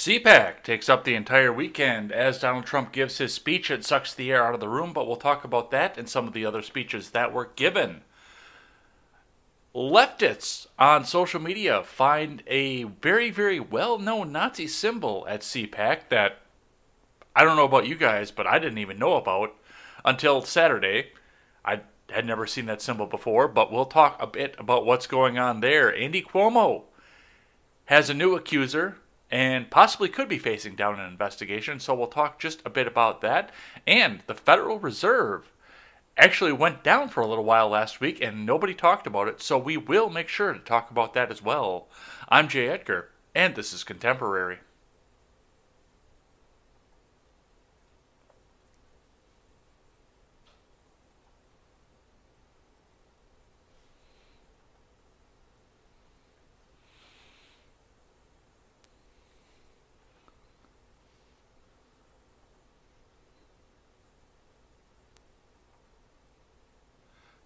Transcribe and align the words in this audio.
CPAC 0.00 0.62
takes 0.62 0.88
up 0.88 1.04
the 1.04 1.14
entire 1.14 1.52
weekend 1.52 2.10
as 2.10 2.40
Donald 2.40 2.64
Trump 2.64 2.90
gives 2.90 3.18
his 3.18 3.34
speech. 3.34 3.70
It 3.70 3.84
sucks 3.84 4.14
the 4.14 4.32
air 4.32 4.46
out 4.46 4.54
of 4.54 4.60
the 4.60 4.66
room, 4.66 4.94
but 4.94 5.06
we'll 5.06 5.16
talk 5.16 5.44
about 5.44 5.70
that 5.72 5.98
and 5.98 6.08
some 6.08 6.26
of 6.26 6.32
the 6.32 6.46
other 6.46 6.62
speeches 6.62 7.10
that 7.10 7.34
were 7.34 7.50
given. 7.54 8.00
Leftists 9.74 10.68
on 10.78 11.04
social 11.04 11.38
media 11.38 11.82
find 11.82 12.42
a 12.46 12.84
very, 12.84 13.30
very 13.30 13.60
well 13.60 13.98
known 13.98 14.32
Nazi 14.32 14.66
symbol 14.66 15.26
at 15.28 15.42
CPAC 15.42 16.08
that 16.08 16.38
I 17.36 17.44
don't 17.44 17.56
know 17.56 17.66
about 17.66 17.86
you 17.86 17.94
guys, 17.94 18.30
but 18.30 18.46
I 18.46 18.58
didn't 18.58 18.78
even 18.78 18.98
know 18.98 19.16
about 19.16 19.54
until 20.02 20.40
Saturday. 20.40 21.08
I 21.62 21.80
had 22.08 22.24
never 22.24 22.46
seen 22.46 22.64
that 22.64 22.80
symbol 22.80 23.04
before, 23.04 23.48
but 23.48 23.70
we'll 23.70 23.84
talk 23.84 24.16
a 24.18 24.26
bit 24.26 24.54
about 24.58 24.86
what's 24.86 25.06
going 25.06 25.38
on 25.38 25.60
there. 25.60 25.94
Andy 25.94 26.22
Cuomo 26.22 26.84
has 27.84 28.08
a 28.08 28.14
new 28.14 28.34
accuser 28.34 28.96
and 29.30 29.70
possibly 29.70 30.08
could 30.08 30.28
be 30.28 30.38
facing 30.38 30.74
down 30.74 30.98
an 30.98 31.08
investigation, 31.08 31.78
so 31.78 31.94
we'll 31.94 32.08
talk 32.08 32.38
just 32.38 32.60
a 32.64 32.70
bit 32.70 32.86
about 32.86 33.20
that. 33.20 33.50
And 33.86 34.22
the 34.26 34.34
Federal 34.34 34.78
Reserve 34.78 35.50
actually 36.16 36.52
went 36.52 36.82
down 36.82 37.08
for 37.08 37.20
a 37.20 37.26
little 37.26 37.44
while 37.44 37.68
last 37.68 38.00
week 38.00 38.20
and 38.20 38.44
nobody 38.44 38.74
talked 38.74 39.06
about 39.06 39.28
it, 39.28 39.40
so 39.40 39.56
we 39.56 39.76
will 39.76 40.10
make 40.10 40.28
sure 40.28 40.52
to 40.52 40.58
talk 40.58 40.90
about 40.90 41.14
that 41.14 41.30
as 41.30 41.42
well. 41.42 41.88
I'm 42.28 42.48
Jay 42.48 42.68
Edgar, 42.68 43.10
and 43.34 43.54
this 43.54 43.72
is 43.72 43.84
Contemporary. 43.84 44.58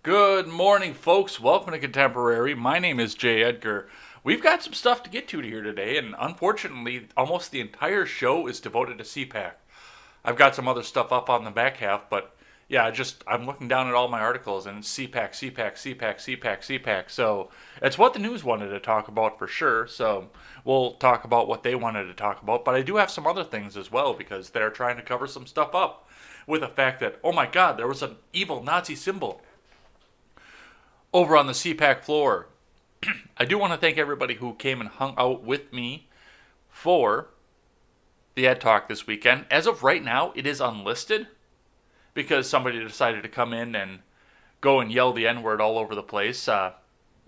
Good 0.05 0.49
morning, 0.49 0.93
folks. 0.93 1.41
Welcome 1.41 1.73
to 1.73 1.79
Contemporary. 1.79 2.55
My 2.55 2.79
name 2.79 3.01
is 3.01 3.15
Jay 3.15 3.43
Edgar. 3.43 3.89
We've 4.23 4.43
got 4.43 4.63
some 4.63 4.75
stuff 4.75 5.03
to 5.03 5.09
get 5.09 5.29
to 5.29 5.41
here 5.41 5.63
today, 5.63 5.97
and 5.97 6.15
unfortunately, 6.19 7.09
almost 7.17 7.51
the 7.51 7.63
entire 7.63 8.05
show 8.05 8.47
is 8.47 8.61
devoted 8.61 8.99
to 8.99 9.05
CPAC. 9.05 9.53
I've 10.23 10.37
got 10.37 10.55
some 10.55 10.69
other 10.69 10.83
stuff 10.83 11.11
up 11.11 11.31
on 11.31 11.45
the 11.45 11.51
back 11.51 11.79
half, 11.79 12.11
but 12.11 12.37
yeah, 12.69 12.85
I 12.85 12.91
just 12.91 13.25
I'm 13.27 13.47
looking 13.47 13.67
down 13.67 13.89
at 13.89 13.95
all 13.95 14.09
my 14.09 14.21
articles, 14.21 14.67
and 14.67 14.81
it's 14.81 14.95
CPAC, 14.95 15.31
CPAC, 15.31 15.73
CPAC, 15.73 16.17
CPAC, 16.17 16.83
CPAC. 16.83 17.09
So 17.09 17.49
it's 17.81 17.97
what 17.97 18.13
the 18.13 18.19
news 18.19 18.45
wanted 18.45 18.69
to 18.69 18.81
talk 18.81 19.09
about 19.09 19.39
for 19.39 19.47
sure. 19.47 19.87
So 19.87 20.29
we'll 20.67 20.97
talk 20.97 21.25
about 21.25 21.49
what 21.49 21.63
they 21.63 21.75
wanted 21.75 22.05
to 22.09 22.15
talk 22.15 22.43
about, 22.43 22.63
but 22.63 22.75
I 22.75 22.83
do 22.83 22.97
have 22.97 23.11
some 23.11 23.27
other 23.27 23.43
things 23.43 23.75
as 23.75 23.91
well 23.91 24.13
because 24.13 24.51
they're 24.51 24.69
trying 24.69 24.97
to 24.97 25.03
cover 25.03 25.27
some 25.27 25.47
stuff 25.47 25.75
up 25.75 26.07
with 26.47 26.61
the 26.61 26.69
fact 26.69 27.01
that 27.01 27.19
oh 27.25 27.33
my 27.33 27.47
God, 27.47 27.79
there 27.79 27.89
was 27.89 28.03
an 28.03 28.17
evil 28.35 28.63
Nazi 28.63 28.97
symbol 28.97 29.41
over 31.15 31.37
on 31.37 31.47
the 31.47 31.53
CPAC 31.53 32.01
floor. 32.01 32.49
I 33.39 33.45
do 33.45 33.57
want 33.57 33.73
to 33.73 33.79
thank 33.79 33.97
everybody 33.97 34.35
who 34.35 34.53
came 34.55 34.81
and 34.81 34.91
hung 34.91 35.15
out 35.17 35.45
with 35.45 35.73
me 35.73 36.09
for 36.69 37.29
the 38.35 38.49
Ed 38.49 38.61
Talk 38.61 38.89
this 38.89 39.07
weekend. 39.07 39.47
As 39.49 39.69
of 39.69 39.85
right 39.85 40.03
now, 40.03 40.33
it 40.35 40.45
is 40.45 40.61
unlisted 40.61 41.29
because 42.15 42.49
somebody 42.49 42.81
decided 42.81 43.23
to 43.23 43.29
come 43.29 43.55
in 43.55 43.77
and 43.77 44.01
go 44.61 44.81
and 44.81 44.91
yell 44.91 45.13
the 45.13 45.27
N 45.27 45.43
word 45.43 45.61
all 45.61 45.79
over 45.79 45.95
the 45.95 46.03
place 46.03 46.49
uh, 46.49 46.73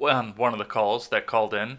on 0.01 0.35
one 0.37 0.53
of 0.53 0.59
the 0.59 0.65
calls 0.65 1.09
that 1.09 1.27
called 1.27 1.55
in, 1.55 1.79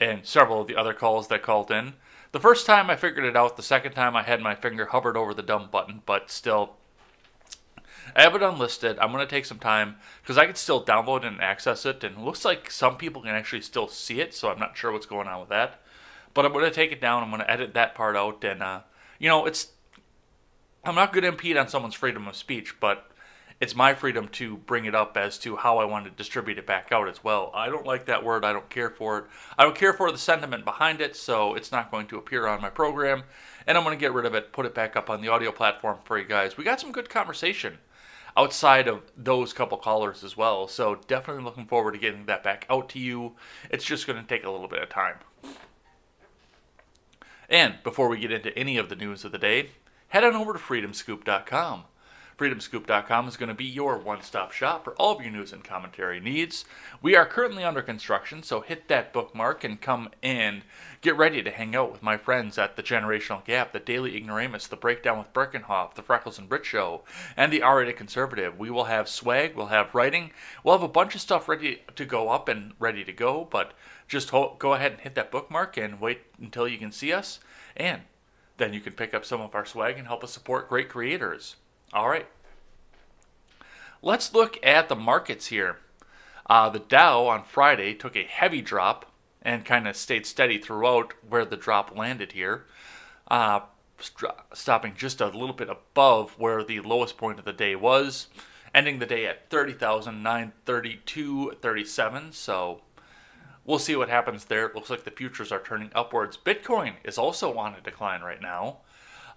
and 0.00 0.26
several 0.26 0.62
of 0.62 0.66
the 0.66 0.76
other 0.76 0.92
calls 0.92 1.28
that 1.28 1.42
called 1.42 1.70
in. 1.70 1.94
The 2.32 2.40
first 2.40 2.66
time 2.66 2.90
I 2.90 2.96
figured 2.96 3.24
it 3.24 3.36
out, 3.36 3.56
the 3.56 3.62
second 3.62 3.92
time 3.92 4.16
I 4.16 4.24
had 4.24 4.40
my 4.40 4.56
finger 4.56 4.86
hovered 4.86 5.16
over 5.16 5.32
the 5.32 5.42
dumb 5.42 5.68
button, 5.70 6.02
but 6.04 6.30
still, 6.30 6.74
I 8.16 8.22
have 8.22 8.34
it 8.34 8.42
unlisted. 8.42 8.98
I'm 8.98 9.10
going 9.10 9.26
to 9.26 9.30
take 9.30 9.44
some 9.44 9.58
time 9.58 9.96
because 10.22 10.38
I 10.38 10.46
can 10.46 10.54
still 10.54 10.84
download 10.84 11.26
and 11.26 11.40
access 11.40 11.84
it, 11.84 12.04
and 12.04 12.16
it 12.16 12.22
looks 12.22 12.44
like 12.44 12.70
some 12.70 12.96
people 12.96 13.22
can 13.22 13.34
actually 13.34 13.62
still 13.62 13.88
see 13.88 14.20
it, 14.20 14.34
so 14.34 14.50
I'm 14.50 14.60
not 14.60 14.76
sure 14.76 14.92
what's 14.92 15.06
going 15.06 15.26
on 15.26 15.40
with 15.40 15.48
that. 15.48 15.80
But 16.32 16.46
I'm 16.46 16.52
going 16.52 16.64
to 16.64 16.70
take 16.70 16.92
it 16.92 17.00
down. 17.00 17.22
I'm 17.22 17.30
going 17.30 17.42
to 17.42 17.50
edit 17.50 17.74
that 17.74 17.94
part 17.94 18.16
out, 18.16 18.44
and 18.44 18.62
uh, 18.62 18.80
you 19.18 19.28
know, 19.28 19.46
it's 19.46 19.68
I'm 20.84 20.94
not 20.94 21.12
going 21.12 21.22
to 21.22 21.28
impede 21.28 21.56
on 21.56 21.68
someone's 21.68 21.94
freedom 21.94 22.28
of 22.28 22.36
speech, 22.36 22.78
but 22.78 23.10
it's 23.60 23.74
my 23.74 23.94
freedom 23.94 24.28
to 24.28 24.58
bring 24.58 24.84
it 24.84 24.94
up 24.94 25.16
as 25.16 25.38
to 25.38 25.56
how 25.56 25.78
I 25.78 25.84
want 25.84 26.04
to 26.04 26.10
distribute 26.10 26.58
it 26.58 26.66
back 26.66 26.92
out 26.92 27.08
as 27.08 27.24
well. 27.24 27.50
I 27.54 27.68
don't 27.68 27.86
like 27.86 28.06
that 28.06 28.24
word. 28.24 28.44
I 28.44 28.52
don't 28.52 28.68
care 28.68 28.90
for 28.90 29.18
it. 29.18 29.24
I 29.56 29.64
don't 29.64 29.76
care 29.76 29.92
for 29.92 30.12
the 30.12 30.18
sentiment 30.18 30.64
behind 30.64 31.00
it, 31.00 31.16
so 31.16 31.54
it's 31.54 31.72
not 31.72 31.90
going 31.90 32.06
to 32.08 32.18
appear 32.18 32.46
on 32.46 32.60
my 32.60 32.68
program. 32.70 33.22
And 33.66 33.78
I'm 33.78 33.84
going 33.84 33.96
to 33.96 34.00
get 34.00 34.12
rid 34.12 34.26
of 34.26 34.34
it, 34.34 34.52
put 34.52 34.66
it 34.66 34.74
back 34.74 34.94
up 34.94 35.08
on 35.08 35.22
the 35.22 35.28
audio 35.28 35.50
platform 35.50 35.98
for 36.04 36.18
you 36.18 36.26
guys. 36.26 36.56
We 36.56 36.64
got 36.64 36.80
some 36.80 36.92
good 36.92 37.08
conversation 37.08 37.78
outside 38.36 38.88
of 38.88 39.02
those 39.16 39.52
couple 39.52 39.78
callers 39.78 40.24
as 40.24 40.36
well. 40.36 40.66
So 40.68 40.96
definitely 41.06 41.44
looking 41.44 41.66
forward 41.66 41.92
to 41.92 41.98
getting 41.98 42.26
that 42.26 42.42
back 42.42 42.66
out 42.68 42.88
to 42.90 42.98
you. 42.98 43.32
It's 43.70 43.84
just 43.84 44.06
going 44.06 44.20
to 44.20 44.26
take 44.26 44.44
a 44.44 44.50
little 44.50 44.68
bit 44.68 44.82
of 44.82 44.88
time. 44.88 45.16
And 47.48 47.76
before 47.84 48.08
we 48.08 48.18
get 48.18 48.32
into 48.32 48.56
any 48.58 48.76
of 48.78 48.88
the 48.88 48.96
news 48.96 49.24
of 49.24 49.32
the 49.32 49.38
day, 49.38 49.70
head 50.08 50.24
on 50.24 50.34
over 50.34 50.52
to 50.52 50.58
freedomscoop.com. 50.58 51.84
FreedomScoop.com 52.36 53.28
is 53.28 53.36
going 53.36 53.48
to 53.48 53.54
be 53.54 53.64
your 53.64 53.96
one 53.96 54.20
stop 54.20 54.50
shop 54.50 54.82
for 54.82 54.92
all 54.94 55.16
of 55.16 55.22
your 55.22 55.30
news 55.30 55.52
and 55.52 55.62
commentary 55.62 56.18
needs. 56.18 56.64
We 57.00 57.14
are 57.14 57.24
currently 57.24 57.62
under 57.62 57.80
construction, 57.80 58.42
so 58.42 58.60
hit 58.60 58.88
that 58.88 59.12
bookmark 59.12 59.62
and 59.62 59.80
come 59.80 60.08
and 60.20 60.62
get 61.00 61.16
ready 61.16 61.44
to 61.44 61.50
hang 61.52 61.76
out 61.76 61.92
with 61.92 62.02
my 62.02 62.16
friends 62.16 62.58
at 62.58 62.74
the 62.74 62.82
Generational 62.82 63.44
Gap, 63.44 63.72
the 63.72 63.78
Daily 63.78 64.16
Ignoramus, 64.16 64.66
the 64.66 64.74
Breakdown 64.74 65.18
with 65.18 65.32
Birkenhoff, 65.32 65.94
the 65.94 66.02
Freckles 66.02 66.36
and 66.36 66.48
Brit 66.48 66.66
Show, 66.66 67.02
and 67.36 67.52
the 67.52 67.62
R 67.62 67.84
Conservative. 67.92 68.58
We 68.58 68.68
will 68.68 68.84
have 68.84 69.08
swag, 69.08 69.54
we'll 69.54 69.66
have 69.66 69.94
writing, 69.94 70.32
we'll 70.64 70.74
have 70.74 70.82
a 70.82 70.88
bunch 70.88 71.14
of 71.14 71.20
stuff 71.20 71.48
ready 71.48 71.82
to 71.94 72.04
go 72.04 72.30
up 72.30 72.48
and 72.48 72.72
ready 72.80 73.04
to 73.04 73.12
go, 73.12 73.46
but 73.48 73.74
just 74.08 74.30
ho- 74.30 74.56
go 74.58 74.72
ahead 74.72 74.92
and 74.92 75.00
hit 75.02 75.14
that 75.14 75.30
bookmark 75.30 75.76
and 75.76 76.00
wait 76.00 76.22
until 76.40 76.66
you 76.66 76.78
can 76.78 76.90
see 76.90 77.12
us, 77.12 77.38
and 77.76 78.02
then 78.56 78.72
you 78.72 78.80
can 78.80 78.92
pick 78.92 79.14
up 79.14 79.24
some 79.24 79.40
of 79.40 79.54
our 79.54 79.64
swag 79.64 79.98
and 79.98 80.08
help 80.08 80.24
us 80.24 80.32
support 80.32 80.68
great 80.68 80.88
creators. 80.88 81.56
All 81.94 82.08
right. 82.08 82.26
Let's 84.02 84.34
look 84.34 84.58
at 84.64 84.88
the 84.88 84.96
markets 84.96 85.46
here. 85.46 85.78
Uh, 86.50 86.68
the 86.68 86.80
Dow 86.80 87.26
on 87.26 87.44
Friday 87.44 87.94
took 87.94 88.16
a 88.16 88.24
heavy 88.24 88.60
drop 88.60 89.12
and 89.40 89.64
kind 89.64 89.86
of 89.86 89.94
stayed 89.96 90.26
steady 90.26 90.58
throughout 90.58 91.14
where 91.28 91.44
the 91.44 91.56
drop 91.56 91.96
landed 91.96 92.32
here, 92.32 92.64
uh, 93.28 93.60
st- 94.00 94.32
stopping 94.52 94.94
just 94.96 95.20
a 95.20 95.26
little 95.26 95.54
bit 95.54 95.70
above 95.70 96.36
where 96.36 96.64
the 96.64 96.80
lowest 96.80 97.16
point 97.16 97.38
of 97.38 97.44
the 97.44 97.52
day 97.52 97.76
was, 97.76 98.26
ending 98.74 98.98
the 98.98 99.06
day 99.06 99.26
at 99.26 99.48
30,932.37. 99.48 102.34
So 102.34 102.80
we'll 103.64 103.78
see 103.78 103.94
what 103.94 104.08
happens 104.08 104.46
there. 104.46 104.66
It 104.66 104.74
looks 104.74 104.90
like 104.90 105.04
the 105.04 105.12
futures 105.12 105.52
are 105.52 105.62
turning 105.62 105.92
upwards. 105.94 106.36
Bitcoin 106.36 106.94
is 107.04 107.18
also 107.18 107.56
on 107.56 107.74
a 107.74 107.80
decline 107.80 108.22
right 108.22 108.42
now, 108.42 108.78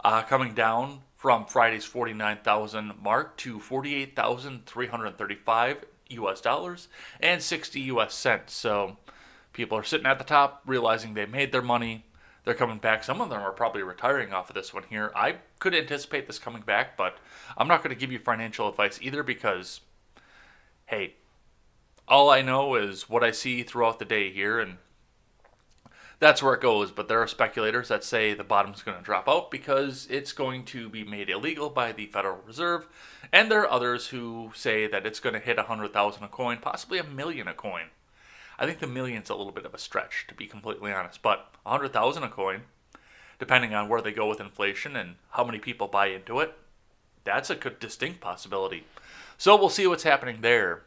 uh, 0.03 0.23
coming 0.23 0.55
down 0.55 1.03
from 1.17 1.45
Friday's 1.45 1.83
49,000 1.83 2.93
mark 3.01 3.35
to 3.37 3.59
48,335 3.59 5.85
US 6.11 6.39
dollars 6.39 6.87
and 7.19 7.41
60 7.41 7.81
US 7.81 8.13
cents. 8.13 8.53
So 8.53 8.95
people 9.51 9.77
are 9.77 9.83
sitting 9.83 10.05
at 10.05 10.19
the 10.19 10.23
top 10.23 10.61
realizing 10.65 11.15
they 11.15 11.25
made 11.25 11.51
their 11.51 11.61
money. 11.61 12.05
They're 12.45 12.53
coming 12.53 12.77
back. 12.77 13.03
Some 13.03 13.19
of 13.19 13.29
them 13.29 13.41
are 13.41 13.51
probably 13.51 13.83
retiring 13.83 14.31
off 14.31 14.49
of 14.49 14.55
this 14.55 14.73
one 14.73 14.83
here. 14.89 15.11
I 15.13 15.35
could 15.59 15.75
anticipate 15.75 16.27
this 16.27 16.39
coming 16.39 16.61
back, 16.61 16.95
but 16.95 17.17
I'm 17.57 17.67
not 17.67 17.83
going 17.83 17.93
to 17.93 17.99
give 17.99 18.11
you 18.11 18.19
financial 18.19 18.69
advice 18.69 18.99
either 19.01 19.21
because, 19.21 19.81
hey, 20.85 21.15
all 22.07 22.29
I 22.29 22.41
know 22.41 22.75
is 22.75 23.09
what 23.09 23.23
I 23.23 23.31
see 23.31 23.63
throughout 23.63 23.99
the 23.99 24.05
day 24.05 24.31
here, 24.31 24.61
and 24.61 24.77
that's 26.19 26.41
where 26.41 26.53
it 26.53 26.61
goes. 26.61 26.91
But 26.91 27.07
there 27.07 27.21
are 27.21 27.27
speculators 27.27 27.87
that 27.89 28.03
say 28.03 28.33
the 28.33 28.43
bottom's 28.43 28.81
going 28.81 28.97
to 28.97 29.03
drop 29.03 29.27
out 29.27 29.51
because 29.51 30.07
it's 30.09 30.31
going 30.31 30.65
to 30.65 30.89
be 30.89 31.03
made 31.03 31.29
illegal 31.29 31.69
by 31.69 31.91
the 31.91 32.07
Federal 32.07 32.39
Reserve, 32.45 32.87
and 33.31 33.51
there 33.51 33.61
are 33.61 33.71
others 33.71 34.07
who 34.07 34.51
say 34.55 34.87
that 34.87 35.05
it's 35.05 35.19
going 35.19 35.33
to 35.33 35.39
hit 35.39 35.59
a 35.59 35.63
hundred 35.63 35.93
thousand 35.93 36.23
a 36.23 36.27
coin, 36.27 36.57
possibly 36.57 36.97
a 36.99 37.03
million 37.03 37.47
a 37.47 37.53
coin. 37.53 37.85
I 38.59 38.65
think 38.65 38.79
the 38.79 38.87
million's 38.87 39.29
a 39.29 39.35
little 39.35 39.51
bit 39.51 39.65
of 39.65 39.73
a 39.73 39.79
stretch, 39.79 40.25
to 40.29 40.33
be 40.33 40.47
completely 40.47 40.91
honest, 40.91 41.21
but 41.21 41.53
a 41.65 41.69
hundred 41.69 41.93
thousand 41.93 42.23
a 42.23 42.29
coin, 42.29 42.61
depending 43.39 43.73
on 43.73 43.87
where 43.87 44.01
they 44.01 44.11
go 44.11 44.27
with 44.27 44.39
inflation 44.39 44.95
and 44.95 45.15
how 45.31 45.43
many 45.43 45.59
people 45.59 45.87
buy 45.87 46.07
into 46.07 46.39
it, 46.39 46.55
that's 47.23 47.49
a 47.49 47.55
distinct 47.55 48.19
possibility. 48.19 48.85
So 49.37 49.55
we'll 49.55 49.69
see 49.69 49.85
what's 49.85 50.03
happening 50.03 50.41
there. 50.41 50.83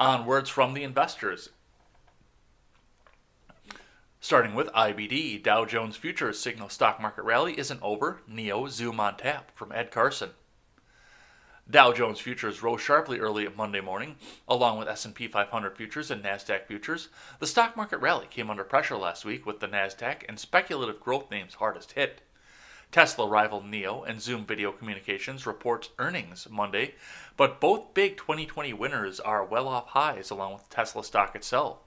On 0.00 0.26
words 0.26 0.48
from 0.48 0.74
the 0.74 0.84
investors. 0.84 1.50
Starting 4.20 4.52
with 4.56 4.66
IBD, 4.72 5.40
Dow 5.40 5.64
Jones 5.64 5.96
Futures 5.96 6.40
signal 6.40 6.68
stock 6.68 7.00
market 7.00 7.22
rally 7.22 7.56
isn't 7.56 7.80
over. 7.80 8.20
NIO 8.28 8.68
Zoom 8.68 8.98
on 8.98 9.16
tap 9.16 9.52
from 9.54 9.70
Ed 9.70 9.92
Carson. 9.92 10.30
Dow 11.70 11.92
Jones 11.92 12.18
futures 12.18 12.60
rose 12.60 12.80
sharply 12.80 13.20
early 13.20 13.46
Monday 13.56 13.80
morning, 13.80 14.16
along 14.48 14.76
with 14.76 14.88
S&P 14.88 15.28
500 15.28 15.76
futures 15.76 16.10
and 16.10 16.24
Nasdaq 16.24 16.66
futures. 16.66 17.10
The 17.38 17.46
stock 17.46 17.76
market 17.76 17.98
rally 17.98 18.26
came 18.28 18.50
under 18.50 18.64
pressure 18.64 18.96
last 18.96 19.24
week 19.24 19.46
with 19.46 19.60
the 19.60 19.68
Nasdaq 19.68 20.24
and 20.28 20.40
speculative 20.40 20.98
growth 20.98 21.30
names 21.30 21.54
hardest 21.54 21.92
hit. 21.92 22.22
Tesla 22.90 23.28
rival 23.28 23.62
NIO 23.62 24.04
and 24.04 24.20
Zoom 24.20 24.44
Video 24.44 24.72
Communications 24.72 25.46
reports 25.46 25.90
earnings 26.00 26.48
Monday, 26.50 26.96
but 27.36 27.60
both 27.60 27.94
big 27.94 28.16
2020 28.16 28.72
winners 28.72 29.20
are 29.20 29.44
well 29.44 29.68
off 29.68 29.86
highs 29.88 30.30
along 30.30 30.54
with 30.54 30.68
Tesla 30.70 31.04
stock 31.04 31.36
itself. 31.36 31.78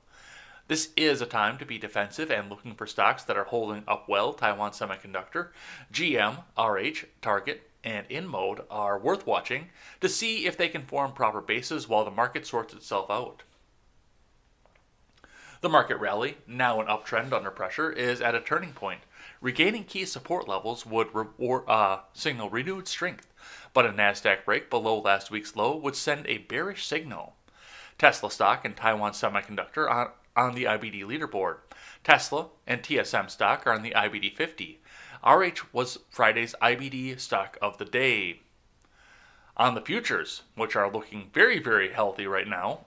This 0.72 0.94
is 0.96 1.20
a 1.22 1.26
time 1.26 1.58
to 1.58 1.66
be 1.66 1.78
defensive 1.78 2.32
and 2.32 2.50
looking 2.50 2.76
for 2.76 2.88
stocks 2.88 3.24
that 3.24 3.36
are 3.36 3.44
holding 3.44 3.84
up 3.90 4.08
well. 4.08 4.32
Taiwan 4.32 4.72
Semiconductor, 4.72 5.50
GM, 5.92 6.46
RH, 6.58 7.08
Target, 7.22 7.70
and 7.84 8.08
InMode 8.08 8.64
are 8.72 8.98
worth 8.98 9.28
watching 9.28 9.68
to 10.00 10.08
see 10.08 10.46
if 10.46 10.56
they 10.56 10.70
can 10.70 10.84
form 10.84 11.12
proper 11.12 11.42
bases 11.42 11.90
while 11.90 12.06
the 12.06 12.10
market 12.10 12.48
sorts 12.48 12.74
itself 12.74 13.12
out. 13.12 13.44
The 15.60 15.68
market 15.68 15.98
rally, 15.98 16.38
now 16.48 16.80
an 16.80 16.88
uptrend 16.88 17.34
under 17.34 17.52
pressure, 17.52 17.92
is 17.92 18.22
at 18.22 18.34
a 18.34 18.40
turning 18.40 18.72
point. 18.72 19.02
Regaining 19.42 19.84
key 19.84 20.06
support 20.06 20.48
levels 20.48 20.86
would 20.86 21.10
re- 21.14 21.60
uh, 21.68 21.98
signal 22.14 22.50
renewed 22.50 22.88
strength, 22.88 23.34
but 23.74 23.86
a 23.86 23.90
Nasdaq 23.90 24.46
break 24.46 24.70
below 24.70 25.02
last 25.02 25.32
week's 25.32 25.58
low 25.58 25.76
would 25.76 25.98
send 25.98 26.26
a 26.28 26.38
bearish 26.38 26.86
signal. 26.88 27.36
Tesla 27.98 28.32
stock 28.32 28.64
and 28.64 28.78
Taiwan 28.78 29.12
Semiconductor 29.12 29.90
on 30.36 30.56
the 30.56 30.66
IBD 30.66 31.04
leaderboard. 31.04 31.58
Tesla 32.04 32.48
and 32.66 32.82
TSM 32.82 33.30
stock 33.30 33.66
are 33.66 33.74
on 33.74 33.82
the 33.82 33.92
IBD 33.92 34.36
50. 34.36 34.82
RH 35.24 35.68
was 35.72 36.00
Friday's 36.10 36.56
IBD 36.62 37.20
stock 37.20 37.58
of 37.62 37.78
the 37.78 37.86
day. 37.86 38.42
On 39.58 39.76
the 39.76 39.82
futures, 39.82 40.44
which 40.56 40.76
are 40.76 40.92
looking 40.92 41.30
very, 41.34 41.60
very 41.60 41.92
healthy 41.92 42.26
right 42.26 42.48
now, 42.48 42.86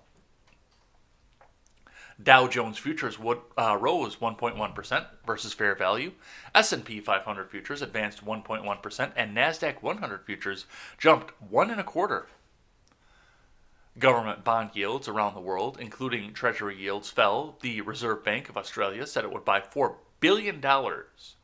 Dow 2.22 2.46
Jones 2.46 2.78
futures 2.78 3.18
would, 3.18 3.40
uh, 3.58 3.76
rose 3.80 4.16
1.1% 4.16 5.06
versus 5.26 5.52
fair 5.52 5.74
value. 5.74 6.12
S&P 6.54 7.00
500 7.00 7.50
futures 7.50 7.82
advanced 7.82 8.24
1.1%, 8.24 9.12
and 9.16 9.36
Nasdaq 9.36 9.82
100 9.82 10.24
futures 10.24 10.66
jumped 10.96 11.32
one 11.42 11.70
and 11.70 11.80
a 11.80 11.84
quarter. 11.84 12.28
Government 13.98 14.42
bond 14.42 14.70
yields 14.74 15.06
around 15.06 15.34
the 15.34 15.40
world, 15.40 15.78
including 15.80 16.32
Treasury 16.32 16.76
yields, 16.76 17.10
fell. 17.10 17.56
The 17.60 17.80
Reserve 17.80 18.24
Bank 18.24 18.48
of 18.48 18.56
Australia 18.56 19.06
said 19.06 19.22
it 19.22 19.32
would 19.32 19.44
buy 19.44 19.60
four 19.60 19.98
billion 20.18 20.60
dollars 20.60 21.36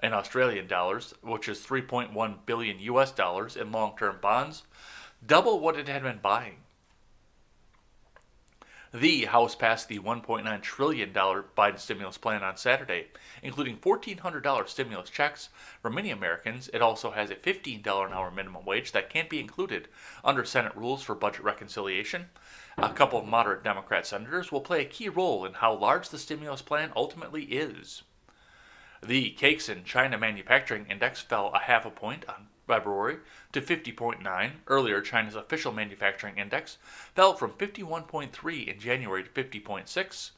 in 0.00 0.12
Australian 0.12 0.68
dollars, 0.68 1.14
which 1.20 1.48
is 1.48 1.66
3.1 1.66 2.46
billion 2.46 2.78
US 2.78 3.10
dollars 3.10 3.56
in 3.56 3.72
long-term 3.72 4.18
bonds, 4.22 4.62
double 5.26 5.58
what 5.58 5.76
it 5.76 5.88
had 5.88 6.02
been 6.02 6.18
buying. 6.18 6.58
The 8.92 9.26
House 9.26 9.54
passed 9.54 9.86
the 9.86 10.00
$1.9 10.00 10.62
trillion 10.62 11.12
Biden 11.12 11.78
stimulus 11.78 12.18
plan 12.18 12.42
on 12.42 12.56
Saturday, 12.56 13.06
including 13.40 13.76
$1,400 13.76 14.68
stimulus 14.68 15.08
checks 15.10 15.48
for 15.80 15.90
many 15.90 16.10
Americans. 16.10 16.68
It 16.74 16.82
also 16.82 17.12
has 17.12 17.30
a 17.30 17.36
$15 17.36 18.06
an 18.06 18.12
hour 18.12 18.32
minimum 18.32 18.64
wage 18.64 18.90
that 18.90 19.08
can't 19.08 19.30
be 19.30 19.38
included 19.38 19.86
under 20.24 20.44
Senate 20.44 20.74
rules 20.74 21.04
for 21.04 21.14
budget 21.14 21.44
reconciliation. 21.44 22.30
A 22.78 22.92
couple 22.92 23.20
of 23.20 23.26
moderate 23.26 23.62
Democrat 23.62 24.08
senators 24.08 24.50
will 24.50 24.60
play 24.60 24.80
a 24.82 24.86
key 24.86 25.08
role 25.08 25.44
in 25.44 25.52
how 25.52 25.72
large 25.72 26.08
the 26.08 26.18
stimulus 26.18 26.62
plan 26.62 26.90
ultimately 26.96 27.44
is. 27.44 28.02
The 29.06 29.36
Caixin 29.38 29.84
China 29.84 30.18
Manufacturing 30.18 30.86
Index 30.86 31.20
fell 31.20 31.52
a 31.54 31.60
half 31.60 31.86
a 31.86 31.90
point 31.90 32.24
on 32.28 32.48
February 32.70 33.16
to 33.52 33.60
50.9. 33.60 34.50
Earlier, 34.68 35.00
China's 35.00 35.34
official 35.34 35.72
manufacturing 35.72 36.38
index 36.38 36.78
fell 37.16 37.34
from 37.34 37.50
51.3 37.50 38.68
in 38.68 38.78
January 38.78 39.24
to 39.24 39.30
50.6 39.30 40.30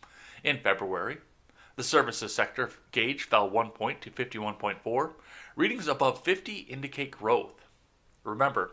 in 0.43 0.59
February. 0.59 1.19
The 1.77 1.83
services 1.83 2.35
sector 2.35 2.71
gauge 2.91 3.25
fell 3.25 3.51
1 3.51 3.71
point 3.73 4.01
to 4.01 4.11
51.4. 4.11 5.11
Readings 5.57 5.89
above 5.89 6.25
50 6.25 6.61
indicate 6.61 7.11
growth. 7.11 7.67
Remember, 8.25 8.71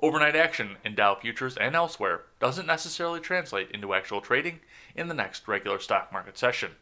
overnight 0.00 0.34
action 0.34 0.76
in 0.84 0.96
Dow 0.96 1.14
futures 1.14 1.56
and 1.56 1.76
elsewhere 1.76 2.22
doesn't 2.40 2.66
necessarily 2.66 3.20
translate 3.20 3.70
into 3.70 3.94
actual 3.94 4.20
trading 4.20 4.58
in 4.96 5.06
the 5.06 5.14
next 5.14 5.46
regular 5.46 5.78
stock 5.78 6.12
market 6.12 6.36
session. 6.36 6.72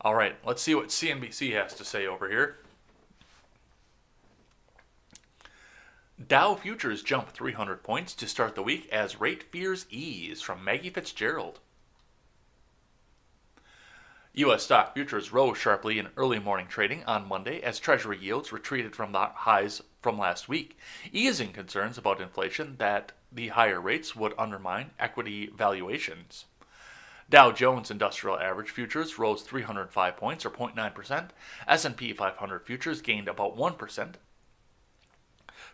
All 0.00 0.14
right, 0.14 0.36
let's 0.46 0.62
see 0.62 0.74
what 0.74 0.88
CNBC 0.88 1.52
has 1.52 1.74
to 1.74 1.84
say 1.84 2.06
over 2.06 2.30
here. 2.30 2.56
Dow 6.24 6.54
futures 6.54 7.02
jump 7.02 7.28
300 7.28 7.82
points 7.82 8.14
to 8.14 8.26
start 8.26 8.54
the 8.54 8.62
week 8.62 8.88
as 8.90 9.20
rate 9.20 9.42
fears 9.52 9.84
ease 9.90 10.40
from 10.40 10.64
Maggie 10.64 10.88
Fitzgerald. 10.88 11.60
U.S. 14.32 14.62
stock 14.62 14.94
futures 14.94 15.30
rose 15.30 15.58
sharply 15.58 15.98
in 15.98 16.08
early 16.16 16.38
morning 16.38 16.68
trading 16.68 17.04
on 17.04 17.28
Monday 17.28 17.60
as 17.60 17.78
Treasury 17.78 18.16
yields 18.16 18.50
retreated 18.50 18.96
from 18.96 19.12
the 19.12 19.26
highs 19.26 19.82
from 20.00 20.18
last 20.18 20.48
week, 20.48 20.78
easing 21.12 21.52
concerns 21.52 21.98
about 21.98 22.22
inflation 22.22 22.76
that 22.78 23.12
the 23.30 23.48
higher 23.48 23.80
rates 23.80 24.16
would 24.16 24.32
undermine 24.38 24.92
equity 24.98 25.48
valuations. 25.54 26.46
Dow 27.28 27.52
Jones 27.52 27.90
Industrial 27.90 28.38
Average 28.38 28.70
futures 28.70 29.18
rose 29.18 29.42
305 29.42 30.16
points 30.16 30.46
or 30.46 30.50
0.9%. 30.50 31.28
S&P 31.68 32.12
500 32.14 32.64
futures 32.64 33.02
gained 33.02 33.28
about 33.28 33.56
1%. 33.56 34.14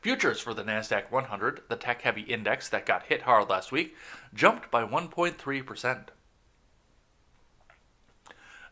Futures 0.03 0.41
for 0.41 0.53
the 0.53 0.65
NASDAQ 0.65 1.13
100, 1.13 1.63
the 1.69 1.77
tech 1.77 2.03
heavy 2.03 2.23
index 2.23 2.69
that 2.69 2.85
got 2.85 3.05
hit 3.05 3.23
hard 3.23 3.49
last 3.49 3.71
week, 3.71 3.95
jumped 4.35 4.69
by 4.69 4.85
1.3%. 4.85 6.09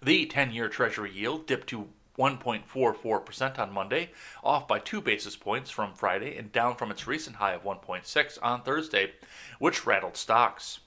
The 0.03 0.27
10 0.27 0.51
year 0.51 0.69
Treasury 0.69 1.13
yield 1.13 1.47
dipped 1.47 1.69
to 1.69 1.89
1.44% 2.19 3.61
on 3.61 3.73
Monday, 3.73 4.11
off 4.43 4.67
by 4.67 4.81
2 4.81 5.01
basis 5.01 5.37
points 5.37 5.71
from 5.71 5.95
Friday 5.95 6.37
and 6.37 6.51
down 6.51 6.75
from 6.75 6.91
its 6.91 7.07
recent 7.07 7.37
high 7.37 7.53
of 7.53 7.63
1.6 7.63 8.39
on 8.43 8.63
Thursday, 8.63 9.13
which 9.61 9.87
rattled 9.87 10.17
stocks. 10.17 10.81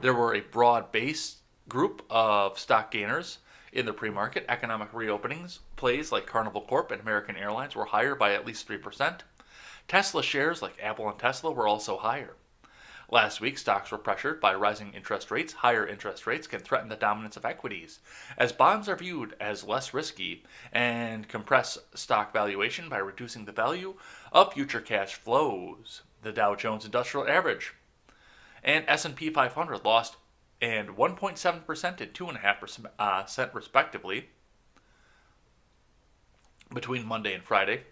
There 0.00 0.14
were 0.14 0.34
a 0.34 0.40
broad 0.40 0.90
based 0.90 1.38
group 1.68 2.04
of 2.10 2.58
stock 2.58 2.90
gainers 2.90 3.38
in 3.72 3.86
the 3.86 3.92
pre 3.92 4.10
market, 4.10 4.44
economic 4.48 4.92
reopenings 4.92 5.60
plays 5.76 6.10
like 6.10 6.26
Carnival 6.26 6.62
Corp 6.62 6.90
and 6.90 7.00
American 7.00 7.36
Airlines 7.36 7.76
were 7.76 7.86
higher 7.86 8.14
by 8.14 8.32
at 8.32 8.46
least 8.46 8.68
3%. 8.68 9.20
Tesla 9.88 10.22
shares 10.22 10.62
like 10.62 10.76
Apple 10.82 11.08
and 11.08 11.18
Tesla 11.18 11.50
were 11.52 11.68
also 11.68 11.96
higher. 11.96 12.34
Last 13.12 13.40
week, 13.40 13.58
stocks 13.58 13.90
were 13.90 13.98
pressured 13.98 14.40
by 14.40 14.54
rising 14.54 14.94
interest 14.94 15.32
rates. 15.32 15.52
Higher 15.52 15.84
interest 15.84 16.28
rates 16.28 16.46
can 16.46 16.60
threaten 16.60 16.88
the 16.88 16.94
dominance 16.94 17.36
of 17.36 17.44
equities, 17.44 17.98
as 18.38 18.52
bonds 18.52 18.88
are 18.88 18.94
viewed 18.94 19.34
as 19.40 19.64
less 19.64 19.92
risky 19.92 20.44
and 20.72 21.26
compress 21.26 21.76
stock 21.92 22.32
valuation 22.32 22.88
by 22.88 22.98
reducing 22.98 23.46
the 23.46 23.52
value 23.52 23.94
of 24.30 24.52
future 24.52 24.80
cash 24.80 25.16
flows. 25.16 26.02
The 26.22 26.30
Dow 26.30 26.54
Jones 26.54 26.84
Industrial 26.84 27.26
Average 27.26 27.74
and 28.62 28.84
S&P 28.86 29.30
500 29.30 29.84
lost 29.84 30.16
and 30.60 30.90
1.7% 30.90 32.00
and 32.00 32.12
2.5% 32.12 32.86
uh, 32.98 33.46
respectively 33.54 34.28
between 36.72 37.06
Monday 37.06 37.34
and 37.34 37.42
Friday. 37.42 37.82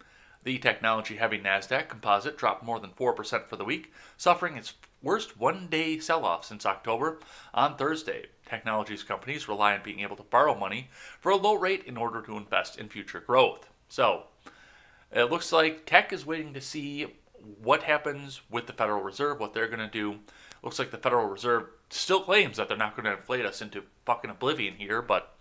The 0.45 0.59
technology 0.59 1.17
heavy 1.17 1.39
NASDAQ 1.39 1.89
composite 1.89 2.39
dropped 2.39 2.65
more 2.65 2.79
than 2.79 2.91
4% 2.91 3.49
for 3.49 3.57
the 3.57 3.65
week, 3.65 3.93
suffering 4.17 4.57
its 4.57 4.75
worst 5.03 5.39
one 5.39 5.67
day 5.67 5.99
sell 5.99 6.25
off 6.25 6.45
since 6.45 6.65
October. 6.65 7.19
On 7.53 7.77
Thursday, 7.77 8.27
technologies 8.47 9.03
companies 9.03 9.49
rely 9.49 9.75
on 9.75 9.83
being 9.83 10.01
able 10.01 10.17
to 10.17 10.23
borrow 10.23 10.55
money 10.55 10.91
for 11.19 11.31
a 11.31 11.37
low 11.37 11.55
rate 11.55 11.85
in 11.85 11.97
order 11.97 12.23
to 12.23 12.37
invest 12.37 12.79
in 12.79 12.89
future 12.89 13.21
growth. 13.21 13.69
So, 13.89 14.25
it 15.11 15.25
looks 15.25 15.53
like 15.53 15.87
tech 15.87 16.13
is 16.13 16.25
waiting 16.25 16.55
to 16.55 16.61
see 16.61 17.07
what 17.63 17.83
happens 17.83 18.41
with 18.51 18.67
the 18.67 18.73
Federal 18.73 19.03
Reserve, 19.03 19.41
what 19.41 19.55
they're 19.55 19.69
going 19.69 19.79
to 19.79 19.89
do 19.89 20.21
looks 20.69 20.79
like 20.79 20.91
the 20.91 20.99
Federal 20.99 21.25
Reserve 21.25 21.65
still 21.89 22.21
claims 22.21 22.59
that 22.59 22.69
they're 22.69 22.77
not 22.77 22.95
going 22.95 23.07
to 23.07 23.17
inflate 23.17 23.47
us 23.47 23.63
into 23.63 23.85
fucking 24.05 24.31
oblivion 24.31 24.75
here, 24.75 25.01
but 25.01 25.35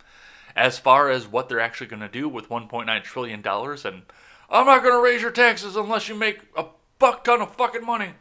as 0.55 0.79
far 0.79 1.09
as 1.09 1.27
what 1.27 1.49
they're 1.49 1.59
actually 1.59 1.87
going 1.87 2.01
to 2.01 2.07
do 2.07 2.29
with 2.29 2.47
1.9 2.47 3.03
trillion 3.03 3.41
dollars 3.41 3.83
and 3.83 4.03
I'm 4.49 4.65
not 4.65 4.83
going 4.83 4.95
to 4.95 5.03
raise 5.03 5.21
your 5.21 5.31
taxes 5.31 5.75
unless 5.75 6.07
you 6.07 6.15
make 6.15 6.39
a 6.55 6.63
buck 6.97 7.25
ton 7.25 7.41
of 7.41 7.53
fucking 7.57 7.85
money. 7.85 8.11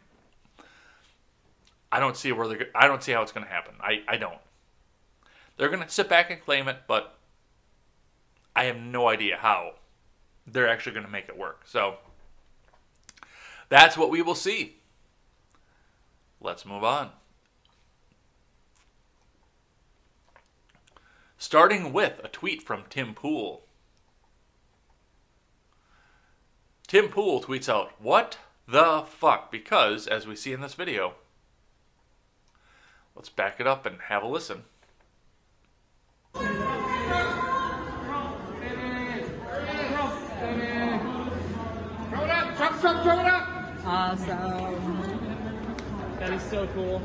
I 1.93 2.01
don't 2.01 2.17
see 2.17 2.33
where 2.33 2.49
they're 2.49 2.67
I 2.75 2.89
don't 2.89 3.05
see 3.05 3.13
how 3.13 3.23
it's 3.23 3.31
going 3.31 3.47
to 3.47 3.53
happen. 3.53 3.75
I 3.81 4.03
I 4.09 4.17
don't. 4.17 4.41
They're 5.57 5.69
going 5.69 5.85
to 5.85 5.89
sit 5.89 6.09
back 6.09 6.33
and 6.33 6.41
claim 6.41 6.67
it, 6.67 6.79
but 6.89 7.17
I 8.57 8.65
have 8.65 8.79
no 8.79 9.07
idea 9.07 9.37
how 9.37 9.75
they're 10.45 10.69
actually 10.69 10.95
going 10.95 11.07
to 11.07 11.13
make 11.13 11.29
it 11.29 11.39
work. 11.39 11.63
So 11.67 11.99
that's 13.69 13.97
what 13.97 14.11
we 14.11 14.23
will 14.23 14.35
see. 14.35 14.79
Let's 16.47 16.65
move 16.65 16.85
on. 16.85 17.11
Starting 21.37 21.93
with 21.93 22.21
a 22.23 22.29
tweet 22.29 22.63
from 22.63 22.85
Tim 22.89 23.15
Pool. 23.15 23.65
Tim 26.87 27.09
Pool 27.09 27.43
tweets 27.43 27.69
out, 27.69 28.01
What 28.01 28.39
the 28.69 29.03
fuck? 29.09 29.51
Because, 29.51 30.07
as 30.07 30.29
we 30.29 30.37
see 30.37 30.53
in 30.53 30.61
this 30.61 30.75
video, 30.75 31.15
let's 33.17 33.29
back 33.29 33.59
it 33.59 33.67
up 33.67 33.85
and 33.85 34.03
have 34.03 34.23
a 34.23 34.29
listen. 34.29 34.63
Awesome. 43.85 44.76
That 46.19 46.33
is 46.33 46.43
so 46.43 46.67
cool. 46.69 47.03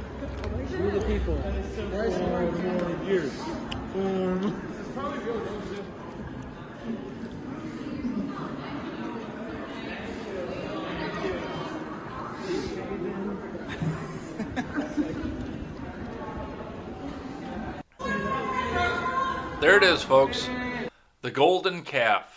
We're 0.72 0.92
the 0.92 1.02
people. 1.06 1.36
That 1.36 1.56
is 1.56 1.76
so 1.76 1.90
cool. 1.90 2.12
Four 2.12 2.52
more 2.52 3.06
years. 3.06 3.40
Um, 3.96 4.72
There 19.60 19.78
it 19.78 19.84
is, 19.84 20.02
folks. 20.02 20.50
The 21.22 21.30
golden 21.30 21.84
calf. 21.84 22.31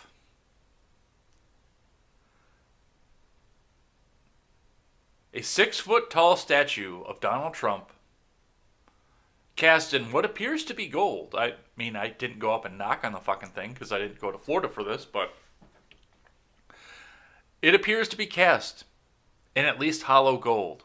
A 5.35 5.43
six 5.43 5.79
foot 5.79 6.11
tall 6.11 6.37
statue 6.37 7.03
of 7.03 7.21
Donald 7.21 7.53
Trump 7.53 7.91
cast 9.57 9.93
in 9.93 10.13
what 10.13 10.25
appears 10.25 10.65
to 10.65 10.75
be 10.75 10.87
gold. 10.87 11.35
I 11.37 11.55
mean, 11.77 11.97
I 11.97 12.09
didn't 12.09 12.39
go 12.39 12.55
up 12.55 12.65
and 12.65 12.79
knock 12.79 13.05
on 13.05 13.13
the 13.13 13.19
fucking 13.19 13.51
thing 13.51 13.73
because 13.73 13.93
I 13.93 13.99
didn't 13.99 14.21
go 14.21 14.31
to 14.31 14.39
Florida 14.39 14.69
for 14.69 14.83
this, 14.83 15.05
but 15.05 15.35
it 17.61 17.75
appears 17.75 18.09
to 18.09 18.17
be 18.17 18.27
cast 18.27 18.85
in 19.55 19.67
at 19.67 19.79
least 19.79 20.05
hollow 20.05 20.39
gold. 20.39 20.85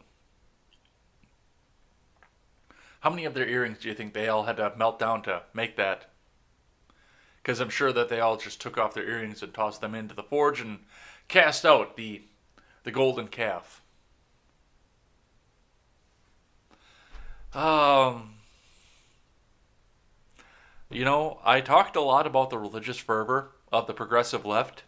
How 2.99 3.09
many 3.09 3.23
of 3.23 3.33
their 3.33 3.47
earrings 3.47 3.77
do 3.79 3.87
you 3.87 3.95
think 3.95 4.13
they 4.13 4.27
all 4.27 4.43
had 4.43 4.57
to 4.57 4.73
melt 4.75 4.99
down 4.99 5.21
to 5.23 5.43
make 5.53 5.77
that? 5.77 6.09
because 7.49 7.59
I'm 7.59 7.69
sure 7.69 7.91
that 7.93 8.09
they 8.09 8.19
all 8.19 8.37
just 8.37 8.61
took 8.61 8.77
off 8.77 8.93
their 8.93 9.09
earrings 9.09 9.41
and 9.41 9.51
tossed 9.51 9.81
them 9.81 9.95
into 9.95 10.13
the 10.13 10.21
forge 10.21 10.61
and 10.61 10.79
cast 11.27 11.65
out 11.65 11.97
the 11.97 12.21
the 12.83 12.91
golden 12.91 13.27
calf. 13.27 13.78
Um, 17.53 18.35
you 20.89 21.03
know, 21.03 21.39
I 21.43 21.61
talked 21.61 21.95
a 21.95 22.01
lot 22.01 22.27
about 22.27 22.49
the 22.49 22.57
religious 22.57 22.97
fervor 22.97 23.51
of 23.71 23.87
the 23.87 23.93
progressive 23.93 24.45
left, 24.45 24.83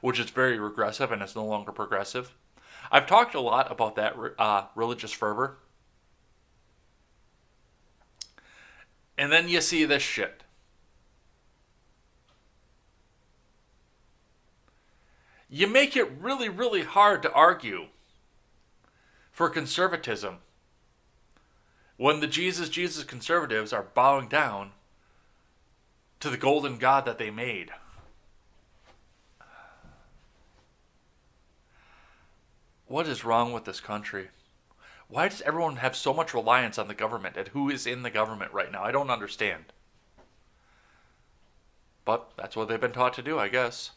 which 0.00 0.18
is 0.18 0.30
very 0.30 0.58
regressive 0.58 1.10
and 1.10 1.22
is 1.22 1.34
no 1.34 1.44
longer 1.44 1.72
progressive. 1.72 2.34
I've 2.92 3.06
talked 3.06 3.34
a 3.34 3.40
lot 3.40 3.72
about 3.72 3.96
that 3.96 4.14
uh, 4.38 4.64
religious 4.74 5.12
fervor. 5.12 5.56
And 9.16 9.32
then 9.32 9.48
you 9.48 9.60
see 9.60 9.84
this 9.84 10.02
shit. 10.02 10.44
you 15.54 15.68
make 15.68 15.96
it 15.96 16.10
really, 16.20 16.48
really 16.48 16.82
hard 16.82 17.22
to 17.22 17.32
argue 17.32 17.86
for 19.30 19.48
conservatism 19.48 20.38
when 21.96 22.20
the 22.20 22.26
Jesus, 22.26 22.68
Jesus 22.68 23.04
conservatives 23.04 23.72
are 23.72 23.86
bowing 23.94 24.28
down 24.28 24.72
to 26.20 26.30
the 26.30 26.36
golden 26.36 26.78
God 26.78 27.04
that 27.04 27.18
they 27.18 27.30
made. 27.30 27.70
What 32.86 33.08
is 33.08 33.24
wrong 33.24 33.52
with 33.52 33.64
this 33.64 33.80
country? 33.80 34.28
Why 35.08 35.28
does 35.28 35.42
everyone 35.42 35.76
have 35.76 35.96
so 35.96 36.12
much 36.12 36.34
reliance 36.34 36.78
on 36.78 36.88
the 36.88 36.94
government 36.94 37.36
and 37.36 37.48
who 37.48 37.70
is 37.70 37.86
in 37.86 38.02
the 38.02 38.10
government 38.10 38.52
right 38.52 38.70
now? 38.70 38.82
I 38.82 38.92
don't 38.92 39.10
understand. 39.10 39.64
But 42.04 42.32
that's 42.36 42.56
what 42.56 42.68
they've 42.68 42.80
been 42.80 42.92
taught 42.92 43.14
to 43.14 43.22
do, 43.22 43.38
I 43.38 43.48
guess 43.48 43.92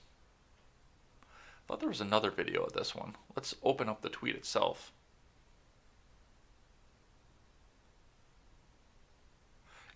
thought 1.67 1.81
there 1.81 1.89
was 1.89 2.01
another 2.01 2.31
video 2.31 2.63
of 2.63 2.73
this 2.73 2.95
one. 2.95 3.15
Let's 3.35 3.55
open 3.61 3.89
up 3.89 4.01
the 4.01 4.09
tweet 4.09 4.35
itself. 4.35 4.91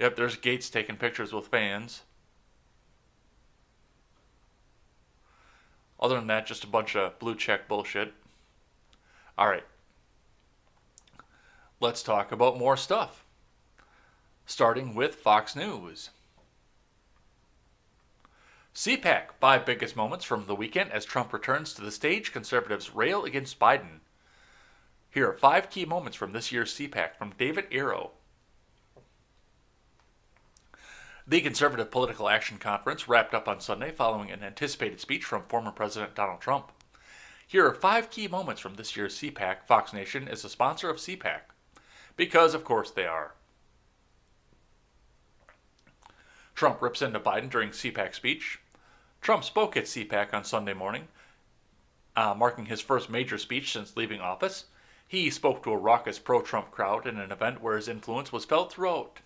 Yep, 0.02 0.16
there's 0.16 0.36
Gaetz 0.36 0.72
taking 0.72 0.96
pictures 0.96 1.32
with 1.32 1.46
fans. 1.46 2.02
Other 6.00 6.16
than 6.16 6.26
that, 6.26 6.48
just 6.48 6.64
a 6.64 6.68
bunch 6.68 6.96
of 6.96 7.20
blue 7.20 7.36
check 7.36 7.68
bullshit. 7.68 8.12
Alright. 9.38 9.66
Let's 11.80 12.02
talk 12.02 12.32
about 12.32 12.58
more 12.58 12.76
stuff. 12.76 13.24
Starting 14.48 14.96
with 14.96 15.14
Fox 15.14 15.56
News. 15.56 16.10
CPAC, 18.74 19.34
five 19.40 19.68
biggest 19.68 19.96
moments 19.96 20.26
from 20.26 20.48
the 20.48 20.56
weekend 20.56 20.92
as 20.92 21.06
Trump 21.06 21.32
returns 21.32 21.74
to 21.74 21.82
the 21.84 21.92
stage, 21.92 22.34
conservatives 22.34 22.96
rail 22.96 23.24
against 23.24 23.60
Biden. 23.60 24.00
Here 25.12 25.30
are 25.30 25.38
five 25.38 25.70
key 25.70 25.86
moments 25.86 26.18
from 26.18 26.32
this 26.32 26.52
year's 26.52 26.74
CPAC 26.74 27.16
from 27.20 27.34
David 27.38 27.70
Aaro. 27.70 28.10
The 31.32 31.40
Conservative 31.40 31.90
Political 31.90 32.28
Action 32.28 32.58
Conference 32.58 33.08
wrapped 33.08 33.34
up 33.34 33.48
on 33.48 33.62
Sunday 33.62 33.92
following 33.92 34.32
an 34.32 34.44
anticipated 34.44 35.00
speech 35.00 35.24
from 35.24 35.44
former 35.44 35.72
President 35.72 36.14
Donald 36.14 36.42
Trump. 36.42 36.74
Here 37.48 37.66
are 37.66 37.74
five 37.74 38.10
key 38.10 38.28
moments 38.28 38.60
from 38.60 38.74
this 38.74 38.98
year's 38.98 39.18
CPAC. 39.18 39.64
Fox 39.66 39.94
Nation 39.94 40.28
is 40.28 40.44
a 40.44 40.50
sponsor 40.50 40.90
of 40.90 40.98
CPAC. 40.98 41.44
Because, 42.18 42.54
of 42.54 42.66
course, 42.66 42.92
they 42.92 43.06
are. 43.06 43.36
Trump 46.54 46.82
rips 46.82 47.02
into 47.02 47.18
Biden 47.18 47.50
during 47.50 47.70
CPAC 47.70 48.14
speech. 48.14 48.60
Trump 49.22 49.46
spoke 49.46 49.78
at 49.78 49.86
CPAC 49.86 50.34
on 50.34 50.44
Sunday 50.44 50.74
morning, 50.74 51.08
uh, 52.18 52.34
marking 52.38 52.66
his 52.66 52.82
first 52.82 53.10
major 53.10 53.38
speech 53.38 53.72
since 53.72 53.96
leaving 53.96 54.20
office. 54.20 54.66
He 55.08 55.30
spoke 55.30 55.64
to 55.64 55.72
a 55.72 55.78
raucous 55.78 56.20
pro 56.20 56.42
Trump 56.42 56.72
crowd 56.72 57.08
in 57.08 57.18
an 57.18 57.32
event 57.32 57.62
where 57.62 57.78
his 57.78 57.88
influence 57.88 58.34
was 58.34 58.44
felt 58.44 58.74
throughout. 58.74 59.22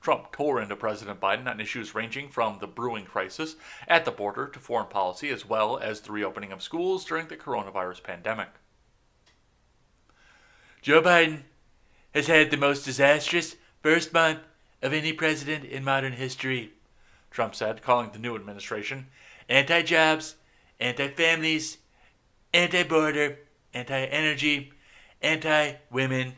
Trump 0.00 0.32
tore 0.32 0.60
into 0.60 0.76
President 0.76 1.20
Biden 1.20 1.46
on 1.46 1.60
issues 1.60 1.94
ranging 1.94 2.28
from 2.28 2.58
the 2.58 2.66
brewing 2.66 3.04
crisis 3.04 3.56
at 3.86 4.04
the 4.04 4.10
border 4.10 4.48
to 4.48 4.58
foreign 4.58 4.88
policy, 4.88 5.28
as 5.28 5.46
well 5.46 5.78
as 5.78 6.00
the 6.00 6.12
reopening 6.12 6.52
of 6.52 6.62
schools 6.62 7.04
during 7.04 7.28
the 7.28 7.36
coronavirus 7.36 8.02
pandemic. 8.02 8.48
Joe 10.80 11.02
Biden 11.02 11.42
has 12.14 12.26
had 12.26 12.50
the 12.50 12.56
most 12.56 12.84
disastrous 12.84 13.56
first 13.82 14.12
month 14.12 14.40
of 14.82 14.92
any 14.92 15.12
president 15.12 15.64
in 15.64 15.84
modern 15.84 16.14
history. 16.14 16.72
Trump 17.30 17.54
said, 17.54 17.82
calling 17.82 18.10
the 18.12 18.18
new 18.18 18.34
administration 18.34 19.06
anti 19.48 19.82
jobs, 19.82 20.36
anti 20.78 21.08
families, 21.08 21.78
anti 22.54 22.82
border, 22.82 23.38
anti 23.74 24.04
energy, 24.04 24.72
anti 25.20 25.74
women, 25.90 26.34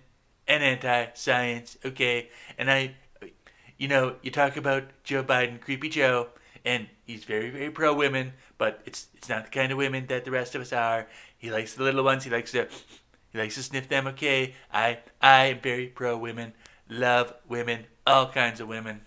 and 0.49 0.62
anti 0.62 1.07
science. 1.14 1.78
Okay. 1.85 2.31
And 2.59 2.71
I, 2.71 2.95
you 3.83 3.89
know, 3.89 4.15
you 4.23 4.31
talk 4.31 4.57
about 4.57 4.85
Joe 5.03 5.25
Biden, 5.25 5.61
creepy 5.61 5.89
Joe, 5.89 6.29
and 6.65 6.87
he's 7.05 7.25
very, 7.25 7.51
very 7.51 7.69
pro 7.69 7.93
women, 7.93 8.35
but 8.57 8.81
it's 8.87 9.09
it's 9.17 9.29
not 9.29 9.47
the 9.47 9.51
kind 9.51 9.73
of 9.73 9.79
women 9.79 10.07
that 10.07 10.25
the 10.25 10.31
rest 10.31 10.55
of 10.55 10.61
us 10.61 10.73
are. 10.73 11.09
He 11.37 11.51
likes 11.51 11.75
the 11.75 11.83
little 11.83 12.05
ones. 12.05 12.23
He 12.23 12.31
likes 12.31 12.53
to 12.53 12.69
he 13.33 13.39
likes 13.41 13.57
to 13.57 13.62
sniff 13.65 13.89
them. 13.89 14.07
Okay, 14.07 14.55
I 14.73 15.01
I 15.21 15.47
am 15.47 15.59
very 15.59 15.89
pro 15.89 16.17
women. 16.17 16.53
Love 16.89 17.35
women, 17.49 17.87
all 18.07 18.31
kinds 18.31 18.61
of 18.61 18.69
women. 18.69 19.01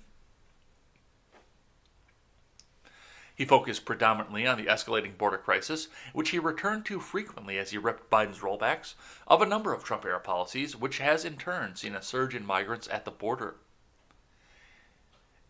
He 3.34 3.46
focused 3.46 3.86
predominantly 3.86 4.46
on 4.46 4.58
the 4.58 4.66
escalating 4.66 5.18
border 5.18 5.38
crisis, 5.38 5.88
which 6.12 6.32
he 6.32 6.40
returned 6.40 6.84
to 6.88 7.00
frequently 7.00 7.58
as 7.58 7.72
he 7.72 7.78
ripped 7.78 8.10
Biden's 8.10 8.40
rollbacks 8.40 8.96
of 9.26 9.42
a 9.42 9.46
number 9.46 9.72
of 9.72 9.86
Trump 9.86 10.04
era 10.04 10.20
policies, 10.20 10.76
which 10.76 10.98
has 10.98 11.24
in 11.24 11.38
turn 11.38 11.76
seen 11.76 11.96
a 11.96 12.02
surge 12.02 12.36
in 12.36 12.46
migrants 12.46 12.90
at 12.92 13.06
the 13.06 13.12
border. 13.12 13.56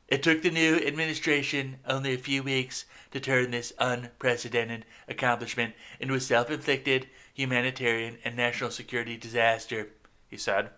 It 0.07 0.21
took 0.21 0.43
the 0.43 0.51
new 0.51 0.75
administration 0.75 1.77
only 1.87 2.13
a 2.13 2.17
few 2.17 2.43
weeks 2.43 2.85
to 3.11 3.19
turn 3.19 3.51
this 3.51 3.73
unprecedented 3.79 4.85
accomplishment 5.07 5.73
into 5.99 6.13
a 6.13 6.19
self 6.19 6.51
inflicted 6.51 7.07
humanitarian 7.33 8.19
and 8.23 8.35
national 8.35 8.69
security 8.69 9.17
disaster, 9.17 9.89
he 10.27 10.37
said. 10.37 10.69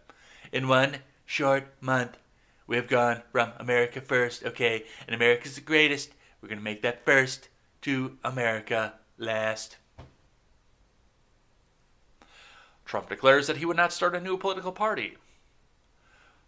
In 0.52 0.70
one 0.70 0.98
short 1.26 1.74
month, 1.82 2.18
we 2.68 2.78
have 2.78 2.88
gone 2.88 3.22
from 3.32 3.52
America 3.58 4.00
first, 4.00 4.46
okay, 4.46 4.86
and 5.08 5.16
America's 5.16 5.56
the 5.56 5.62
greatest, 5.62 6.12
we're 6.42 6.50
going 6.50 6.60
to 6.60 6.64
make 6.64 6.82
that 6.84 7.04
first 7.04 7.50
to 7.82 8.18
America 8.24 8.94
last. 9.18 9.78
Trump 12.86 13.10
declares 13.10 13.48
that 13.48 13.58
he 13.58 13.66
would 13.66 13.78
not 13.78 13.92
start 13.92 14.16
a 14.16 14.22
new 14.22 14.38
political 14.38 14.72
party. 14.72 15.18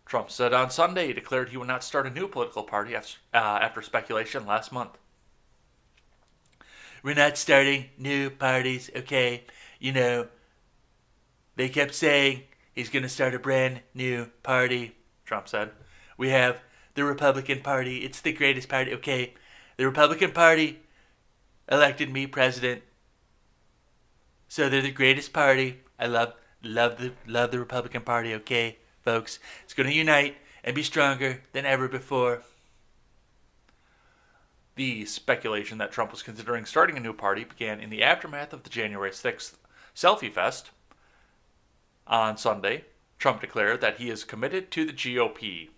Trump 0.09 0.31
said 0.31 0.53
on 0.53 0.71
Sunday 0.71 1.07
he 1.07 1.13
declared 1.13 1.49
he 1.49 1.57
would 1.57 1.67
not 1.67 1.83
start 1.83 2.07
a 2.07 2.09
new 2.09 2.27
political 2.27 2.63
party 2.63 2.95
after, 2.95 3.19
uh, 3.31 3.59
after 3.61 3.79
speculation 3.83 4.43
last 4.43 4.71
month. 4.71 4.97
we're 7.03 7.13
not 7.13 7.37
starting 7.37 7.85
new 7.95 8.31
parties, 8.31 8.89
okay? 8.95 9.43
You 9.79 9.93
know, 9.93 10.27
they 11.55 11.69
kept 11.69 11.93
saying 11.93 12.41
he's 12.73 12.89
going 12.89 13.03
to 13.03 13.09
start 13.09 13.35
a 13.35 13.39
brand 13.39 13.81
new 13.93 14.25
party, 14.41 14.95
Trump 15.25 15.47
said. 15.47 15.69
We 16.17 16.29
have 16.29 16.59
the 16.95 17.03
Republican 17.03 17.61
Party. 17.61 17.99
It's 17.99 18.19
the 18.19 18.33
greatest 18.33 18.67
party, 18.67 18.91
okay? 18.95 19.35
The 19.77 19.85
Republican 19.85 20.31
Party 20.31 20.79
elected 21.71 22.11
me 22.11 22.25
president. 22.25 22.81
So 24.47 24.67
they're 24.69 24.81
the 24.81 24.91
greatest 24.91 25.33
party. 25.33 25.81
I 25.99 26.07
love 26.07 26.33
love 26.63 26.97
the 26.97 27.13
love 27.27 27.51
the 27.51 27.59
Republican 27.59 28.01
Party, 28.01 28.33
okay, 28.33 28.79
folks? 29.03 29.39
It's 29.63 29.73
going 29.73 29.89
to 29.89 29.95
unite 29.95 30.37
and 30.63 30.75
be 30.75 30.83
stronger 30.83 31.41
than 31.51 31.65
ever 31.65 31.87
before. 31.87 32.43
The 34.75 35.05
speculation 35.05 35.77
that 35.79 35.91
Trump 35.91 36.11
was 36.11 36.23
considering 36.23 36.65
starting 36.65 36.95
a 36.95 37.01
new 37.01 37.13
party 37.13 37.43
began 37.43 37.79
in 37.79 37.89
the 37.89 38.03
aftermath 38.03 38.53
of 38.53 38.63
the 38.63 38.69
January 38.69 39.11
6th 39.11 39.55
Selfie 39.95 40.31
Fest. 40.31 40.71
On 42.07 42.37
Sunday, 42.37 42.85
Trump 43.17 43.41
declared 43.41 43.81
that 43.81 43.97
he 43.97 44.09
is 44.09 44.23
committed 44.23 44.71
to 44.71 44.85
the 44.85 44.93
GOP. 44.93 45.69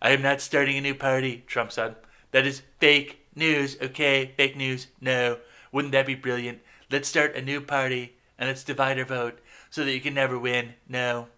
I 0.00 0.10
am 0.10 0.22
not 0.22 0.40
starting 0.40 0.76
a 0.76 0.80
new 0.80 0.94
party, 0.94 1.44
Trump 1.46 1.72
said. 1.72 1.96
That 2.30 2.46
is 2.46 2.62
fake 2.78 3.26
news, 3.34 3.76
okay? 3.82 4.32
Fake 4.36 4.56
news, 4.56 4.86
no. 5.00 5.38
Wouldn't 5.72 5.92
that 5.92 6.06
be 6.06 6.14
brilliant? 6.14 6.60
Let's 6.90 7.08
start 7.08 7.34
a 7.34 7.42
new 7.42 7.60
party 7.60 8.16
and 8.38 8.48
let's 8.48 8.62
divide 8.62 8.98
our 8.98 9.04
vote 9.04 9.40
so 9.70 9.84
that 9.84 9.92
you 9.92 10.00
can 10.00 10.14
never 10.14 10.38
win. 10.38 10.74
No, 10.88 11.28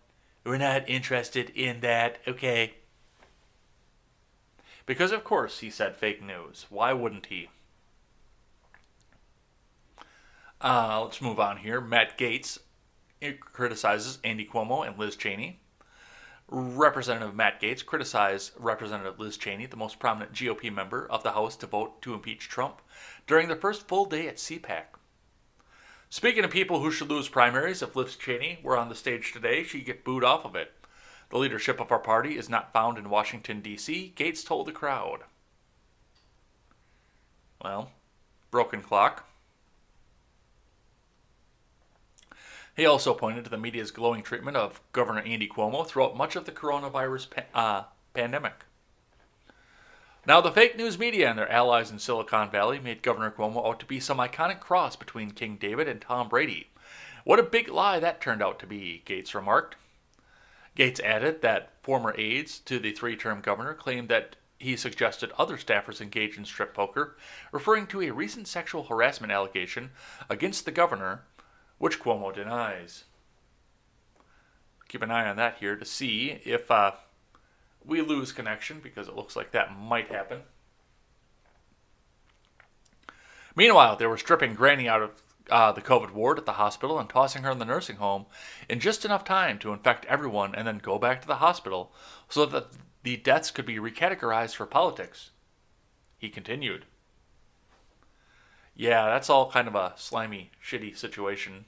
we're 0.48 0.56
not 0.56 0.88
interested 0.88 1.50
in 1.50 1.80
that, 1.80 2.18
okay? 2.26 2.72
Because, 4.86 5.12
of 5.12 5.22
course, 5.22 5.58
he 5.58 5.68
said 5.68 5.94
fake 5.94 6.22
news. 6.22 6.64
Why 6.70 6.94
wouldn't 6.94 7.26
he? 7.26 7.50
Uh, 10.62 11.02
let's 11.04 11.20
move 11.20 11.38
on 11.38 11.58
here. 11.58 11.82
Matt 11.82 12.16
Gaetz 12.16 12.58
criticizes 13.52 14.18
Andy 14.24 14.48
Cuomo 14.50 14.86
and 14.86 14.98
Liz 14.98 15.16
Cheney. 15.16 15.60
Representative 16.48 17.34
Matt 17.34 17.60
Gaetz 17.60 17.84
criticized 17.84 18.52
Representative 18.56 19.20
Liz 19.20 19.36
Cheney, 19.36 19.66
the 19.66 19.76
most 19.76 19.98
prominent 19.98 20.32
GOP 20.32 20.72
member 20.72 21.06
of 21.10 21.22
the 21.22 21.32
House, 21.32 21.56
to 21.56 21.66
vote 21.66 22.00
to 22.00 22.14
impeach 22.14 22.48
Trump 22.48 22.80
during 23.26 23.48
the 23.48 23.56
first 23.56 23.86
full 23.86 24.06
day 24.06 24.26
at 24.26 24.36
CPAC. 24.36 24.97
Speaking 26.10 26.44
of 26.44 26.50
people 26.50 26.80
who 26.80 26.90
should 26.90 27.10
lose 27.10 27.28
primaries, 27.28 27.82
if 27.82 27.94
Liz 27.94 28.16
Cheney 28.16 28.60
were 28.62 28.78
on 28.78 28.88
the 28.88 28.94
stage 28.94 29.32
today, 29.32 29.62
she'd 29.62 29.84
get 29.84 30.04
booed 30.04 30.24
off 30.24 30.44
of 30.44 30.56
it. 30.56 30.72
The 31.28 31.36
leadership 31.38 31.80
of 31.80 31.92
our 31.92 31.98
party 31.98 32.38
is 32.38 32.48
not 32.48 32.72
found 32.72 32.96
in 32.96 33.10
Washington, 33.10 33.60
D.C., 33.60 34.14
Gaetz 34.16 34.44
told 34.44 34.66
the 34.66 34.72
crowd. 34.72 35.20
Well, 37.62 37.92
broken 38.50 38.80
clock. 38.80 39.28
He 42.74 42.86
also 42.86 43.12
pointed 43.12 43.44
to 43.44 43.50
the 43.50 43.58
media's 43.58 43.90
glowing 43.90 44.22
treatment 44.22 44.56
of 44.56 44.80
Governor 44.92 45.20
Andy 45.22 45.48
Cuomo 45.48 45.86
throughout 45.86 46.16
much 46.16 46.36
of 46.36 46.46
the 46.46 46.52
coronavirus 46.52 47.28
pa- 47.30 47.42
uh, 47.52 47.84
pandemic. 48.14 48.64
Now, 50.28 50.42
the 50.42 50.52
fake 50.52 50.76
news 50.76 50.98
media 50.98 51.30
and 51.30 51.38
their 51.38 51.50
allies 51.50 51.90
in 51.90 51.98
Silicon 51.98 52.50
Valley 52.50 52.78
made 52.78 53.00
Governor 53.00 53.30
Cuomo 53.30 53.66
out 53.66 53.80
to 53.80 53.86
be 53.86 53.98
some 53.98 54.18
iconic 54.18 54.60
cross 54.60 54.94
between 54.94 55.30
King 55.30 55.56
David 55.56 55.88
and 55.88 56.02
Tom 56.02 56.28
Brady. 56.28 56.68
What 57.24 57.38
a 57.38 57.42
big 57.42 57.66
lie 57.68 57.98
that 57.98 58.20
turned 58.20 58.42
out 58.42 58.58
to 58.58 58.66
be, 58.66 59.02
Gaetz 59.06 59.32
remarked. 59.32 59.76
Gaetz 60.76 61.00
added 61.00 61.40
that 61.40 61.70
former 61.80 62.14
aides 62.18 62.58
to 62.58 62.78
the 62.78 62.92
three 62.92 63.16
term 63.16 63.40
governor 63.40 63.72
claimed 63.72 64.10
that 64.10 64.36
he 64.58 64.76
suggested 64.76 65.32
other 65.38 65.56
staffers 65.56 66.02
engage 66.02 66.36
in 66.36 66.44
strip 66.44 66.74
poker, 66.74 67.16
referring 67.50 67.86
to 67.86 68.02
a 68.02 68.10
recent 68.10 68.46
sexual 68.46 68.82
harassment 68.82 69.32
allegation 69.32 69.92
against 70.28 70.66
the 70.66 70.70
governor 70.70 71.22
which 71.78 71.98
Cuomo 71.98 72.34
denies. 72.34 73.04
Keep 74.88 75.00
an 75.00 75.10
eye 75.10 75.26
on 75.26 75.36
that 75.36 75.56
here 75.60 75.76
to 75.76 75.86
see 75.86 76.38
if 76.44 76.70
uh, 76.70 76.92
we 77.88 78.02
lose 78.02 78.30
connection 78.30 78.80
because 78.80 79.08
it 79.08 79.16
looks 79.16 79.34
like 79.34 79.50
that 79.50 79.76
might 79.76 80.08
happen. 80.08 80.42
Meanwhile, 83.56 83.96
they 83.96 84.06
were 84.06 84.18
stripping 84.18 84.54
Granny 84.54 84.88
out 84.88 85.02
of 85.02 85.10
uh, 85.50 85.72
the 85.72 85.80
COVID 85.80 86.12
ward 86.12 86.38
at 86.38 86.44
the 86.44 86.52
hospital 86.52 86.98
and 86.98 87.08
tossing 87.08 87.42
her 87.42 87.50
in 87.50 87.58
the 87.58 87.64
nursing 87.64 87.96
home 87.96 88.26
in 88.68 88.78
just 88.78 89.06
enough 89.06 89.24
time 89.24 89.58
to 89.58 89.72
infect 89.72 90.04
everyone 90.04 90.54
and 90.54 90.68
then 90.68 90.78
go 90.78 90.98
back 90.98 91.22
to 91.22 91.26
the 91.26 91.36
hospital 91.36 91.90
so 92.28 92.44
that 92.46 92.68
the 93.02 93.16
deaths 93.16 93.50
could 93.50 93.64
be 93.64 93.76
recategorized 93.76 94.54
for 94.54 94.66
politics. 94.66 95.30
He 96.18 96.28
continued. 96.28 96.84
Yeah, 98.76 99.06
that's 99.06 99.30
all 99.30 99.50
kind 99.50 99.66
of 99.66 99.74
a 99.74 99.94
slimy, 99.96 100.52
shitty 100.62 100.96
situation. 100.96 101.64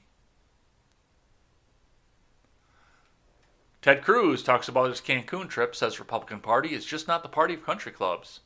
Ted 3.81 4.03
Cruz 4.03 4.43
talks 4.43 4.67
about 4.67 4.89
his 4.89 5.01
Cancun 5.01 5.49
trip, 5.49 5.75
says 5.75 5.99
Republican 5.99 6.39
Party 6.39 6.73
is 6.73 6.85
just 6.85 7.07
not 7.07 7.23
the 7.23 7.29
party 7.29 7.55
of 7.55 7.65
country 7.65 7.91
clubs. 7.91 8.41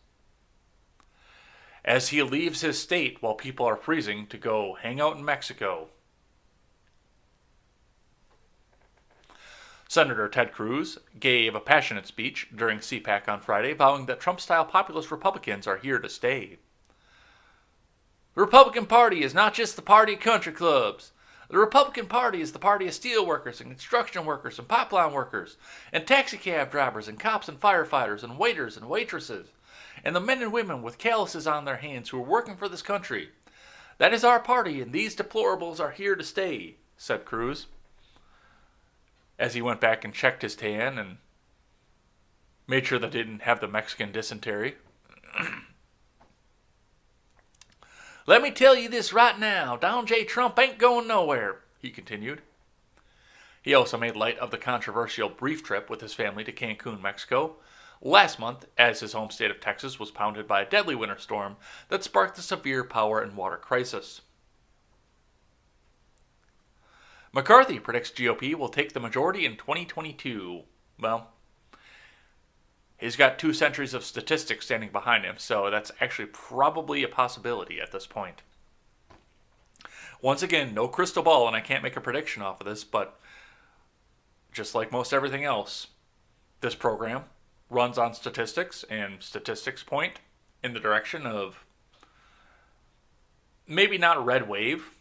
As 1.84 2.10
he 2.10 2.24
leaves 2.24 2.62
his 2.62 2.80
state 2.80 3.22
while 3.22 3.34
people 3.36 3.66
are 3.66 3.76
freezing 3.76 4.28
to 4.28 4.38
go 4.38 4.78
hang 4.82 5.02
out 5.02 5.18
in 5.18 5.26
Mexico. 5.26 5.90
Senator 9.90 10.28
Ted 10.28 10.52
Cruz 10.52 10.98
gave 11.20 11.54
a 11.54 11.60
passionate 11.60 12.08
speech 12.08 12.48
during 12.56 12.80
CPAC 12.80 13.28
on 13.28 13.42
Friday, 13.42 13.74
vowing 13.74 14.08
that 14.08 14.20
Trump 14.20 14.40
style 14.40 14.66
populist 14.66 15.12
Republicans 15.12 15.68
are 15.68 15.78
here 15.78 16.00
to 16.00 16.10
stay. 16.10 16.58
The 18.34 18.42
Republican 18.42 18.86
Party 18.88 19.22
is 19.22 19.34
not 19.34 19.54
just 19.54 19.76
the 19.76 19.82
party 19.82 20.14
of 20.14 20.22
country 20.22 20.54
clubs. 20.54 21.12
The 21.50 21.58
Republican 21.58 22.08
Party 22.08 22.42
is 22.42 22.52
the 22.52 22.60
party 22.60 22.88
of 22.88 22.94
steel 22.94 23.26
workers 23.26 23.62
and 23.62 23.70
construction 23.70 24.26
workers 24.26 24.58
and 24.58 24.68
pipeline 24.68 25.14
workers 25.14 25.58
and 25.94 26.06
taxicab 26.06 26.72
drivers 26.72 27.08
and 27.08 27.20
cops 27.20 27.48
and 27.48 27.60
firefighters 27.60 28.24
and 28.24 28.40
waiters 28.40 28.78
and 28.78 28.90
waitresses 28.90 29.48
and 30.04 30.16
the 30.16 30.20
men 30.20 30.42
and 30.42 30.52
women 30.52 30.82
with 30.82 30.98
calluses 30.98 31.48
on 31.48 31.66
their 31.66 31.78
hands 31.78 32.10
who 32.10 32.18
are 32.18 32.22
working 32.22 32.56
for 32.56 32.68
this 32.68 32.82
country. 32.82 33.30
That 33.98 34.14
is 34.14 34.24
our 34.24 34.40
party, 34.40 34.82
and 34.82 34.92
these 34.92 35.16
deplorables 35.16 35.80
are 35.80 35.92
here 35.92 36.16
to 36.16 36.24
stay, 36.24 36.76
said 36.98 37.26
Cruz. 37.26 37.68
As 39.40 39.54
he 39.54 39.62
went 39.62 39.82
back 39.82 40.04
and 40.04 40.14
checked 40.14 40.42
his 40.42 40.56
tan 40.56 40.98
and 40.98 41.18
made 42.68 42.86
sure 42.86 43.00
that 43.00 43.12
they 43.12 43.20
didn't 43.20 43.44
have 43.44 43.60
the 43.60 43.68
Mexican 43.68 44.12
dysentery. 44.12 44.76
Let 48.28 48.42
me 48.42 48.50
tell 48.50 48.76
you 48.76 48.90
this 48.90 49.14
right 49.14 49.38
now 49.38 49.78
Donald 49.78 50.08
J. 50.08 50.24
Trump 50.24 50.58
ain't 50.58 50.80
going 50.80 51.08
nowhere, 51.08 51.60
he 51.80 51.92
continued. 51.92 52.42
He 53.62 53.74
also 53.74 53.98
made 53.98 54.16
light 54.16 54.38
of 54.40 54.52
the 54.52 54.58
controversial 54.58 55.30
brief 55.30 55.64
trip 55.64 55.90
with 55.90 56.02
his 56.02 56.14
family 56.14 56.44
to 56.44 56.52
Cancun, 56.52 57.02
Mexico, 57.02 57.58
last 58.02 58.40
month, 58.40 58.66
as 58.78 59.00
his 59.00 59.14
home 59.14 59.30
state 59.30 59.52
of 59.52 59.60
Texas 59.60 60.00
was 60.00 60.12
pounded 60.12 60.48
by 60.48 60.62
a 60.62 60.70
deadly 60.70 60.96
winter 60.96 61.18
storm 61.18 61.58
that 61.90 62.04
sparked 62.04 62.38
a 62.38 62.42
severe 62.42 62.84
power 62.84 63.22
and 63.22 63.36
water 63.36 63.58
crisis. 63.58 64.22
McCarthy 67.32 67.80
predicts 67.80 68.12
GOP 68.12 68.56
will 68.56 68.70
take 68.70 68.94
the 68.94 69.00
majority 69.00 69.46
in 69.46 69.58
2022. 69.58 70.64
Well, 71.00 71.32
He's 72.98 73.16
got 73.16 73.38
two 73.38 73.54
centuries 73.54 73.94
of 73.94 74.06
statistics 74.06 74.66
standing 74.66 74.90
behind 74.90 75.26
him, 75.26 75.36
so 75.38 75.70
that's 75.70 75.92
actually 76.00 76.28
probably 76.28 77.04
a 77.04 77.08
possibility 77.08 77.82
at 77.82 77.92
this 77.92 78.08
point. 78.08 78.42
Once 80.22 80.42
again, 80.42 80.74
no 80.74 80.88
crystal 80.88 81.22
ball, 81.22 81.46
and 81.48 81.56
I 81.56 81.62
can't 81.62 81.84
make 81.84 81.98
a 81.98 82.02
prediction 82.02 82.42
off 82.42 82.62
of 82.62 82.68
this, 82.68 82.84
but 82.84 83.20
just 84.54 84.74
like 84.74 84.92
most 84.92 85.14
everything 85.14 85.44
else, 85.44 85.88
this 86.62 86.76
program 86.76 87.26
runs 87.70 87.98
on 87.98 88.14
statistics, 88.14 88.84
and 88.90 89.22
statistics 89.22 89.84
point 89.84 90.20
in 90.64 90.74
the 90.74 90.80
direction 90.80 91.26
of 91.26 91.66
maybe 93.68 93.98
not 93.98 94.24
red 94.26 94.48
wave, 94.48 94.92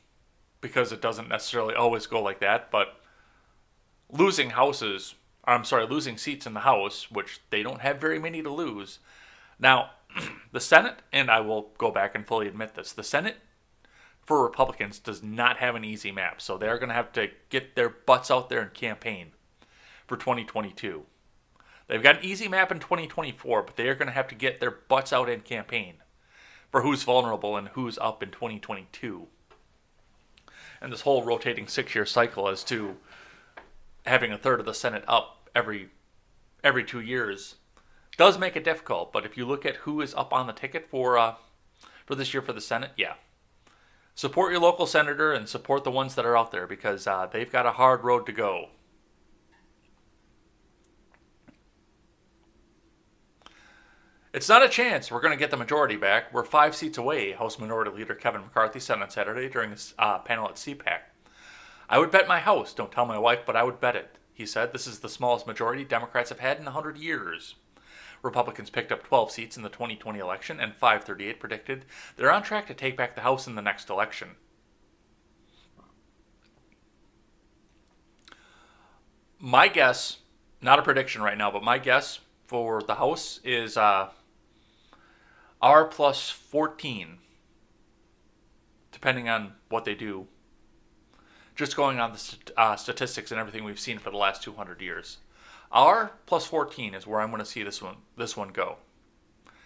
because 0.60 0.90
it 0.90 1.00
doesn't 1.00 1.28
necessarily 1.28 1.74
always 1.74 2.06
go 2.06 2.20
like 2.20 2.40
that, 2.40 2.70
but 2.70 3.00
losing 4.10 4.50
houses 4.50 5.14
I'm 5.46 5.64
sorry, 5.64 5.86
losing 5.86 6.16
seats 6.16 6.46
in 6.46 6.54
the 6.54 6.60
House, 6.60 7.10
which 7.10 7.40
they 7.50 7.62
don't 7.62 7.80
have 7.80 8.00
very 8.00 8.18
many 8.18 8.42
to 8.42 8.50
lose. 8.50 8.98
Now, 9.58 9.90
the 10.52 10.60
Senate, 10.60 11.02
and 11.12 11.30
I 11.30 11.40
will 11.40 11.70
go 11.78 11.90
back 11.90 12.14
and 12.14 12.26
fully 12.26 12.48
admit 12.48 12.74
this, 12.74 12.92
the 12.92 13.04
Senate 13.04 13.36
for 14.24 14.42
Republicans 14.42 14.98
does 14.98 15.22
not 15.22 15.58
have 15.58 15.74
an 15.74 15.84
easy 15.84 16.10
map. 16.10 16.40
So 16.40 16.56
they're 16.56 16.78
going 16.78 16.88
to 16.88 16.94
have 16.94 17.12
to 17.12 17.28
get 17.50 17.76
their 17.76 17.90
butts 17.90 18.30
out 18.30 18.48
there 18.48 18.60
and 18.60 18.72
campaign 18.72 19.32
for 20.06 20.16
2022. 20.16 21.04
They've 21.86 22.02
got 22.02 22.18
an 22.18 22.24
easy 22.24 22.48
map 22.48 22.72
in 22.72 22.78
2024, 22.78 23.62
but 23.62 23.76
they 23.76 23.88
are 23.88 23.94
going 23.94 24.06
to 24.06 24.14
have 24.14 24.28
to 24.28 24.34
get 24.34 24.60
their 24.60 24.70
butts 24.70 25.12
out 25.12 25.28
and 25.28 25.44
campaign 25.44 25.96
for 26.70 26.80
who's 26.80 27.02
vulnerable 27.02 27.56
and 27.56 27.68
who's 27.68 27.98
up 27.98 28.22
in 28.22 28.30
2022. 28.30 29.26
And 30.80 30.92
this 30.92 31.02
whole 31.02 31.22
rotating 31.22 31.68
six 31.68 31.94
year 31.94 32.06
cycle 32.06 32.48
as 32.48 32.64
to 32.64 32.96
having 34.04 34.32
a 34.32 34.38
third 34.38 34.60
of 34.60 34.66
the 34.66 34.74
Senate 34.74 35.04
up 35.08 35.48
every 35.54 35.90
every 36.62 36.84
two 36.84 37.00
years 37.00 37.56
does 38.16 38.38
make 38.38 38.56
it 38.56 38.64
difficult. 38.64 39.12
But 39.12 39.26
if 39.26 39.36
you 39.36 39.46
look 39.46 39.66
at 39.66 39.76
who 39.76 40.00
is 40.00 40.14
up 40.14 40.32
on 40.32 40.46
the 40.46 40.52
ticket 40.52 40.88
for 40.88 41.18
uh, 41.18 41.34
for 42.06 42.14
this 42.14 42.32
year 42.32 42.42
for 42.42 42.52
the 42.52 42.60
Senate, 42.60 42.92
yeah. 42.96 43.14
Support 44.16 44.52
your 44.52 44.60
local 44.60 44.86
senator 44.86 45.32
and 45.32 45.48
support 45.48 45.82
the 45.82 45.90
ones 45.90 46.14
that 46.14 46.24
are 46.24 46.36
out 46.36 46.52
there 46.52 46.68
because 46.68 47.06
uh, 47.06 47.26
they've 47.30 47.50
got 47.50 47.66
a 47.66 47.72
hard 47.72 48.04
road 48.04 48.26
to 48.26 48.32
go. 48.32 48.68
It's 54.32 54.48
not 54.48 54.64
a 54.64 54.68
chance 54.68 55.10
we're 55.10 55.20
going 55.20 55.32
to 55.32 55.38
get 55.38 55.50
the 55.50 55.56
majority 55.56 55.96
back. 55.96 56.32
We're 56.32 56.44
five 56.44 56.74
seats 56.74 56.98
away, 56.98 57.32
House 57.32 57.58
Minority 57.58 57.92
Leader 57.92 58.14
Kevin 58.14 58.42
McCarthy 58.42 58.80
said 58.80 59.00
on 59.00 59.10
Saturday 59.10 59.48
during 59.48 59.70
his 59.70 59.94
uh, 59.96 60.18
panel 60.18 60.48
at 60.48 60.56
CPAC. 60.56 60.98
I 61.88 61.98
would 61.98 62.10
bet 62.10 62.28
my 62.28 62.40
house, 62.40 62.72
don't 62.72 62.92
tell 62.92 63.06
my 63.06 63.18
wife, 63.18 63.40
but 63.46 63.56
I 63.56 63.62
would 63.62 63.80
bet 63.80 63.96
it. 63.96 64.18
He 64.32 64.46
said 64.46 64.72
this 64.72 64.86
is 64.86 64.98
the 64.98 65.08
smallest 65.08 65.46
majority 65.46 65.84
Democrats 65.84 66.30
have 66.30 66.40
had 66.40 66.58
in 66.58 66.64
100 66.64 66.98
years. 66.98 67.54
Republicans 68.22 68.70
picked 68.70 68.90
up 68.90 69.04
12 69.04 69.30
seats 69.30 69.56
in 69.56 69.62
the 69.62 69.68
2020 69.68 70.18
election, 70.18 70.58
and 70.58 70.74
538 70.74 71.38
predicted 71.38 71.84
they're 72.16 72.32
on 72.32 72.42
track 72.42 72.66
to 72.66 72.74
take 72.74 72.96
back 72.96 73.14
the 73.14 73.20
House 73.20 73.46
in 73.46 73.54
the 73.54 73.62
next 73.62 73.90
election. 73.90 74.30
My 79.38 79.68
guess, 79.68 80.18
not 80.62 80.78
a 80.78 80.82
prediction 80.82 81.20
right 81.20 81.36
now, 81.36 81.50
but 81.50 81.62
my 81.62 81.76
guess 81.76 82.20
for 82.46 82.82
the 82.82 82.94
House 82.94 83.40
is 83.44 83.76
uh, 83.76 84.08
R 85.60 85.84
plus 85.84 86.30
14, 86.30 87.18
depending 88.90 89.28
on 89.28 89.52
what 89.68 89.84
they 89.84 89.94
do. 89.94 90.28
Just 91.54 91.76
going 91.76 92.00
on 92.00 92.12
the 92.12 92.18
st- 92.18 92.50
uh, 92.56 92.76
statistics 92.76 93.30
and 93.30 93.40
everything 93.40 93.64
we've 93.64 93.78
seen 93.78 93.98
for 93.98 94.10
the 94.10 94.16
last 94.16 94.42
200 94.42 94.80
years. 94.80 95.18
R 95.70 96.12
plus 96.26 96.46
14 96.46 96.94
is 96.94 97.06
where 97.06 97.20
I'm 97.20 97.30
going 97.30 97.40
to 97.40 97.44
see 97.44 97.62
this 97.62 97.82
one 97.82 97.96
this 98.16 98.36
one 98.36 98.50
go. 98.50 98.76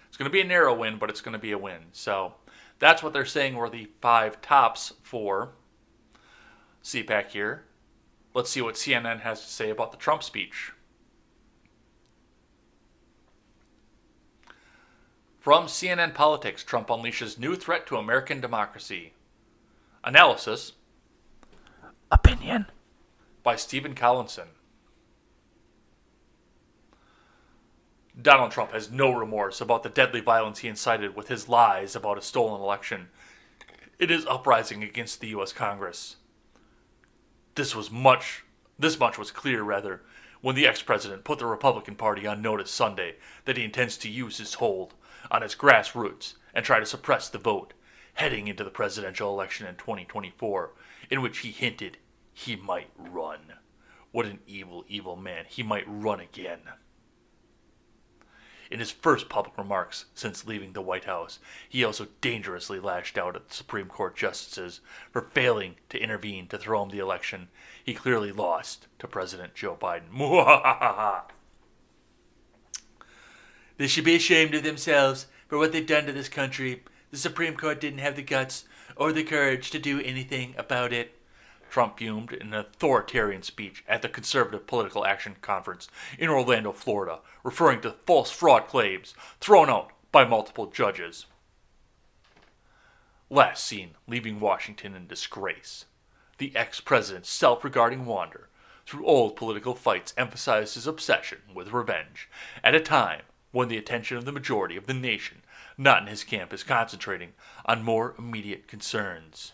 It's 0.08 0.16
going 0.16 0.28
to 0.28 0.32
be 0.32 0.40
a 0.40 0.44
narrow 0.44 0.74
win, 0.74 0.98
but 0.98 1.10
it's 1.10 1.20
going 1.20 1.34
to 1.34 1.38
be 1.38 1.52
a 1.52 1.58
win. 1.58 1.80
So 1.92 2.34
that's 2.78 3.02
what 3.02 3.12
they're 3.12 3.24
saying 3.24 3.56
were 3.56 3.68
the 3.68 3.88
five 4.00 4.40
tops 4.40 4.94
for 5.02 5.50
CPAC 6.82 7.28
here. 7.28 7.64
Let's 8.34 8.50
see 8.50 8.62
what 8.62 8.76
CNN 8.76 9.20
has 9.20 9.42
to 9.42 9.48
say 9.48 9.70
about 9.70 9.90
the 9.90 9.98
Trump 9.98 10.22
speech. 10.22 10.72
From 15.38 15.66
CNN 15.66 16.14
Politics, 16.14 16.62
Trump 16.62 16.88
unleashes 16.88 17.38
new 17.38 17.56
threat 17.56 17.86
to 17.86 17.96
American 17.96 18.40
democracy. 18.40 19.12
Analysis. 20.04 20.72
Opinion. 22.10 22.66
By 23.42 23.56
Stephen 23.56 23.94
Collinson. 23.94 24.48
Donald 28.20 28.50
Trump 28.50 28.72
has 28.72 28.90
no 28.90 29.12
remorse 29.12 29.60
about 29.60 29.82
the 29.82 29.88
deadly 29.88 30.20
violence 30.20 30.58
he 30.58 30.68
incited 30.68 31.14
with 31.14 31.28
his 31.28 31.48
lies 31.48 31.94
about 31.94 32.18
a 32.18 32.22
stolen 32.22 32.60
election. 32.60 33.08
It 33.98 34.10
is 34.10 34.26
uprising 34.26 34.82
against 34.82 35.20
the 35.20 35.28
US 35.28 35.52
Congress. 35.52 36.16
This 37.54 37.76
was 37.76 37.90
much 37.90 38.44
this 38.78 38.98
much 38.98 39.18
was 39.18 39.30
clear 39.30 39.62
rather 39.62 40.02
when 40.40 40.54
the 40.54 40.66
ex-president 40.66 41.24
put 41.24 41.40
the 41.40 41.46
Republican 41.46 41.96
Party 41.96 42.26
on 42.26 42.40
notice 42.40 42.70
Sunday 42.70 43.16
that 43.44 43.56
he 43.56 43.64
intends 43.64 43.96
to 43.98 44.08
use 44.08 44.38
his 44.38 44.54
hold 44.54 44.94
on 45.30 45.42
its 45.42 45.56
grassroots 45.56 46.34
and 46.54 46.64
try 46.64 46.78
to 46.78 46.86
suppress 46.86 47.28
the 47.28 47.38
vote 47.38 47.74
heading 48.14 48.46
into 48.46 48.62
the 48.64 48.70
presidential 48.70 49.32
election 49.32 49.66
in 49.66 49.74
2024 49.74 50.72
in 51.10 51.22
which 51.22 51.38
he 51.38 51.50
hinted 51.50 51.98
he 52.32 52.54
might 52.54 52.90
run. 52.96 53.40
What 54.12 54.26
an 54.26 54.38
evil 54.46 54.84
evil 54.88 55.16
man. 55.16 55.44
He 55.48 55.62
might 55.62 55.84
run 55.86 56.20
again. 56.20 56.60
In 58.70 58.80
his 58.80 58.90
first 58.90 59.28
public 59.28 59.56
remarks 59.56 60.04
since 60.14 60.46
leaving 60.46 60.72
the 60.72 60.82
White 60.82 61.04
House, 61.04 61.38
he 61.68 61.82
also 61.82 62.08
dangerously 62.20 62.78
lashed 62.78 63.16
out 63.16 63.34
at 63.34 63.48
the 63.48 63.54
Supreme 63.54 63.88
Court 63.88 64.14
justices 64.14 64.80
for 65.10 65.22
failing 65.22 65.76
to 65.88 65.98
intervene 65.98 66.46
to 66.48 66.58
throw 66.58 66.82
him 66.82 66.90
the 66.90 66.98
election 66.98 67.48
he 67.82 67.94
clearly 67.94 68.30
lost 68.30 68.86
to 68.98 69.08
President 69.08 69.54
Joe 69.54 69.76
Biden. 69.80 70.12
they 73.78 73.86
should 73.86 74.04
be 74.04 74.16
ashamed 74.16 74.54
of 74.54 74.62
themselves 74.62 75.26
for 75.48 75.56
what 75.56 75.72
they've 75.72 75.86
done 75.86 76.04
to 76.06 76.12
this 76.12 76.28
country. 76.28 76.82
The 77.10 77.16
Supreme 77.16 77.56
Court 77.56 77.80
didn't 77.80 78.00
have 78.00 78.16
the 78.16 78.22
guts 78.22 78.66
or 78.98 79.12
the 79.12 79.22
courage 79.22 79.70
to 79.70 79.78
do 79.78 80.00
anything 80.00 80.54
about 80.58 80.92
it. 80.92 81.14
Trump 81.70 81.98
fumed 81.98 82.32
in 82.32 82.48
an 82.48 82.54
authoritarian 82.54 83.42
speech 83.42 83.84
at 83.86 84.02
the 84.02 84.08
Conservative 84.08 84.66
Political 84.66 85.06
Action 85.06 85.36
Conference 85.40 85.88
in 86.18 86.28
Orlando, 86.28 86.72
Florida, 86.72 87.20
referring 87.44 87.80
to 87.82 87.94
false 88.06 88.30
fraud 88.30 88.66
claims 88.66 89.14
thrown 89.40 89.70
out 89.70 89.92
by 90.10 90.24
multiple 90.24 90.66
judges. 90.66 91.26
Last 93.30 93.64
seen 93.64 93.90
leaving 94.06 94.40
Washington 94.40 94.94
in 94.94 95.06
disgrace, 95.06 95.84
the 96.38 96.56
ex 96.56 96.80
president's 96.80 97.30
self 97.30 97.62
regarding 97.62 98.06
wander 98.06 98.48
through 98.86 99.04
old 99.04 99.36
political 99.36 99.74
fights 99.74 100.14
emphasized 100.16 100.74
his 100.74 100.86
obsession 100.86 101.38
with 101.54 101.72
revenge 101.72 102.28
at 102.64 102.74
a 102.74 102.80
time 102.80 103.22
when 103.52 103.68
the 103.68 103.76
attention 103.76 104.16
of 104.16 104.24
the 104.24 104.32
majority 104.32 104.76
of 104.76 104.86
the 104.86 104.94
nation, 104.94 105.42
not 105.78 106.02
in 106.02 106.08
his 106.08 106.24
camp, 106.24 106.52
is 106.52 106.64
concentrating 106.64 107.32
on 107.64 107.84
more 107.84 108.14
immediate 108.18 108.66
concerns. 108.66 109.52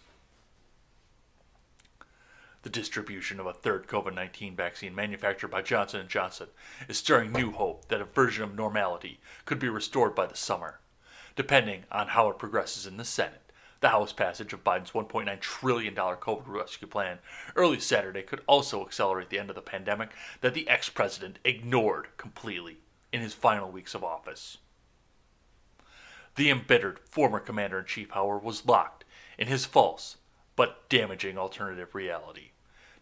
The 2.63 2.71
distribution 2.71 3.39
of 3.39 3.47
a 3.47 3.53
third 3.53 3.87
COVID-19 3.87 4.57
vaccine 4.57 4.95
manufactured 4.95 5.49
by 5.49 5.61
Johnson 5.61 6.07
& 6.07 6.09
Johnson 6.09 6.49
is 6.89 6.97
stirring 6.97 7.31
new 7.31 7.53
hope 7.53 7.89
that 7.89 8.01
a 8.01 8.07
version 8.07 8.43
of 8.43 8.55
normality 8.55 9.21
could 9.45 9.59
be 9.59 9.69
restored 9.69 10.15
by 10.15 10.25
the 10.25 10.35
summer, 10.35 10.81
depending 11.37 11.85
on 11.93 12.09
how 12.09 12.31
it 12.31 12.39
progresses 12.39 12.87
in 12.87 12.97
the 12.97 13.05
Senate. 13.05 13.53
The 13.81 13.91
House 13.91 14.15
passage 14.15 14.55
of 14.55 14.65
Biden's 14.65 14.93
$1.9 14.93 15.41
trillion 15.41 15.95
COVID 15.95 16.49
rescue 16.49 16.89
plan 16.89 17.19
early 17.55 17.79
Saturday 17.81 18.23
could 18.23 18.41
also 18.47 18.81
accelerate 18.81 19.29
the 19.29 19.39
end 19.39 19.51
of 19.51 19.57
the 19.57 19.61
pandemic 19.61 20.13
that 20.41 20.55
the 20.55 20.67
ex 20.67 20.89
president 20.89 21.39
ignored 21.45 22.09
completely 22.17 22.79
in 23.13 23.21
his 23.21 23.35
final 23.35 23.71
weeks 23.71 23.95
of 23.95 24.03
office. 24.03 24.57
The 26.37 26.51
embittered 26.51 27.01
former 27.09 27.41
commander 27.41 27.79
in 27.79 27.85
chief, 27.87 28.11
however, 28.11 28.39
was 28.39 28.67
locked 28.67 29.05
in 29.39 29.47
his 29.47 29.67
false 29.67 30.17
but 30.57 30.89
damaging 30.89 31.39
alternative 31.39 31.95
reality 31.95 32.51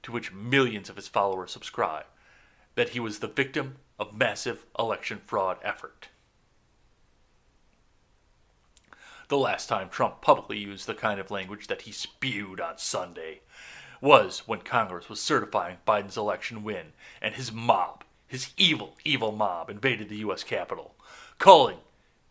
to 0.02 0.12
which 0.12 0.32
millions 0.32 0.88
of 0.90 0.96
his 0.96 1.08
followers 1.08 1.52
subscribe, 1.52 2.06
that 2.74 2.90
he 2.90 3.00
was 3.00 3.18
the 3.18 3.28
victim 3.28 3.76
of 3.98 4.16
massive 4.16 4.66
election 4.78 5.20
fraud 5.24 5.58
effort. 5.62 6.08
The 9.28 9.38
last 9.38 9.68
time 9.68 9.88
Trump 9.88 10.20
publicly 10.20 10.58
used 10.58 10.86
the 10.86 10.94
kind 10.94 11.20
of 11.20 11.30
language 11.30 11.68
that 11.68 11.82
he 11.82 11.92
spewed 11.92 12.60
on 12.60 12.78
Sunday 12.78 13.40
was 14.00 14.40
when 14.46 14.60
Congress 14.60 15.08
was 15.08 15.20
certifying 15.22 15.78
Biden's 15.86 16.16
election 16.16 16.64
win 16.64 16.92
and 17.20 17.34
his 17.34 17.52
mob, 17.52 18.04
his 18.26 18.52
evil, 18.56 18.96
evil 19.04 19.32
mob, 19.32 19.70
invaded 19.70 20.08
the 20.08 20.16
U.S. 20.16 20.42
Capitol, 20.42 20.96
calling 21.38 21.78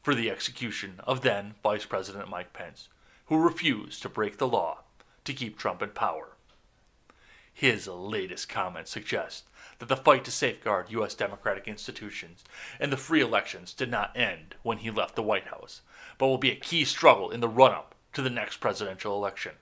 for 0.01 0.15
the 0.15 0.29
execution 0.29 0.99
of 1.05 1.21
then 1.21 1.53
Vice 1.63 1.85
President 1.85 2.29
Mike 2.29 2.53
Pence, 2.53 2.89
who 3.25 3.37
refused 3.37 4.01
to 4.01 4.09
break 4.09 4.37
the 4.37 4.47
law 4.47 4.79
to 5.23 5.33
keep 5.33 5.57
Trump 5.57 5.81
in 5.81 5.89
power. 5.89 6.29
His 7.53 7.87
latest 7.87 8.49
comments 8.49 8.91
suggest 8.91 9.43
that 9.79 9.87
the 9.87 9.97
fight 9.97 10.23
to 10.25 10.31
safeguard 10.31 10.89
U.S. 10.89 11.13
democratic 11.13 11.67
institutions 11.67 12.43
and 12.79 12.91
the 12.91 12.97
free 12.97 13.21
elections 13.21 13.73
did 13.73 13.91
not 13.91 14.15
end 14.15 14.55
when 14.63 14.79
he 14.79 14.89
left 14.91 15.15
the 15.15 15.23
White 15.23 15.47
House, 15.47 15.81
but 16.17 16.27
will 16.27 16.37
be 16.37 16.51
a 16.51 16.55
key 16.55 16.85
struggle 16.85 17.29
in 17.29 17.39
the 17.39 17.47
run 17.47 17.71
up 17.71 17.95
to 18.13 18.21
the 18.21 18.29
next 18.29 18.57
presidential 18.57 19.15
election. 19.15 19.53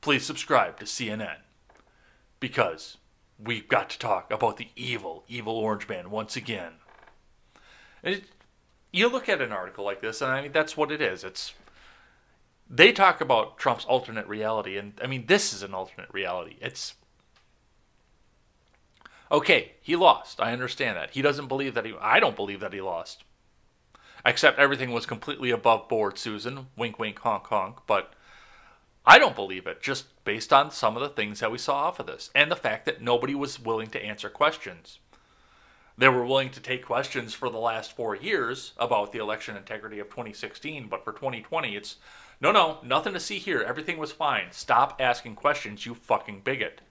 Please 0.00 0.24
subscribe 0.24 0.78
to 0.78 0.84
CNN 0.84 1.38
because 2.40 2.98
we've 3.38 3.68
got 3.68 3.90
to 3.90 3.98
talk 3.98 4.30
about 4.30 4.56
the 4.56 4.68
evil, 4.76 5.24
evil 5.28 5.54
Orange 5.54 5.88
Man 5.88 6.10
once 6.10 6.36
again. 6.36 6.74
It, 8.02 8.24
you 8.98 9.08
look 9.08 9.28
at 9.28 9.40
an 9.40 9.52
article 9.52 9.84
like 9.84 10.00
this, 10.00 10.20
and 10.20 10.30
I 10.30 10.42
mean, 10.42 10.52
that's 10.52 10.76
what 10.76 10.90
it 10.90 11.00
is. 11.00 11.24
It's 11.24 11.54
they 12.68 12.92
talk 12.92 13.20
about 13.20 13.58
Trump's 13.58 13.84
alternate 13.84 14.26
reality, 14.26 14.76
and 14.76 14.92
I 15.02 15.06
mean, 15.06 15.26
this 15.26 15.52
is 15.52 15.62
an 15.62 15.72
alternate 15.72 16.12
reality. 16.12 16.56
It's 16.60 16.94
okay. 19.32 19.72
He 19.80 19.96
lost. 19.96 20.40
I 20.40 20.52
understand 20.52 20.96
that. 20.96 21.10
He 21.10 21.22
doesn't 21.22 21.48
believe 21.48 21.74
that 21.74 21.86
he. 21.86 21.94
I 22.00 22.20
don't 22.20 22.36
believe 22.36 22.60
that 22.60 22.72
he 22.72 22.80
lost. 22.80 23.24
Except 24.26 24.58
everything 24.58 24.90
was 24.90 25.06
completely 25.06 25.50
above 25.50 25.88
board, 25.88 26.18
Susan. 26.18 26.66
Wink, 26.76 26.98
wink, 26.98 27.20
honk, 27.20 27.46
honk. 27.46 27.78
But 27.86 28.12
I 29.06 29.18
don't 29.18 29.36
believe 29.36 29.66
it, 29.66 29.80
just 29.80 30.22
based 30.24 30.52
on 30.52 30.70
some 30.70 30.96
of 30.96 31.02
the 31.02 31.08
things 31.08 31.40
that 31.40 31.52
we 31.52 31.56
saw 31.56 31.76
off 31.76 32.00
of 32.00 32.06
this, 32.06 32.30
and 32.34 32.50
the 32.50 32.56
fact 32.56 32.84
that 32.84 33.00
nobody 33.00 33.34
was 33.34 33.60
willing 33.60 33.88
to 33.90 34.04
answer 34.04 34.28
questions. 34.28 34.98
They 35.98 36.08
were 36.08 36.24
willing 36.24 36.50
to 36.50 36.60
take 36.60 36.84
questions 36.84 37.34
for 37.34 37.50
the 37.50 37.58
last 37.58 37.96
four 37.96 38.14
years 38.14 38.72
about 38.78 39.10
the 39.10 39.18
election 39.18 39.56
integrity 39.56 39.98
of 39.98 40.08
2016, 40.08 40.86
but 40.86 41.04
for 41.04 41.12
2020, 41.12 41.74
it's 41.74 41.96
no, 42.40 42.52
no, 42.52 42.78
nothing 42.84 43.14
to 43.14 43.20
see 43.20 43.38
here. 43.40 43.62
Everything 43.62 43.98
was 43.98 44.12
fine. 44.12 44.52
Stop 44.52 45.00
asking 45.00 45.34
questions, 45.34 45.84
you 45.84 45.96
fucking 45.96 46.42
bigot. 46.44 46.82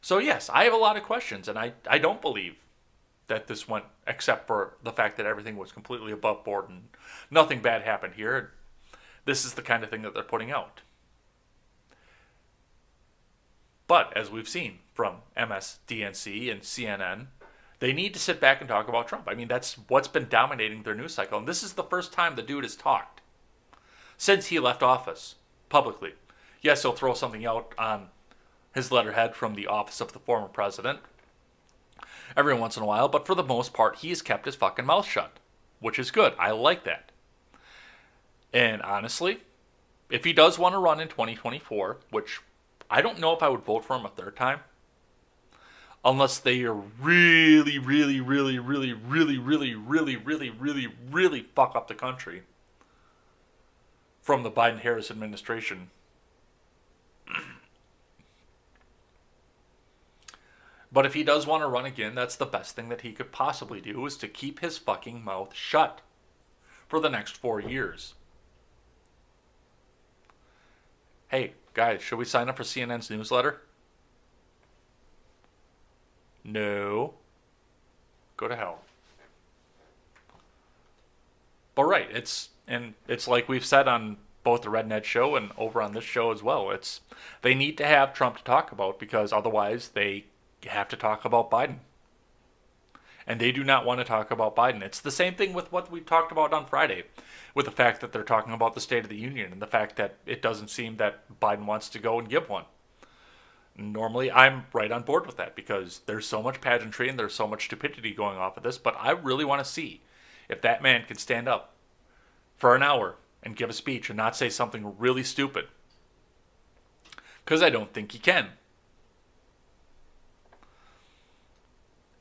So, 0.00 0.16
yes, 0.16 0.48
I 0.48 0.64
have 0.64 0.72
a 0.72 0.78
lot 0.78 0.96
of 0.96 1.02
questions, 1.02 1.48
and 1.48 1.58
I, 1.58 1.74
I 1.86 1.98
don't 1.98 2.22
believe 2.22 2.56
that 3.26 3.46
this 3.46 3.68
went, 3.68 3.84
except 4.06 4.46
for 4.46 4.78
the 4.82 4.90
fact 4.90 5.18
that 5.18 5.26
everything 5.26 5.58
was 5.58 5.70
completely 5.70 6.12
above 6.12 6.42
board 6.42 6.70
and 6.70 6.88
nothing 7.30 7.60
bad 7.60 7.82
happened 7.82 8.14
here. 8.14 8.52
This 9.26 9.44
is 9.44 9.52
the 9.52 9.62
kind 9.62 9.84
of 9.84 9.90
thing 9.90 10.00
that 10.02 10.14
they're 10.14 10.22
putting 10.22 10.50
out. 10.50 10.80
But 13.86 14.16
as 14.16 14.30
we've 14.30 14.48
seen 14.48 14.78
from 14.94 15.16
MSDNC 15.36 16.50
and 16.50 16.62
CNN, 16.62 17.26
they 17.80 17.92
need 17.92 18.14
to 18.14 18.20
sit 18.20 18.40
back 18.40 18.60
and 18.60 18.68
talk 18.68 18.88
about 18.88 19.08
Trump. 19.08 19.24
I 19.26 19.34
mean, 19.34 19.48
that's 19.48 19.74
what's 19.88 20.08
been 20.08 20.28
dominating 20.28 20.82
their 20.82 20.94
news 20.94 21.14
cycle. 21.14 21.38
And 21.38 21.48
this 21.48 21.62
is 21.62 21.72
the 21.72 21.82
first 21.82 22.12
time 22.12 22.36
the 22.36 22.42
dude 22.42 22.64
has 22.64 22.76
talked 22.76 23.20
since 24.16 24.46
he 24.46 24.58
left 24.60 24.82
office 24.82 25.36
publicly. 25.70 26.12
Yes, 26.60 26.82
he'll 26.82 26.92
throw 26.92 27.14
something 27.14 27.44
out 27.46 27.74
on 27.78 28.08
his 28.74 28.92
letterhead 28.92 29.34
from 29.34 29.54
the 29.54 29.66
office 29.66 30.00
of 30.00 30.12
the 30.12 30.18
former 30.18 30.48
president 30.48 31.00
every 32.36 32.54
once 32.54 32.76
in 32.76 32.82
a 32.82 32.86
while, 32.86 33.08
but 33.08 33.26
for 33.26 33.34
the 33.34 33.42
most 33.42 33.72
part, 33.72 33.96
he 33.96 34.10
has 34.10 34.22
kept 34.22 34.44
his 34.44 34.54
fucking 34.54 34.84
mouth 34.84 35.06
shut, 35.06 35.38
which 35.80 35.98
is 35.98 36.10
good. 36.10 36.34
I 36.38 36.50
like 36.52 36.84
that. 36.84 37.10
And 38.52 38.82
honestly, 38.82 39.38
if 40.10 40.24
he 40.24 40.32
does 40.32 40.58
want 40.58 40.74
to 40.74 40.78
run 40.78 41.00
in 41.00 41.08
2024, 41.08 41.98
which 42.10 42.40
I 42.90 43.00
don't 43.00 43.20
know 43.20 43.32
if 43.32 43.42
I 43.42 43.48
would 43.48 43.64
vote 43.64 43.84
for 43.84 43.96
him 43.96 44.04
a 44.04 44.08
third 44.08 44.36
time, 44.36 44.60
unless 46.04 46.38
they 46.38 46.62
are 46.62 46.74
really, 46.74 47.78
really, 47.78 48.20
really, 48.20 48.58
really, 48.58 48.92
really, 48.92 49.38
really, 49.38 49.74
really, 49.74 50.16
really, 50.16 50.50
really, 50.50 50.88
really 51.10 51.46
fuck 51.54 51.76
up 51.76 51.88
the 51.88 51.94
country 51.94 52.42
from 54.22 54.42
the 54.42 54.50
Biden 54.50 54.80
Harris 54.80 55.10
administration. 55.10 55.90
But 60.92 61.06
if 61.06 61.14
he 61.14 61.22
does 61.22 61.46
want 61.46 61.62
to 61.62 61.68
run 61.68 61.86
again, 61.86 62.14
that's 62.14 62.34
the 62.36 62.46
best 62.46 62.74
thing 62.74 62.88
that 62.88 63.02
he 63.02 63.12
could 63.12 63.30
possibly 63.30 63.80
do 63.80 64.04
is 64.06 64.16
to 64.16 64.28
keep 64.28 64.58
his 64.58 64.76
fucking 64.76 65.22
mouth 65.22 65.54
shut 65.54 66.00
for 66.88 66.98
the 66.98 67.08
next 67.08 67.36
four 67.36 67.60
years. 67.60 68.14
Hey, 71.28 71.52
guys, 71.74 72.02
should 72.02 72.18
we 72.18 72.24
sign 72.24 72.48
up 72.48 72.56
for 72.56 72.64
CNN's 72.64 73.08
newsletter? 73.08 73.60
No. 76.52 77.14
Go 78.36 78.48
to 78.48 78.56
hell. 78.56 78.80
But 81.74 81.84
right, 81.84 82.08
it's 82.10 82.50
and 82.66 82.94
it's 83.08 83.28
like 83.28 83.48
we've 83.48 83.64
said 83.64 83.88
on 83.88 84.16
both 84.42 84.62
the 84.62 84.70
Red 84.70 84.88
Net 84.88 85.04
show 85.04 85.36
and 85.36 85.50
over 85.56 85.80
on 85.80 85.92
this 85.92 86.04
show 86.04 86.32
as 86.32 86.42
well. 86.42 86.70
It's 86.70 87.00
they 87.42 87.54
need 87.54 87.78
to 87.78 87.86
have 87.86 88.12
Trump 88.12 88.38
to 88.38 88.44
talk 88.44 88.72
about 88.72 88.98
because 88.98 89.32
otherwise 89.32 89.88
they 89.90 90.24
have 90.66 90.88
to 90.88 90.96
talk 90.96 91.24
about 91.24 91.50
Biden. 91.50 91.76
And 93.26 93.40
they 93.40 93.52
do 93.52 93.62
not 93.62 93.84
want 93.84 94.00
to 94.00 94.04
talk 94.04 94.30
about 94.30 94.56
Biden. 94.56 94.82
It's 94.82 95.00
the 95.00 95.10
same 95.10 95.34
thing 95.34 95.52
with 95.52 95.70
what 95.70 95.90
we 95.90 96.00
talked 96.00 96.32
about 96.32 96.52
on 96.52 96.66
Friday, 96.66 97.04
with 97.54 97.66
the 97.66 97.70
fact 97.70 98.00
that 98.00 98.12
they're 98.12 98.24
talking 98.24 98.52
about 98.52 98.74
the 98.74 98.80
State 98.80 99.04
of 99.04 99.08
the 99.08 99.16
Union 99.16 99.52
and 99.52 99.62
the 99.62 99.66
fact 99.66 99.96
that 99.96 100.16
it 100.26 100.42
doesn't 100.42 100.68
seem 100.68 100.96
that 100.96 101.20
Biden 101.40 101.66
wants 101.66 101.88
to 101.90 101.98
go 102.00 102.18
and 102.18 102.28
give 102.28 102.48
one. 102.48 102.64
Normally, 103.80 104.30
I'm 104.30 104.66
right 104.72 104.92
on 104.92 105.02
board 105.02 105.26
with 105.26 105.36
that 105.38 105.56
because 105.56 106.02
there's 106.06 106.26
so 106.26 106.42
much 106.42 106.60
pageantry 106.60 107.08
and 107.08 107.18
there's 107.18 107.34
so 107.34 107.46
much 107.46 107.64
stupidity 107.64 108.12
going 108.12 108.38
off 108.38 108.56
of 108.56 108.62
this, 108.62 108.78
but 108.78 108.94
I 108.98 109.12
really 109.12 109.44
want 109.44 109.64
to 109.64 109.70
see 109.70 110.02
if 110.48 110.60
that 110.62 110.82
man 110.82 111.04
can 111.06 111.16
stand 111.16 111.48
up 111.48 111.72
for 112.56 112.74
an 112.74 112.82
hour 112.82 113.16
and 113.42 113.56
give 113.56 113.70
a 113.70 113.72
speech 113.72 114.10
and 114.10 114.16
not 114.16 114.36
say 114.36 114.50
something 114.50 114.94
really 114.98 115.24
stupid. 115.24 115.66
Because 117.44 117.62
I 117.62 117.70
don't 117.70 117.92
think 117.92 118.12
he 118.12 118.18
can. 118.18 118.50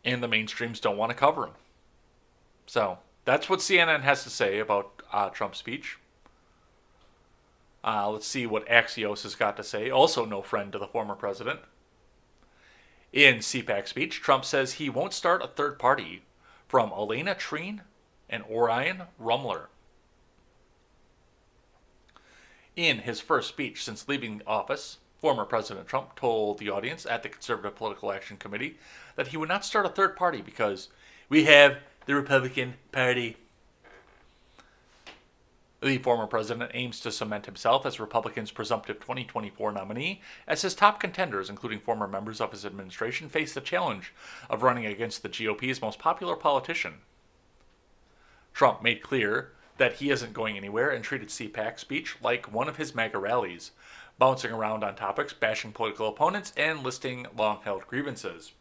and 0.03 0.23
the 0.23 0.27
mainstreams 0.27 0.81
don't 0.81 0.97
want 0.97 1.11
to 1.11 1.15
cover 1.15 1.45
him. 1.45 1.53
So 2.65 2.99
that's 3.25 3.49
what 3.49 3.59
CNN 3.59 4.01
has 4.01 4.23
to 4.23 4.29
say 4.29 4.59
about 4.59 5.01
uh, 5.11 5.29
Trump's 5.29 5.59
speech. 5.59 5.97
Uh, 7.83 8.09
let's 8.09 8.27
see 8.27 8.45
what 8.45 8.67
Axios 8.67 9.23
has 9.23 9.35
got 9.35 9.55
to 9.57 9.63
say. 9.63 9.89
Also, 9.89 10.25
no 10.25 10.41
friend 10.41 10.71
to 10.71 10.79
the 10.79 10.87
former 10.87 11.15
president. 11.15 11.59
In 13.13 13.37
CPAC 13.37 13.87
speech, 13.87 14.21
Trump 14.21 14.45
says 14.45 14.73
he 14.73 14.89
won't 14.89 15.13
start 15.13 15.43
a 15.43 15.47
third 15.47 15.79
party 15.79 16.23
from 16.67 16.91
Alayna 16.91 17.35
Treene 17.35 17.81
and 18.29 18.43
Orion 18.43 19.03
Rumler. 19.19 19.67
In 22.75 22.99
his 22.99 23.19
first 23.19 23.49
speech 23.49 23.83
since 23.83 24.07
leaving 24.07 24.41
office, 24.45 24.99
Former 25.19 25.43
President 25.43 25.85
Trump 25.85 26.15
told 26.15 26.59
the 26.59 26.69
audience 26.69 27.05
at 27.05 27.23
the 27.23 27.29
Conservative 27.29 27.75
Political 27.75 28.13
Action 28.13 28.37
Committee 28.37 28.77
that 29.17 29.27
he 29.27 29.37
would 29.37 29.49
not 29.49 29.65
start 29.65 29.85
a 29.85 29.89
third 29.89 30.15
party 30.15 30.41
because 30.41 30.87
we 31.27 31.43
have 31.43 31.79
the 32.05 32.15
Republican 32.15 32.75
Party. 32.93 33.35
The 35.81 35.97
former 35.99 36.27
president 36.27 36.71
aims 36.73 36.99
to 37.01 37.11
cement 37.11 37.45
himself 37.45 37.85
as 37.85 38.01
Republicans' 38.01 38.51
presumptive 38.51 38.99
2024 38.99 39.71
nominee, 39.71 40.21
as 40.45 40.61
his 40.61 40.75
top 40.75 40.99
contenders, 40.99 41.49
including 41.49 41.79
former 41.79 42.07
members 42.07 42.41
of 42.41 42.51
his 42.51 42.65
administration, 42.65 43.29
face 43.29 43.53
the 43.53 43.61
challenge 43.61 44.13
of 44.49 44.61
running 44.61 44.85
against 44.85 45.23
the 45.23 45.29
GOP's 45.29 45.81
most 45.81 45.97
popular 45.97 46.35
politician. 46.35 46.95
Trump 48.53 48.83
made 48.83 49.01
clear 49.01 49.53
that 49.77 49.93
he 49.93 50.09
isn't 50.09 50.33
going 50.33 50.57
anywhere 50.57 50.89
and 50.89 51.01
treated 51.01 51.29
CPAC 51.29 51.79
speech 51.79 52.17
like 52.21 52.51
one 52.51 52.67
of 52.67 52.75
his 52.75 52.93
MAGA 52.93 53.17
rallies, 53.17 53.71
bouncing 54.17 54.51
around 54.51 54.83
on 54.83 54.95
topics, 54.95 55.31
bashing 55.31 55.71
political 55.71 56.09
opponents, 56.09 56.51
and 56.57 56.83
listing 56.83 57.25
long 57.37 57.61
held 57.63 57.87
grievances. 57.87 58.51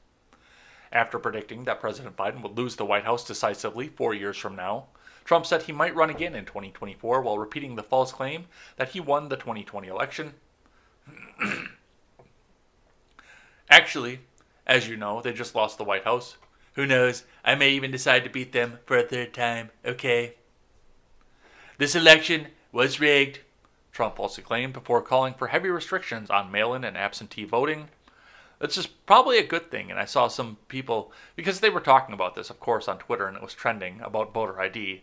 After 0.92 1.18
predicting 1.18 1.64
that 1.64 1.80
President 1.80 2.16
Biden 2.16 2.42
would 2.42 2.56
lose 2.56 2.76
the 2.76 2.86
White 2.86 3.04
House 3.04 3.26
decisively 3.26 3.88
four 3.88 4.14
years 4.14 4.36
from 4.36 4.54
now, 4.54 4.86
Trump 5.28 5.44
said 5.44 5.64
he 5.64 5.72
might 5.72 5.94
run 5.94 6.08
again 6.08 6.34
in 6.34 6.46
2024 6.46 7.20
while 7.20 7.36
repeating 7.36 7.76
the 7.76 7.82
false 7.82 8.12
claim 8.12 8.46
that 8.76 8.88
he 8.88 8.98
won 8.98 9.28
the 9.28 9.36
2020 9.36 9.86
election. 9.86 10.32
Actually, 13.70 14.20
as 14.66 14.88
you 14.88 14.96
know, 14.96 15.20
they 15.20 15.34
just 15.34 15.54
lost 15.54 15.76
the 15.76 15.84
White 15.84 16.04
House. 16.04 16.38
Who 16.76 16.86
knows? 16.86 17.24
I 17.44 17.56
may 17.56 17.72
even 17.72 17.90
decide 17.90 18.24
to 18.24 18.30
beat 18.30 18.52
them 18.52 18.78
for 18.86 18.96
a 18.96 19.02
third 19.02 19.34
time, 19.34 19.68
okay? 19.84 20.36
This 21.76 21.94
election 21.94 22.46
was 22.72 22.98
rigged. 22.98 23.40
Trump 23.92 24.18
also 24.18 24.40
claimed 24.40 24.72
before 24.72 25.02
calling 25.02 25.34
for 25.34 25.48
heavy 25.48 25.68
restrictions 25.68 26.30
on 26.30 26.50
mail 26.50 26.72
in 26.72 26.84
and 26.84 26.96
absentee 26.96 27.44
voting. 27.44 27.90
This 28.60 28.76
is 28.76 28.86
probably 28.86 29.38
a 29.38 29.46
good 29.46 29.70
thing, 29.70 29.90
and 29.90 30.00
I 30.00 30.04
saw 30.04 30.26
some 30.26 30.56
people, 30.66 31.12
because 31.36 31.60
they 31.60 31.70
were 31.70 31.80
talking 31.80 32.12
about 32.12 32.34
this, 32.34 32.50
of 32.50 32.58
course, 32.58 32.88
on 32.88 32.98
Twitter, 32.98 33.26
and 33.26 33.36
it 33.36 33.42
was 33.42 33.54
trending 33.54 34.00
about 34.00 34.34
voter 34.34 34.60
ID. 34.60 35.02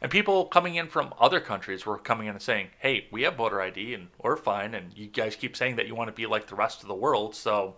And 0.00 0.10
people 0.10 0.46
coming 0.46 0.74
in 0.74 0.88
from 0.88 1.14
other 1.18 1.40
countries 1.40 1.86
were 1.86 1.98
coming 1.98 2.26
in 2.26 2.34
and 2.34 2.42
saying, 2.42 2.68
hey, 2.78 3.06
we 3.10 3.22
have 3.22 3.36
voter 3.36 3.60
ID 3.60 3.94
and 3.94 4.08
we're 4.22 4.36
fine, 4.36 4.74
and 4.74 4.96
you 4.96 5.06
guys 5.06 5.36
keep 5.36 5.56
saying 5.56 5.76
that 5.76 5.86
you 5.86 5.94
want 5.94 6.08
to 6.08 6.12
be 6.12 6.26
like 6.26 6.46
the 6.46 6.54
rest 6.54 6.82
of 6.82 6.88
the 6.88 6.94
world, 6.94 7.34
so 7.34 7.76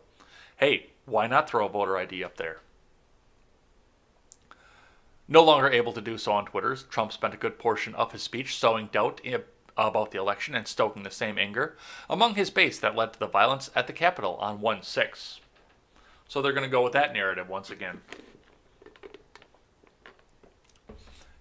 hey, 0.57 0.91
why 1.05 1.27
not 1.27 1.49
throw 1.49 1.67
a 1.67 1.69
voter 1.69 1.97
ID 1.97 2.25
up 2.25 2.37
there? 2.37 2.61
No 5.29 5.43
longer 5.43 5.69
able 5.69 5.93
to 5.93 6.01
do 6.01 6.19
so 6.19 6.33
on 6.33 6.47
Twitter, 6.47 6.77
Trump 6.77 7.13
spent 7.13 7.35
a 7.35 7.39
good 7.39 7.59
portion 7.59 7.95
of 7.95 8.13
his 8.13 8.23
speech 8.23 8.57
sowing 8.57 8.89
doubt 8.93 9.21
eh, 9.25 9.39
about 9.77 10.11
the 10.11 10.19
election 10.19 10.55
and 10.55 10.67
stoking 10.67 11.03
the 11.03 11.11
same 11.11 11.39
anger 11.39 11.77
among 12.09 12.35
his 12.35 12.51
base 12.51 12.79
that 12.79 12.97
led 12.97 13.13
to 13.13 13.19
the 13.19 13.27
violence 13.27 13.71
at 13.75 13.87
the 13.87 13.93
Capitol 13.93 14.37
on 14.37 14.61
1 14.61 14.83
6. 14.83 15.41
So 16.29 16.43
they're 16.43 16.53
going 16.53 16.65
to 16.65 16.71
go 16.71 16.83
with 16.83 16.93
that 16.95 17.13
narrative 17.13 17.49
once 17.49 17.71
again. 17.71 18.01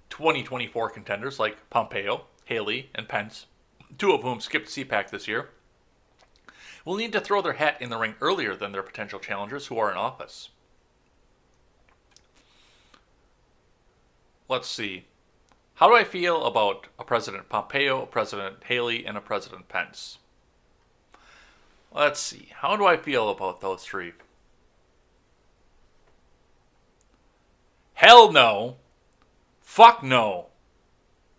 2024 0.10 0.92
contenders 0.92 1.40
like 1.40 1.70
Pompeo, 1.70 2.26
Haley, 2.46 2.90
and 2.96 3.08
Pence, 3.08 3.48
two 3.98 4.14
of 4.14 4.22
whom 4.22 4.40
skipped 4.40 4.70
CPAC 4.70 5.10
this 5.10 5.28
year, 5.28 5.50
will 6.86 6.96
need 6.96 7.12
to 7.12 7.20
throw 7.20 7.42
their 7.42 7.54
hat 7.54 7.82
in 7.82 7.90
the 7.90 7.98
ring 7.98 8.16
earlier 8.22 8.56
than 8.56 8.72
their 8.72 8.84
potential 8.84 9.20
challengers 9.20 9.68
who 9.68 9.78
are 9.78 9.92
in 9.92 9.98
office. 9.98 10.50
Let's 14.48 14.68
see. 14.68 15.06
How 15.76 15.90
do 15.90 15.96
I 15.96 16.06
feel 16.06 16.46
about 16.46 16.88
a 16.98 17.04
President 17.04 17.50
Pompeo, 17.50 18.04
a 18.04 18.06
President 18.06 18.64
Haley, 18.64 19.06
and 19.06 19.18
a 19.18 19.22
President 19.22 19.68
Pence? 19.68 20.20
Let's 21.94 22.22
see. 22.22 22.50
How 22.56 22.78
do 22.78 22.86
I 22.86 22.96
feel 22.96 23.30
about 23.30 23.60
those 23.60 23.84
three? 23.84 24.14
Hell 27.96 28.32
no. 28.32 28.78
Fuck 29.62 30.02
no. 30.02 30.48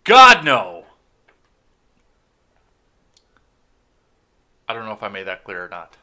God 0.03 0.45
no. 0.45 0.85
I 4.69 4.73
don't 4.73 4.85
know 4.85 4.93
if 4.93 5.01
I 5.01 5.07
made 5.07 5.25
that 5.25 5.43
clear 5.43 5.65
or 5.65 5.69
not. 5.69 5.97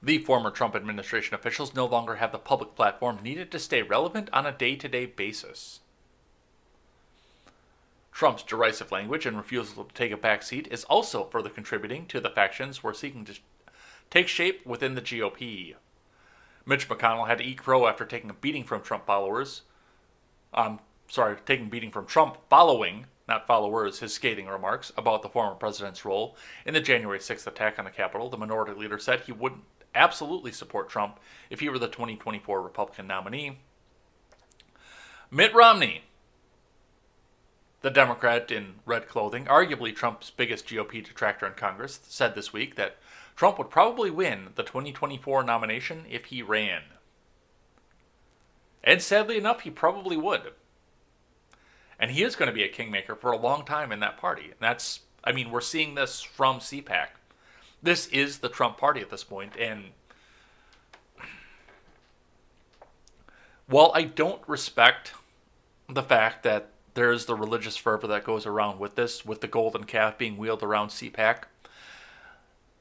The 0.00 0.18
former 0.18 0.50
Trump 0.50 0.76
administration 0.76 1.34
officials 1.34 1.74
no 1.74 1.86
longer 1.86 2.16
have 2.16 2.30
the 2.30 2.38
public 2.38 2.76
platform 2.76 3.18
needed 3.22 3.50
to 3.50 3.58
stay 3.58 3.82
relevant 3.82 4.28
on 4.32 4.46
a 4.46 4.52
day 4.52 4.76
to 4.76 4.88
day 4.88 5.06
basis. 5.06 5.80
Trump's 8.14 8.44
derisive 8.44 8.92
language 8.92 9.26
and 9.26 9.36
refusal 9.36 9.84
to 9.84 9.92
take 9.92 10.12
a 10.12 10.16
back 10.16 10.44
seat 10.44 10.68
is 10.70 10.84
also 10.84 11.24
further 11.24 11.50
contributing 11.50 12.06
to 12.06 12.20
the 12.20 12.30
factions 12.30 12.80
we're 12.80 12.94
seeking 12.94 13.24
to 13.24 13.34
take 14.08 14.28
shape 14.28 14.64
within 14.64 14.94
the 14.94 15.02
GOP. 15.02 15.74
Mitch 16.64 16.88
McConnell 16.88 17.26
had 17.26 17.38
to 17.38 17.44
eat 17.44 17.58
crow 17.58 17.88
after 17.88 18.04
taking 18.04 18.30
a 18.30 18.34
beating 18.34 18.62
from 18.62 18.82
Trump 18.82 19.04
followers. 19.04 19.62
Um, 20.54 20.78
sorry, 21.08 21.36
taking 21.44 21.68
beating 21.68 21.90
from 21.90 22.06
Trump 22.06 22.38
following, 22.48 23.06
not 23.26 23.48
followers, 23.48 23.98
his 23.98 24.14
scathing 24.14 24.46
remarks 24.46 24.92
about 24.96 25.22
the 25.22 25.28
former 25.28 25.56
president's 25.56 26.04
role 26.04 26.36
in 26.64 26.72
the 26.72 26.80
January 26.80 27.18
6th 27.18 27.48
attack 27.48 27.80
on 27.80 27.84
the 27.84 27.90
Capitol. 27.90 28.30
The 28.30 28.38
minority 28.38 28.74
leader 28.74 28.98
said 28.98 29.22
he 29.22 29.32
wouldn't 29.32 29.64
absolutely 29.92 30.52
support 30.52 30.88
Trump 30.88 31.18
if 31.50 31.58
he 31.58 31.68
were 31.68 31.80
the 31.80 31.88
2024 31.88 32.62
Republican 32.62 33.08
nominee. 33.08 33.58
Mitt 35.32 35.52
Romney, 35.52 36.04
the 37.84 37.90
Democrat 37.90 38.50
in 38.50 38.76
red 38.86 39.06
clothing, 39.06 39.44
arguably 39.44 39.94
Trump's 39.94 40.30
biggest 40.30 40.66
GOP 40.66 41.04
detractor 41.04 41.46
in 41.46 41.52
Congress, 41.52 42.00
said 42.04 42.34
this 42.34 42.50
week 42.50 42.76
that 42.76 42.96
Trump 43.36 43.58
would 43.58 43.68
probably 43.68 44.10
win 44.10 44.48
the 44.54 44.62
2024 44.62 45.44
nomination 45.44 46.06
if 46.08 46.24
he 46.24 46.40
ran. 46.40 46.80
And 48.82 49.02
sadly 49.02 49.36
enough, 49.36 49.60
he 49.60 49.70
probably 49.70 50.16
would. 50.16 50.52
And 51.98 52.12
he 52.12 52.22
is 52.22 52.36
going 52.36 52.46
to 52.46 52.54
be 52.54 52.62
a 52.62 52.68
kingmaker 52.68 53.14
for 53.14 53.32
a 53.32 53.36
long 53.36 53.66
time 53.66 53.92
in 53.92 54.00
that 54.00 54.16
party. 54.16 54.44
And 54.44 54.60
that's, 54.60 55.00
I 55.22 55.32
mean, 55.32 55.50
we're 55.50 55.60
seeing 55.60 55.94
this 55.94 56.22
from 56.22 56.60
CPAC. 56.60 57.08
This 57.82 58.06
is 58.06 58.38
the 58.38 58.48
Trump 58.48 58.78
party 58.78 59.02
at 59.02 59.10
this 59.10 59.24
point, 59.24 59.58
and 59.58 59.90
while 63.66 63.92
I 63.94 64.04
don't 64.04 64.40
respect 64.48 65.12
the 65.86 66.02
fact 66.02 66.44
that 66.44 66.70
there's 66.94 67.26
the 67.26 67.34
religious 67.34 67.76
fervor 67.76 68.06
that 68.06 68.24
goes 68.24 68.46
around 68.46 68.78
with 68.78 68.94
this, 68.94 69.24
with 69.24 69.40
the 69.40 69.48
golden 69.48 69.84
calf 69.84 70.16
being 70.16 70.36
wheeled 70.36 70.62
around 70.62 70.88
CPAC, 70.88 71.44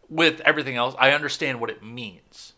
with 0.10 0.41
everything 0.41 0.76
else, 0.76 0.95
I 0.99 1.12
understand 1.12 1.60
what 1.60 1.69
it 1.69 1.84
means. 1.84 2.54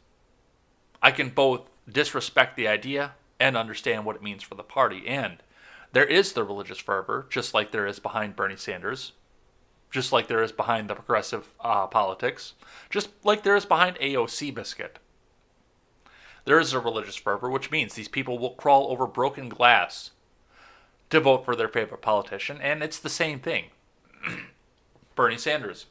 I 1.01 1.11
can 1.11 1.29
both 1.29 1.69
disrespect 1.89 2.55
the 2.55 2.67
idea 2.67 3.13
and 3.39 3.55
understand 3.55 4.05
what 4.05 4.15
it 4.15 4.23
means 4.23 4.43
for 4.43 4.55
the 4.55 4.63
party. 4.63 5.07
And 5.07 5.37
there 5.93 6.05
is 6.05 6.33
the 6.33 6.43
religious 6.43 6.79
fervor, 6.79 7.27
just 7.29 7.53
like 7.53 7.71
there 7.71 7.87
is 7.87 7.99
behind 7.99 8.35
Bernie 8.35 8.57
Sanders 8.57 9.13
just 9.95 10.11
like 10.11 10.27
there 10.27 10.43
is 10.43 10.51
behind 10.51 10.89
the 10.89 10.93
progressive 10.93 11.53
uh, 11.61 11.87
politics, 11.87 12.53
just 12.89 13.07
like 13.23 13.43
there 13.43 13.55
is 13.55 13.65
behind 13.65 13.95
AOC 13.97 14.53
Biscuit. 14.53 14.99
There 16.43 16.59
is 16.59 16.73
a 16.73 16.81
religious 16.81 17.15
fervor, 17.15 17.49
which 17.49 17.71
means 17.71 17.93
these 17.93 18.09
people 18.09 18.37
will 18.37 18.55
crawl 18.55 18.91
over 18.91 19.07
broken 19.07 19.47
glass 19.47 20.11
to 21.09 21.19
vote 21.19 21.45
for 21.45 21.55
their 21.55 21.67
favorite 21.67 22.01
politician, 22.01 22.59
and 22.61 22.81
it's 22.83 22.99
the 22.99 23.09
same 23.09 23.39
thing. 23.39 23.65
Bernie 25.15 25.37
Sanders, 25.37 25.85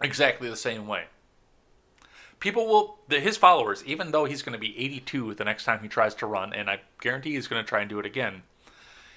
exactly 0.00 0.48
the 0.48 0.56
same 0.56 0.86
way. 0.86 1.04
People 2.38 2.66
will, 2.66 2.98
his 3.08 3.36
followers, 3.36 3.82
even 3.86 4.10
though 4.10 4.26
he's 4.26 4.42
going 4.42 4.52
to 4.52 4.58
be 4.58 4.78
82 4.78 5.34
the 5.34 5.44
next 5.44 5.64
time 5.64 5.80
he 5.80 5.88
tries 5.88 6.14
to 6.16 6.26
run, 6.26 6.52
and 6.52 6.68
I 6.68 6.80
guarantee 7.00 7.32
he's 7.32 7.48
going 7.48 7.64
to 7.64 7.68
try 7.68 7.80
and 7.80 7.88
do 7.88 7.98
it 7.98 8.06
again, 8.06 8.42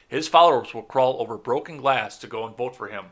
his 0.08 0.28
followers 0.28 0.74
will 0.74 0.84
crawl 0.84 1.22
over 1.22 1.38
broken 1.38 1.78
glass 1.78 2.18
to 2.20 2.28
go 2.28 2.46
and 2.46 2.56
vote 2.56 2.76
for 2.76 2.88
him. 2.88 3.06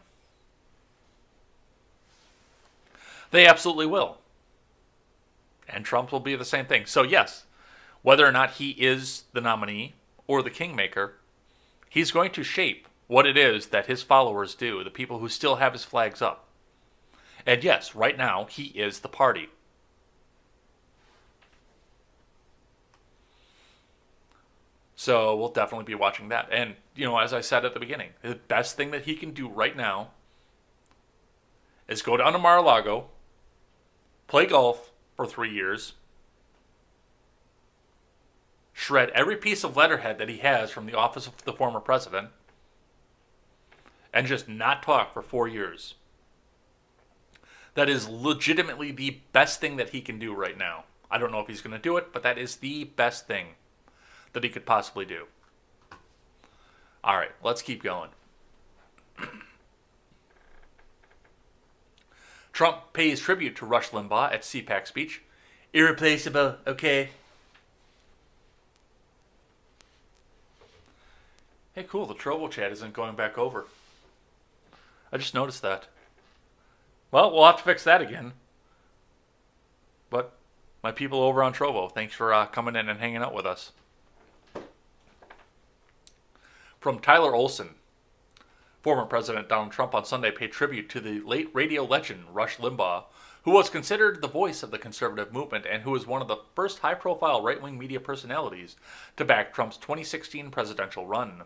They 3.31 3.45
absolutely 3.45 3.85
will. 3.85 4.17
And 5.67 5.83
Trump 5.83 6.11
will 6.11 6.21
be 6.21 6.35
the 6.35 6.45
same 6.45 6.65
thing. 6.65 6.85
So, 6.85 7.03
yes, 7.03 7.43
whether 8.01 8.25
or 8.25 8.31
not 8.31 8.51
he 8.51 8.71
is 8.71 9.25
the 9.33 9.41
nominee 9.41 9.93
or 10.27 10.41
the 10.41 10.49
kingmaker, 10.49 11.15
he's 11.97 12.11
going 12.11 12.29
to 12.29 12.43
shape 12.43 12.87
what 13.07 13.25
it 13.25 13.35
is 13.35 13.67
that 13.67 13.87
his 13.87 14.03
followers 14.03 14.53
do, 14.53 14.83
the 14.83 14.91
people 14.91 15.17
who 15.17 15.27
still 15.27 15.55
have 15.55 15.73
his 15.73 15.83
flags 15.83 16.21
up. 16.21 16.47
And 17.43 17.63
yes, 17.63 17.95
right 17.95 18.15
now, 18.15 18.45
he 18.45 18.65
is 18.65 18.99
the 18.99 19.07
party. 19.07 19.49
So 24.95 25.35
we'll 25.35 25.49
definitely 25.49 25.85
be 25.85 25.95
watching 25.95 26.29
that. 26.29 26.49
And, 26.51 26.75
you 26.95 27.05
know, 27.05 27.17
as 27.17 27.33
I 27.33 27.41
said 27.41 27.65
at 27.65 27.73
the 27.73 27.79
beginning, 27.79 28.09
the 28.21 28.35
best 28.35 28.77
thing 28.77 28.91
that 28.91 29.05
he 29.05 29.15
can 29.15 29.31
do 29.31 29.47
right 29.47 29.75
now 29.75 30.09
is 31.87 32.03
go 32.03 32.17
down 32.17 32.33
to 32.33 32.37
Mar 32.37 32.57
a 32.57 32.61
Lago, 32.61 33.07
play 34.27 34.45
golf 34.45 34.91
for 35.15 35.25
three 35.25 35.51
years, 35.51 35.93
shred 38.77 39.09
every 39.15 39.35
piece 39.35 39.63
of 39.63 39.75
letterhead 39.75 40.19
that 40.19 40.29
he 40.29 40.37
has 40.37 40.69
from 40.69 40.85
the 40.85 40.93
office 40.93 41.25
of 41.25 41.43
the 41.45 41.51
former 41.51 41.79
president, 41.79 42.29
and 44.13 44.27
just 44.27 44.47
not 44.47 44.83
talk 44.83 45.11
for 45.11 45.23
four 45.23 45.47
years. 45.47 45.95
That 47.73 47.89
is 47.89 48.07
legitimately 48.07 48.91
the 48.91 49.19
best 49.33 49.59
thing 49.59 49.77
that 49.77 49.89
he 49.89 50.01
can 50.01 50.19
do 50.19 50.31
right 50.31 50.55
now. 50.55 50.83
I 51.09 51.17
don't 51.17 51.31
know 51.31 51.39
if 51.39 51.47
he's 51.47 51.61
going 51.61 51.75
to 51.75 51.81
do 51.81 51.97
it, 51.97 52.13
but 52.13 52.21
that 52.21 52.37
is 52.37 52.57
the 52.57 52.83
best 52.83 53.25
thing 53.25 53.47
that 54.33 54.43
he 54.43 54.49
could 54.51 54.65
possibly 54.65 55.05
do. 55.05 55.25
All 57.03 57.17
right, 57.17 57.31
let's 57.43 57.63
keep 57.63 57.81
going. 57.81 58.11
Trump 62.53 62.93
pays 62.93 63.19
tribute 63.21 63.55
to 63.55 63.65
Rush 63.65 63.89
Limbaugh 63.89 64.33
at 64.33 64.43
CPAC 64.43 64.85
speech. 64.85 65.23
Irreplaceable, 65.73 66.57
okay. 66.67 67.09
Hey, 71.77 71.83
cool, 71.83 72.07
the 72.07 72.15
Trovo 72.15 72.49
chat 72.49 72.71
isn't 72.71 72.93
going 72.93 73.15
back 73.15 73.37
over. 73.37 73.67
I 75.11 75.17
just 75.17 75.35
noticed 75.35 75.61
that. 75.61 75.85
Well, 77.11 77.31
we'll 77.31 77.45
have 77.45 77.57
to 77.57 77.63
fix 77.63 77.83
that 77.83 78.01
again. 78.01 78.33
But 80.09 80.33
my 80.81 80.91
people 80.91 81.21
over 81.21 81.43
on 81.43 81.53
Trovo, 81.53 81.91
thanks 81.91 82.15
for 82.15 82.33
uh, 82.33 82.47
coming 82.47 82.75
in 82.75 82.89
and 82.89 82.99
hanging 82.99 83.17
out 83.17 83.35
with 83.35 83.45
us. 83.45 83.73
From 86.79 86.97
Tyler 86.97 87.35
Olson. 87.35 87.75
Former 88.81 89.05
President 89.05 89.47
Donald 89.47 89.71
Trump 89.71 89.93
on 89.93 90.03
Sunday 90.03 90.31
paid 90.31 90.51
tribute 90.51 90.89
to 90.89 90.99
the 90.99 91.19
late 91.19 91.51
radio 91.53 91.85
legend 91.85 92.23
Rush 92.33 92.57
Limbaugh, 92.57 93.03
who 93.43 93.51
was 93.51 93.69
considered 93.69 94.19
the 94.19 94.27
voice 94.27 94.63
of 94.63 94.71
the 94.71 94.79
conservative 94.79 95.31
movement 95.31 95.67
and 95.69 95.83
who 95.83 95.91
was 95.91 96.07
one 96.07 96.23
of 96.23 96.27
the 96.27 96.41
first 96.55 96.79
high 96.79 96.95
profile 96.95 97.43
right 97.43 97.61
wing 97.61 97.77
media 97.77 97.99
personalities 97.99 98.77
to 99.15 99.23
back 99.23 99.53
Trump's 99.53 99.77
2016 99.77 100.49
presidential 100.49 101.05
run. 101.05 101.43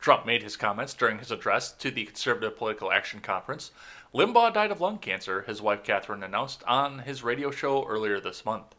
Trump 0.00 0.24
made 0.24 0.42
his 0.42 0.56
comments 0.56 0.94
during 0.94 1.18
his 1.18 1.30
address 1.30 1.72
to 1.72 1.90
the 1.90 2.04
Conservative 2.04 2.56
Political 2.56 2.92
Action 2.92 3.20
Conference. 3.20 3.70
Limbaugh 4.14 4.54
died 4.54 4.70
of 4.70 4.80
lung 4.80 4.98
cancer, 4.98 5.42
his 5.42 5.60
wife 5.60 5.82
Catherine 5.82 6.22
announced 6.22 6.62
on 6.64 7.00
his 7.00 7.22
radio 7.22 7.50
show 7.50 7.86
earlier 7.86 8.20
this 8.20 8.44
month. 8.44 8.74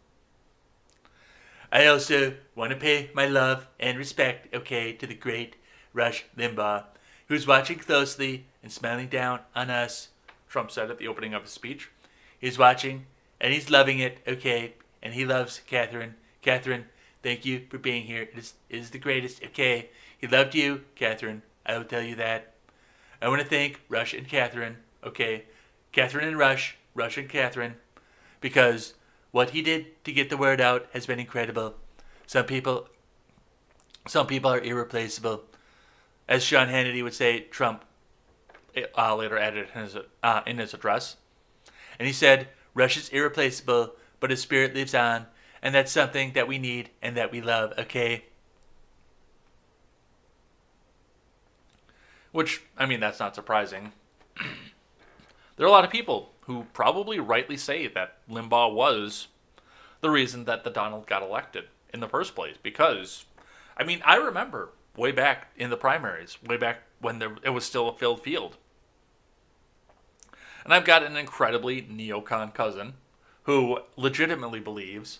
I 1.71 1.85
also 1.85 2.33
want 2.55 2.71
to 2.71 2.77
pay 2.77 3.11
my 3.13 3.27
love 3.27 3.67
and 3.79 3.97
respect, 3.97 4.53
okay, 4.53 4.93
to 4.93 5.07
the 5.07 5.13
great 5.13 5.55
Rush 5.93 6.25
Limbaugh 6.37 6.85
who's 7.31 7.47
watching 7.47 7.79
closely 7.79 8.43
and 8.61 8.69
smiling 8.69 9.07
down 9.07 9.39
on 9.55 9.69
us, 9.69 10.09
Trump 10.49 10.69
said 10.69 10.91
at 10.91 10.97
the 10.97 11.07
opening 11.07 11.33
of 11.33 11.43
his 11.43 11.51
speech. 11.51 11.89
He's 12.37 12.59
watching 12.59 13.05
and 13.39 13.53
he's 13.53 13.69
loving 13.69 13.99
it, 13.99 14.17
okay, 14.27 14.73
and 15.01 15.13
he 15.13 15.23
loves 15.23 15.61
Catherine. 15.65 16.15
Catherine, 16.41 16.87
thank 17.23 17.45
you 17.45 17.61
for 17.69 17.77
being 17.77 18.03
here. 18.03 18.23
It 18.23 18.37
is, 18.37 18.53
it 18.69 18.79
is 18.79 18.89
the 18.89 18.99
greatest, 18.99 19.45
okay. 19.45 19.91
He 20.21 20.27
loved 20.27 20.53
you, 20.53 20.81
Catherine. 20.95 21.41
I 21.65 21.77
will 21.77 21.85
tell 21.85 22.03
you 22.03 22.15
that. 22.15 22.53
I 23.21 23.27
want 23.27 23.41
to 23.41 23.47
thank 23.47 23.81
Rush 23.89 24.13
and 24.13 24.27
Catherine, 24.27 24.77
okay. 25.03 25.45
Catherine 25.91 26.27
and 26.27 26.37
Rush, 26.37 26.77
Rush 26.93 27.17
and 27.17 27.27
Catherine, 27.27 27.75
because 28.39 28.93
what 29.31 29.49
he 29.49 29.61
did 29.61 30.03
to 30.05 30.11
get 30.11 30.29
the 30.29 30.37
word 30.37 30.61
out 30.61 30.87
has 30.93 31.05
been 31.05 31.19
incredible. 31.19 31.75
Some 32.27 32.45
people, 32.45 32.87
some 34.07 34.27
people 34.27 34.51
are 34.51 34.61
irreplaceable 34.61 35.43
as 36.27 36.43
Sean 36.43 36.67
Hannity 36.67 37.03
would 37.03 37.13
say, 37.13 37.41
Trump 37.41 37.83
uh, 38.97 39.15
later 39.15 39.37
added 39.37 39.67
in 39.75 39.81
his, 39.81 39.97
uh, 40.23 40.41
in 40.45 40.59
his 40.59 40.73
address. 40.73 41.17
And 41.99 42.07
he 42.07 42.13
said, 42.13 42.47
Rush 42.73 42.95
is 42.95 43.09
irreplaceable, 43.09 43.95
but 44.19 44.29
his 44.29 44.41
spirit 44.41 44.73
lives 44.73 44.95
on, 44.95 45.25
and 45.61 45.75
that's 45.75 45.91
something 45.91 46.31
that 46.33 46.47
we 46.47 46.57
need 46.57 46.89
and 47.01 47.17
that 47.17 47.31
we 47.31 47.41
love, 47.41 47.73
okay? 47.77 48.25
Which, 52.31 52.61
I 52.77 52.85
mean, 52.85 52.99
that's 52.99 53.19
not 53.19 53.35
surprising. 53.35 53.91
there 55.57 55.65
are 55.65 55.69
a 55.69 55.71
lot 55.71 55.83
of 55.83 55.91
people 55.91 56.31
who 56.41 56.65
probably 56.73 57.19
rightly 57.19 57.57
say 57.57 57.87
that 57.87 58.17
Limbaugh 58.29 58.73
was 58.73 59.27
the 60.01 60.09
reason 60.09 60.45
that 60.45 60.63
the 60.63 60.69
Donald 60.69 61.07
got 61.07 61.21
elected 61.21 61.65
in 61.93 61.99
the 61.99 62.07
first 62.09 62.35
place. 62.35 62.55
Because, 62.61 63.25
I 63.77 63.83
mean, 63.83 64.01
I 64.05 64.15
remember 64.15 64.69
way 64.95 65.11
back 65.11 65.47
in 65.57 65.69
the 65.69 65.77
primaries, 65.77 66.37
way 66.45 66.57
back 66.57 66.83
when 66.99 67.19
there, 67.19 67.35
it 67.43 67.49
was 67.49 67.65
still 67.65 67.89
a 67.89 67.95
filled 67.95 68.23
field. 68.23 68.57
And 70.63 70.73
I've 70.73 70.85
got 70.85 71.03
an 71.03 71.15
incredibly 71.15 71.81
neocon 71.81 72.53
cousin 72.53 72.93
who 73.43 73.79
legitimately 73.95 74.59
believes 74.59 75.19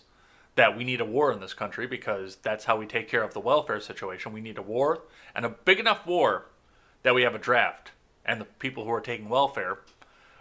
that 0.54 0.76
we 0.76 0.84
need 0.84 1.00
a 1.00 1.04
war 1.04 1.32
in 1.32 1.40
this 1.40 1.54
country 1.54 1.86
because 1.86 2.36
that's 2.36 2.66
how 2.66 2.76
we 2.76 2.86
take 2.86 3.08
care 3.08 3.22
of 3.22 3.32
the 3.34 3.40
welfare 3.40 3.80
situation. 3.80 4.32
We 4.32 4.40
need 4.40 4.58
a 4.58 4.62
war 4.62 5.02
and 5.34 5.44
a 5.44 5.50
big 5.50 5.80
enough 5.80 6.06
war 6.06 6.46
that 7.02 7.14
we 7.14 7.22
have 7.22 7.34
a 7.34 7.38
draft 7.38 7.90
and 8.24 8.40
the 8.40 8.44
people 8.44 8.84
who 8.84 8.92
are 8.92 9.00
taking 9.00 9.28
welfare 9.28 9.78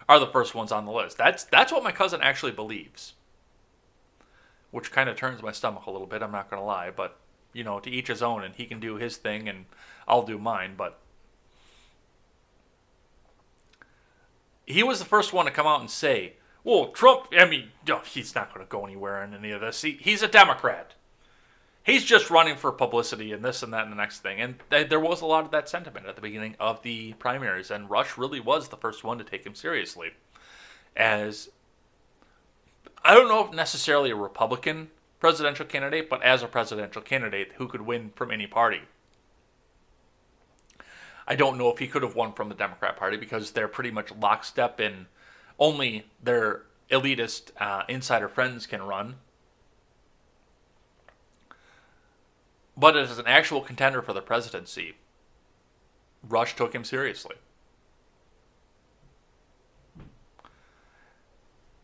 are 0.10 0.20
the 0.20 0.28
first 0.28 0.54
ones 0.56 0.72
on 0.72 0.86
the 0.86 0.92
list. 0.92 1.18
That's 1.18 1.44
that's 1.46 1.72
what 1.72 1.84
my 1.84 1.92
cousin 1.92 2.22
actually 2.22 2.52
believes. 2.52 3.14
which 4.72 4.92
kind 4.92 5.10
of 5.10 5.16
turns 5.16 5.42
my 5.42 5.52
stomach 5.52 5.86
a 5.86 5.92
little 5.92 6.08
bit. 6.08 6.22
I'm 6.22 6.32
not 6.32 6.50
going 6.50 6.62
to 6.62 6.66
lie, 6.66 6.92
but 6.92 7.18
you 7.54 7.64
know, 7.64 7.80
to 7.80 7.90
each 7.90 8.08
his 8.08 8.22
own, 8.22 8.44
and 8.44 8.56
he 8.56 8.66
can 8.66 8.80
do 8.80 8.96
his 8.96 9.18
thing, 9.18 9.50
and 9.50 9.66
I'll 10.08 10.24
do 10.24 10.38
mine. 10.38 10.76
But 10.78 11.00
he 14.66 14.84
was 14.84 15.00
the 15.00 15.06
first 15.06 15.34
one 15.34 15.46
to 15.46 15.52
come 15.52 15.68
out 15.68 15.82
and 15.82 15.90
say, 15.90 16.34
"Well, 16.64 16.88
Trump. 16.92 17.28
I 17.38 17.46
mean, 17.46 17.70
he's 18.06 18.36
not 18.36 18.54
going 18.54 18.66
to 18.66 18.70
go 18.70 18.86
anywhere 18.86 19.24
in 19.24 19.34
any 19.34 19.52
of 19.52 19.62
this. 19.62 19.82
He, 19.82 19.92
he's 19.94 20.24
a 20.24 20.28
Democrat. 20.28 20.94
He's 21.84 22.04
just 22.04 22.30
running 22.30 22.56
for 22.56 22.72
publicity 22.72 23.32
and 23.32 23.44
this 23.44 23.64
and 23.64 23.74
that 23.74 23.84
and 23.84 23.92
the 23.92 23.98
next 23.98 24.20
thing." 24.20 24.40
And 24.40 24.60
th- 24.70 24.90
there 24.90 25.00
was 25.00 25.22
a 25.22 25.26
lot 25.26 25.46
of 25.46 25.52
that 25.52 25.70
sentiment 25.70 26.06
at 26.06 26.16
the 26.16 26.22
beginning 26.22 26.56
of 26.60 26.84
the 26.84 27.14
primaries, 27.14 27.72
and 27.72 27.90
Rush 27.90 28.18
really 28.18 28.40
was 28.40 28.70
the 28.70 28.78
first 28.78 29.04
one 29.04 29.18
to 29.18 29.24
take 29.24 29.46
him 29.46 29.56
seriously, 29.56 30.12
as 30.96 31.50
I 33.04 33.16
don't 33.16 33.28
know 33.28 33.46
if 33.46 33.54
necessarily 33.54 34.12
a 34.12 34.16
Republican 34.16 34.90
presidential 35.20 35.66
candidate, 35.66 36.10
but 36.10 36.22
as 36.24 36.44
a 36.44 36.48
presidential 36.48 37.02
candidate 37.02 37.54
who 37.56 37.68
could 37.68 37.82
win 37.82 38.12
from 38.16 38.32
any 38.32 38.48
party. 38.48 38.82
I 41.28 41.36
don't 41.36 41.58
know 41.58 41.70
if 41.70 41.80
he 41.80 41.88
could 41.88 42.04
have 42.04 42.16
won 42.16 42.34
from 42.34 42.50
the 42.50 42.56
Democrat 42.56 42.98
Party 42.98 43.18
because 43.18 43.52
they're 43.52 43.68
pretty 43.68 43.92
much 43.92 44.12
lockstep 44.12 44.80
in 44.80 45.08
only 45.60 46.08
their 46.22 46.64
elitist 46.90 47.52
uh, 47.60 47.84
insider 47.88 48.28
friends 48.28 48.66
can 48.66 48.82
run. 48.82 49.16
But 52.82 52.98
as 52.98 53.20
an 53.20 53.28
actual 53.28 53.62
contender 53.62 54.02
for 54.02 54.12
the 54.12 54.24
presidency, 54.24 54.96
Rush 56.28 56.56
took 56.56 56.74
him 56.74 56.84
seriously. 56.84 57.36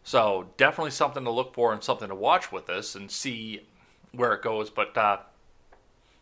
So 0.01 0.47
definitely 0.57 0.89
something 0.89 1.23
to 1.23 1.29
look 1.29 1.53
for 1.53 1.71
and 1.71 1.83
something 1.83 2.07
to 2.07 2.15
watch 2.15 2.51
with 2.51 2.65
this 2.65 2.95
and 2.95 3.11
see 3.11 3.67
where 4.11 4.33
it 4.33 4.41
goes. 4.41 4.71
But 4.71 4.97
uh, 4.97 5.17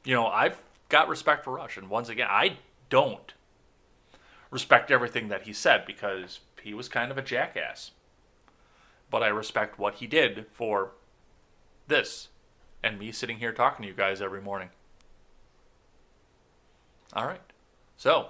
you 0.04 0.14
know, 0.14 0.28
I've 0.28 0.62
got 0.90 1.08
respect 1.08 1.46
for 1.46 1.54
Rush, 1.54 1.78
and 1.78 1.90
once 1.90 2.10
again, 2.10 2.28
I 2.30 2.58
don't 2.90 3.34
respect 4.52 4.92
everything 4.92 5.30
that 5.30 5.44
he 5.44 5.54
said 5.54 5.86
because 5.86 6.42
he 6.62 6.74
was 6.74 6.90
kind 6.90 7.12
of 7.12 7.18
a 7.18 7.22
jackass. 7.22 7.92
But 9.10 9.24
I 9.24 9.28
respect 9.28 9.80
what 9.80 9.96
he 9.96 10.08
did 10.08 10.48
for 10.52 10.92
this 11.88 12.28
and 12.84 13.00
me 13.00 13.12
sitting 13.12 13.38
here 13.38 13.52
talking 13.52 13.84
to 13.84 13.88
you 13.90 13.96
guys 13.96 14.22
every 14.22 14.42
morning. 14.42 14.70
All 17.14 17.26
right. 17.26 17.42
So, 17.98 18.30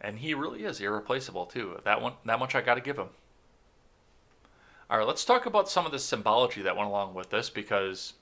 and 0.00 0.18
he 0.18 0.34
really 0.34 0.64
is 0.64 0.80
irreplaceable 0.80 1.46
too. 1.46 1.80
That 1.84 2.00
one, 2.00 2.14
that 2.24 2.38
much 2.38 2.54
I 2.54 2.60
got 2.60 2.74
to 2.74 2.80
give 2.80 2.98
him. 2.98 3.08
All 4.90 4.98
right, 4.98 5.06
let's 5.06 5.24
talk 5.24 5.46
about 5.46 5.68
some 5.68 5.86
of 5.86 5.92
the 5.92 5.98
symbology 5.98 6.62
that 6.62 6.76
went 6.76 6.88
along 6.88 7.14
with 7.14 7.30
this 7.30 7.48
because, 7.48 8.12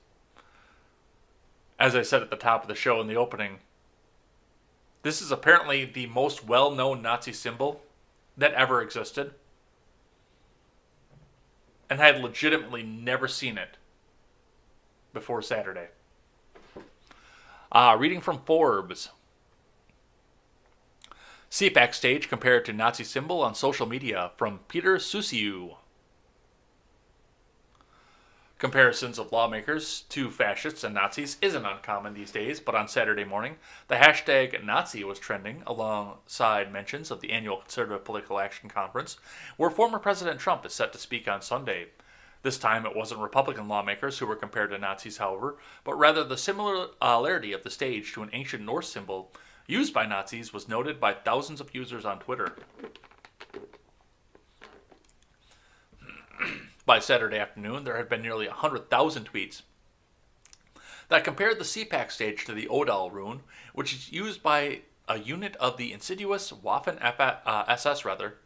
as 1.78 1.96
I 1.96 2.02
said 2.02 2.22
at 2.22 2.30
the 2.30 2.36
top 2.36 2.62
of 2.62 2.68
the 2.68 2.74
show 2.74 3.00
in 3.00 3.08
the 3.08 3.16
opening, 3.16 3.58
this 5.02 5.20
is 5.20 5.32
apparently 5.32 5.84
the 5.84 6.06
most 6.06 6.46
well-known 6.46 7.02
Nazi 7.02 7.32
symbol 7.32 7.82
that 8.36 8.54
ever 8.54 8.80
existed, 8.80 9.34
and 11.92 12.00
had 12.00 12.22
legitimately 12.22 12.82
never 12.82 13.28
seen 13.28 13.58
it 13.58 13.76
before 15.12 15.42
Saturday. 15.42 15.88
Uh, 17.70 17.94
reading 18.00 18.22
from 18.22 18.38
Forbes. 18.46 19.10
CPAC 21.50 21.92
stage 21.92 22.30
compared 22.30 22.64
to 22.64 22.72
Nazi 22.72 23.04
symbol 23.04 23.42
on 23.42 23.54
social 23.54 23.84
media 23.84 24.30
from 24.38 24.60
Peter 24.68 24.96
Suciu. 24.96 25.76
Comparisons 28.62 29.18
of 29.18 29.32
lawmakers 29.32 30.02
to 30.02 30.30
fascists 30.30 30.84
and 30.84 30.94
Nazis 30.94 31.36
isn't 31.42 31.66
uncommon 31.66 32.14
these 32.14 32.30
days, 32.30 32.60
but 32.60 32.76
on 32.76 32.86
Saturday 32.86 33.24
morning, 33.24 33.56
the 33.88 33.96
hashtag 33.96 34.64
Nazi 34.64 35.02
was 35.02 35.18
trending 35.18 35.64
alongside 35.66 36.72
mentions 36.72 37.10
of 37.10 37.20
the 37.20 37.32
annual 37.32 37.56
Conservative 37.56 38.04
Political 38.04 38.38
Action 38.38 38.68
Conference, 38.68 39.16
where 39.56 39.68
former 39.68 39.98
President 39.98 40.38
Trump 40.38 40.64
is 40.64 40.72
set 40.72 40.92
to 40.92 40.98
speak 41.00 41.26
on 41.26 41.42
Sunday. 41.42 41.88
This 42.42 42.56
time 42.56 42.86
it 42.86 42.94
wasn't 42.94 43.20
Republican 43.20 43.66
lawmakers 43.66 44.20
who 44.20 44.26
were 44.26 44.36
compared 44.36 44.70
to 44.70 44.78
Nazis, 44.78 45.16
however, 45.16 45.56
but 45.82 45.98
rather 45.98 46.22
the 46.22 46.36
similarity 46.36 47.52
of 47.52 47.64
the 47.64 47.68
stage 47.70 48.12
to 48.12 48.22
an 48.22 48.30
ancient 48.32 48.62
Norse 48.62 48.88
symbol 48.88 49.32
used 49.66 49.92
by 49.92 50.06
Nazis 50.06 50.52
was 50.52 50.68
noted 50.68 51.00
by 51.00 51.14
thousands 51.14 51.60
of 51.60 51.74
users 51.74 52.04
on 52.04 52.20
Twitter. 52.20 52.54
by 56.84 56.98
Saturday 56.98 57.38
afternoon, 57.38 57.84
there 57.84 57.96
had 57.96 58.08
been 58.08 58.22
nearly 58.22 58.46
100,000 58.46 59.32
tweets 59.32 59.62
that 61.08 61.24
compared 61.24 61.58
the 61.58 61.64
CPAC 61.64 62.10
stage 62.10 62.44
to 62.44 62.52
the 62.52 62.68
Odal 62.68 63.10
rune, 63.10 63.40
which 63.74 63.92
is 63.92 64.10
used 64.10 64.42
by 64.42 64.80
a 65.08 65.18
unit 65.18 65.56
of 65.56 65.76
the 65.76 65.92
insidious 65.92 66.52
Waffen 66.52 66.98
SS, 67.02 68.04
uh, 68.04 68.08
rather. 68.08 68.38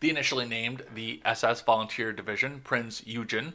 The 0.00 0.10
initially 0.10 0.46
named 0.46 0.84
the 0.94 1.20
SS 1.24 1.62
Volunteer 1.62 2.12
Division 2.12 2.60
Prinz 2.62 3.02
Eugen, 3.06 3.54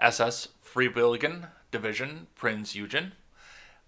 SS 0.00 0.48
Freiwilligen 0.62 1.48
Division 1.70 2.26
Prinz 2.34 2.74
Eugen, 2.74 3.12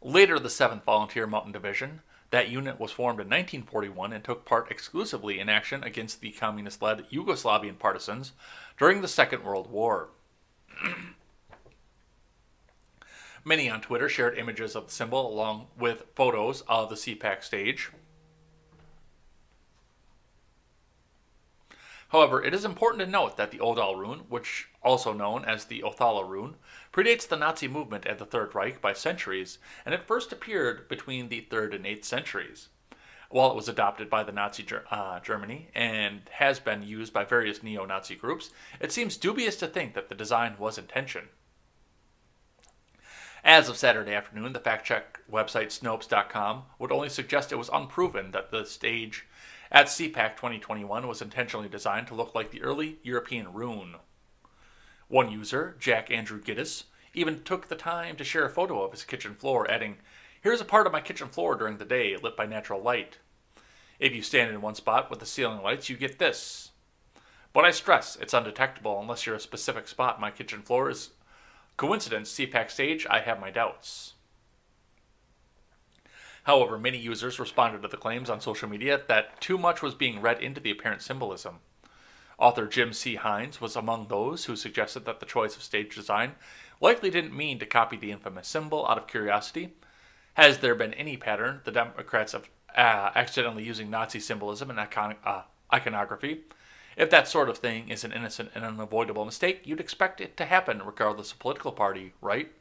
Later, 0.06 0.38
the 0.38 0.50
7th 0.50 0.84
Volunteer 0.84 1.26
Mountain 1.26 1.52
Division. 1.52 2.02
That 2.34 2.48
unit 2.48 2.80
was 2.80 2.90
formed 2.90 3.20
in 3.20 3.28
1941 3.28 4.12
and 4.12 4.24
took 4.24 4.44
part 4.44 4.68
exclusively 4.68 5.38
in 5.38 5.48
action 5.48 5.84
against 5.84 6.20
the 6.20 6.32
communist 6.32 6.82
led 6.82 7.08
Yugoslavian 7.08 7.78
partisans 7.78 8.32
during 8.76 9.02
the 9.02 9.06
Second 9.06 9.44
World 9.44 9.70
War. 9.70 10.08
Many 13.44 13.70
on 13.70 13.80
Twitter 13.80 14.08
shared 14.08 14.36
images 14.36 14.74
of 14.74 14.86
the 14.86 14.92
symbol 14.92 15.32
along 15.32 15.68
with 15.78 16.06
photos 16.16 16.62
of 16.62 16.88
the 16.88 16.96
CPAC 16.96 17.44
stage. 17.44 17.92
However, 22.08 22.42
it 22.42 22.52
is 22.52 22.64
important 22.64 23.00
to 23.04 23.06
note 23.06 23.36
that 23.36 23.52
the 23.52 23.60
Odal 23.60 23.94
rune, 23.94 24.24
which 24.28 24.70
also 24.82 25.12
known 25.12 25.44
as 25.44 25.66
the 25.66 25.82
Othala 25.82 26.28
rune, 26.28 26.56
predates 26.94 27.26
the 27.26 27.36
Nazi 27.36 27.66
movement 27.66 28.06
and 28.06 28.20
the 28.20 28.24
Third 28.24 28.54
Reich 28.54 28.80
by 28.80 28.92
centuries, 28.92 29.58
and 29.84 29.92
it 29.92 30.06
first 30.06 30.32
appeared 30.32 30.88
between 30.88 31.28
the 31.28 31.44
3rd 31.50 31.74
and 31.74 31.84
8th 31.84 32.04
centuries. 32.04 32.68
While 33.30 33.50
it 33.50 33.56
was 33.56 33.68
adopted 33.68 34.08
by 34.08 34.22
the 34.22 34.30
Nazi 34.30 34.64
uh, 34.92 35.18
Germany 35.18 35.70
and 35.74 36.20
has 36.34 36.60
been 36.60 36.84
used 36.84 37.12
by 37.12 37.24
various 37.24 37.64
neo 37.64 37.84
Nazi 37.84 38.14
groups, 38.14 38.50
it 38.78 38.92
seems 38.92 39.16
dubious 39.16 39.56
to 39.56 39.66
think 39.66 39.94
that 39.94 40.08
the 40.08 40.14
design 40.14 40.54
was 40.56 40.78
intention. 40.78 41.30
As 43.42 43.68
of 43.68 43.76
Saturday 43.76 44.14
afternoon, 44.14 44.52
the 44.52 44.60
fact 44.60 44.86
check 44.86 45.18
website 45.28 45.76
Snopes.com 45.76 46.62
would 46.78 46.92
only 46.92 47.08
suggest 47.08 47.50
it 47.50 47.56
was 47.56 47.70
unproven 47.72 48.30
that 48.30 48.52
the 48.52 48.64
stage 48.64 49.26
at 49.72 49.86
CPAC 49.86 50.36
2021 50.36 51.08
was 51.08 51.20
intentionally 51.20 51.68
designed 51.68 52.06
to 52.06 52.14
look 52.14 52.36
like 52.36 52.52
the 52.52 52.62
early 52.62 52.98
European 53.02 53.52
rune. 53.52 53.96
One 55.08 55.30
user, 55.30 55.76
Jack 55.78 56.10
Andrew 56.10 56.40
Giddis, 56.40 56.84
even 57.12 57.42
took 57.42 57.68
the 57.68 57.76
time 57.76 58.16
to 58.16 58.24
share 58.24 58.44
a 58.44 58.50
photo 58.50 58.82
of 58.82 58.92
his 58.92 59.04
kitchen 59.04 59.34
floor, 59.34 59.70
adding, 59.70 59.98
Here's 60.40 60.60
a 60.60 60.64
part 60.64 60.86
of 60.86 60.92
my 60.92 61.00
kitchen 61.00 61.28
floor 61.28 61.54
during 61.56 61.78
the 61.78 61.84
day, 61.84 62.16
lit 62.16 62.36
by 62.36 62.46
natural 62.46 62.82
light. 62.82 63.18
If 63.98 64.14
you 64.14 64.22
stand 64.22 64.50
in 64.50 64.60
one 64.60 64.74
spot 64.74 65.08
with 65.08 65.20
the 65.20 65.26
ceiling 65.26 65.62
lights, 65.62 65.88
you 65.88 65.96
get 65.96 66.18
this. 66.18 66.72
But 67.52 67.64
I 67.64 67.70
stress, 67.70 68.16
it's 68.16 68.34
undetectable 68.34 69.00
unless 69.00 69.24
you're 69.24 69.36
a 69.36 69.40
specific 69.40 69.88
spot 69.88 70.20
my 70.20 70.30
kitchen 70.30 70.62
floor 70.62 70.90
is. 70.90 71.10
Coincidence, 71.76 72.32
CPAC 72.32 72.70
stage, 72.70 73.06
I 73.08 73.20
have 73.20 73.40
my 73.40 73.50
doubts. 73.50 74.14
However, 76.44 76.78
many 76.78 76.98
users 76.98 77.38
responded 77.38 77.82
to 77.82 77.88
the 77.88 77.96
claims 77.96 78.28
on 78.28 78.40
social 78.40 78.68
media 78.68 79.00
that 79.08 79.40
too 79.40 79.56
much 79.56 79.82
was 79.82 79.94
being 79.94 80.20
read 80.20 80.42
into 80.42 80.60
the 80.60 80.70
apparent 80.70 81.00
symbolism. 81.00 81.60
Author 82.38 82.66
Jim 82.66 82.92
C. 82.92 83.14
Hines 83.16 83.60
was 83.60 83.76
among 83.76 84.08
those 84.08 84.46
who 84.46 84.56
suggested 84.56 85.04
that 85.04 85.20
the 85.20 85.26
choice 85.26 85.56
of 85.56 85.62
stage 85.62 85.94
design 85.94 86.32
likely 86.80 87.10
didn't 87.10 87.36
mean 87.36 87.58
to 87.58 87.66
copy 87.66 87.96
the 87.96 88.10
infamous 88.10 88.48
symbol 88.48 88.86
out 88.86 88.98
of 88.98 89.06
curiosity. 89.06 89.74
Has 90.34 90.58
there 90.58 90.74
been 90.74 90.94
any 90.94 91.16
pattern 91.16 91.60
the 91.64 91.70
Democrats 91.70 92.34
of 92.34 92.48
uh, 92.76 93.10
accidentally 93.14 93.62
using 93.62 93.88
Nazi 93.88 94.18
symbolism 94.18 94.70
and 94.70 94.80
icon- 94.80 95.16
uh, 95.24 95.42
iconography? 95.72 96.42
If 96.96 97.10
that 97.10 97.28
sort 97.28 97.48
of 97.48 97.58
thing 97.58 97.88
is 97.88 98.04
an 98.04 98.12
innocent 98.12 98.50
and 98.54 98.64
unavoidable 98.64 99.24
mistake, 99.24 99.62
you'd 99.64 99.80
expect 99.80 100.20
it 100.20 100.36
to 100.36 100.44
happen 100.44 100.82
regardless 100.84 101.32
of 101.32 101.38
political 101.38 101.72
party, 101.72 102.12
right? 102.20 102.52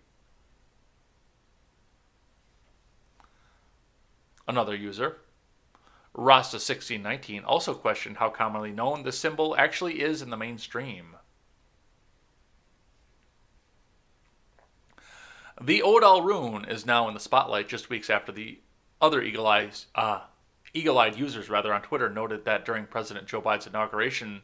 Another 4.48 4.76
user, 4.76 5.18
Rasta1619, 6.16 7.44
also 7.46 7.74
questioned 7.74 8.18
how 8.18 8.30
commonly 8.30 8.72
known 8.72 9.04
the 9.04 9.12
symbol 9.12 9.56
actually 9.58 10.02
is 10.02 10.22
in 10.22 10.30
the 10.30 10.38
mainstream. 10.38 11.16
The 15.62 15.82
Odal 15.82 16.22
rune 16.22 16.66
is 16.66 16.86
now 16.86 17.08
in 17.08 17.14
the 17.14 17.20
spotlight 17.20 17.68
just 17.68 17.90
weeks 17.90 18.10
after 18.10 18.32
the 18.32 18.60
other 19.02 19.22
eagle-eyed, 19.22 19.76
uh, 19.96 20.22
eagle-eyed 20.74 21.18
users 21.18 21.50
rather 21.50 21.74
on 21.74 21.82
Twitter 21.82 22.10
noted 22.10 22.46
that 22.46 22.66
during 22.66 22.86
President 22.86 23.28
Joe 23.28 23.42
Biden's 23.42 23.68
inauguration, 23.68 24.42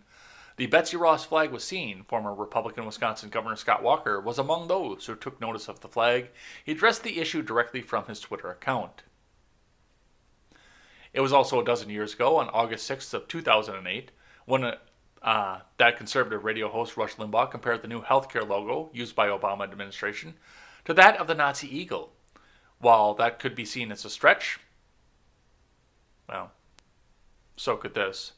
The 0.57 0.67
Betsy 0.67 0.97
Ross 0.97 1.25
flag 1.25 1.51
was 1.51 1.63
seen. 1.63 2.03
Former 2.03 2.33
Republican 2.33 2.85
Wisconsin 2.85 3.29
Governor 3.29 3.55
Scott 3.55 3.81
Walker 3.81 4.19
was 4.19 4.37
among 4.37 4.67
those 4.67 5.05
who 5.05 5.15
took 5.15 5.39
notice 5.39 5.67
of 5.67 5.79
the 5.79 5.87
flag. 5.87 6.29
He 6.65 6.73
addressed 6.73 7.03
the 7.03 7.19
issue 7.19 7.41
directly 7.41 7.81
from 7.81 8.05
his 8.05 8.19
Twitter 8.19 8.51
account. 8.51 9.03
It 11.13 11.21
was 11.21 11.33
also 11.33 11.59
a 11.59 11.65
dozen 11.65 11.89
years 11.89 12.13
ago, 12.13 12.37
on 12.37 12.49
August 12.49 12.89
6th 12.89 13.13
of 13.13 13.27
2008, 13.27 14.11
when 14.45 14.73
uh, 15.21 15.59
that 15.77 15.97
conservative 15.97 16.43
radio 16.43 16.69
host 16.69 16.97
Rush 16.97 17.15
Limbaugh 17.15 17.51
compared 17.51 17.81
the 17.81 17.87
new 17.87 18.01
healthcare 18.01 18.47
logo 18.47 18.89
used 18.93 19.15
by 19.15 19.27
Obama 19.27 19.63
administration 19.63 20.35
to 20.85 20.93
that 20.93 21.17
of 21.17 21.27
the 21.27 21.35
Nazi 21.35 21.67
eagle. 21.75 22.13
While 22.79 23.13
that 23.15 23.39
could 23.39 23.55
be 23.55 23.65
seen 23.65 23.91
as 23.91 24.05
a 24.05 24.09
stretch, 24.09 24.59
well, 26.29 26.51
so 27.57 27.75
could 27.75 27.93
this. 27.93 28.31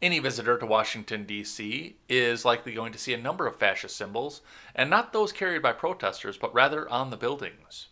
Any 0.00 0.18
visitor 0.18 0.56
to 0.56 0.64
Washington, 0.64 1.24
D.C. 1.24 1.96
is 2.08 2.44
likely 2.44 2.72
going 2.72 2.92
to 2.92 2.98
see 2.98 3.12
a 3.12 3.18
number 3.18 3.46
of 3.46 3.58
fascist 3.58 3.96
symbols, 3.96 4.40
and 4.74 4.88
not 4.88 5.12
those 5.12 5.32
carried 5.32 5.60
by 5.60 5.72
protesters, 5.72 6.38
but 6.38 6.54
rather 6.54 6.88
on 6.88 7.10
the 7.10 7.18
buildings. 7.18 7.88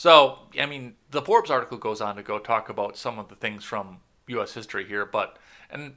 So, 0.00 0.38
I 0.58 0.64
mean, 0.64 0.94
the 1.10 1.20
Forbes 1.20 1.50
article 1.50 1.76
goes 1.76 2.00
on 2.00 2.16
to 2.16 2.22
go 2.22 2.38
talk 2.38 2.70
about 2.70 2.96
some 2.96 3.18
of 3.18 3.28
the 3.28 3.34
things 3.34 3.64
from 3.64 3.98
U.S. 4.28 4.54
history 4.54 4.86
here, 4.86 5.04
but, 5.04 5.36
and 5.68 5.94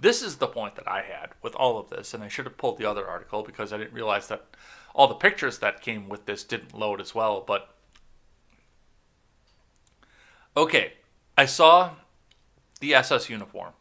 this 0.00 0.22
is 0.22 0.36
the 0.36 0.46
point 0.46 0.74
that 0.76 0.88
I 0.88 1.02
had 1.02 1.32
with 1.42 1.54
all 1.54 1.78
of 1.78 1.90
this, 1.90 2.14
and 2.14 2.24
I 2.24 2.28
should 2.28 2.46
have 2.46 2.56
pulled 2.56 2.78
the 2.78 2.86
other 2.86 3.06
article 3.06 3.42
because 3.42 3.74
I 3.74 3.76
didn't 3.76 3.92
realize 3.92 4.28
that 4.28 4.46
all 4.94 5.06
the 5.06 5.14
pictures 5.14 5.58
that 5.58 5.82
came 5.82 6.08
with 6.08 6.24
this 6.24 6.44
didn't 6.44 6.72
load 6.72 6.98
as 6.98 7.14
well, 7.14 7.44
but. 7.46 7.74
Okay, 10.56 10.94
I 11.36 11.44
saw 11.44 11.90
the 12.80 12.94
SS 12.94 13.28
uniform 13.28 13.74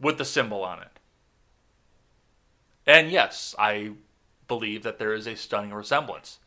with 0.00 0.16
the 0.16 0.24
symbol 0.24 0.64
on 0.64 0.80
it. 0.80 0.98
And 2.86 3.10
yes, 3.10 3.54
I 3.58 3.90
believe 4.48 4.82
that 4.82 4.98
there 4.98 5.12
is 5.12 5.26
a 5.26 5.36
stunning 5.36 5.74
resemblance 5.74 6.38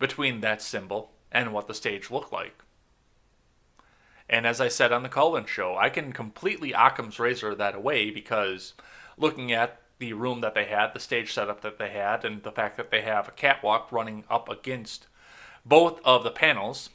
between 0.00 0.40
that 0.40 0.60
symbol 0.60 1.12
and 1.32 1.52
what 1.52 1.68
the 1.68 1.74
stage 1.74 2.10
looked 2.10 2.32
like. 2.32 2.62
And 4.28 4.46
as 4.46 4.60
I 4.60 4.68
said 4.68 4.92
on 4.92 5.02
the 5.02 5.08
Colin 5.08 5.46
show, 5.46 5.76
I 5.76 5.88
can 5.88 6.12
completely 6.12 6.72
Occam's 6.72 7.18
razor 7.18 7.54
that 7.54 7.74
away 7.74 8.10
because 8.10 8.74
looking 9.16 9.52
at 9.52 9.80
the 9.98 10.12
room 10.12 10.40
that 10.40 10.54
they 10.54 10.64
had, 10.64 10.92
the 10.92 11.00
stage 11.00 11.32
setup 11.32 11.60
that 11.62 11.78
they 11.78 11.90
had, 11.90 12.24
and 12.24 12.42
the 12.42 12.52
fact 12.52 12.76
that 12.76 12.90
they 12.90 13.02
have 13.02 13.28
a 13.28 13.32
catwalk 13.32 13.90
running 13.90 14.24
up 14.28 14.48
against 14.48 15.06
both 15.64 16.00
of 16.04 16.22
the 16.22 16.30
panels 16.30 16.90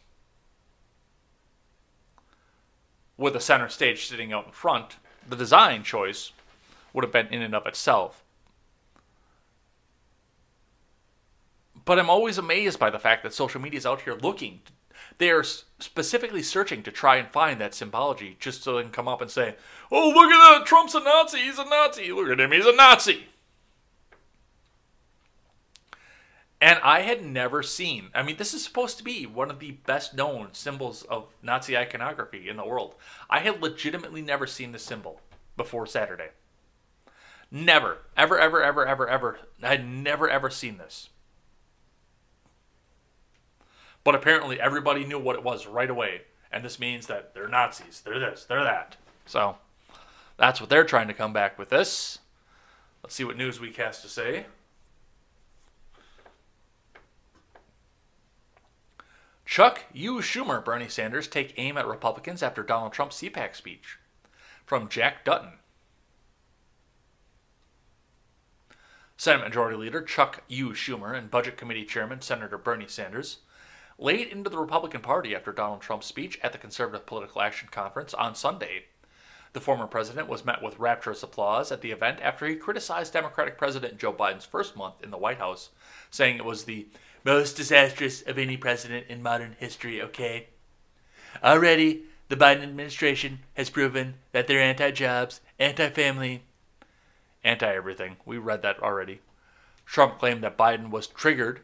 with 3.18 3.34
the 3.34 3.40
center 3.40 3.70
stage 3.70 4.08
sitting 4.08 4.34
out 4.34 4.48
in 4.48 4.52
front, 4.52 4.98
the 5.28 5.36
design 5.36 5.84
choice 5.84 6.32
would 6.94 7.04
have 7.04 7.14
been 7.14 7.28
in 7.28 7.42
and 7.42 7.56
of 7.56 7.66
itself. 7.66 8.21
But 11.92 12.00
I'm 12.00 12.10
always 12.10 12.38
amazed 12.38 12.80
by 12.80 12.90
the 12.90 13.00
fact 13.00 13.22
that 13.24 13.34
social 13.34 13.60
media 13.60 13.78
is 13.78 13.86
out 13.86 14.00
here 14.00 14.14
looking. 14.14 14.62
They 15.18 15.30
are 15.30 15.44
specifically 15.44 16.42
searching 16.42 16.84
to 16.84 16.90
try 16.90 17.18
and 17.18 17.28
find 17.28 17.60
that 17.60 17.74
symbology 17.74 18.38
just 18.40 18.64
so 18.64 18.78
they 18.78 18.84
can 18.84 18.92
come 18.94 19.10
up 19.10 19.20
and 19.20 19.30
say, 19.30 19.56
oh, 19.92 20.08
look 20.08 20.32
at 20.32 20.60
that, 20.60 20.66
Trump's 20.66 20.96
a 20.96 21.02
Nazi, 21.02 21.40
he's 21.40 21.60
a 21.60 21.66
Nazi, 21.66 22.14
look 22.14 22.30
at 22.30 22.40
him, 22.40 22.54
he's 22.54 22.66
a 22.66 22.72
Nazi. 22.72 23.26
And 26.62 26.80
I 26.82 27.02
had 27.02 27.26
never 27.26 27.62
seen, 27.62 28.08
I 28.16 28.24
mean, 28.24 28.38
this 28.38 28.54
is 28.54 28.64
supposed 28.64 28.98
to 29.00 29.04
be 29.04 29.26
one 29.26 29.52
of 29.52 29.60
the 29.60 29.72
best 29.72 30.16
known 30.16 30.54
symbols 30.54 31.04
of 31.04 31.28
Nazi 31.44 31.76
iconography 31.76 32.48
in 32.48 32.56
the 32.56 32.66
world. 32.66 32.96
I 33.30 33.40
had 33.40 33.62
legitimately 33.62 34.22
never 34.22 34.48
seen 34.48 34.72
this 34.72 34.84
symbol 34.84 35.20
before 35.58 35.86
Saturday. 35.86 36.30
Never, 37.52 37.98
ever, 38.16 38.40
ever, 38.40 38.64
ever, 38.64 38.88
ever, 38.88 39.10
ever. 39.10 39.40
I 39.62 39.68
had 39.68 39.86
never, 39.86 40.30
ever 40.30 40.50
seen 40.50 40.78
this. 40.78 41.10
But 44.04 44.16
apparently 44.16 44.60
everybody 44.60 45.06
knew 45.06 45.20
what 45.20 45.36
it 45.36 45.44
was 45.44 45.68
right 45.68 45.90
away. 45.90 46.22
And 46.52 46.66
this 46.66 46.80
means 46.80 47.08
that 47.08 47.34
they're 47.34 47.48
Nazis, 47.48 48.02
they're 48.04 48.20
this, 48.20 48.46
they're 48.46 48.64
that. 48.64 48.98
So 49.26 49.56
that's 50.38 50.60
what 50.60 50.70
they're 50.70 50.84
trying 50.84 51.08
to 51.08 51.14
come 51.14 51.34
back 51.34 51.58
with 51.58 51.70
this. 51.70 52.20
Let's 53.04 53.16
see 53.16 53.24
what 53.24 53.38
Newsweek 53.38 53.78
has 53.78 54.02
to 54.02 54.10
say. 54.10 54.46
Chuck 59.46 59.84
U. 59.92 60.20
Schumer, 60.20 60.64
Bernie 60.64 60.88
Sanders 60.88 61.28
take 61.28 61.54
aim 61.58 61.78
at 61.78 61.86
Republicans 61.86 62.42
after 62.42 62.64
Donald 62.64 62.94
Trump's 62.94 63.22
CPAC 63.22 63.56
speech. 63.56 63.98
From 64.66 64.88
Jack 64.88 65.26
Dutton. 65.26 65.54
Senate 69.18 69.44
Majority 69.44 69.78
Leader 69.78 70.02
Chuck 70.02 70.44
U. 70.48 70.70
Schumer 70.70 71.16
and 71.16 71.30
Budget 71.30 71.58
Committee 71.58 71.84
Chairman 71.84 72.22
Senator 72.22 72.58
Bernie 72.58 72.88
Sanders 72.88 73.40
laid 74.02 74.30
into 74.30 74.50
the 74.50 74.58
Republican 74.58 75.00
Party 75.00 75.36
after 75.36 75.52
Donald 75.52 75.80
Trump's 75.80 76.08
speech 76.08 76.40
at 76.42 76.52
the 76.52 76.58
Conservative 76.58 77.06
Political 77.06 77.42
Action 77.42 77.70
Conference 77.72 78.16
on 78.16 78.34
Sunday. 78.34 78.86
The 79.54 79.62
former 79.62 79.86
president 79.86 80.28
was 80.28 80.44
met 80.44 80.64
with 80.64 80.80
rapturous 80.80 81.22
applause 81.22 81.72
at 81.72 81.82
the 81.82 81.92
event 81.92 82.20
after 82.20 82.48
he 82.48 82.56
criticized 82.56 83.14
Democratic 83.14 83.60
President 83.60 84.00
Joe 84.00 84.12
Biden's 84.12 84.46
first 84.46 84.76
month 84.76 84.96
in 85.04 85.12
the 85.12 85.20
White 85.20 85.38
House, 85.38 85.70
saying 86.10 86.38
it 86.38 86.46
was 86.46 86.64
the 86.64 86.88
most 87.24 87.56
disastrous 87.56 88.24
of 88.24 88.40
any 88.40 88.58
president 88.58 89.06
in 89.08 89.22
modern 89.22 89.56
history, 89.60 90.02
okay? 90.02 90.48
Already, 91.44 92.06
the 92.30 92.36
Biden 92.36 92.64
administration 92.64 93.40
has 93.54 93.70
proven 93.70 94.16
that 94.32 94.48
they're 94.48 94.62
anti 94.62 94.90
jobs, 94.90 95.42
anti 95.60 95.90
family, 95.90 96.42
anti 97.44 97.72
everything. 97.72 98.16
We 98.26 98.40
read 98.40 98.64
that 98.64 98.82
already. 98.82 99.22
Trump 99.86 100.18
claimed 100.18 100.44
that 100.44 100.58
Biden 100.58 100.90
was 100.90 101.06
triggered 101.06 101.62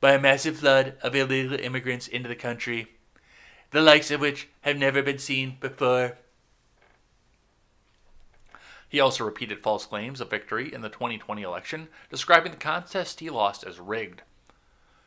by 0.00 0.12
a 0.12 0.18
massive 0.18 0.58
flood 0.58 0.94
of 1.02 1.14
illegal 1.14 1.58
immigrants 1.58 2.08
into 2.08 2.28
the 2.28 2.34
country, 2.34 2.88
the 3.70 3.80
likes 3.80 4.10
of 4.10 4.20
which 4.20 4.48
have 4.62 4.76
never 4.76 5.02
been 5.02 5.18
seen 5.18 5.56
before. 5.60 6.16
He 8.88 8.98
also 8.98 9.24
repeated 9.24 9.62
false 9.62 9.86
claims 9.86 10.20
of 10.20 10.30
victory 10.30 10.72
in 10.74 10.80
the 10.80 10.88
2020 10.88 11.42
election, 11.42 11.88
describing 12.10 12.50
the 12.50 12.58
contest 12.58 13.20
he 13.20 13.30
lost 13.30 13.62
as 13.62 13.78
rigged. 13.78 14.22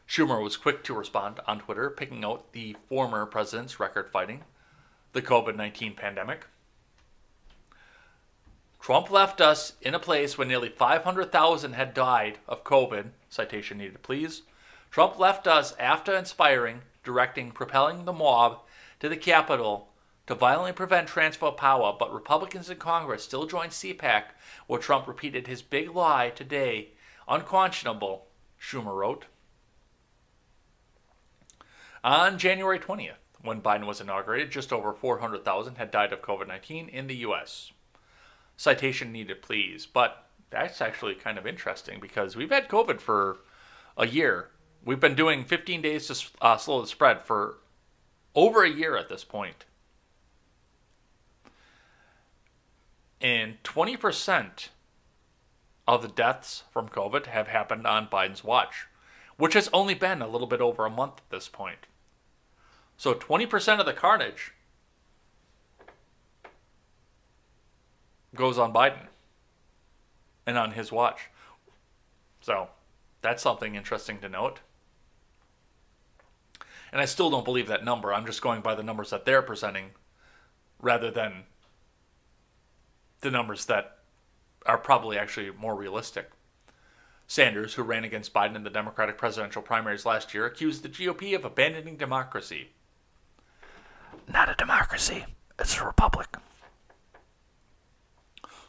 Schumer 0.08 0.42
was 0.42 0.58
quick 0.58 0.84
to 0.84 0.94
respond 0.94 1.40
on 1.48 1.60
Twitter, 1.60 1.90
picking 1.90 2.24
out 2.24 2.54
the 2.54 2.78
former 2.88 3.26
president's 3.26 3.80
record 3.80 4.10
fighting 4.12 4.44
the 5.14 5.22
COVID 5.22 5.56
19 5.56 5.94
pandemic. 5.94 6.48
Trump 8.82 9.10
left 9.10 9.40
us 9.40 9.74
in 9.82 9.96
a 9.96 10.00
place 10.00 10.38
where 10.38 10.48
nearly 10.48 10.68
500,000 10.68 11.74
had 11.74 11.94
died 11.94 12.40
of 12.48 12.66
COVID. 12.66 13.12
Citation 13.30 13.78
needed, 13.78 14.02
please. 14.02 14.42
Trump 14.94 15.18
left 15.18 15.48
us 15.48 15.74
after 15.80 16.16
inspiring, 16.16 16.84
directing, 17.04 17.50
propelling 17.50 18.06
the 18.06 18.14
mob 18.14 18.60
to 19.00 19.10
the 19.10 19.18
Capitol 19.18 19.88
to 20.28 20.36
violently 20.36 20.72
prevent 20.72 21.08
transfer 21.08 21.48
of 21.48 21.58
power, 21.58 21.96
but 21.98 22.14
Republicans 22.14 22.70
in 22.70 22.78
Congress 22.78 23.24
still 23.24 23.48
joined 23.48 23.72
CPAC, 23.72 24.26
where 24.68 24.80
Trump 24.80 25.08
repeated 25.08 25.48
his 25.48 25.64
big 25.64 25.90
lie 25.96 26.30
today. 26.30 26.90
Unconscionable, 27.28 28.28
Schumer 28.62 28.96
wrote. 28.96 29.26
On 32.04 32.38
January 32.38 32.78
20th, 32.78 33.14
when 33.42 33.64
Biden 33.64 33.88
was 33.88 34.00
inaugurated, 34.00 34.52
just 34.52 34.72
over 34.72 34.94
400,000 34.94 35.78
had 35.78 35.90
died 35.90 36.14
of 36.14 36.22
COVID 36.22 36.48
19 36.48 36.88
in 36.90 37.08
the 37.08 37.16
U.S. 37.16 37.72
Citation 38.58 39.12
needed, 39.12 39.42
please. 39.42 39.88
But 39.88 40.28
that's 40.52 40.82
actually 40.82 41.16
kind 41.16 41.40
of 41.40 41.48
interesting 41.48 42.00
because 42.00 42.36
we've 42.36 42.52
had 42.52 42.70
COVID 42.70 43.02
for 43.02 43.38
a 43.98 44.06
year. 44.06 44.50
We've 44.86 45.00
been 45.00 45.16
doing 45.16 45.46
15 45.46 45.82
days 45.82 46.08
to 46.08 46.26
uh, 46.42 46.58
slow 46.58 46.82
the 46.82 46.88
spread 46.88 47.22
for 47.22 47.60
over 48.36 48.64
a 48.64 48.70
year 48.70 48.98
at 48.98 49.10
this 49.10 49.24
point. 49.24 49.66
And 53.22 53.62
20% 53.64 54.70
of 55.88 56.02
the 56.02 56.10
deaths 56.10 56.64
from 56.72 56.90
COVID 56.90 57.28
have 57.28 57.48
happened 57.48 57.88
on 57.88 58.08
Biden's 58.08 58.44
watch, 58.44 58.88
which 59.38 59.54
has 59.54 59.70
only 59.72 59.94
been 59.94 60.22
a 60.22 60.28
little 60.28 60.48
bit 60.48 60.60
over 60.60 60.86
a 60.86 60.90
month 60.90 61.20
at 61.20 61.30
this 61.30 61.48
point. 61.48 61.88
So 62.98 63.14
20% 63.14 63.80
of 63.80 63.86
the 63.86 63.94
carnage 63.94 64.54
goes 68.36 68.58
on 68.58 68.74
Biden 68.74 69.08
and 70.46 70.58
on 70.58 70.72
his 70.72 70.92
watch. 70.92 71.30
So 72.42 72.68
that's 73.22 73.42
something 73.42 73.76
interesting 73.76 74.20
to 74.20 74.30
note. 74.30 74.60
And 76.94 77.02
I 77.02 77.06
still 77.06 77.32
don't 77.32 77.44
believe 77.44 77.68
that 77.68 77.84
number. 77.84 78.14
I'm 78.14 78.28
just 78.28 78.44
going 78.44 78.62
by 78.62 78.76
the 78.76 78.84
numbers 78.84 79.10
that 79.10 79.26
they're 79.26 79.42
presenting 79.42 79.90
rather 80.80 81.10
than 81.10 81.46
the 83.22 83.32
numbers 83.32 83.66
that 83.66 83.98
are 84.68 84.78
probably 84.78 85.18
actually 85.18 85.50
more 85.50 85.76
realistic. 85.76 86.30
Sanders, 87.26 87.74
who 87.74 87.82
ran 87.82 88.04
against 88.04 88.32
Biden 88.32 88.56
in 88.56 88.64
the 88.64 88.70
Democratic 88.70 89.18
presidential 89.18 89.64
primaries 89.64 90.06
last 90.06 90.36
year, 90.36 90.46
accused 90.46 90.84
the 90.84 90.90
GOP 90.90 91.36
of 91.36 91.44
abandoning 91.44 91.98
democracy. 91.98 92.70
Not 94.32 94.50
a 94.50 94.56
democracy, 94.56 95.26
it's 95.58 95.80
a 95.80 95.86
republic. 95.86 96.28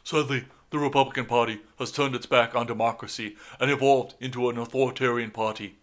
Sadly, 0.03 0.45
the 0.71 0.79
Republican 0.79 1.27
Party 1.27 1.61
has 1.77 1.91
turned 1.91 2.15
its 2.15 2.25
back 2.25 2.55
on 2.55 2.65
democracy 2.65 3.35
and 3.59 3.69
evolved 3.69 4.15
into 4.19 4.49
an 4.49 4.57
authoritarian 4.57 5.29
party. 5.29 5.77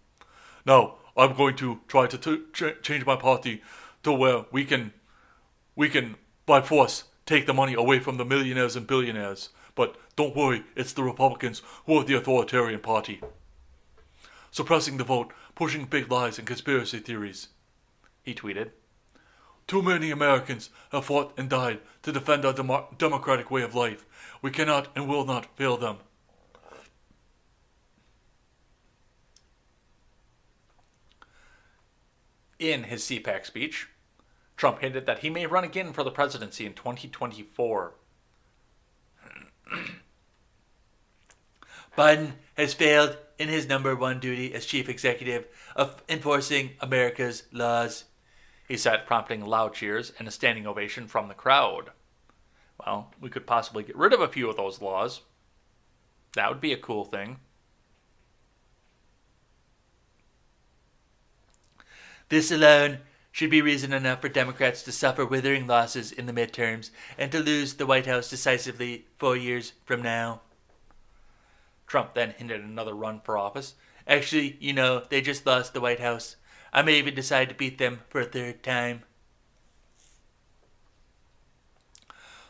Now, 0.67 0.97
I'm 1.17 1.35
going 1.35 1.57
to 1.57 1.81
try 1.89 2.07
to 2.07 2.19
t- 2.19 2.43
ch- 2.53 2.83
change 2.83 3.05
my 3.05 3.17
party 3.17 3.63
to 4.03 4.13
where 4.13 4.47
we 4.51 4.65
can, 4.65 4.93
we 5.77 5.89
can, 5.89 6.17
by 6.47 6.61
force, 6.61 7.05
take 7.27 7.47
the 7.47 7.55
money 7.55 7.75
away 7.75 7.99
from 7.99 8.17
the 8.17 8.25
millionaires 8.25 8.77
and 8.77 8.87
billionaires. 8.87 9.51
But 9.75 9.97
don't 10.17 10.37
worry, 10.37 10.65
it's 10.77 10.93
the 10.93 11.03
Republicans 11.03 11.63
who 11.87 11.99
are 11.99 12.05
the 12.05 12.15
authoritarian 12.15 12.81
party. 12.81 13.21
Suppressing 14.51 14.97
the 14.97 15.05
vote, 15.05 15.33
pushing 15.55 15.87
big 15.87 16.11
lies 16.11 16.39
and 16.39 16.47
conspiracy 16.47 16.99
theories. 16.99 17.49
He 18.23 18.35
tweeted. 18.35 18.71
Too 19.67 19.83
many 19.83 20.11
Americans 20.11 20.71
have 20.91 21.07
fought 21.07 21.33
and 21.39 21.49
died 21.49 21.81
to 22.03 22.13
defend 22.13 22.45
our 22.45 22.53
demo- 22.53 22.89
democratic 22.99 23.51
way 23.51 23.63
of 23.63 23.75
life. 23.75 24.05
We 24.43 24.51
cannot 24.51 24.89
and 24.95 25.09
will 25.09 25.25
not 25.25 25.57
fail 25.57 25.77
them. 25.77 25.99
In 32.63 32.85
his 32.85 33.03
CPAC 33.03 33.45
speech, 33.45 33.89
Trump 34.57 34.83
hinted 34.83 35.05
that 35.07 35.19
he 35.19 35.31
may 35.31 35.47
run 35.47 35.65
again 35.65 35.93
for 35.93 36.05
the 36.05 36.13
presidency 36.13 36.65
in 36.65 36.75
2024. 36.75 37.95
Biden 41.99 42.35
has 42.55 42.73
failed 42.73 43.17
in 43.37 43.49
his 43.49 43.67
number 43.67 43.97
one 43.97 44.21
duty 44.21 44.55
as 44.55 44.65
chief 44.65 44.89
executive 44.89 45.49
of 45.75 46.05
enforcing 46.09 46.71
America's 46.79 47.43
laws, 47.51 48.05
he 48.69 48.77
said, 48.77 49.07
prompting 49.09 49.45
loud 49.45 49.75
cheers 49.75 50.13
and 50.21 50.29
a 50.29 50.31
standing 50.31 50.65
ovation 50.65 51.09
from 51.09 51.27
the 51.27 51.35
crowd. 51.35 51.91
Well, 52.79 53.13
we 53.21 53.29
could 53.29 53.45
possibly 53.45 53.83
get 53.83 53.97
rid 53.97 54.13
of 54.13 54.21
a 54.21 54.29
few 54.29 54.49
of 54.49 54.57
those 54.57 54.81
laws. 54.81 55.23
That 56.37 56.49
would 56.49 56.61
be 56.61 56.73
a 56.73 56.79
cool 56.79 57.07
thing. 57.07 57.41
This 62.33 62.51
alone 62.51 63.01
should 63.31 63.51
be 63.51 63.61
reason 63.61 63.93
enough 63.93 64.23
for 64.23 64.31
Democrats 64.31 64.83
to 64.85 64.91
suffer 64.91 65.27
withering 65.27 65.67
losses 65.67 66.11
in 66.11 66.25
the 66.25 66.33
midterms 66.33 66.89
and 67.19 67.31
to 67.31 67.39
lose 67.39 67.75
the 67.75 67.85
White 67.85 68.07
House 68.07 68.31
decisively 68.31 69.05
four 69.19 69.37
years 69.37 69.75
from 69.85 70.01
now. 70.01 70.41
Trump 71.87 72.15
then 72.15 72.31
hinted 72.31 72.63
another 72.63 72.95
run 72.95 73.21
for 73.23 73.37
office. 73.37 73.75
Actually, 74.09 74.57
you 74.61 74.73
know, 74.73 75.03
they 75.11 75.21
just 75.21 75.45
lost 75.45 75.75
the 75.75 75.81
White 75.83 76.01
House. 76.01 76.37
I 76.73 76.81
may 76.81 76.95
even 76.95 77.15
decide 77.15 77.51
to 77.51 77.55
beat 77.55 77.77
them 77.77 78.01
for 78.09 78.23
a 78.23 78.25
third 78.25 78.63
time. 78.63 79.03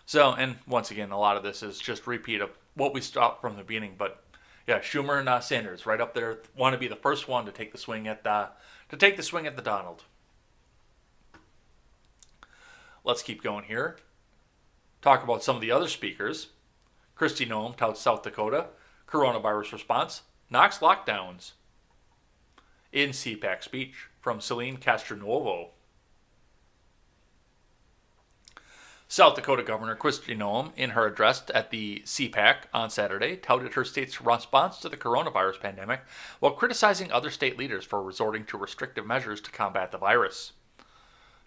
So, 0.06 0.32
and 0.32 0.58
once 0.64 0.92
again, 0.92 1.10
a 1.10 1.18
lot 1.18 1.36
of 1.36 1.42
this 1.42 1.60
is 1.60 1.80
just 1.80 2.06
repeat 2.06 2.40
of 2.40 2.50
what 2.74 2.94
we 2.94 3.00
stopped 3.00 3.40
from 3.40 3.56
the 3.56 3.64
beginning. 3.64 3.96
But 3.98 4.22
yeah, 4.68 4.78
Schumer 4.78 5.18
and 5.18 5.28
uh, 5.28 5.40
Sanders 5.40 5.86
right 5.86 6.00
up 6.00 6.14
there 6.14 6.38
want 6.56 6.72
to 6.72 6.78
be 6.78 6.86
the 6.86 6.94
first 6.94 7.26
one 7.26 7.46
to 7.46 7.50
take 7.50 7.72
the 7.72 7.78
swing 7.78 8.06
at 8.06 8.22
the 8.22 8.50
to 8.92 8.98
take 8.98 9.16
the 9.16 9.22
swing 9.22 9.46
at 9.46 9.56
the 9.56 9.62
Donald. 9.62 10.04
Let's 13.04 13.22
keep 13.22 13.42
going 13.42 13.64
here. 13.64 13.96
Talk 15.00 15.24
about 15.24 15.42
some 15.42 15.56
of 15.56 15.62
the 15.62 15.70
other 15.70 15.88
speakers. 15.88 16.48
Kristi 17.18 17.48
Noem 17.48 17.74
touts 17.74 18.02
South 18.02 18.22
Dakota 18.22 18.66
coronavirus 19.08 19.72
response 19.72 20.22
knocks 20.50 20.78
lockdowns. 20.78 21.52
In 22.92 23.10
CPAC 23.10 23.62
speech 23.62 23.94
from 24.20 24.42
Celine 24.42 24.76
Castronuovo. 24.76 25.68
South 29.12 29.34
Dakota 29.34 29.62
Governor 29.62 29.94
Kristi 29.94 30.34
Noem, 30.34 30.72
in 30.74 30.88
her 30.88 31.06
address 31.06 31.42
at 31.54 31.68
the 31.68 32.00
CPAC 32.06 32.62
on 32.72 32.88
Saturday, 32.88 33.36
touted 33.36 33.74
her 33.74 33.84
state's 33.84 34.22
response 34.22 34.78
to 34.78 34.88
the 34.88 34.96
coronavirus 34.96 35.60
pandemic 35.60 36.00
while 36.40 36.52
criticizing 36.52 37.12
other 37.12 37.28
state 37.28 37.58
leaders 37.58 37.84
for 37.84 38.02
resorting 38.02 38.46
to 38.46 38.56
restrictive 38.56 39.04
measures 39.04 39.42
to 39.42 39.50
combat 39.50 39.92
the 39.92 39.98
virus. 39.98 40.54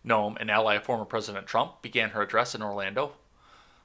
Noem, 0.05 0.39
an 0.39 0.51
ally 0.51 0.75
of 0.75 0.83
former 0.83 1.05
President 1.05 1.47
Trump, 1.47 1.81
began 1.81 2.11
her 2.11 2.21
address 2.21 2.53
in 2.53 2.61
Orlando 2.61 3.13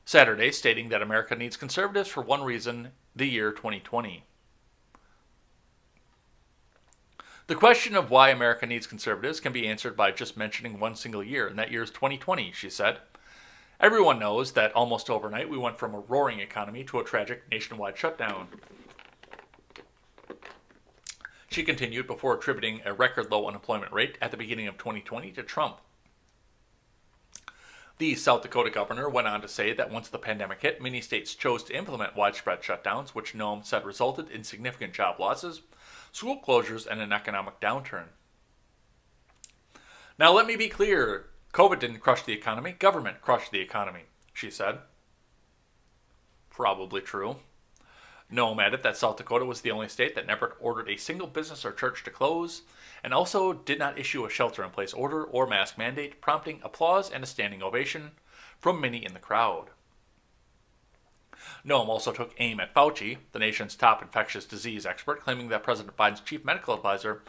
Saturday, 0.04 0.52
stating 0.52 0.90
that 0.90 1.00
America 1.00 1.34
needs 1.34 1.56
conservatives 1.56 2.10
for 2.10 2.20
one 2.22 2.42
reason 2.42 2.90
the 3.16 3.24
year 3.24 3.50
2020. 3.50 4.24
The 7.46 7.54
question 7.54 7.96
of 7.96 8.10
why 8.10 8.28
America 8.28 8.66
needs 8.66 8.86
conservatives 8.86 9.40
can 9.40 9.54
be 9.54 9.66
answered 9.66 9.96
by 9.96 10.10
just 10.10 10.36
mentioning 10.36 10.78
one 10.78 10.96
single 10.96 11.24
year, 11.24 11.46
and 11.46 11.58
that 11.58 11.70
year 11.70 11.82
is 11.82 11.90
2020, 11.90 12.52
she 12.52 12.68
said. 12.68 12.98
Everyone 13.80 14.18
knows 14.18 14.52
that 14.52 14.74
almost 14.74 15.08
overnight 15.08 15.48
we 15.48 15.56
went 15.56 15.78
from 15.78 15.94
a 15.94 16.00
roaring 16.00 16.40
economy 16.40 16.84
to 16.84 16.98
a 16.98 17.04
tragic 17.04 17.50
nationwide 17.50 17.96
shutdown. 17.96 18.48
She 21.48 21.62
continued 21.62 22.06
before 22.06 22.34
attributing 22.34 22.82
a 22.84 22.92
record 22.92 23.30
low 23.30 23.48
unemployment 23.48 23.90
rate 23.90 24.18
at 24.20 24.32
the 24.32 24.36
beginning 24.36 24.68
of 24.68 24.76
2020 24.76 25.32
to 25.32 25.42
Trump. 25.42 25.78
The 27.96 28.14
South 28.16 28.42
Dakota 28.42 28.68
governor 28.68 29.08
went 29.08 29.26
on 29.26 29.40
to 29.40 29.48
say 29.48 29.72
that 29.72 29.90
once 29.90 30.08
the 30.08 30.18
pandemic 30.18 30.60
hit, 30.60 30.82
many 30.82 31.00
states 31.00 31.34
chose 31.34 31.64
to 31.64 31.76
implement 31.76 32.14
widespread 32.14 32.60
shutdowns, 32.60 33.10
which 33.10 33.32
Noem 33.32 33.64
said 33.64 33.86
resulted 33.86 34.30
in 34.30 34.44
significant 34.44 34.92
job 34.92 35.18
losses, 35.18 35.62
school 36.12 36.40
closures, 36.46 36.86
and 36.86 37.00
an 37.00 37.14
economic 37.14 37.60
downturn. 37.60 38.08
Now, 40.18 40.32
let 40.32 40.46
me 40.46 40.56
be 40.56 40.68
clear 40.68 41.30
COVID 41.52 41.80
didn't 41.80 41.98
crush 41.98 42.22
the 42.22 42.32
economy, 42.32 42.72
government 42.72 43.20
crushed 43.20 43.50
the 43.50 43.60
economy, 43.60 44.04
she 44.32 44.50
said. 44.50 44.78
Probably 46.48 47.00
true. 47.00 47.36
Noem 48.32 48.62
added 48.62 48.84
that 48.84 48.96
South 48.96 49.16
Dakota 49.16 49.44
was 49.44 49.62
the 49.62 49.72
only 49.72 49.88
state 49.88 50.14
that 50.14 50.26
never 50.26 50.56
ordered 50.60 50.88
a 50.88 50.96
single 50.96 51.26
business 51.26 51.64
or 51.64 51.72
church 51.72 52.04
to 52.04 52.10
close, 52.10 52.62
and 53.02 53.12
also 53.12 53.52
did 53.52 53.80
not 53.80 53.98
issue 53.98 54.24
a 54.24 54.30
shelter 54.30 54.62
in 54.62 54.70
place 54.70 54.92
order 54.92 55.24
or 55.24 55.48
mask 55.48 55.76
mandate, 55.76 56.20
prompting 56.20 56.60
applause 56.62 57.10
and 57.10 57.24
a 57.24 57.26
standing 57.26 57.62
ovation 57.62 58.12
from 58.60 58.80
many 58.80 59.04
in 59.04 59.14
the 59.14 59.18
crowd. 59.18 59.70
Noem 61.66 61.88
also 61.88 62.12
took 62.12 62.32
aim 62.38 62.60
at 62.60 62.72
Fauci, 62.72 63.18
the 63.32 63.38
nation's 63.40 63.74
top 63.74 64.00
infectious 64.00 64.44
disease 64.44 64.86
expert, 64.86 65.20
claiming 65.20 65.48
that 65.48 65.64
President 65.64 65.96
Biden's 65.96 66.20
chief 66.20 66.44
medical 66.44 66.74
advisor 66.74 67.22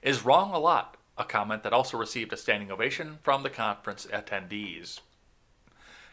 is 0.00 0.24
wrong 0.24 0.52
a 0.52 0.58
lot 0.58 0.95
a 1.18 1.24
comment 1.24 1.62
that 1.62 1.72
also 1.72 1.96
received 1.96 2.32
a 2.32 2.36
standing 2.36 2.70
ovation 2.70 3.18
from 3.22 3.42
the 3.42 3.50
conference 3.50 4.06
attendees. 4.06 5.00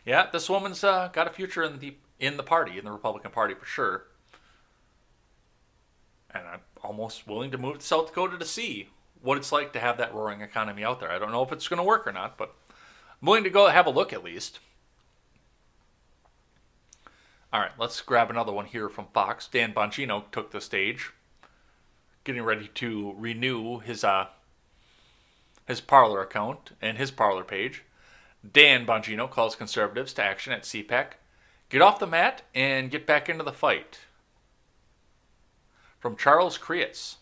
Yeah, 0.05 0.27
this 0.31 0.49
woman's 0.49 0.83
uh, 0.83 1.09
got 1.13 1.27
a 1.27 1.33
future 1.33 1.63
in 1.63 1.79
the 1.79 1.95
in 2.19 2.37
the 2.37 2.43
party, 2.43 2.77
in 2.77 2.85
the 2.85 2.91
Republican 2.91 3.31
Party 3.31 3.53
for 3.53 3.65
sure. 3.65 4.05
And 6.31 6.47
I'm 6.47 6.61
almost 6.81 7.27
willing 7.27 7.51
to 7.51 7.57
move 7.57 7.79
to 7.79 7.85
South 7.85 8.07
Dakota 8.07 8.37
to 8.37 8.45
see 8.45 8.89
what 9.21 9.37
it's 9.37 9.51
like 9.51 9.73
to 9.73 9.79
have 9.79 9.97
that 9.97 10.13
roaring 10.13 10.41
economy 10.41 10.83
out 10.83 10.99
there. 10.99 11.11
I 11.11 11.19
don't 11.19 11.31
know 11.31 11.43
if 11.43 11.51
it's 11.51 11.67
going 11.67 11.77
to 11.77 11.83
work 11.83 12.07
or 12.07 12.11
not, 12.11 12.37
but 12.37 12.53
I'm 12.69 13.27
willing 13.27 13.43
to 13.43 13.49
go 13.49 13.67
have 13.67 13.87
a 13.87 13.91
look 13.91 14.13
at 14.13 14.23
least. 14.23 14.59
All 17.51 17.59
right, 17.59 17.71
let's 17.77 18.01
grab 18.01 18.29
another 18.29 18.51
one 18.51 18.65
here 18.65 18.89
from 18.89 19.05
Fox. 19.13 19.47
Dan 19.47 19.73
Bongino 19.73 20.23
took 20.31 20.51
the 20.51 20.59
stage, 20.59 21.11
getting 22.23 22.41
ready 22.41 22.69
to 22.75 23.13
renew 23.17 23.79
his 23.79 24.03
uh, 24.03 24.27
his 25.67 25.81
Parler 25.81 26.21
account, 26.21 26.71
and 26.81 26.97
his 26.97 27.11
Parler 27.11 27.43
page. 27.43 27.83
Dan 28.51 28.85
Bongino 28.85 29.29
calls 29.29 29.55
conservatives 29.55 30.13
to 30.13 30.23
action 30.23 30.51
at 30.51 30.63
CPAC. 30.63 31.13
Get 31.69 31.81
off 31.81 31.99
the 31.99 32.07
mat 32.07 32.43
and 32.53 32.91
get 32.91 33.07
back 33.07 33.29
into 33.29 33.43
the 33.43 33.53
fight. 33.53 33.99
From 35.99 36.17
Charles 36.17 36.57
Creitz. 36.57 37.17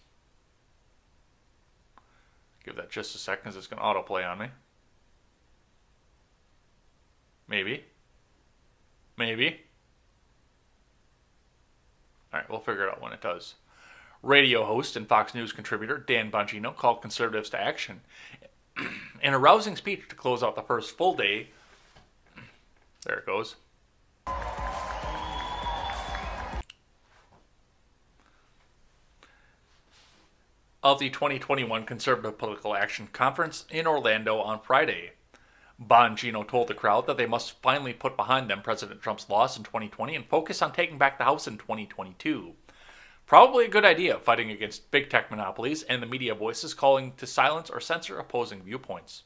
Give 2.65 2.75
that 2.75 2.89
just 2.89 3.15
a 3.15 3.17
second 3.17 3.43
because 3.43 3.55
it's 3.55 3.67
going 3.67 3.81
to 3.81 3.85
autoplay 3.85 4.29
on 4.29 4.39
me. 4.39 4.47
Maybe. 7.47 7.85
Maybe. 9.17 9.61
All 12.33 12.39
right, 12.39 12.49
we'll 12.49 12.59
figure 12.59 12.87
it 12.87 12.91
out 12.91 13.01
when 13.01 13.13
it 13.13 13.21
does. 13.21 13.55
Radio 14.23 14.63
host 14.65 14.95
and 14.95 15.07
Fox 15.07 15.33
News 15.33 15.51
contributor 15.51 15.97
Dan 15.97 16.29
Bongino 16.29 16.75
called 16.75 17.01
conservatives 17.01 17.49
to 17.51 17.59
action 17.59 18.01
in 19.23 19.33
a 19.33 19.39
rousing 19.39 19.75
speech 19.75 20.07
to 20.09 20.15
close 20.15 20.43
out 20.43 20.55
the 20.55 20.61
first 20.61 20.97
full 20.97 21.15
day. 21.15 21.47
There 23.03 23.17
it 23.17 23.25
goes. 23.25 23.55
Of 30.83 30.99
the 30.99 31.09
2021 31.09 31.85
Conservative 31.85 32.37
Political 32.37 32.75
Action 32.75 33.07
Conference 33.11 33.65
in 33.71 33.87
Orlando 33.87 34.37
on 34.37 34.61
Friday. 34.61 35.13
Bongino 35.83 36.47
told 36.47 36.67
the 36.67 36.75
crowd 36.75 37.07
that 37.07 37.17
they 37.17 37.25
must 37.25 37.59
finally 37.63 37.93
put 37.93 38.15
behind 38.15 38.49
them 38.49 38.61
President 38.61 39.01
Trump's 39.01 39.29
loss 39.29 39.57
in 39.57 39.63
2020 39.63 40.15
and 40.15 40.25
focus 40.27 40.61
on 40.61 40.73
taking 40.73 40.99
back 40.99 41.17
the 41.17 41.23
House 41.23 41.47
in 41.47 41.57
2022. 41.57 42.53
Probably 43.31 43.63
a 43.63 43.69
good 43.69 43.85
idea 43.85 44.19
fighting 44.19 44.51
against 44.51 44.91
big 44.91 45.09
tech 45.09 45.31
monopolies 45.31 45.83
and 45.83 46.03
the 46.03 46.05
media 46.05 46.35
voices 46.35 46.73
calling 46.73 47.13
to 47.13 47.25
silence 47.25 47.69
or 47.69 47.79
censor 47.79 48.19
opposing 48.19 48.61
viewpoints. 48.61 49.23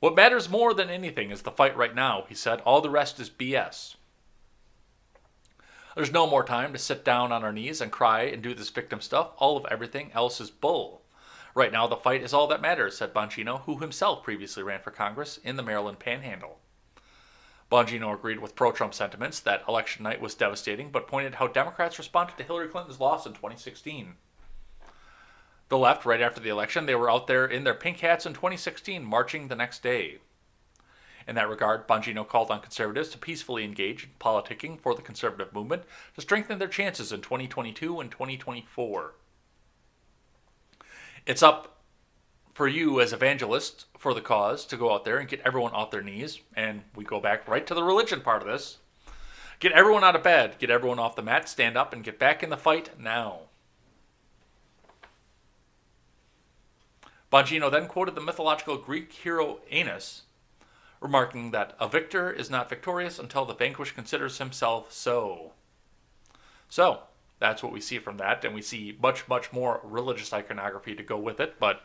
What 0.00 0.16
matters 0.16 0.48
more 0.48 0.74
than 0.74 0.90
anything 0.90 1.30
is 1.30 1.42
the 1.42 1.52
fight 1.52 1.76
right 1.76 1.94
now, 1.94 2.24
he 2.28 2.34
said. 2.34 2.60
All 2.62 2.80
the 2.80 2.90
rest 2.90 3.20
is 3.20 3.30
BS. 3.30 3.94
There's 5.94 6.10
no 6.10 6.26
more 6.26 6.42
time 6.42 6.72
to 6.72 6.80
sit 6.80 7.04
down 7.04 7.30
on 7.30 7.44
our 7.44 7.52
knees 7.52 7.80
and 7.80 7.92
cry 7.92 8.22
and 8.22 8.42
do 8.42 8.54
this 8.54 8.70
victim 8.70 9.00
stuff. 9.00 9.30
All 9.36 9.56
of 9.56 9.66
everything 9.70 10.10
else 10.12 10.40
is 10.40 10.50
bull. 10.50 11.02
Right 11.54 11.70
now, 11.70 11.86
the 11.86 11.94
fight 11.94 12.24
is 12.24 12.34
all 12.34 12.48
that 12.48 12.60
matters, 12.60 12.96
said 12.96 13.14
Bongino, 13.14 13.60
who 13.60 13.78
himself 13.78 14.24
previously 14.24 14.64
ran 14.64 14.80
for 14.80 14.90
Congress 14.90 15.38
in 15.44 15.54
the 15.54 15.62
Maryland 15.62 16.00
Panhandle. 16.00 16.58
Bongino 17.70 18.14
agreed 18.14 18.38
with 18.38 18.54
pro 18.54 18.72
Trump 18.72 18.94
sentiments 18.94 19.40
that 19.40 19.64
election 19.68 20.04
night 20.04 20.20
was 20.20 20.34
devastating, 20.34 20.90
but 20.90 21.08
pointed 21.08 21.34
how 21.34 21.48
Democrats 21.48 21.98
responded 21.98 22.36
to 22.36 22.44
Hillary 22.44 22.68
Clinton's 22.68 23.00
loss 23.00 23.26
in 23.26 23.32
2016. 23.32 24.14
The 25.68 25.78
left, 25.78 26.06
right 26.06 26.20
after 26.20 26.40
the 26.40 26.48
election, 26.48 26.86
they 26.86 26.94
were 26.94 27.10
out 27.10 27.26
there 27.26 27.44
in 27.44 27.64
their 27.64 27.74
pink 27.74 27.98
hats 27.98 28.24
in 28.24 28.34
2016, 28.34 29.04
marching 29.04 29.48
the 29.48 29.56
next 29.56 29.82
day. 29.82 30.18
In 31.26 31.34
that 31.34 31.48
regard, 31.48 31.88
Bongino 31.88 32.26
called 32.26 32.52
on 32.52 32.60
conservatives 32.60 33.08
to 33.08 33.18
peacefully 33.18 33.64
engage 33.64 34.04
in 34.04 34.10
politicking 34.20 34.78
for 34.80 34.94
the 34.94 35.02
conservative 35.02 35.52
movement 35.52 35.82
to 36.14 36.20
strengthen 36.20 36.60
their 36.60 36.68
chances 36.68 37.10
in 37.10 37.20
2022 37.20 37.98
and 37.98 38.12
2024 38.12 39.14
it's 41.26 41.42
up 41.42 41.75
for 42.56 42.66
you 42.66 43.02
as 43.02 43.12
evangelists 43.12 43.84
for 43.98 44.14
the 44.14 44.20
cause 44.22 44.64
to 44.64 44.78
go 44.78 44.90
out 44.90 45.04
there 45.04 45.18
and 45.18 45.28
get 45.28 45.42
everyone 45.44 45.72
off 45.72 45.90
their 45.90 46.00
knees. 46.00 46.40
And 46.56 46.80
we 46.94 47.04
go 47.04 47.20
back 47.20 47.46
right 47.46 47.66
to 47.66 47.74
the 47.74 47.84
religion 47.84 48.22
part 48.22 48.40
of 48.40 48.48
this. 48.48 48.78
Get 49.60 49.72
everyone 49.72 50.02
out 50.02 50.16
of 50.16 50.22
bed, 50.22 50.56
get 50.58 50.70
everyone 50.70 50.98
off 50.98 51.16
the 51.16 51.22
mat, 51.22 51.50
stand 51.50 51.76
up, 51.76 51.92
and 51.92 52.02
get 52.02 52.18
back 52.18 52.42
in 52.42 52.48
the 52.48 52.56
fight 52.56 52.98
now. 52.98 53.40
Bongino 57.30 57.70
then 57.70 57.88
quoted 57.88 58.14
the 58.14 58.22
mythological 58.22 58.78
Greek 58.78 59.12
hero 59.12 59.58
Aeneas, 59.70 60.22
remarking 60.98 61.50
that 61.50 61.76
a 61.78 61.86
victor 61.86 62.30
is 62.30 62.48
not 62.48 62.70
victorious 62.70 63.18
until 63.18 63.44
the 63.44 63.52
vanquished 63.52 63.94
considers 63.94 64.38
himself 64.38 64.90
so. 64.90 65.52
So, 66.70 67.00
that's 67.38 67.62
what 67.62 67.72
we 67.72 67.82
see 67.82 67.98
from 67.98 68.16
that, 68.16 68.46
and 68.46 68.54
we 68.54 68.62
see 68.62 68.96
much, 69.02 69.28
much 69.28 69.52
more 69.52 69.82
religious 69.84 70.32
iconography 70.32 70.94
to 70.94 71.02
go 71.02 71.18
with 71.18 71.38
it. 71.38 71.56
But 71.60 71.82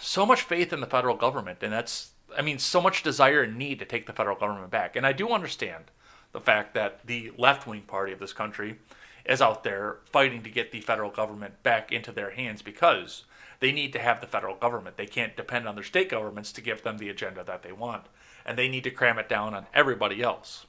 so 0.00 0.26
much 0.26 0.42
faith 0.42 0.72
in 0.72 0.80
the 0.80 0.86
federal 0.86 1.16
government, 1.16 1.62
and 1.62 1.72
that's, 1.72 2.10
I 2.36 2.42
mean, 2.42 2.58
so 2.58 2.80
much 2.80 3.02
desire 3.02 3.42
and 3.42 3.56
need 3.56 3.78
to 3.78 3.84
take 3.84 4.06
the 4.06 4.12
federal 4.12 4.36
government 4.36 4.70
back. 4.70 4.96
And 4.96 5.06
I 5.06 5.12
do 5.12 5.30
understand 5.30 5.84
the 6.32 6.40
fact 6.40 6.74
that 6.74 7.06
the 7.06 7.32
left 7.38 7.66
wing 7.66 7.82
party 7.82 8.12
of 8.12 8.18
this 8.18 8.32
country 8.32 8.78
is 9.24 9.42
out 9.42 9.64
there 9.64 9.98
fighting 10.12 10.42
to 10.42 10.50
get 10.50 10.72
the 10.72 10.80
federal 10.80 11.10
government 11.10 11.62
back 11.62 11.92
into 11.92 12.12
their 12.12 12.30
hands 12.30 12.62
because 12.62 13.24
they 13.60 13.72
need 13.72 13.92
to 13.92 13.98
have 13.98 14.20
the 14.20 14.26
federal 14.26 14.54
government. 14.54 14.96
They 14.96 15.06
can't 15.06 15.36
depend 15.36 15.66
on 15.66 15.74
their 15.74 15.84
state 15.84 16.10
governments 16.10 16.52
to 16.52 16.60
give 16.60 16.82
them 16.82 16.98
the 16.98 17.08
agenda 17.08 17.42
that 17.44 17.62
they 17.62 17.72
want. 17.72 18.04
And 18.44 18.56
they 18.56 18.68
need 18.68 18.84
to 18.84 18.90
cram 18.90 19.18
it 19.18 19.28
down 19.28 19.54
on 19.54 19.66
everybody 19.74 20.22
else. 20.22 20.66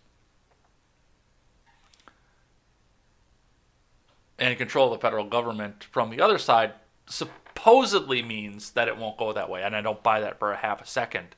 and 4.39 4.57
control 4.57 4.91
the 4.91 4.99
federal 4.99 5.25
government 5.25 5.85
from 5.85 6.09
the 6.09 6.21
other 6.21 6.37
side 6.37 6.73
supposedly 7.07 8.21
means 8.21 8.71
that 8.71 8.87
it 8.87 8.97
won't 8.97 9.17
go 9.17 9.33
that 9.33 9.49
way. 9.49 9.63
And 9.63 9.75
I 9.75 9.81
don't 9.81 10.03
buy 10.03 10.19
that 10.21 10.39
for 10.39 10.51
a 10.51 10.57
half 10.57 10.81
a 10.81 10.87
second. 10.87 11.35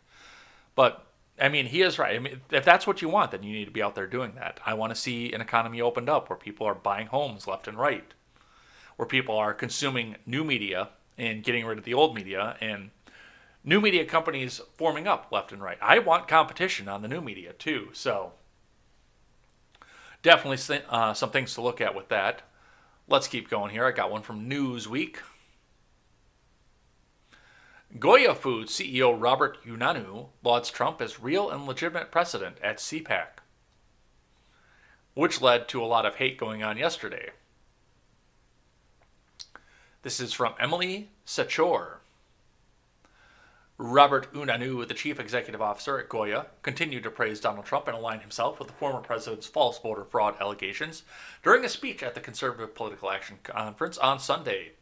But 0.76 1.06
I 1.42 1.50
mean, 1.50 1.68
he 1.68 1.82
is 1.82 1.98
right. 1.98 2.16
I 2.16 2.20
mean, 2.20 2.42
if 2.52 2.66
that's 2.66 2.86
what 2.86 3.02
you 3.02 3.10
want, 3.10 3.32
then 3.32 3.44
you 3.44 3.54
need 3.54 3.66
to 3.66 3.72
be 3.72 3.82
out 3.82 3.96
there 3.96 4.08
doing 4.08 4.34
that. 4.36 4.60
I 4.66 4.74
want 4.74 4.94
to 4.94 5.00
see 5.00 5.32
an 5.32 5.42
economy 5.42 5.82
opened 5.82 6.10
up 6.10 6.30
where 6.30 6.38
people 6.38 6.68
are 6.68 6.76
buying 6.76 7.08
homes 7.08 7.48
left 7.48 7.68
and 7.68 7.78
right, 7.78 8.14
where 8.98 9.08
people 9.08 9.38
are 9.38 9.54
consuming 9.54 10.18
new 10.26 10.44
media 10.44 10.90
and 11.18 11.44
getting 11.44 11.66
rid 11.66 11.78
of 11.78 11.84
the 11.84 11.94
old 11.94 12.16
media, 12.16 12.56
and 12.62 12.92
new 13.64 13.82
media 13.82 14.06
companies 14.06 14.62
forming 14.76 15.08
up 15.08 15.32
left 15.32 15.52
and 15.52 15.62
right. 15.62 15.78
I 15.82 16.00
want 16.00 16.28
competition 16.28 16.88
on 16.88 17.02
the 17.02 17.08
new 17.08 17.22
media 17.22 17.54
too. 17.54 17.90
So 17.94 18.34
definitely 20.22 20.82
uh, 20.90 21.14
some 21.14 21.32
things 21.32 21.54
to 21.56 21.62
look 21.62 21.82
at 21.82 21.96
with 21.96 22.10
that. 22.10 22.42
Let's 23.08 23.28
keep 23.28 23.50
going 23.50 23.72
here. 23.72 23.86
I 23.86 23.92
got 23.92 24.12
one 24.12 24.22
from 24.22 24.50
Newsweek. 24.50 25.18
Goya 27.98 28.36
Foods 28.36 28.72
CEO 28.72 29.20
Robert 29.20 29.58
Unanue 29.66 30.28
lauds 30.44 30.70
Trump 30.70 31.02
as 31.02 31.20
real 31.20 31.50
and 31.50 31.66
legitimate 31.66 32.12
president 32.12 32.58
at 32.62 32.78
CPAC, 32.78 33.40
which 35.16 35.42
led 35.42 35.68
to 35.70 35.84
a 35.84 35.88
lot 35.88 36.06
of 36.06 36.18
hate 36.18 36.38
going 36.38 36.62
on 36.62 36.78
yesterday. 36.78 37.32
This 40.04 40.20
is 40.20 40.34
from 40.34 40.54
Emily 40.60 41.10
Sechor. 41.26 41.98
Robert 43.80 44.32
Unanue, 44.34 44.88
the 44.88 44.94
chief 44.94 45.20
executive 45.20 45.62
officer 45.62 45.98
at 45.98 46.10
Goya, 46.10 46.46
continued 46.62 47.04
to 47.04 47.10
praise 47.10 47.40
Donald 47.40 47.66
Trump 47.66 47.88
and 47.88 47.98
align 47.98 48.20
himself 48.20 48.60
with 48.60 48.68
the 48.68 48.74
former 48.76 49.02
president's 49.02 49.48
false 49.48 49.80
voter 49.80 50.04
fraud 50.04 50.36
allegations 50.40 51.04
during 51.44 51.66
a 51.66 51.70
speech 51.70 52.04
at 52.04 52.14
the 52.14 52.22
Conservative 52.22 52.76
Political 52.76 53.10
Action 53.10 53.40
Conference 53.42 53.98
on 53.98 54.20
Sunday. 54.20 54.74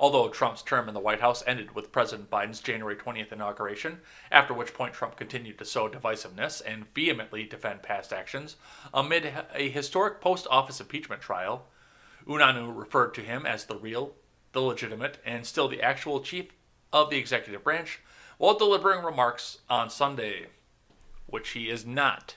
Although 0.00 0.28
Trump's 0.28 0.62
term 0.62 0.88
in 0.88 0.94
the 0.94 1.00
White 1.00 1.20
House 1.20 1.42
ended 1.46 1.74
with 1.74 1.90
President 1.90 2.30
Biden's 2.30 2.60
January 2.60 2.94
20th 2.94 3.32
inauguration, 3.32 4.00
after 4.30 4.54
which 4.54 4.72
point 4.72 4.94
Trump 4.94 5.16
continued 5.16 5.58
to 5.58 5.64
sow 5.64 5.88
divisiveness 5.88 6.62
and 6.64 6.92
vehemently 6.94 7.44
defend 7.44 7.82
past 7.82 8.12
actions 8.12 8.56
amid 8.94 9.32
a 9.52 9.68
historic 9.68 10.20
post 10.20 10.46
office 10.50 10.80
impeachment 10.80 11.20
trial, 11.20 11.66
Unanue 12.26 12.70
referred 12.76 13.12
to 13.14 13.22
him 13.22 13.44
as 13.44 13.64
the 13.64 13.76
real, 13.76 14.14
the 14.52 14.60
legitimate, 14.60 15.18
and 15.24 15.44
still 15.44 15.66
the 15.66 15.82
actual 15.82 16.20
chief 16.20 16.52
of 16.92 17.10
the 17.10 17.18
executive 17.18 17.64
branch 17.64 18.00
while 18.38 18.56
delivering 18.56 19.04
remarks 19.04 19.58
on 19.68 19.90
Sunday, 19.90 20.46
which 21.26 21.50
he 21.50 21.68
is 21.68 21.84
not. 21.84 22.36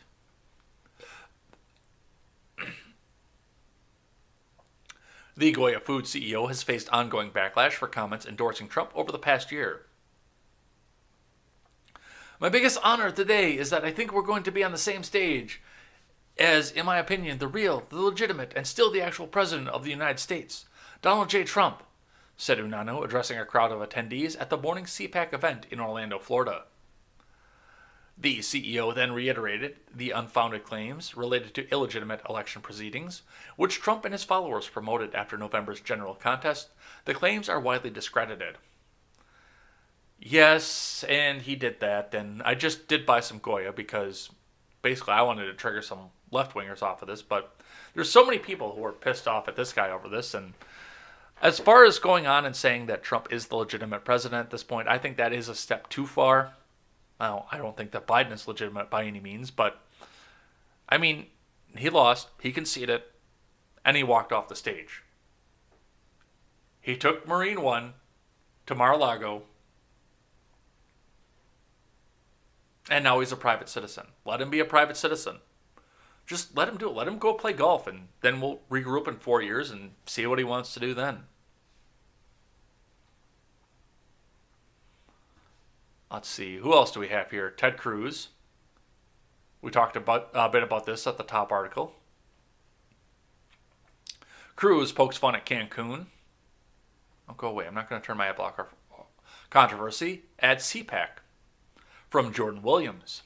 The 5.41 5.51
Goya 5.51 5.79
Food 5.79 6.05
CEO 6.05 6.47
has 6.49 6.61
faced 6.61 6.87
ongoing 6.89 7.31
backlash 7.31 7.71
for 7.71 7.87
comments 7.87 8.27
endorsing 8.27 8.67
Trump 8.67 8.91
over 8.93 9.11
the 9.11 9.17
past 9.17 9.51
year. 9.51 9.87
My 12.39 12.47
biggest 12.47 12.77
honor 12.83 13.09
today 13.09 13.57
is 13.57 13.71
that 13.71 13.83
I 13.83 13.89
think 13.89 14.13
we're 14.13 14.21
going 14.21 14.43
to 14.43 14.51
be 14.51 14.63
on 14.63 14.71
the 14.71 14.77
same 14.77 15.01
stage 15.01 15.59
as, 16.37 16.69
in 16.69 16.85
my 16.85 16.99
opinion, 16.99 17.39
the 17.39 17.47
real, 17.47 17.87
the 17.89 17.99
legitimate, 17.99 18.53
and 18.55 18.67
still 18.67 18.91
the 18.91 19.01
actual 19.01 19.25
President 19.25 19.69
of 19.69 19.83
the 19.83 19.89
United 19.89 20.19
States, 20.19 20.65
Donald 21.01 21.29
J. 21.29 21.43
Trump 21.43 21.81
said 22.37 22.59
Unanue, 22.59 23.03
addressing 23.03 23.39
a 23.39 23.43
crowd 23.43 23.71
of 23.71 23.79
attendees 23.79 24.39
at 24.39 24.51
the 24.51 24.57
morning 24.57 24.85
CPAC 24.85 25.33
event 25.33 25.65
in 25.71 25.79
Orlando, 25.79 26.19
Florida. 26.19 26.65
The 28.21 28.37
CEO 28.37 28.93
then 28.93 29.13
reiterated 29.13 29.77
the 29.95 30.11
unfounded 30.11 30.63
claims 30.63 31.17
related 31.17 31.55
to 31.55 31.67
illegitimate 31.71 32.21
election 32.29 32.61
proceedings, 32.61 33.23
which 33.55 33.81
Trump 33.81 34.05
and 34.05 34.13
his 34.13 34.23
followers 34.23 34.69
promoted 34.69 35.15
after 35.15 35.37
November's 35.37 35.81
general 35.81 36.13
contest. 36.13 36.69
The 37.05 37.15
claims 37.15 37.49
are 37.49 37.59
widely 37.59 37.89
discredited. 37.89 38.59
Yes, 40.19 41.03
and 41.09 41.41
he 41.41 41.55
did 41.55 41.79
that, 41.79 42.13
and 42.13 42.43
I 42.43 42.53
just 42.53 42.87
did 42.87 43.07
buy 43.07 43.21
some 43.21 43.39
Goya 43.39 43.73
because 43.73 44.29
basically 44.83 45.13
I 45.13 45.23
wanted 45.23 45.47
to 45.47 45.55
trigger 45.55 45.81
some 45.81 46.11
left 46.29 46.53
wingers 46.53 46.83
off 46.83 47.01
of 47.01 47.07
this, 47.07 47.23
but 47.23 47.59
there's 47.95 48.11
so 48.11 48.23
many 48.23 48.37
people 48.37 48.75
who 48.75 48.85
are 48.85 48.91
pissed 48.91 49.27
off 49.27 49.47
at 49.47 49.55
this 49.55 49.73
guy 49.73 49.89
over 49.89 50.07
this, 50.07 50.35
and 50.35 50.53
as 51.41 51.57
far 51.57 51.85
as 51.85 51.97
going 51.97 52.27
on 52.27 52.45
and 52.45 52.55
saying 52.55 52.85
that 52.85 53.01
Trump 53.01 53.33
is 53.33 53.47
the 53.47 53.55
legitimate 53.55 54.05
president 54.05 54.41
at 54.41 54.51
this 54.51 54.63
point, 54.63 54.87
I 54.87 54.99
think 54.99 55.17
that 55.17 55.33
is 55.33 55.49
a 55.49 55.55
step 55.55 55.89
too 55.89 56.05
far. 56.05 56.53
Now, 57.21 57.45
I 57.51 57.59
don't 57.59 57.77
think 57.77 57.91
that 57.91 58.07
Biden 58.07 58.31
is 58.31 58.47
legitimate 58.47 58.89
by 58.89 59.03
any 59.03 59.19
means, 59.19 59.51
but 59.51 59.79
I 60.89 60.97
mean, 60.97 61.27
he 61.77 61.87
lost, 61.87 62.29
he 62.41 62.51
conceded, 62.51 63.03
and 63.85 63.95
he 63.95 64.01
walked 64.01 64.33
off 64.33 64.47
the 64.47 64.55
stage. 64.55 65.03
He 66.81 66.97
took 66.97 67.27
Marine 67.27 67.61
One 67.61 67.93
to 68.65 68.73
Mar 68.73 68.93
a 68.93 68.97
Lago, 68.97 69.43
and 72.89 73.03
now 73.03 73.19
he's 73.19 73.31
a 73.31 73.37
private 73.37 73.69
citizen. 73.69 74.07
Let 74.25 74.41
him 74.41 74.49
be 74.49 74.59
a 74.59 74.65
private 74.65 74.97
citizen. 74.97 75.41
Just 76.25 76.57
let 76.57 76.67
him 76.67 76.77
do 76.77 76.89
it. 76.89 76.95
Let 76.95 77.07
him 77.07 77.19
go 77.19 77.35
play 77.35 77.53
golf, 77.53 77.85
and 77.85 78.07
then 78.21 78.41
we'll 78.41 78.61
regroup 78.71 79.07
in 79.07 79.17
four 79.17 79.43
years 79.43 79.69
and 79.69 79.91
see 80.07 80.25
what 80.25 80.39
he 80.39 80.43
wants 80.43 80.73
to 80.73 80.79
do 80.79 80.95
then. 80.95 81.25
Let's 86.11 86.27
see, 86.27 86.57
who 86.57 86.73
else 86.73 86.91
do 86.91 86.99
we 86.99 87.07
have 87.07 87.31
here? 87.31 87.49
Ted 87.49 87.77
Cruz. 87.77 88.29
We 89.61 89.71
talked 89.71 89.95
about 89.95 90.29
a 90.33 90.49
bit 90.49 90.61
about 90.61 90.85
this 90.85 91.07
at 91.07 91.17
the 91.17 91.23
top 91.23 91.53
article. 91.53 91.93
Cruz 94.57 94.91
pokes 94.91 95.17
fun 95.17 95.35
at 95.35 95.45
Cancun. 95.45 96.07
I'll 97.29 97.35
go 97.35 97.47
away. 97.47 97.65
I'm 97.65 97.73
not 97.73 97.89
going 97.89 98.01
to 98.01 98.05
turn 98.05 98.17
my 98.17 98.27
ad 98.27 98.35
blocker. 98.35 98.67
Controversy 99.49 100.23
at 100.39 100.59
CPAC 100.59 101.07
from 102.09 102.33
Jordan 102.33 102.61
Williams. 102.61 103.23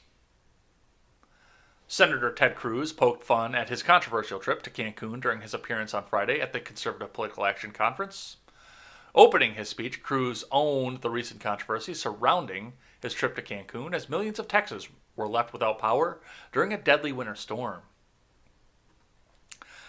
Senator 1.88 2.32
Ted 2.32 2.54
Cruz 2.54 2.92
poked 2.92 3.24
fun 3.24 3.54
at 3.54 3.68
his 3.68 3.82
controversial 3.82 4.38
trip 4.38 4.62
to 4.62 4.70
Cancun 4.70 5.20
during 5.20 5.40
his 5.40 5.54
appearance 5.54 5.92
on 5.92 6.04
Friday 6.04 6.40
at 6.40 6.52
the 6.52 6.60
Conservative 6.60 7.12
Political 7.12 7.46
Action 7.46 7.72
Conference. 7.72 8.36
Opening 9.16 9.54
his 9.54 9.70
speech, 9.70 10.02
Cruz 10.02 10.44
owned 10.52 11.00
the 11.00 11.08
recent 11.08 11.40
controversy 11.40 11.94
surrounding 11.94 12.74
his 13.00 13.14
trip 13.14 13.34
to 13.34 13.42
Cancun 13.42 13.94
as 13.94 14.10
millions 14.10 14.38
of 14.38 14.46
Texans 14.46 14.88
were 15.16 15.26
left 15.26 15.54
without 15.54 15.78
power 15.78 16.20
during 16.52 16.70
a 16.70 16.78
deadly 16.78 17.12
winter 17.12 17.34
storm. 17.34 17.80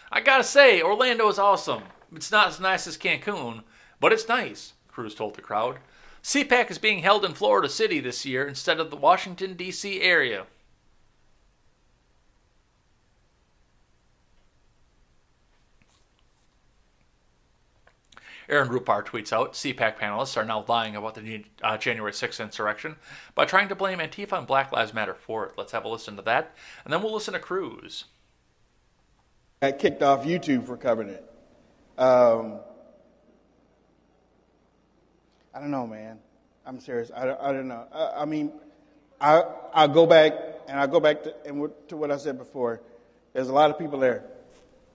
I 0.09 0.21
gotta 0.21 0.45
say, 0.45 0.81
Orlando 0.81 1.27
is 1.27 1.37
awesome. 1.37 1.83
It's 2.15 2.31
not 2.31 2.47
as 2.47 2.61
nice 2.61 2.87
as 2.87 2.97
Cancun, 2.97 3.63
but 3.99 4.13
it's 4.13 4.29
nice, 4.29 4.73
Cruz 4.87 5.13
told 5.13 5.35
the 5.35 5.41
crowd. 5.41 5.79
CPAC 6.23 6.71
is 6.71 6.77
being 6.77 6.99
held 6.99 7.25
in 7.25 7.33
Florida 7.33 7.67
City 7.67 7.99
this 7.99 8.25
year 8.25 8.47
instead 8.47 8.79
of 8.79 8.89
the 8.89 8.95
Washington, 8.95 9.55
D.C. 9.55 10.01
area. 10.01 10.45
Aaron 18.49 18.69
Rupar 18.69 19.05
tweets 19.05 19.33
out 19.33 19.53
CPAC 19.53 19.97
panelists 19.97 20.37
are 20.37 20.45
now 20.45 20.63
lying 20.67 20.95
about 20.95 21.15
the 21.15 21.43
uh, 21.61 21.77
January 21.77 22.13
6th 22.13 22.41
insurrection 22.41 22.95
by 23.35 23.45
trying 23.45 23.67
to 23.69 23.75
blame 23.75 23.99
Antifa 23.99 24.37
and 24.37 24.47
Black 24.47 24.71
Lives 24.71 24.93
Matter 24.93 25.13
for 25.13 25.45
it. 25.45 25.53
Let's 25.57 25.73
have 25.73 25.85
a 25.85 25.89
listen 25.89 26.15
to 26.15 26.21
that, 26.23 26.55
and 26.85 26.93
then 26.93 27.01
we'll 27.03 27.13
listen 27.13 27.33
to 27.33 27.39
Cruz. 27.39 28.05
I 29.61 29.71
kicked 29.71 30.03
off 30.03 30.23
YouTube 30.23 30.65
for 30.65 30.77
covering 30.77 31.09
it. 31.09 31.23
Um, 31.97 32.59
I 35.53 35.59
don't 35.59 35.71
know, 35.71 35.87
man. 35.87 36.19
I'm 36.65 36.79
serious. 36.79 37.11
I, 37.15 37.23
I 37.23 37.51
don't 37.51 37.67
know. 37.67 37.85
I, 37.91 38.21
I, 38.21 38.25
mean, 38.25 38.51
I 39.19 39.43
I 39.73 39.87
go 39.87 40.05
back 40.05 40.33
and 40.67 40.79
I 40.79 40.85
go 40.85 40.99
back 40.99 41.23
to, 41.23 41.33
and 41.45 41.69
to 41.87 41.97
what 41.97 42.11
I 42.11 42.17
said 42.17 42.37
before. 42.37 42.81
There's 43.33 43.49
a 43.49 43.53
lot 43.53 43.71
of 43.71 43.79
people 43.79 43.99
there. 43.99 44.23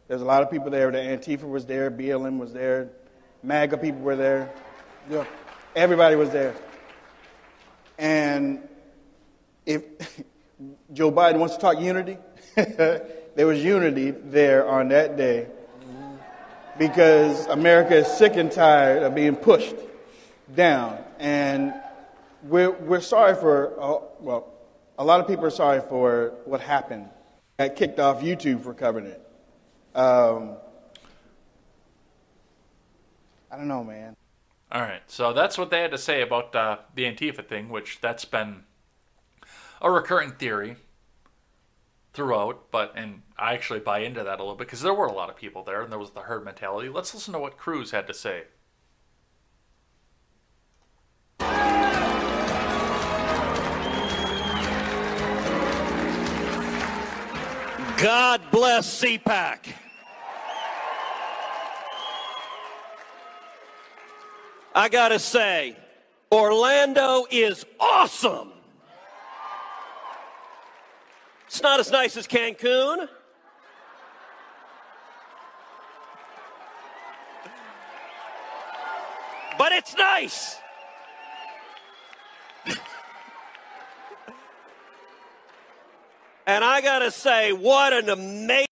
There's 0.08 0.22
a 0.22 0.24
lot 0.24 0.42
of 0.42 0.50
people 0.50 0.70
there. 0.70 0.90
The 0.90 0.98
Antifa 0.98 1.44
was 1.44 1.66
there. 1.66 1.90
BLM 1.90 2.38
was 2.38 2.52
there. 2.52 2.90
MAGA 3.42 3.78
people 3.78 4.00
were 4.00 4.16
there. 4.16 4.52
Yeah, 5.10 5.24
everybody 5.74 6.16
was 6.16 6.30
there. 6.30 6.54
And 7.98 8.68
if 9.66 9.82
Joe 10.92 11.10
Biden 11.10 11.38
wants 11.38 11.56
to 11.56 11.60
talk 11.60 11.80
unity, 11.80 12.18
there 12.54 13.46
was 13.46 13.62
unity 13.62 14.10
there 14.10 14.68
on 14.68 14.88
that 14.88 15.16
day 15.16 15.48
because 16.78 17.46
America 17.46 17.96
is 17.96 18.06
sick 18.06 18.36
and 18.36 18.50
tired 18.50 19.02
of 19.02 19.14
being 19.14 19.36
pushed 19.36 19.76
down. 20.54 20.98
And 21.18 21.74
we're, 22.42 22.70
we're 22.70 23.00
sorry 23.00 23.34
for, 23.34 23.80
uh, 23.80 24.04
well, 24.20 24.52
a 24.98 25.04
lot 25.04 25.20
of 25.20 25.26
people 25.26 25.44
are 25.44 25.50
sorry 25.50 25.80
for 25.80 26.34
what 26.44 26.60
happened. 26.60 27.08
I 27.58 27.68
kicked 27.68 28.00
off 28.00 28.22
YouTube 28.22 28.62
for 28.62 28.74
covering 28.74 29.06
it. 29.06 29.20
Um, 29.94 30.56
I 33.52 33.56
don't 33.58 33.68
know, 33.68 33.84
man. 33.84 34.16
All 34.72 34.80
right, 34.80 35.02
so 35.06 35.34
that's 35.34 35.58
what 35.58 35.70
they 35.70 35.82
had 35.82 35.90
to 35.90 35.98
say 35.98 36.22
about 36.22 36.56
uh, 36.56 36.78
the 36.94 37.02
Antifa 37.04 37.46
thing, 37.46 37.68
which 37.68 38.00
that's 38.00 38.24
been 38.24 38.64
a 39.82 39.90
recurring 39.90 40.32
theory 40.32 40.76
throughout. 42.14 42.70
But 42.70 42.94
and 42.96 43.20
I 43.38 43.52
actually 43.52 43.80
buy 43.80 43.98
into 43.98 44.24
that 44.24 44.40
a 44.40 44.42
little 44.42 44.56
bit 44.56 44.68
because 44.68 44.80
there 44.80 44.94
were 44.94 45.04
a 45.04 45.12
lot 45.12 45.28
of 45.28 45.36
people 45.36 45.62
there, 45.62 45.82
and 45.82 45.92
there 45.92 45.98
was 45.98 46.12
the 46.12 46.20
herd 46.20 46.46
mentality. 46.46 46.88
Let's 46.88 47.12
listen 47.12 47.34
to 47.34 47.38
what 47.38 47.58
Cruz 47.58 47.90
had 47.90 48.06
to 48.06 48.14
say. 48.14 48.44
God 57.98 58.40
bless 58.50 59.02
CPAC. 59.02 59.74
I 64.74 64.88
got 64.88 65.08
to 65.08 65.18
say, 65.18 65.76
Orlando 66.30 67.26
is 67.30 67.66
awesome. 67.78 68.52
It's 71.46 71.60
not 71.62 71.78
as 71.80 71.90
nice 71.90 72.16
as 72.16 72.26
Cancun. 72.26 73.06
But 79.58 79.72
it's 79.72 79.94
nice. 79.94 80.56
and 86.46 86.64
I 86.64 86.80
got 86.80 87.00
to 87.00 87.10
say, 87.10 87.52
what 87.52 87.92
an 87.92 88.08
amazing. 88.08 88.71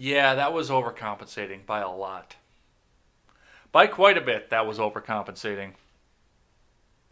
Yeah, 0.00 0.36
that 0.36 0.52
was 0.52 0.70
overcompensating 0.70 1.66
by 1.66 1.80
a 1.80 1.90
lot. 1.90 2.36
By 3.72 3.88
quite 3.88 4.16
a 4.16 4.20
bit, 4.20 4.48
that 4.48 4.64
was 4.64 4.78
overcompensating. 4.78 5.72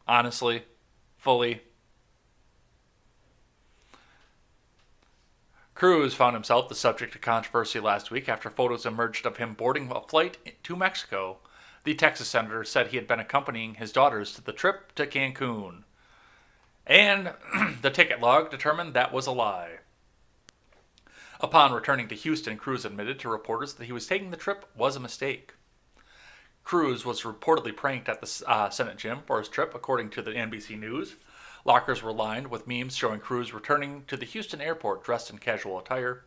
Honestly, 0.07 0.63
fully. 1.19 1.63
Cruz 5.75 6.15
found 6.15 6.35
himself 6.35 6.69
the 6.69 6.77
subject 6.77 7.17
of 7.17 7.21
controversy 7.21 7.81
last 7.81 8.13
week 8.13 8.29
after 8.29 8.51
photos 8.51 8.87
emerged 8.87 9.27
of 9.27 9.39
him 9.39 9.55
boarding 9.55 9.91
a 9.91 10.01
flight 10.03 10.61
to 10.63 10.77
Mexico. 10.77 11.39
The 11.83 11.95
Texas 11.95 12.29
senator 12.29 12.63
said 12.63 12.87
he 12.87 12.97
had 12.99 13.09
been 13.09 13.19
accompanying 13.19 13.75
his 13.75 13.91
daughters 13.91 14.33
to 14.35 14.45
the 14.45 14.53
trip 14.53 14.95
to 14.95 15.09
Cancun. 15.09 15.83
And 16.87 17.33
the 17.83 17.91
ticket 17.91 18.21
log 18.21 18.53
determined 18.53 18.95
that 18.95 19.13
was 19.13 19.27
a 19.27 19.33
lie. 19.33 19.76
Upon 21.41 21.73
returning 21.73 22.09
to 22.09 22.15
Houston, 22.15 22.57
Cruz 22.57 22.85
admitted 22.85 23.19
to 23.21 23.29
reporters 23.29 23.75
that 23.75 23.85
he 23.85 23.93
was 23.93 24.07
taking 24.07 24.31
the 24.31 24.37
trip 24.37 24.65
was 24.75 24.97
a 24.97 25.01
mistake. 25.01 25.53
Cruz 26.65 27.05
was 27.05 27.23
reportedly 27.23 27.77
pranked 27.77 28.09
at 28.09 28.21
the 28.21 28.43
uh, 28.47 28.71
Senate 28.71 28.97
gym 28.97 29.21
for 29.27 29.39
his 29.39 29.49
trip, 29.49 29.75
according 29.75 30.11
to 30.11 30.23
the 30.23 30.33
NBC 30.33 30.79
News. 30.79 31.17
Lockers 31.65 32.03
were 32.03 32.13
lined 32.13 32.49
with 32.49 32.67
memes 32.67 32.97
showing 32.97 33.21
Cruz 33.21 33.53
returning 33.53 34.05
to 34.09 34.17
the 34.17 34.25
Houston 34.25 34.61
airport 34.61 35.05
dressed 35.05 35.31
in 35.31 35.39
casual 35.39 35.79
attire. 35.79 36.25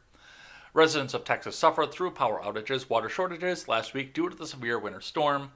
Residents 0.73 1.13
of 1.13 1.23
Texas 1.23 1.57
suffered 1.57 1.91
through 1.91 2.11
power 2.11 2.41
outages, 2.43 2.89
water 2.89 3.09
shortages 3.09 3.67
last 3.67 3.93
week 3.93 4.13
due 4.13 4.29
to 4.29 4.35
the 4.35 4.45
severe 4.45 4.77
winter 4.77 5.01
storm. 5.01 5.51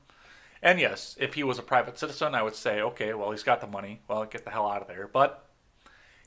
And 0.62 0.80
yes, 0.80 1.16
if 1.20 1.36
he 1.36 1.44
was 1.44 1.60
a 1.60 1.64
private 1.64 2.00
citizen, 2.00 2.34
I 2.34 2.42
would 2.42 2.56
say, 2.56 2.82
okay, 2.82 3.14
well, 3.14 3.32
he's 3.32 3.44
got 3.44 3.62
the 3.62 3.68
money. 3.68 4.02
Well, 4.08 4.26
get 4.26 4.46
the 4.46 4.52
hell 4.52 4.70
out 4.70 4.82
of 4.82 4.88
there. 4.88 5.08
But 5.08 5.48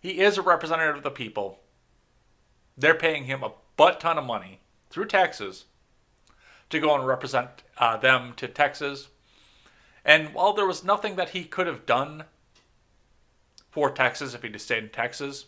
he 0.00 0.20
is 0.20 0.38
a 0.38 0.42
representative 0.42 0.96
of 0.96 1.02
the 1.02 1.10
people, 1.10 1.58
they're 2.76 2.94
paying 2.94 3.24
him 3.24 3.42
a 3.42 3.52
butt 3.76 4.00
ton 4.00 4.18
of 4.18 4.24
money 4.24 4.60
through 4.90 5.06
taxes 5.06 5.64
to 6.70 6.80
go 6.80 6.94
and 6.94 7.06
represent 7.06 7.48
uh, 7.78 7.96
them 7.96 8.32
to 8.36 8.48
Texas. 8.48 9.08
And 10.04 10.34
while 10.34 10.52
there 10.52 10.66
was 10.66 10.84
nothing 10.84 11.16
that 11.16 11.30
he 11.30 11.44
could 11.44 11.66
have 11.66 11.86
done 11.86 12.24
for 13.70 13.90
Texas 13.90 14.34
if 14.34 14.42
he'd 14.42 14.60
stayed 14.60 14.84
in 14.84 14.90
Texas, 14.90 15.46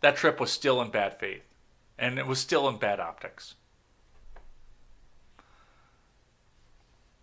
that 0.00 0.16
trip 0.16 0.40
was 0.40 0.50
still 0.50 0.82
in 0.82 0.90
bad 0.90 1.18
faith. 1.18 1.42
And 1.98 2.18
it 2.18 2.26
was 2.26 2.38
still 2.38 2.68
in 2.68 2.78
bad 2.78 3.00
optics. 3.00 3.54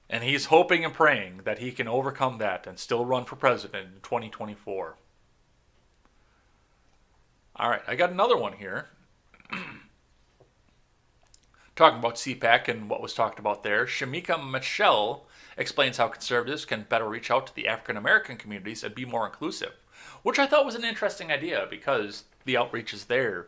And 0.09 0.23
he's 0.23 0.45
hoping 0.45 0.83
and 0.83 0.93
praying 0.93 1.41
that 1.45 1.59
he 1.59 1.71
can 1.71 1.87
overcome 1.87 2.37
that 2.39 2.67
and 2.67 2.77
still 2.77 3.05
run 3.05 3.25
for 3.25 3.35
president 3.35 3.87
in 3.95 4.01
2024. 4.01 4.95
All 7.55 7.69
right, 7.69 7.81
I 7.87 7.95
got 7.95 8.11
another 8.11 8.37
one 8.37 8.53
here. 8.53 8.87
Talking 11.75 11.99
about 11.99 12.15
CPAC 12.15 12.67
and 12.67 12.89
what 12.89 13.01
was 13.01 13.13
talked 13.13 13.39
about 13.39 13.63
there, 13.63 13.85
Shemeka 13.85 14.49
Michelle 14.49 15.25
explains 15.57 15.97
how 15.97 16.07
conservatives 16.07 16.65
can 16.65 16.85
better 16.87 17.07
reach 17.07 17.31
out 17.31 17.47
to 17.47 17.55
the 17.55 17.67
African 17.67 17.97
American 17.97 18.37
communities 18.37 18.83
and 18.83 18.95
be 18.95 19.05
more 19.05 19.25
inclusive, 19.25 19.73
which 20.23 20.39
I 20.39 20.47
thought 20.47 20.65
was 20.65 20.75
an 20.75 20.85
interesting 20.85 21.31
idea 21.31 21.67
because 21.69 22.23
the 22.45 22.57
outreach 22.57 22.93
is 22.93 23.05
there. 23.05 23.47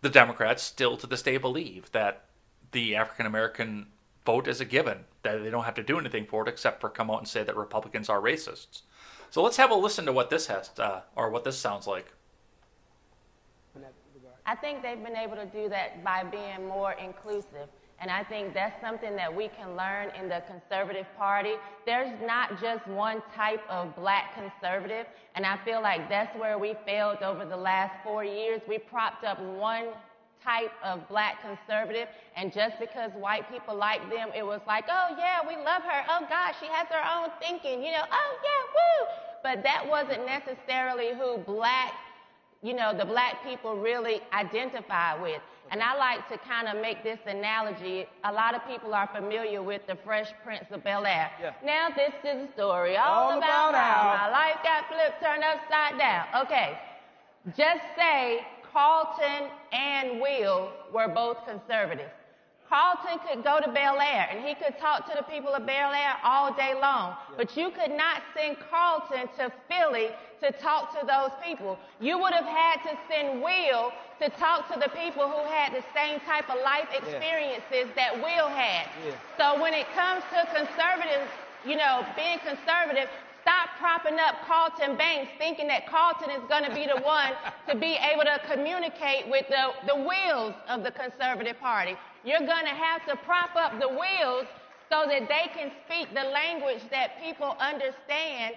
The 0.00 0.10
Democrats 0.10 0.62
still 0.62 0.96
to 0.98 1.06
this 1.06 1.22
day 1.22 1.36
believe 1.36 1.90
that 1.92 2.24
the 2.72 2.96
African 2.96 3.26
American 3.26 3.86
vote 4.24 4.48
is 4.48 4.60
a 4.60 4.64
given, 4.64 5.04
that 5.22 5.42
they 5.42 5.50
don't 5.50 5.64
have 5.64 5.74
to 5.74 5.82
do 5.82 5.98
anything 5.98 6.26
for 6.26 6.42
it 6.42 6.48
except 6.48 6.80
for 6.80 6.88
come 6.88 7.10
out 7.10 7.18
and 7.18 7.28
say 7.28 7.42
that 7.42 7.56
Republicans 7.56 8.08
are 8.08 8.20
racists. 8.20 8.82
So 9.30 9.42
let's 9.42 9.56
have 9.56 9.70
a 9.70 9.74
listen 9.74 10.06
to 10.06 10.12
what 10.12 10.30
this 10.30 10.46
has, 10.46 10.70
uh, 10.78 11.00
or 11.16 11.28
what 11.30 11.44
this 11.44 11.58
sounds 11.58 11.86
like. 11.86 12.13
I 14.46 14.54
think 14.54 14.82
they've 14.82 15.02
been 15.02 15.16
able 15.16 15.36
to 15.36 15.46
do 15.46 15.68
that 15.70 16.04
by 16.04 16.22
being 16.24 16.68
more 16.68 16.92
inclusive. 16.92 17.68
And 18.00 18.10
I 18.10 18.24
think 18.24 18.52
that's 18.52 18.78
something 18.82 19.16
that 19.16 19.34
we 19.34 19.48
can 19.48 19.76
learn 19.76 20.10
in 20.20 20.28
the 20.28 20.42
conservative 20.46 21.06
party. 21.16 21.54
There's 21.86 22.12
not 22.26 22.60
just 22.60 22.86
one 22.86 23.22
type 23.34 23.62
of 23.70 23.96
black 23.96 24.34
conservative. 24.34 25.06
And 25.34 25.46
I 25.46 25.56
feel 25.64 25.80
like 25.80 26.08
that's 26.08 26.36
where 26.38 26.58
we 26.58 26.74
failed 26.84 27.22
over 27.22 27.46
the 27.46 27.56
last 27.56 27.94
four 28.04 28.24
years. 28.24 28.60
We 28.68 28.78
propped 28.78 29.24
up 29.24 29.40
one 29.40 29.86
type 30.42 30.72
of 30.84 31.08
black 31.08 31.36
conservative. 31.40 32.08
And 32.36 32.52
just 32.52 32.78
because 32.78 33.10
white 33.12 33.50
people 33.50 33.74
like 33.74 34.02
them, 34.10 34.28
it 34.36 34.44
was 34.44 34.60
like, 34.66 34.84
oh, 34.90 35.16
yeah, 35.16 35.38
we 35.46 35.56
love 35.56 35.82
her. 35.82 36.04
Oh, 36.10 36.26
gosh, 36.28 36.56
she 36.60 36.66
has 36.66 36.86
her 36.88 37.02
own 37.16 37.30
thinking. 37.40 37.82
You 37.82 37.92
know, 37.92 38.04
oh, 38.12 38.38
yeah, 38.44 38.60
woo. 38.74 39.08
But 39.42 39.62
that 39.62 39.88
wasn't 39.88 40.26
necessarily 40.26 41.14
who 41.14 41.38
black 41.38 41.92
you 42.64 42.72
know, 42.74 42.96
the 42.96 43.04
black 43.04 43.44
people 43.44 43.76
really 43.76 44.22
identify 44.32 45.20
with. 45.20 45.42
And 45.70 45.82
I 45.82 45.96
like 45.96 46.28
to 46.30 46.38
kind 46.38 46.66
of 46.66 46.80
make 46.80 47.02
this 47.04 47.18
analogy. 47.26 48.06
A 48.24 48.32
lot 48.32 48.54
of 48.54 48.66
people 48.66 48.94
are 48.94 49.08
familiar 49.14 49.62
with 49.62 49.82
the 49.86 49.96
Fresh 50.04 50.28
Prince 50.42 50.64
of 50.70 50.82
Bel 50.82 51.04
Air. 51.04 51.30
Yeah. 51.40 51.52
Now 51.64 51.88
this 51.94 52.12
is 52.24 52.48
a 52.48 52.52
story 52.54 52.96
all, 52.96 53.32
All 53.32 53.38
about, 53.38 53.70
about 53.70 53.74
how 53.74 54.16
how- 54.16 54.26
my 54.26 54.30
life 54.30 54.56
got 54.62 54.88
flipped, 54.88 55.22
turned 55.22 55.44
upside 55.44 55.98
down. 55.98 56.24
Okay. 56.46 56.78
Just 57.56 57.82
say 57.96 58.40
Carlton 58.72 59.50
and 59.72 60.20
Will 60.20 60.70
were 60.92 61.08
both 61.08 61.36
conservatives. 61.46 62.10
Carlton 62.68 63.18
could 63.28 63.44
go 63.44 63.60
to 63.60 63.70
Bel 63.70 64.00
Air 64.00 64.26
and 64.30 64.44
he 64.44 64.54
could 64.54 64.78
talk 64.78 65.06
to 65.10 65.12
the 65.16 65.22
people 65.24 65.50
of 65.54 65.66
Bel 65.66 65.92
Air 65.92 66.14
all 66.24 66.52
day 66.54 66.72
long, 66.80 67.14
but 67.36 67.54
you 67.56 67.70
could 67.70 67.90
not 67.90 68.22
send 68.34 68.56
Carlton 68.70 69.28
to 69.38 69.52
Philly 69.68 70.08
to 70.44 70.52
talk 70.52 70.92
to 71.00 71.06
those 71.06 71.32
people. 71.42 71.78
You 72.00 72.18
would 72.20 72.34
have 72.34 72.44
had 72.44 72.84
to 72.84 72.92
send 73.08 73.42
Will 73.42 73.92
to 74.20 74.28
talk 74.36 74.72
to 74.72 74.78
the 74.78 74.90
people 74.92 75.24
who 75.24 75.42
had 75.48 75.72
the 75.72 75.82
same 75.96 76.20
type 76.20 76.48
of 76.50 76.60
life 76.62 76.88
experiences 76.92 77.88
that 77.96 78.14
Will 78.16 78.48
had. 78.48 78.86
Yeah. 79.04 79.16
So 79.40 79.60
when 79.60 79.72
it 79.72 79.86
comes 79.96 80.22
to 80.36 80.44
conservatives, 80.52 81.32
you 81.64 81.76
know, 81.76 82.04
being 82.14 82.38
conservative, 82.44 83.08
stop 83.40 83.68
propping 83.80 84.20
up 84.20 84.36
Carlton 84.46 84.96
Banks 84.96 85.32
thinking 85.38 85.66
that 85.68 85.88
Carlton 85.88 86.30
is 86.30 86.42
going 86.48 86.64
to 86.64 86.74
be 86.74 86.86
the 86.86 87.00
one 87.00 87.32
to 87.68 87.76
be 87.76 87.96
able 87.96 88.24
to 88.24 88.40
communicate 88.50 89.28
with 89.28 89.48
the, 89.48 89.72
the 89.86 89.96
wheels 89.96 90.54
of 90.68 90.84
the 90.84 90.90
conservative 90.90 91.58
party. 91.58 91.96
You're 92.24 92.44
going 92.44 92.64
to 92.64 92.76
have 92.76 93.04
to 93.08 93.16
prop 93.24 93.56
up 93.56 93.80
the 93.80 93.88
wheels 93.88 94.46
so 94.90 95.04
that 95.08 95.28
they 95.28 95.48
can 95.56 95.72
speak 95.84 96.08
the 96.14 96.28
language 96.28 96.80
that 96.90 97.20
people 97.20 97.56
understand 97.60 98.56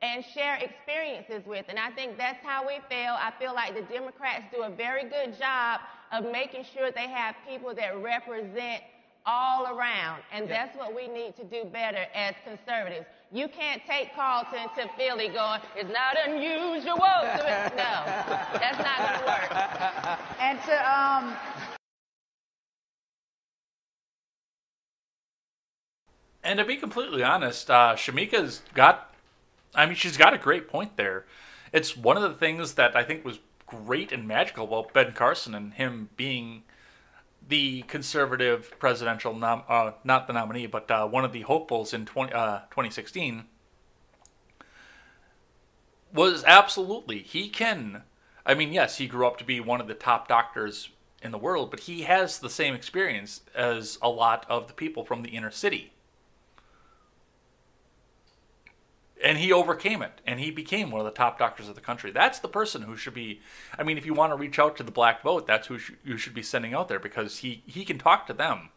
and 0.00 0.24
share 0.24 0.56
experiences 0.56 1.44
with. 1.46 1.66
And 1.68 1.78
I 1.78 1.90
think 1.90 2.16
that's 2.16 2.44
how 2.44 2.66
we 2.66 2.78
feel. 2.88 3.16
I 3.18 3.32
feel 3.38 3.54
like 3.54 3.74
the 3.74 3.82
Democrats 3.92 4.44
do 4.54 4.62
a 4.62 4.70
very 4.70 5.02
good 5.02 5.38
job 5.38 5.80
of 6.12 6.30
making 6.30 6.64
sure 6.72 6.90
they 6.90 7.08
have 7.08 7.34
people 7.48 7.74
that 7.74 8.00
represent 8.02 8.82
all 9.26 9.66
around. 9.66 10.22
And 10.32 10.48
that's 10.48 10.76
what 10.76 10.94
we 10.94 11.08
need 11.08 11.36
to 11.36 11.44
do 11.44 11.64
better 11.64 12.06
as 12.14 12.34
conservatives. 12.44 13.06
You 13.30 13.48
can't 13.48 13.82
take 13.86 14.14
Carlton 14.14 14.68
to 14.76 14.88
Philly 14.96 15.28
going, 15.28 15.60
it's 15.76 15.92
not 15.92 16.16
unusual. 16.26 16.96
To 16.96 17.44
it. 17.44 17.72
No, 17.78 18.04
that's 18.58 18.78
not 18.78 18.98
going 18.98 19.20
to 19.20 19.26
work. 19.26 20.18
And 20.40 20.58
to 20.62 20.90
um, 20.90 21.36
And 26.42 26.58
to 26.58 26.64
be 26.64 26.76
completely 26.76 27.22
honest, 27.22 27.70
uh, 27.70 27.94
Shemeka's 27.94 28.62
got, 28.72 29.07
I 29.78 29.86
mean, 29.86 29.94
she's 29.94 30.16
got 30.16 30.34
a 30.34 30.38
great 30.38 30.68
point 30.68 30.96
there. 30.96 31.24
It's 31.72 31.96
one 31.96 32.16
of 32.16 32.22
the 32.24 32.34
things 32.34 32.74
that 32.74 32.96
I 32.96 33.04
think 33.04 33.24
was 33.24 33.38
great 33.64 34.10
and 34.10 34.26
magical 34.26 34.64
about 34.64 34.92
Ben 34.92 35.12
Carson 35.12 35.54
and 35.54 35.72
him 35.72 36.08
being 36.16 36.64
the 37.46 37.82
conservative 37.82 38.76
presidential, 38.80 39.34
nom- 39.34 39.62
uh, 39.68 39.92
not 40.02 40.26
the 40.26 40.32
nominee, 40.32 40.66
but 40.66 40.90
uh, 40.90 41.06
one 41.06 41.24
of 41.24 41.32
the 41.32 41.42
hopefuls 41.42 41.94
in 41.94 42.06
20, 42.06 42.32
uh, 42.32 42.58
2016 42.70 43.44
was 46.12 46.42
absolutely, 46.44 47.20
he 47.20 47.48
can. 47.48 48.02
I 48.44 48.54
mean, 48.54 48.72
yes, 48.72 48.98
he 48.98 49.06
grew 49.06 49.28
up 49.28 49.36
to 49.38 49.44
be 49.44 49.60
one 49.60 49.80
of 49.80 49.86
the 49.86 49.94
top 49.94 50.26
doctors 50.26 50.88
in 51.22 51.30
the 51.30 51.38
world, 51.38 51.70
but 51.70 51.80
he 51.80 52.02
has 52.02 52.40
the 52.40 52.50
same 52.50 52.74
experience 52.74 53.42
as 53.54 53.98
a 54.02 54.08
lot 54.08 54.44
of 54.48 54.66
the 54.66 54.74
people 54.74 55.04
from 55.04 55.22
the 55.22 55.30
inner 55.30 55.52
city. 55.52 55.92
And 59.22 59.38
he 59.38 59.52
overcame 59.52 60.02
it 60.02 60.20
and 60.26 60.40
he 60.40 60.50
became 60.50 60.90
one 60.90 61.00
of 61.00 61.04
the 61.04 61.10
top 61.10 61.38
doctors 61.38 61.68
of 61.68 61.74
the 61.74 61.80
country. 61.80 62.10
That's 62.10 62.38
the 62.38 62.48
person 62.48 62.82
who 62.82 62.96
should 62.96 63.14
be 63.14 63.40
i 63.78 63.82
mean 63.82 63.98
if 63.98 64.06
you 64.06 64.14
want 64.14 64.32
to 64.32 64.36
reach 64.36 64.58
out 64.58 64.76
to 64.76 64.82
the 64.82 64.90
black 64.92 65.22
vote 65.22 65.46
that's 65.46 65.66
who 65.66 65.78
sh- 65.78 65.92
you 66.04 66.16
should 66.16 66.34
be 66.34 66.42
sending 66.42 66.74
out 66.74 66.88
there 66.88 66.98
because 66.98 67.38
he 67.38 67.62
he 67.66 67.84
can 67.84 67.98
talk 67.98 68.26
to 68.26 68.32
them. 68.32 68.70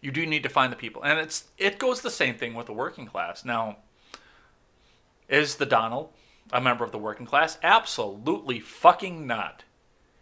You 0.00 0.12
do 0.12 0.24
need 0.26 0.44
to 0.44 0.48
find 0.48 0.72
the 0.72 0.76
people 0.76 1.02
and 1.02 1.18
it's 1.18 1.44
it 1.58 1.78
goes 1.78 2.00
the 2.00 2.10
same 2.10 2.36
thing 2.36 2.54
with 2.54 2.66
the 2.66 2.72
working 2.72 3.06
class. 3.06 3.44
Now 3.44 3.78
is 5.28 5.56
the 5.56 5.66
donald 5.66 6.10
a 6.50 6.60
member 6.60 6.84
of 6.84 6.92
the 6.92 6.98
working 6.98 7.26
class? 7.26 7.58
Absolutely 7.62 8.58
fucking 8.58 9.26
not. 9.26 9.64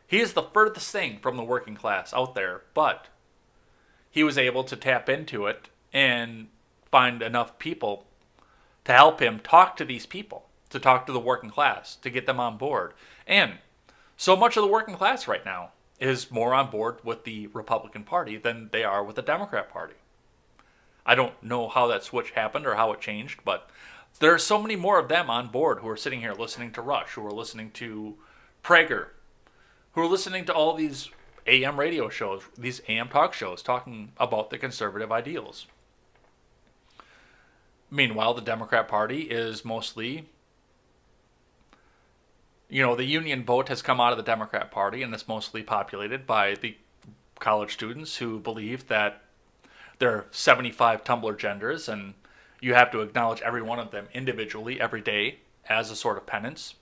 He 0.08 0.20
is 0.20 0.32
the 0.32 0.42
furthest 0.42 0.90
thing 0.90 1.18
from 1.20 1.36
the 1.36 1.44
working 1.44 1.76
class 1.76 2.12
out 2.12 2.34
there 2.34 2.62
but 2.74 3.06
he 4.10 4.24
was 4.24 4.38
able 4.38 4.64
to 4.64 4.76
tap 4.76 5.08
into 5.08 5.46
it 5.46 5.68
and 5.92 6.48
find 6.96 7.20
enough 7.20 7.58
people 7.58 8.06
to 8.86 8.90
help 8.90 9.20
him 9.20 9.38
talk 9.38 9.76
to 9.76 9.84
these 9.84 10.06
people, 10.06 10.46
to 10.70 10.80
talk 10.80 11.04
to 11.04 11.12
the 11.12 11.20
working 11.20 11.50
class, 11.50 11.94
to 11.96 12.08
get 12.08 12.24
them 12.24 12.40
on 12.40 12.56
board. 12.56 12.94
And 13.26 13.58
so 14.16 14.34
much 14.34 14.56
of 14.56 14.62
the 14.62 14.70
working 14.70 14.94
class 14.94 15.28
right 15.28 15.44
now 15.44 15.72
is 16.00 16.30
more 16.30 16.54
on 16.54 16.70
board 16.70 16.96
with 17.04 17.24
the 17.24 17.48
Republican 17.48 18.02
Party 18.02 18.38
than 18.38 18.70
they 18.72 18.82
are 18.82 19.04
with 19.04 19.16
the 19.16 19.20
Democrat 19.20 19.68
Party. 19.68 19.96
I 21.04 21.14
don't 21.14 21.34
know 21.42 21.68
how 21.68 21.86
that 21.88 22.02
switch 22.02 22.30
happened 22.30 22.66
or 22.66 22.76
how 22.76 22.92
it 22.92 23.00
changed, 23.02 23.40
but 23.44 23.68
there 24.18 24.32
are 24.32 24.38
so 24.38 24.62
many 24.62 24.74
more 24.74 24.98
of 24.98 25.08
them 25.08 25.28
on 25.28 25.48
board 25.48 25.80
who 25.80 25.88
are 25.90 25.98
sitting 25.98 26.20
here 26.20 26.32
listening 26.32 26.72
to 26.72 26.80
Rush, 26.80 27.10
who 27.10 27.26
are 27.26 27.30
listening 27.30 27.72
to 27.72 28.14
Prager, 28.64 29.08
who 29.92 30.00
are 30.00 30.08
listening 30.08 30.46
to 30.46 30.54
all 30.54 30.72
these 30.72 31.10
AM 31.46 31.78
radio 31.78 32.08
shows, 32.08 32.44
these 32.56 32.80
AM 32.88 33.10
talk 33.10 33.34
shows 33.34 33.60
talking 33.60 34.12
about 34.16 34.48
the 34.48 34.56
conservative 34.56 35.12
ideals. 35.12 35.66
Meanwhile, 37.90 38.34
the 38.34 38.42
Democrat 38.42 38.88
Party 38.88 39.22
is 39.22 39.64
mostly, 39.64 40.28
you 42.68 42.82
know, 42.82 42.96
the 42.96 43.04
union 43.04 43.44
vote 43.44 43.68
has 43.68 43.80
come 43.80 44.00
out 44.00 44.12
of 44.12 44.18
the 44.18 44.24
Democrat 44.24 44.70
Party 44.70 45.02
and 45.02 45.14
it's 45.14 45.28
mostly 45.28 45.62
populated 45.62 46.26
by 46.26 46.54
the 46.54 46.76
college 47.38 47.72
students 47.72 48.16
who 48.16 48.40
believe 48.40 48.88
that 48.88 49.22
there 49.98 50.10
are 50.10 50.26
75 50.30 51.04
Tumblr 51.04 51.38
genders 51.38 51.88
and 51.88 52.14
you 52.60 52.74
have 52.74 52.90
to 52.90 53.00
acknowledge 53.00 53.40
every 53.42 53.62
one 53.62 53.78
of 53.78 53.90
them 53.90 54.08
individually 54.12 54.80
every 54.80 55.00
day 55.00 55.38
as 55.68 55.90
a 55.90 55.96
sort 55.96 56.16
of 56.16 56.26
penance. 56.26 56.74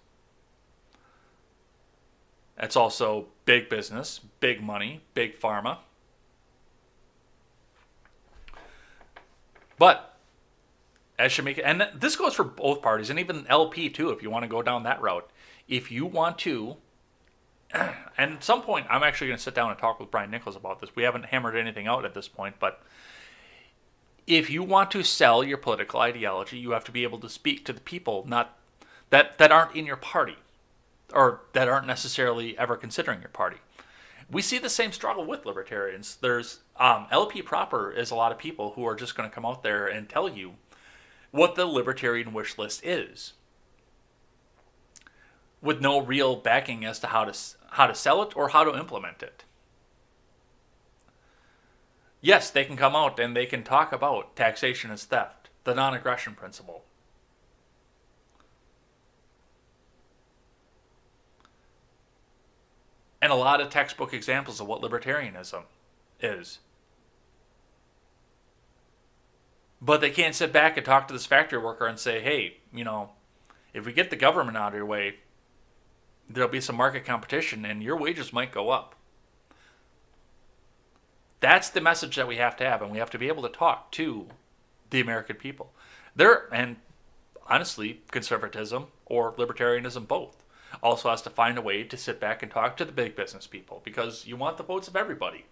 It's 2.56 2.76
also 2.76 3.26
big 3.44 3.68
business, 3.68 4.20
big 4.40 4.62
money, 4.62 5.02
big 5.12 5.38
pharma. 5.38 5.78
But 9.76 10.13
as 11.18 11.32
Shemeka, 11.32 11.62
and 11.64 11.88
this 11.94 12.16
goes 12.16 12.34
for 12.34 12.44
both 12.44 12.82
parties, 12.82 13.10
and 13.10 13.18
even 13.18 13.46
LP 13.48 13.88
too, 13.88 14.10
if 14.10 14.22
you 14.22 14.30
want 14.30 14.42
to 14.44 14.48
go 14.48 14.62
down 14.62 14.82
that 14.82 15.00
route. 15.00 15.28
If 15.68 15.90
you 15.90 16.06
want 16.06 16.38
to, 16.40 16.76
and 17.72 18.34
at 18.34 18.44
some 18.44 18.62
point, 18.62 18.86
I'm 18.90 19.02
actually 19.02 19.28
going 19.28 19.38
to 19.38 19.42
sit 19.42 19.54
down 19.54 19.70
and 19.70 19.78
talk 19.78 20.00
with 20.00 20.10
Brian 20.10 20.30
Nichols 20.30 20.56
about 20.56 20.80
this. 20.80 20.94
We 20.94 21.04
haven't 21.04 21.26
hammered 21.26 21.56
anything 21.56 21.86
out 21.86 22.04
at 22.04 22.14
this 22.14 22.28
point, 22.28 22.56
but 22.58 22.82
if 24.26 24.50
you 24.50 24.62
want 24.62 24.90
to 24.92 25.02
sell 25.02 25.44
your 25.44 25.58
political 25.58 26.00
ideology, 26.00 26.58
you 26.58 26.70
have 26.72 26.84
to 26.84 26.92
be 26.92 27.02
able 27.02 27.18
to 27.20 27.28
speak 27.28 27.64
to 27.66 27.72
the 27.72 27.80
people 27.80 28.24
not 28.26 28.56
that 29.10 29.38
that 29.38 29.52
aren't 29.52 29.76
in 29.76 29.86
your 29.86 29.96
party 29.96 30.36
or 31.12 31.42
that 31.52 31.68
aren't 31.68 31.86
necessarily 31.86 32.56
ever 32.58 32.76
considering 32.76 33.20
your 33.20 33.28
party. 33.28 33.58
We 34.30 34.40
see 34.40 34.58
the 34.58 34.70
same 34.70 34.92
struggle 34.92 35.26
with 35.26 35.44
libertarians. 35.44 36.16
There's 36.16 36.60
um, 36.78 37.06
LP 37.10 37.42
proper 37.42 37.92
is 37.92 38.10
a 38.10 38.14
lot 38.14 38.32
of 38.32 38.38
people 38.38 38.72
who 38.72 38.86
are 38.86 38.94
just 38.94 39.14
going 39.14 39.28
to 39.28 39.34
come 39.34 39.44
out 39.44 39.62
there 39.62 39.86
and 39.86 40.08
tell 40.08 40.28
you 40.28 40.54
what 41.34 41.56
the 41.56 41.66
libertarian 41.66 42.32
wish 42.32 42.56
list 42.56 42.80
is, 42.84 43.32
with 45.60 45.80
no 45.80 46.00
real 46.00 46.36
backing 46.36 46.84
as 46.84 47.00
to 47.00 47.08
how 47.08 47.24
to 47.24 47.36
how 47.70 47.88
to 47.88 47.94
sell 47.94 48.22
it 48.22 48.36
or 48.36 48.50
how 48.50 48.62
to 48.62 48.78
implement 48.78 49.20
it. 49.20 49.42
Yes, 52.20 52.50
they 52.50 52.64
can 52.64 52.76
come 52.76 52.94
out 52.94 53.18
and 53.18 53.36
they 53.36 53.46
can 53.46 53.64
talk 53.64 53.92
about 53.92 54.36
taxation 54.36 54.92
as 54.92 55.04
theft, 55.04 55.50
the 55.64 55.74
non-aggression 55.74 56.36
principle. 56.36 56.84
and 63.20 63.32
a 63.32 63.36
lot 63.36 63.58
of 63.58 63.70
textbook 63.70 64.12
examples 64.12 64.60
of 64.60 64.66
what 64.66 64.82
libertarianism 64.82 65.62
is. 66.20 66.58
But 69.84 70.00
they 70.00 70.10
can't 70.10 70.34
sit 70.34 70.50
back 70.50 70.78
and 70.78 70.86
talk 70.86 71.08
to 71.08 71.12
this 71.12 71.26
factory 71.26 71.58
worker 71.58 71.86
and 71.86 71.98
say, 71.98 72.20
hey, 72.20 72.56
you 72.72 72.84
know, 72.84 73.10
if 73.74 73.84
we 73.84 73.92
get 73.92 74.08
the 74.08 74.16
government 74.16 74.56
out 74.56 74.68
of 74.68 74.74
your 74.74 74.86
way, 74.86 75.16
there'll 76.28 76.48
be 76.48 76.62
some 76.62 76.76
market 76.76 77.04
competition 77.04 77.66
and 77.66 77.82
your 77.82 77.96
wages 77.96 78.32
might 78.32 78.50
go 78.50 78.70
up. 78.70 78.94
That's 81.40 81.68
the 81.68 81.82
message 81.82 82.16
that 82.16 82.26
we 82.26 82.36
have 82.36 82.56
to 82.56 82.64
have, 82.64 82.80
and 82.80 82.90
we 82.90 82.96
have 82.96 83.10
to 83.10 83.18
be 83.18 83.28
able 83.28 83.42
to 83.42 83.50
talk 83.50 83.92
to 83.92 84.28
the 84.88 85.00
American 85.00 85.36
people. 85.36 85.74
There, 86.16 86.48
and 86.50 86.76
honestly, 87.46 88.00
conservatism 88.10 88.86
or 89.04 89.34
libertarianism, 89.34 90.08
both 90.08 90.42
also 90.82 91.10
has 91.10 91.20
to 91.22 91.30
find 91.30 91.58
a 91.58 91.62
way 91.62 91.82
to 91.82 91.96
sit 91.98 92.18
back 92.18 92.42
and 92.42 92.50
talk 92.50 92.78
to 92.78 92.86
the 92.86 92.92
big 92.92 93.14
business 93.14 93.46
people 93.46 93.82
because 93.84 94.26
you 94.26 94.36
want 94.36 94.56
the 94.56 94.62
votes 94.62 94.88
of 94.88 94.96
everybody. 94.96 95.44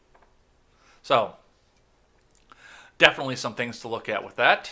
So, 1.03 1.35
definitely 2.99 3.36
some 3.36 3.55
things 3.55 3.80
to 3.80 3.88
look 3.88 4.09
at 4.09 4.24
with 4.24 4.36
that. 4.36 4.70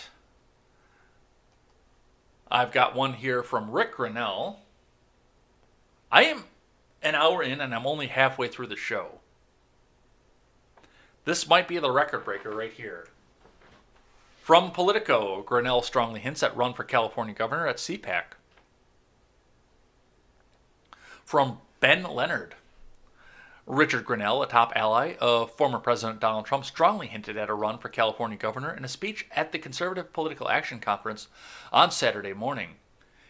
I've 2.50 2.72
got 2.72 2.94
one 2.94 3.14
here 3.14 3.42
from 3.42 3.70
Rick 3.70 3.96
Grenell. 3.96 4.56
I 6.10 6.24
am 6.24 6.44
an 7.02 7.14
hour 7.14 7.42
in 7.42 7.60
and 7.60 7.74
I'm 7.74 7.86
only 7.86 8.08
halfway 8.08 8.48
through 8.48 8.66
the 8.66 8.76
show. 8.76 9.20
This 11.24 11.48
might 11.48 11.68
be 11.68 11.78
the 11.78 11.90
record 11.90 12.24
breaker 12.24 12.50
right 12.50 12.72
here. 12.72 13.06
From 14.42 14.72
Politico, 14.72 15.44
Grenell 15.44 15.84
strongly 15.84 16.18
hints 16.18 16.42
at 16.42 16.56
run 16.56 16.74
for 16.74 16.82
California 16.82 17.34
governor 17.34 17.68
at 17.68 17.76
CPAC. 17.76 18.22
From 21.24 21.58
Ben 21.78 22.02
Leonard, 22.02 22.56
Richard 23.70 24.04
Grenell, 24.04 24.42
a 24.42 24.48
top 24.48 24.72
ally 24.74 25.14
of 25.20 25.52
former 25.52 25.78
President 25.78 26.18
Donald 26.18 26.44
Trump, 26.44 26.64
strongly 26.64 27.06
hinted 27.06 27.36
at 27.36 27.48
a 27.48 27.54
run 27.54 27.78
for 27.78 27.88
California 27.88 28.36
governor 28.36 28.74
in 28.74 28.84
a 28.84 28.88
speech 28.88 29.26
at 29.30 29.52
the 29.52 29.60
Conservative 29.60 30.12
Political 30.12 30.48
Action 30.48 30.80
Conference 30.80 31.28
on 31.72 31.92
Saturday 31.92 32.32
morning. 32.32 32.70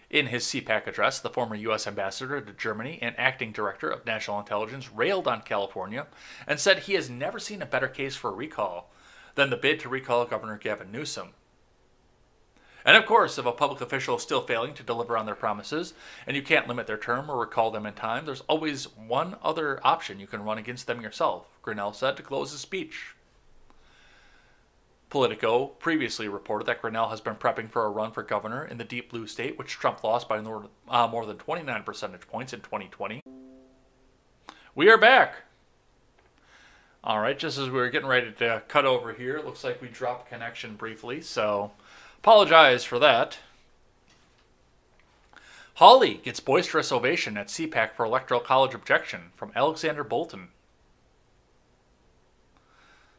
In 0.08 0.28
his 0.28 0.44
CPAC 0.44 0.86
address, 0.86 1.20
the 1.20 1.28
former 1.28 1.56
U.S. 1.56 1.86
ambassador 1.86 2.40
to 2.40 2.52
Germany 2.54 2.98
and 3.02 3.14
acting 3.18 3.52
director 3.52 3.90
of 3.90 4.06
national 4.06 4.40
intelligence 4.40 4.90
railed 4.90 5.28
on 5.28 5.42
California 5.42 6.06
and 6.46 6.58
said 6.58 6.78
he 6.78 6.94
has 6.94 7.10
never 7.10 7.38
seen 7.38 7.60
a 7.60 7.66
better 7.66 7.88
case 7.88 8.16
for 8.16 8.32
recall 8.32 8.90
than 9.34 9.50
the 9.50 9.58
bid 9.58 9.78
to 9.80 9.90
recall 9.90 10.24
Governor 10.24 10.56
Gavin 10.56 10.90
Newsom. 10.90 11.34
And 12.84 12.96
of 12.96 13.06
course, 13.06 13.38
if 13.38 13.46
a 13.46 13.52
public 13.52 13.80
official 13.80 14.16
is 14.16 14.22
still 14.22 14.40
failing 14.40 14.74
to 14.74 14.82
deliver 14.82 15.16
on 15.16 15.26
their 15.26 15.34
promises 15.34 15.94
and 16.26 16.36
you 16.36 16.42
can't 16.42 16.68
limit 16.68 16.86
their 16.86 16.96
term 16.96 17.30
or 17.30 17.38
recall 17.38 17.70
them 17.70 17.86
in 17.86 17.94
time, 17.94 18.24
there's 18.24 18.42
always 18.42 18.84
one 18.96 19.36
other 19.42 19.80
option 19.84 20.20
you 20.20 20.26
can 20.26 20.44
run 20.44 20.58
against 20.58 20.86
them 20.86 21.00
yourself, 21.00 21.46
Grenell 21.62 21.94
said 21.94 22.16
to 22.16 22.22
close 22.22 22.52
his 22.52 22.60
speech. 22.60 23.14
Politico 25.10 25.66
previously 25.66 26.28
reported 26.28 26.66
that 26.66 26.80
Grenell 26.80 27.10
has 27.10 27.20
been 27.20 27.34
prepping 27.34 27.68
for 27.68 27.84
a 27.84 27.90
run 27.90 28.12
for 28.12 28.22
governor 28.22 28.64
in 28.64 28.78
the 28.78 28.84
deep 28.84 29.10
blue 29.10 29.26
state, 29.26 29.58
which 29.58 29.72
Trump 29.72 30.04
lost 30.04 30.28
by 30.28 30.40
more, 30.40 30.68
uh, 30.88 31.08
more 31.08 31.26
than 31.26 31.36
29 31.36 31.82
percentage 31.82 32.28
points 32.28 32.52
in 32.52 32.60
2020. 32.60 33.20
We 34.76 34.88
are 34.88 34.96
back. 34.96 35.34
All 37.02 37.18
right, 37.18 37.36
just 37.36 37.58
as 37.58 37.70
we 37.70 37.78
were 37.78 37.88
getting 37.88 38.08
ready 38.08 38.30
to 38.30 38.62
cut 38.68 38.84
over 38.84 39.12
here, 39.12 39.36
it 39.36 39.44
looks 39.44 39.64
like 39.64 39.82
we 39.82 39.88
dropped 39.88 40.28
connection 40.28 40.76
briefly, 40.76 41.22
so 41.22 41.72
apologize 42.22 42.84
for 42.84 42.98
that. 42.98 43.38
Hawley 45.74 46.20
gets 46.22 46.40
boisterous 46.40 46.92
ovation 46.92 47.38
at 47.38 47.48
CPAC 47.48 47.94
for 47.94 48.04
Electoral 48.04 48.40
College 48.40 48.74
objection 48.74 49.32
from 49.34 49.50
Alexander 49.56 50.04
Bolton. 50.04 50.48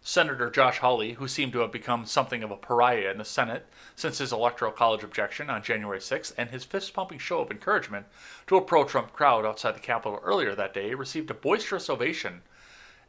Senator 0.04 0.52
Josh 0.52 0.78
Hawley, 0.80 1.14
who 1.14 1.28
seemed 1.28 1.54
to 1.54 1.60
have 1.60 1.72
become 1.72 2.06
something 2.06 2.44
of 2.44 2.52
a 2.52 2.58
pariah 2.58 3.10
in 3.10 3.18
the 3.18 3.26
Senate 3.26 3.66
since 3.96 4.20
his 4.20 4.32
Electoral 4.32 4.72
College 4.72 5.04
objection 5.04 5.50
on 5.50 5.64
January 5.64 6.00
6th 6.00 6.34
and 6.38 6.52
his 6.52 6.64
fist 6.64 6.94
pumping 6.94 7.20
show 7.20 7.40
of 7.40 7.50
encouragement 7.50 8.06
to 8.46 8.58
a 8.58 8.62
pro 8.62 8.84
Trump 8.84 9.14
crowd 9.14 9.46
outside 9.46 9.76
the 9.76 9.80
Capitol 9.80 10.20
earlier 10.24 10.54
that 10.54 10.74
day, 10.74 10.94
received 10.94 11.32
a 11.32 11.36
boisterous 11.36 11.90
ovation 11.90 12.42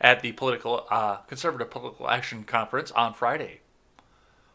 at 0.01 0.21
the 0.21 0.33
political 0.33 0.87
uh, 0.91 1.17
Conservative 1.29 1.71
Political 1.71 2.09
Action 2.09 2.45
Conference 2.45 2.91
on 2.93 3.13
Friday. 3.13 3.61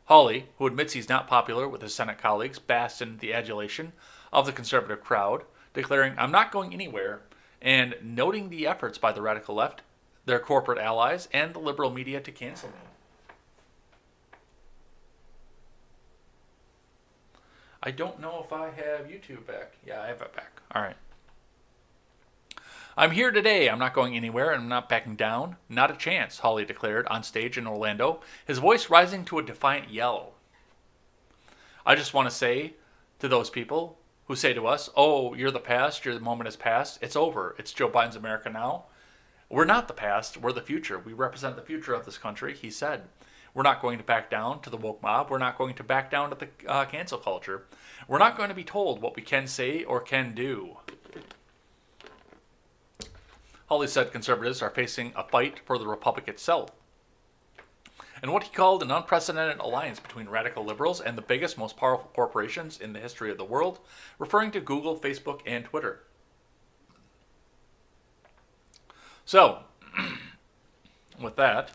Hawley, 0.08 0.47
who 0.58 0.68
admits 0.68 0.93
he's 0.93 1.10
not 1.10 1.28
popular 1.28 1.68
with 1.68 1.82
his 1.82 1.93
Senate 1.93 2.18
colleagues, 2.18 2.60
basked 2.60 3.01
in 3.01 3.18
the 3.18 3.34
adulation 3.34 3.91
of 4.32 4.45
the 4.45 4.53
conservative 4.53 5.03
crowd, 5.03 5.43
declaring, 5.74 6.14
I'm 6.18 6.32
not 6.32 6.51
going 6.51 6.74
anywhere, 6.74 7.22
and 7.62 7.95
noting 8.01 8.49
the 8.49 8.68
efforts 8.68 8.97
by 8.97 9.12
the 9.12 9.22
radical 9.22 9.55
left 9.55 9.82
their 10.26 10.39
corporate 10.39 10.78
allies, 10.78 11.30
and 11.34 11.53
the 11.53 11.60
liberal 11.60 11.89
media 11.89 12.20
to 12.20 12.32
cancel 12.32 12.70
me. 12.70 12.76
I 17.82 17.91
don't 17.91 18.20
know 18.20 18.43
if 18.43 18.51
I 18.51 18.66
have 18.66 19.08
YouTube 19.08 19.47
back. 19.47 19.74
Yeah, 19.86 20.01
I 20.01 20.08
have 20.08 20.22
it 20.22 20.36
back. 20.36 20.62
All 20.76 20.82
right. 20.82 20.97
I'm 23.00 23.12
here 23.12 23.30
today. 23.30 23.70
I'm 23.70 23.78
not 23.78 23.93
going 23.93 24.16
anywhere 24.16 24.52
and 24.52 24.64
I'm 24.64 24.70
not 24.70 24.89
backing 24.89 25.16
down. 25.16 25.58
Not 25.70 25.91
a 25.91 25.95
chance, 25.95 26.39
Hawley 26.39 26.66
declared 26.66 27.06
on 27.10 27.22
stage 27.22 27.56
in 27.56 27.68
Orlando, 27.68 28.22
his 28.48 28.58
voice 28.58 28.89
rising 28.89 29.24
to 29.26 29.38
a 29.38 29.43
defiant 29.43 29.91
yell. 29.91 30.34
I 31.86 31.93
just 31.93 32.16
want 32.16 32.28
to 32.28 32.36
say 32.36 32.74
to 33.20 33.28
those 33.28 33.52
people 33.52 34.00
who 34.26 34.36
say 34.36 34.52
to 34.54 34.66
us, 34.66 34.89
Oh, 34.95 35.36
you're 35.36 35.52
the 35.52 35.60
past, 35.60 36.06
your 36.06 36.20
moment 36.20 36.48
is 36.48 36.56
past, 36.56 36.98
it's 37.00 37.16
over. 37.16 37.56
It's 37.60 37.72
Joe 37.72 37.88
Biden's 37.88 38.16
America 38.16 38.50
now. 38.50 38.86
We're 39.48 39.66
not 39.66 39.88
the 39.88 39.93
past, 39.93 40.38
we're 40.38 40.52
the 40.52 40.62
future. 40.62 40.98
We 40.98 41.14
represent 41.14 41.56
the 41.56 41.62
future 41.62 41.93
of 41.93 42.04
this 42.04 42.18
country, 42.18 42.56
he 42.56 42.72
said. 42.72 43.04
We're 43.54 43.62
not 43.62 43.82
going 43.82 44.00
to 44.00 44.04
back 44.04 44.32
down 44.32 44.62
to 44.62 44.72
the 44.72 44.78
woke 44.78 45.04
mob. 45.04 45.30
We're 45.30 45.38
not 45.38 45.60
going 45.60 45.76
to 45.76 45.84
back 45.84 46.10
down 46.10 46.32
to 46.32 46.36
the 46.36 46.50
uh, 46.68 46.86
cancel 46.86 47.20
culture. 47.20 47.66
We're 48.08 48.18
not 48.18 48.38
going 48.38 48.50
to 48.50 48.56
be 48.56 48.64
told 48.64 49.04
what 49.04 49.16
we 49.16 49.22
can 49.22 49.45
say 49.45 49.84
or 49.84 50.02
can 50.02 50.34
do. 50.34 50.78
Hawley 53.68 53.88
said 53.88 54.11
conservatives 54.11 54.61
are 54.61 54.70
facing 54.70 55.13
a 55.15 55.24
fight 55.24 55.59
for 55.65 55.78
the 55.78 55.88
republic 55.88 56.28
itself. 56.28 56.72
And 58.22 58.32
what 58.34 58.43
he 58.43 58.49
called 58.49 58.82
an 58.82 58.91
unprecedented 58.91 59.59
alliance 59.59 59.99
between 59.99 60.30
radical 60.30 60.65
liberals 60.65 61.01
and 61.01 61.18
the 61.18 61.22
biggest, 61.22 61.57
most 61.57 61.78
powerful 61.78 62.09
corporations 62.15 62.80
in 62.80 62.93
the 62.93 62.99
history 62.99 63.30
of 63.30 63.38
the 63.38 63.45
world, 63.45 63.80
referring 64.18 64.51
to 64.51 64.59
Google, 64.59 64.97
Facebook, 64.97 65.41
and 65.45 65.65
Twitter. 65.65 66.03
So, 69.26 69.59
with 71.22 71.36
that, 71.36 71.72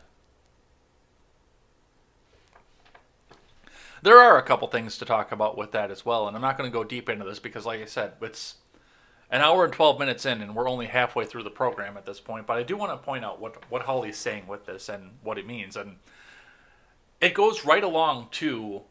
there 4.01 4.19
are 4.19 4.37
a 4.37 4.43
couple 4.43 4.67
things 4.67 4.97
to 4.97 5.05
talk 5.05 5.31
about 5.31 5.57
with 5.57 5.71
that 5.71 5.91
as 5.91 6.05
well, 6.05 6.27
and 6.27 6.35
I'm 6.35 6.41
not 6.41 6.57
going 6.57 6.69
to 6.69 6.73
go 6.73 6.83
deep 6.83 7.07
into 7.07 7.23
this 7.23 7.39
because, 7.39 7.65
like 7.65 7.81
I 7.81 7.85
said, 7.85 8.13
it's 8.21 8.55
an 9.33 9.41
hour 9.41 9.63
and 9.65 9.73
12 9.73 9.99
minutes 9.99 10.27
in, 10.27 10.43
and 10.43 10.55
we're 10.55 10.69
only 10.69 10.85
halfway 10.85 11.25
through 11.25 11.41
the 11.41 11.49
program 11.49 11.97
at 11.97 12.05
this 12.05 12.19
point. 12.19 12.45
But 12.45 12.57
I 12.57 12.63
do 12.63 12.77
want 12.77 12.91
to 12.91 13.03
point 13.03 13.25
out 13.25 13.41
what 13.41 13.69
what 13.69 13.81
Hawley's 13.81 14.15
saying 14.15 14.45
with 14.45 14.67
this 14.67 14.89
and 14.89 15.09
what 15.23 15.39
it 15.39 15.47
means, 15.47 15.75
and 15.75 15.95
it 17.19 17.33
goes 17.33 17.65
right 17.65 17.83
along 17.83 18.27
to. 18.33 18.83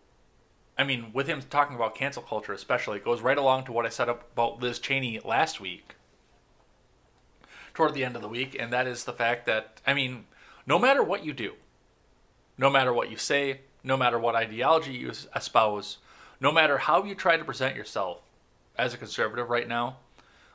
I 0.76 0.84
mean, 0.84 1.12
with 1.12 1.28
him 1.28 1.42
talking 1.48 1.76
about 1.76 1.94
cancel 1.94 2.22
culture, 2.22 2.52
especially, 2.52 2.96
it 2.96 3.04
goes 3.04 3.20
right 3.20 3.38
along 3.38 3.66
to 3.66 3.72
what 3.72 3.86
I 3.86 3.88
said 3.88 4.08
about 4.08 4.60
Liz 4.60 4.80
Cheney 4.80 5.20
last 5.24 5.60
week 5.60 5.94
toward 7.74 7.94
the 7.94 8.04
end 8.04 8.16
of 8.16 8.22
the 8.22 8.28
week, 8.28 8.56
and 8.58 8.72
that 8.72 8.86
is 8.86 9.04
the 9.04 9.12
fact 9.12 9.46
that, 9.46 9.80
I 9.86 9.94
mean, 9.94 10.24
no 10.66 10.78
matter 10.78 11.02
what 11.02 11.24
you 11.24 11.34
do, 11.34 11.52
no 12.56 12.70
matter 12.70 12.92
what 12.92 13.10
you 13.10 13.18
say, 13.18 13.60
no 13.84 13.98
matter 13.98 14.18
what 14.18 14.34
ideology 14.34 14.92
you 14.92 15.12
espouse, 15.36 15.98
no 16.40 16.50
matter 16.50 16.78
how 16.78 17.04
you 17.04 17.14
try 17.14 17.36
to 17.36 17.44
present 17.44 17.76
yourself 17.76 18.22
as 18.76 18.94
a 18.94 18.98
conservative 18.98 19.50
right 19.50 19.68
now, 19.68 19.98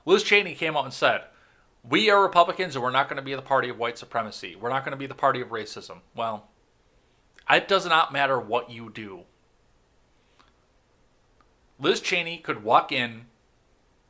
Liz 0.08 0.24
Cheney 0.24 0.56
came 0.56 0.78
out 0.78 0.86
and 0.86 0.94
said, 0.94 1.26
We 1.84 2.10
are 2.10 2.24
Republicans 2.24 2.76
and 2.76 2.84
we're 2.84 2.92
not 2.92 3.10
going 3.10 3.18
to 3.18 3.22
be 3.22 3.36
the 3.36 3.42
party 3.42 3.68
of 3.68 3.78
white 3.78 3.98
supremacy. 3.98 4.56
We're 4.56 4.70
not 4.70 4.86
going 4.86 4.94
to 4.94 4.98
be 4.98 5.06
the 5.06 5.14
party 5.14 5.42
of 5.42 5.50
racism. 5.50 5.98
Well, 6.16 6.48
it 7.52 7.68
does 7.68 7.86
not 7.86 8.14
matter 8.14 8.40
what 8.40 8.72
you 8.72 8.90
do. 8.90 9.24
Liz 11.78 12.00
Cheney 12.00 12.38
could 12.38 12.64
walk 12.64 12.94
in 12.94 13.26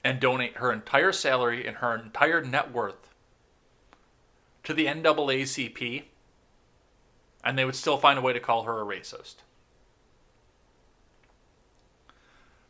and 0.03 0.19
donate 0.19 0.57
her 0.57 0.71
entire 0.71 1.11
salary 1.11 1.65
and 1.65 1.77
her 1.77 1.95
entire 1.95 2.43
net 2.43 2.71
worth 2.71 3.09
to 4.65 4.75
the 4.75 4.85
NAACP, 4.85 6.03
and 7.43 7.57
they 7.57 7.65
would 7.65 7.75
still 7.75 7.97
find 7.97 8.19
a 8.19 8.21
way 8.21 8.33
to 8.33 8.39
call 8.39 8.63
her 8.63 8.81
a 8.81 8.85
racist. 8.85 9.37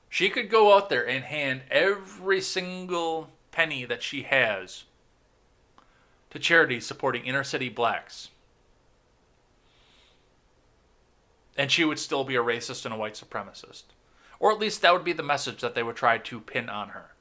She 0.10 0.30
could 0.30 0.50
go 0.50 0.76
out 0.76 0.90
there 0.90 1.08
and 1.08 1.24
hand 1.24 1.62
every 1.70 2.42
single 2.42 3.30
penny 3.52 3.86
that 3.86 4.04
she 4.04 4.24
has 4.24 4.86
to 6.30 6.40
charities 6.40 6.86
supporting 6.86 7.26
inner 7.26 7.44
city 7.44 7.70
blacks. 7.70 8.30
And 11.58 11.72
she 11.72 11.84
would 11.84 12.00
still 12.00 12.24
be 12.24 12.36
a 12.36 12.44
racist 12.44 12.86
and 12.86 12.94
a 12.94 12.98
white 12.98 13.16
supremacist. 13.16 13.84
Or 14.40 14.52
at 14.52 14.60
least 14.60 14.82
that 14.82 14.94
would 14.94 15.04
be 15.04 15.14
the 15.14 15.24
message 15.24 15.62
that 15.62 15.74
they 15.74 15.82
would 15.82 15.96
try 15.96 16.20
to 16.20 16.40
pin 16.40 16.70
on 16.70 16.90
her. 16.90 17.12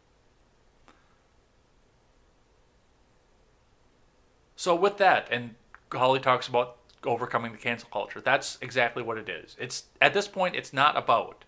So 4.57 4.75
with 4.75 4.99
that, 4.99 5.29
and 5.31 5.55
Hawley 5.93 6.21
talks 6.21 6.49
about 6.49 6.77
overcoming 7.05 7.53
the 7.53 7.59
cancel 7.59 7.89
culture. 7.91 8.21
That's 8.21 8.59
exactly 8.61 9.03
what 9.03 9.17
it 9.17 9.29
is. 9.29 9.57
It's 9.59 9.85
at 10.03 10.13
this 10.13 10.29
point, 10.29 10.57
it's 10.57 10.73
not 10.73 10.97
about 10.97 11.46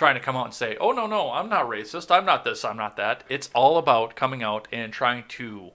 trying 0.00 0.14
to 0.14 0.20
come 0.20 0.34
out 0.34 0.46
and 0.46 0.54
say, 0.54 0.78
"Oh 0.80 0.92
no, 0.92 1.06
no, 1.06 1.30
I'm 1.30 1.50
not 1.50 1.68
racist. 1.68 2.10
I'm 2.10 2.24
not 2.24 2.42
this. 2.42 2.64
I'm 2.64 2.78
not 2.78 2.96
that." 2.96 3.22
It's 3.28 3.50
all 3.54 3.76
about 3.76 4.16
coming 4.16 4.42
out 4.42 4.66
and 4.72 4.94
trying 4.94 5.24
to 5.28 5.72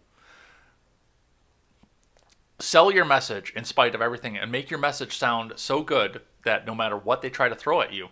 sell 2.58 2.90
your 2.90 3.06
message 3.06 3.54
in 3.56 3.66
spite 3.66 3.94
of 3.94 4.02
everything 4.02 4.36
and 4.36 4.52
make 4.52 4.72
your 4.72 4.80
message 4.80 5.16
sound 5.16 5.54
so 5.58 5.84
good 5.84 6.24
that 6.44 6.66
no 6.66 6.74
matter 6.74 6.98
what 6.98 7.22
they 7.22 7.30
try 7.30 7.48
to 7.48 7.54
throw 7.54 7.82
at 7.82 7.94
you, 7.94 8.10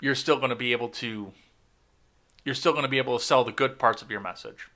you're 0.00 0.14
still 0.14 0.36
going 0.36 0.50
to 0.50 0.54
be 0.54 0.70
able 0.70 0.90
to 0.90 1.32
you're 2.44 2.54
still 2.54 2.72
going 2.72 2.84
to 2.84 2.88
be 2.88 2.98
able 2.98 3.18
to 3.18 3.24
sell 3.24 3.42
the 3.42 3.50
good 3.50 3.80
parts 3.80 4.00
of 4.00 4.12
your 4.12 4.20
message. 4.20 4.68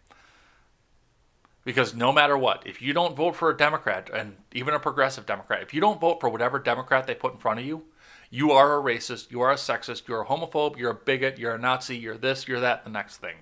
Because 1.64 1.94
no 1.94 2.12
matter 2.12 2.36
what, 2.36 2.66
if 2.66 2.82
you 2.82 2.92
don't 2.92 3.14
vote 3.14 3.36
for 3.36 3.50
a 3.50 3.56
Democrat, 3.56 4.10
and 4.12 4.36
even 4.52 4.74
a 4.74 4.80
progressive 4.80 5.26
Democrat, 5.26 5.62
if 5.62 5.72
you 5.72 5.80
don't 5.80 6.00
vote 6.00 6.18
for 6.18 6.28
whatever 6.28 6.58
Democrat 6.58 7.06
they 7.06 7.14
put 7.14 7.34
in 7.34 7.38
front 7.38 7.60
of 7.60 7.66
you, 7.66 7.84
you 8.30 8.52
are 8.52 8.78
a 8.78 8.82
racist, 8.82 9.30
you 9.30 9.40
are 9.40 9.50
a 9.50 9.56
sexist, 9.56 10.06
you're 10.06 10.22
a 10.22 10.26
homophobe, 10.26 10.76
you're 10.76 10.90
a 10.90 10.94
bigot, 10.94 11.38
you're 11.38 11.54
a 11.54 11.58
Nazi, 11.58 11.96
you're 11.96 12.18
this, 12.18 12.46
you're 12.46 12.60
that, 12.60 12.84
the 12.84 12.90
next 12.90 13.16
thing. 13.18 13.36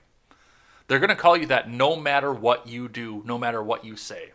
They're 0.86 1.00
going 1.00 1.10
to 1.10 1.16
call 1.16 1.36
you 1.36 1.46
that 1.46 1.68
no 1.68 1.96
matter 1.96 2.32
what 2.32 2.68
you 2.68 2.88
do, 2.88 3.22
no 3.26 3.36
matter 3.38 3.62
what 3.62 3.84
you 3.84 3.96
say. 3.96 4.30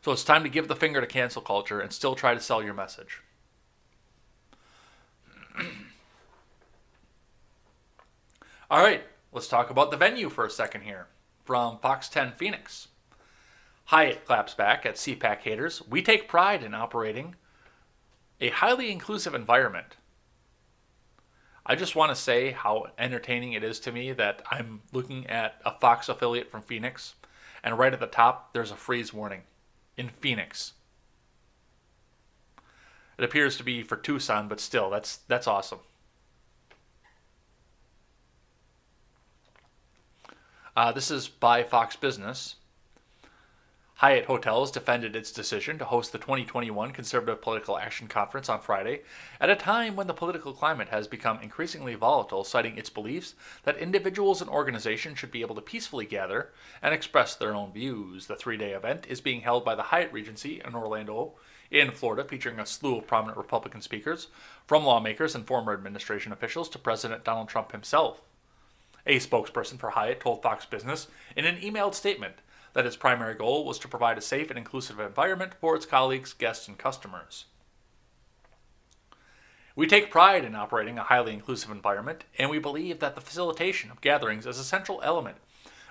So 0.00 0.12
it's 0.12 0.24
time 0.24 0.42
to 0.44 0.48
give 0.48 0.68
the 0.68 0.76
finger 0.76 1.00
to 1.00 1.06
cancel 1.06 1.42
culture 1.42 1.80
and 1.80 1.92
still 1.92 2.14
try 2.14 2.32
to 2.32 2.40
sell 2.40 2.62
your 2.62 2.74
message. 2.74 3.22
All 8.70 8.80
right, 8.80 9.02
let's 9.32 9.48
talk 9.48 9.68
about 9.70 9.90
the 9.90 9.96
venue 9.96 10.30
for 10.30 10.46
a 10.46 10.50
second 10.50 10.82
here. 10.82 11.08
From 11.44 11.78
Fox 11.78 12.08
10 12.08 12.32
Phoenix. 12.36 12.88
Hyatt 13.86 14.24
claps 14.24 14.54
back 14.54 14.84
at 14.84 14.96
CPAC 14.96 15.38
haters. 15.38 15.80
We 15.88 16.02
take 16.02 16.28
pride 16.28 16.64
in 16.64 16.74
operating 16.74 17.36
a 18.40 18.48
highly 18.50 18.90
inclusive 18.90 19.34
environment. 19.34 19.96
I 21.64 21.76
just 21.76 21.96
want 21.96 22.10
to 22.10 22.16
say 22.16 22.50
how 22.50 22.88
entertaining 22.98 23.52
it 23.52 23.64
is 23.64 23.80
to 23.80 23.92
me 23.92 24.12
that 24.12 24.42
I'm 24.50 24.82
looking 24.92 25.26
at 25.28 25.60
a 25.64 25.72
Fox 25.78 26.08
affiliate 26.08 26.50
from 26.50 26.62
Phoenix, 26.62 27.14
and 27.62 27.78
right 27.78 27.92
at 27.92 28.00
the 28.00 28.06
top, 28.06 28.52
there's 28.52 28.70
a 28.70 28.76
freeze 28.76 29.14
warning 29.14 29.42
in 29.96 30.08
Phoenix. 30.08 30.72
It 33.18 33.24
appears 33.24 33.56
to 33.56 33.64
be 33.64 33.82
for 33.82 33.96
Tucson, 33.96 34.48
but 34.48 34.60
still, 34.60 34.90
that's 34.90 35.18
that's 35.28 35.46
awesome. 35.46 35.78
Uh, 40.76 40.92
this 40.92 41.10
is 41.10 41.26
by 41.26 41.62
Fox 41.62 41.96
Business. 41.96 42.56
Hyatt 44.00 44.26
Hotels 44.26 44.70
defended 44.70 45.16
its 45.16 45.32
decision 45.32 45.78
to 45.78 45.86
host 45.86 46.12
the 46.12 46.18
2021 46.18 46.92
Conservative 46.92 47.40
Political 47.40 47.78
Action 47.78 48.08
Conference 48.08 48.50
on 48.50 48.60
Friday 48.60 49.00
at 49.40 49.48
a 49.48 49.56
time 49.56 49.96
when 49.96 50.06
the 50.06 50.12
political 50.12 50.52
climate 50.52 50.90
has 50.90 51.08
become 51.08 51.40
increasingly 51.40 51.94
volatile, 51.94 52.44
citing 52.44 52.76
its 52.76 52.90
beliefs 52.90 53.34
that 53.62 53.78
individuals 53.78 54.42
and 54.42 54.50
organizations 54.50 55.18
should 55.18 55.30
be 55.30 55.40
able 55.40 55.54
to 55.54 55.62
peacefully 55.62 56.04
gather 56.04 56.52
and 56.82 56.92
express 56.92 57.34
their 57.34 57.54
own 57.54 57.72
views. 57.72 58.26
The 58.26 58.36
three 58.36 58.58
day 58.58 58.72
event 58.72 59.06
is 59.08 59.22
being 59.22 59.40
held 59.40 59.64
by 59.64 59.74
the 59.74 59.84
Hyatt 59.84 60.12
Regency 60.12 60.60
in 60.62 60.74
Orlando, 60.74 61.32
in 61.70 61.90
Florida, 61.90 62.22
featuring 62.22 62.60
a 62.60 62.66
slew 62.66 62.98
of 62.98 63.06
prominent 63.06 63.38
Republican 63.38 63.80
speakers, 63.80 64.26
from 64.66 64.84
lawmakers 64.84 65.34
and 65.34 65.46
former 65.46 65.72
administration 65.72 66.32
officials 66.32 66.68
to 66.68 66.78
President 66.78 67.24
Donald 67.24 67.48
Trump 67.48 67.72
himself. 67.72 68.20
A 69.06 69.20
spokesperson 69.20 69.78
for 69.78 69.88
Hyatt 69.88 70.20
told 70.20 70.42
Fox 70.42 70.66
Business 70.66 71.08
in 71.34 71.46
an 71.46 71.56
emailed 71.60 71.94
statement 71.94 72.34
that 72.76 72.84
its 72.84 72.94
primary 72.94 73.32
goal 73.32 73.64
was 73.64 73.78
to 73.78 73.88
provide 73.88 74.18
a 74.18 74.20
safe 74.20 74.50
and 74.50 74.58
inclusive 74.58 75.00
environment 75.00 75.54
for 75.62 75.74
its 75.74 75.86
colleagues, 75.86 76.34
guests, 76.34 76.68
and 76.68 76.76
customers. 76.76 77.46
We 79.74 79.86
take 79.86 80.10
pride 80.10 80.44
in 80.44 80.54
operating 80.54 80.98
a 80.98 81.04
highly 81.04 81.32
inclusive 81.32 81.70
environment, 81.70 82.24
and 82.38 82.50
we 82.50 82.58
believe 82.58 82.98
that 82.98 83.14
the 83.14 83.22
facilitation 83.22 83.90
of 83.90 84.02
gatherings 84.02 84.44
is 84.44 84.58
a 84.58 84.64
central 84.64 85.00
element 85.02 85.38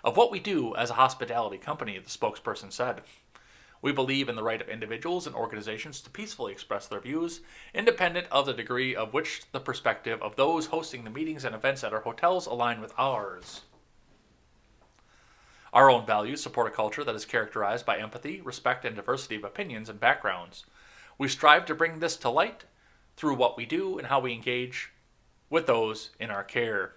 of 0.04 0.16
what 0.16 0.30
we 0.30 0.40
do 0.40 0.76
as 0.76 0.92
a 0.92 0.94
hospitality 0.94 1.58
company, 1.58 1.98
the 1.98 2.08
spokesperson 2.08 2.72
said. 2.72 3.02
We 3.82 3.92
believe 3.92 4.30
in 4.30 4.36
the 4.36 4.44
right 4.44 4.62
of 4.62 4.70
individuals 4.70 5.26
and 5.26 5.36
organizations 5.36 6.02
to 6.02 6.12
peacefully 6.12 6.52
express 6.52 6.86
their 6.86 7.00
views, 7.00 7.42
independent 7.74 8.28
of 8.32 8.46
the 8.46 8.54
degree 8.54 8.96
of 8.96 9.12
which 9.12 9.42
the 9.54 9.60
perspective 9.60 10.22
of 10.22 10.36
those 10.36 10.68
hosting 10.68 11.04
the 11.04 11.10
meetings 11.10 11.46
and 11.46 11.56
events 11.56 11.84
at 11.84 11.94
our 11.94 12.02
hotels 12.02 12.46
align 12.46 12.80
with 12.80 12.94
ours. 12.96 13.62
Our 15.76 15.92
own 15.92 16.06
values 16.06 16.42
support 16.42 16.68
a 16.68 16.72
culture 16.72 17.04
that 17.04 17.16
is 17.16 17.26
characterized 17.26 17.86
by 17.86 17.98
empathy, 17.98 18.40
respect, 18.40 18.86
and 18.86 18.96
diversity 18.96 19.36
of 19.36 19.44
opinions 19.44 19.90
and 19.90 20.00
backgrounds. 20.00 20.64
We 21.18 21.28
strive 21.28 21.66
to 21.66 21.76
bring 21.76 22.00
this 22.00 22.16
to 22.18 22.30
light 22.30 22.64
through 23.18 23.36
what 23.36 23.58
we 23.58 23.66
do 23.66 23.98
and 23.98 24.08
how 24.08 24.22
we 24.22 24.32
engage 24.32 24.94
with 25.50 25.68
those 25.68 26.12
in 26.18 26.30
our 26.30 26.46
care. 26.46 26.94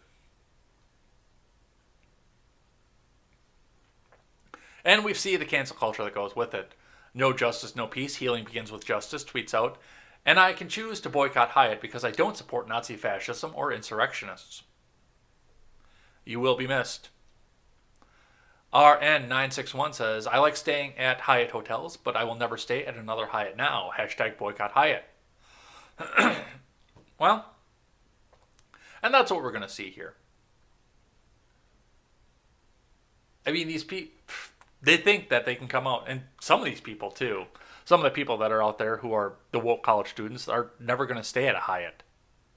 And 4.84 5.04
we 5.04 5.12
see 5.12 5.34
the 5.34 5.44
cancel 5.44 5.76
culture 5.76 6.04
that 6.04 6.14
goes 6.14 6.36
with 6.36 6.54
it. 6.54 6.72
No 7.12 7.32
justice, 7.32 7.74
no 7.74 7.88
peace. 7.88 8.14
Healing 8.14 8.44
begins 8.44 8.70
with 8.70 8.86
justice, 8.86 9.24
tweets 9.24 9.54
out. 9.54 9.78
And 10.24 10.38
I 10.38 10.52
can 10.52 10.68
choose 10.68 11.00
to 11.00 11.08
boycott 11.08 11.50
Hyatt 11.50 11.80
because 11.80 12.04
I 12.04 12.12
don't 12.12 12.36
support 12.36 12.68
Nazi 12.68 12.94
fascism 12.94 13.50
or 13.56 13.72
insurrectionists. 13.72 14.62
You 16.24 16.38
will 16.38 16.56
be 16.56 16.68
missed. 16.68 17.08
RN961 18.72 19.94
says, 19.94 20.26
I 20.26 20.38
like 20.38 20.56
staying 20.56 20.98
at 20.98 21.20
Hyatt 21.20 21.50
hotels, 21.50 21.96
but 21.96 22.16
I 22.16 22.24
will 22.24 22.34
never 22.34 22.58
stay 22.58 22.84
at 22.84 22.96
another 22.96 23.26
Hyatt 23.26 23.56
now. 23.56 23.90
Hashtag 23.96 24.36
boycott 24.36 24.72
Hyatt. 24.72 25.04
well, 27.18 27.46
and 29.02 29.14
that's 29.14 29.30
what 29.30 29.42
we're 29.42 29.52
going 29.52 29.62
to 29.62 29.68
see 29.68 29.90
here. 29.90 30.14
I 33.46 33.52
mean, 33.52 33.68
these 33.68 33.84
people, 33.84 34.14
they 34.82 34.98
think 34.98 35.30
that 35.30 35.46
they 35.46 35.54
can 35.54 35.68
come 35.68 35.86
out, 35.86 36.04
and 36.06 36.22
some 36.40 36.60
of 36.60 36.66
these 36.66 36.82
people 36.82 37.10
too, 37.10 37.44
some 37.86 38.00
of 38.00 38.04
the 38.04 38.10
people 38.10 38.36
that 38.38 38.52
are 38.52 38.62
out 38.62 38.78
there 38.78 38.98
who 38.98 39.14
are 39.14 39.36
the 39.52 39.58
woke 39.58 39.82
college 39.82 40.10
students 40.10 40.46
are 40.46 40.72
never 40.78 41.06
going 41.06 41.16
to 41.16 41.24
stay 41.24 41.48
at 41.48 41.54
a 41.54 41.60
Hyatt 41.60 42.02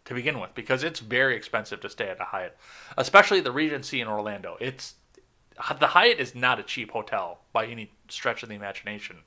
to 0.03 0.13
begin 0.13 0.39
with 0.41 0.53
because 0.53 0.83
it's 0.83 0.99
very 0.99 1.37
expensive 1.37 1.79
to 1.81 1.89
stay 1.89 2.09
at 2.09 2.19
a 2.19 2.25
Hyatt, 2.25 2.57
especially 2.97 3.39
the 3.39 3.51
Regency 3.51 4.01
in 4.01 4.09
Orlando. 4.09 4.57
It's 4.59 4.95
the 5.79 5.87
Hyatt 5.87 6.19
is 6.19 6.35
not 6.35 6.59
a 6.59 6.63
cheap 6.63 6.91
hotel 6.91 7.39
by 7.53 7.65
any 7.65 7.91
stretch 8.09 8.43
of 8.43 8.49
the 8.49 8.55
imagination. 8.55 9.17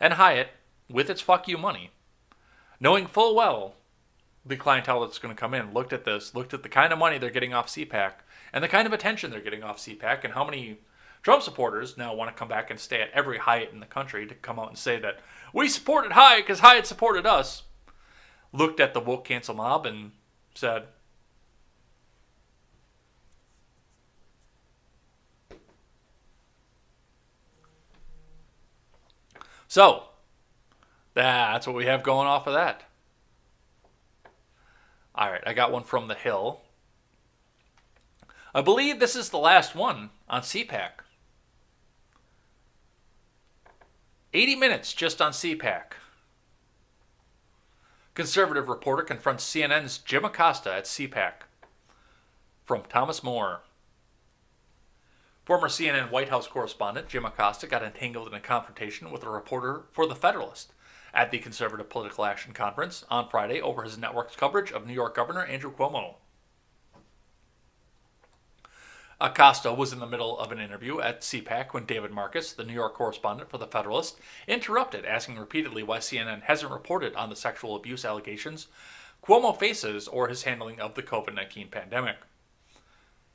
And 0.00 0.14
Hyatt, 0.14 0.48
with 0.88 1.10
its 1.10 1.20
fuck 1.20 1.46
you 1.48 1.58
money, 1.58 1.90
knowing 2.80 3.06
full 3.06 3.34
well 3.34 3.74
the 4.44 4.56
clientele 4.56 5.00
that's 5.00 5.18
going 5.18 5.34
to 5.34 5.40
come 5.40 5.54
in, 5.54 5.72
looked 5.72 5.92
at 5.92 6.04
this, 6.04 6.34
looked 6.34 6.54
at 6.54 6.62
the 6.62 6.68
kind 6.68 6.92
of 6.92 6.98
money 6.98 7.18
they're 7.18 7.30
getting 7.30 7.52
off 7.54 7.68
CPAC, 7.68 8.12
and 8.52 8.64
the 8.64 8.68
kind 8.68 8.86
of 8.86 8.92
attention 8.92 9.30
they're 9.30 9.40
getting 9.40 9.62
off 9.62 9.78
CPAC, 9.78 10.24
and 10.24 10.32
how 10.32 10.44
many 10.44 10.78
Trump 11.22 11.42
supporters 11.42 11.98
now 11.98 12.14
want 12.14 12.34
to 12.34 12.38
come 12.38 12.48
back 12.48 12.70
and 12.70 12.80
stay 12.80 13.02
at 13.02 13.10
every 13.12 13.38
Hyatt 13.38 13.72
in 13.72 13.80
the 13.80 13.86
country 13.86 14.26
to 14.26 14.34
come 14.34 14.58
out 14.58 14.68
and 14.68 14.78
say 14.78 14.98
that 15.00 15.20
we 15.52 15.68
supported 15.68 16.12
Hyatt 16.12 16.46
because 16.46 16.60
Hyatt 16.60 16.86
supported 16.86 17.26
us. 17.26 17.64
Looked 18.52 18.80
at 18.80 18.94
the 18.94 19.00
woke 19.00 19.26
cancel 19.26 19.54
mob 19.54 19.86
and 19.86 20.12
said, 20.54 20.84
So, 29.70 30.02
that's 31.14 31.64
what 31.64 31.76
we 31.76 31.86
have 31.86 32.02
going 32.02 32.26
off 32.26 32.48
of 32.48 32.54
that. 32.54 32.82
All 35.14 35.30
right, 35.30 35.44
I 35.46 35.52
got 35.52 35.70
one 35.70 35.84
from 35.84 36.08
The 36.08 36.16
Hill. 36.16 36.62
I 38.52 38.62
believe 38.62 38.98
this 38.98 39.14
is 39.14 39.28
the 39.28 39.38
last 39.38 39.76
one 39.76 40.10
on 40.28 40.42
CPAC. 40.42 40.90
80 44.34 44.56
minutes 44.56 44.92
just 44.92 45.22
on 45.22 45.30
CPAC. 45.30 45.92
Conservative 48.14 48.68
reporter 48.68 49.04
confronts 49.04 49.48
CNN's 49.48 49.98
Jim 49.98 50.24
Acosta 50.24 50.74
at 50.74 50.86
CPAC. 50.86 51.44
From 52.64 52.82
Thomas 52.88 53.22
Moore. 53.22 53.60
Former 55.50 55.66
CNN 55.66 56.12
White 56.12 56.28
House 56.28 56.46
correspondent 56.46 57.08
Jim 57.08 57.24
Acosta 57.24 57.66
got 57.66 57.82
entangled 57.82 58.28
in 58.28 58.34
a 58.34 58.38
confrontation 58.38 59.10
with 59.10 59.24
a 59.24 59.28
reporter 59.28 59.82
for 59.90 60.06
The 60.06 60.14
Federalist 60.14 60.72
at 61.12 61.32
the 61.32 61.40
Conservative 61.40 61.90
Political 61.90 62.24
Action 62.24 62.52
Conference 62.52 63.04
on 63.10 63.28
Friday 63.28 63.60
over 63.60 63.82
his 63.82 63.98
network's 63.98 64.36
coverage 64.36 64.70
of 64.70 64.86
New 64.86 64.92
York 64.92 65.16
Governor 65.16 65.44
Andrew 65.44 65.72
Cuomo. 65.72 66.18
Acosta 69.20 69.74
was 69.74 69.92
in 69.92 69.98
the 69.98 70.06
middle 70.06 70.38
of 70.38 70.52
an 70.52 70.60
interview 70.60 71.00
at 71.00 71.22
CPAC 71.22 71.74
when 71.74 71.84
David 71.84 72.12
Marcus, 72.12 72.52
the 72.52 72.62
New 72.62 72.72
York 72.72 72.94
correspondent 72.94 73.50
for 73.50 73.58
The 73.58 73.66
Federalist, 73.66 74.20
interrupted, 74.46 75.04
asking 75.04 75.36
repeatedly 75.36 75.82
why 75.82 75.98
CNN 75.98 76.42
hasn't 76.42 76.70
reported 76.70 77.16
on 77.16 77.28
the 77.28 77.34
sexual 77.34 77.74
abuse 77.74 78.04
allegations 78.04 78.68
Cuomo 79.20 79.58
faces 79.58 80.06
or 80.06 80.28
his 80.28 80.44
handling 80.44 80.78
of 80.78 80.94
the 80.94 81.02
COVID 81.02 81.34
19 81.34 81.70
pandemic. 81.70 82.18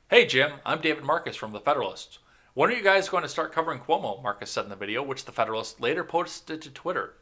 Hey, 0.08 0.24
Jim, 0.24 0.60
I'm 0.64 0.80
David 0.80 1.02
Marcus 1.02 1.34
from 1.34 1.50
The 1.50 1.58
Federalist. 1.58 2.20
When 2.54 2.70
are 2.70 2.72
you 2.72 2.84
guys 2.84 3.08
going 3.08 3.24
to 3.24 3.28
start 3.28 3.52
covering 3.52 3.80
Cuomo? 3.80 4.22
Marcus 4.22 4.52
said 4.52 4.62
in 4.62 4.70
the 4.70 4.76
video, 4.76 5.02
which 5.02 5.24
The 5.24 5.32
Federalist 5.32 5.80
later 5.80 6.04
posted 6.04 6.62
to 6.62 6.70
Twitter. 6.70 7.14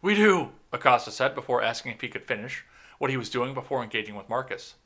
We 0.00 0.14
do, 0.14 0.52
Acosta 0.72 1.10
said 1.10 1.34
before 1.34 1.64
asking 1.64 1.90
if 1.90 2.00
he 2.00 2.06
could 2.06 2.28
finish 2.28 2.64
what 2.98 3.10
he 3.10 3.16
was 3.16 3.28
doing 3.28 3.54
before 3.54 3.82
engaging 3.82 4.14
with 4.14 4.28
Marcus. 4.28 4.76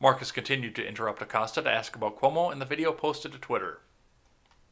Marcus 0.00 0.32
continued 0.32 0.74
to 0.74 0.84
interrupt 0.84 1.22
Acosta 1.22 1.62
to 1.62 1.70
ask 1.70 1.94
about 1.94 2.20
Cuomo 2.20 2.50
in 2.50 2.58
the 2.58 2.64
video 2.64 2.90
posted 2.90 3.30
to 3.30 3.38
Twitter. 3.38 3.78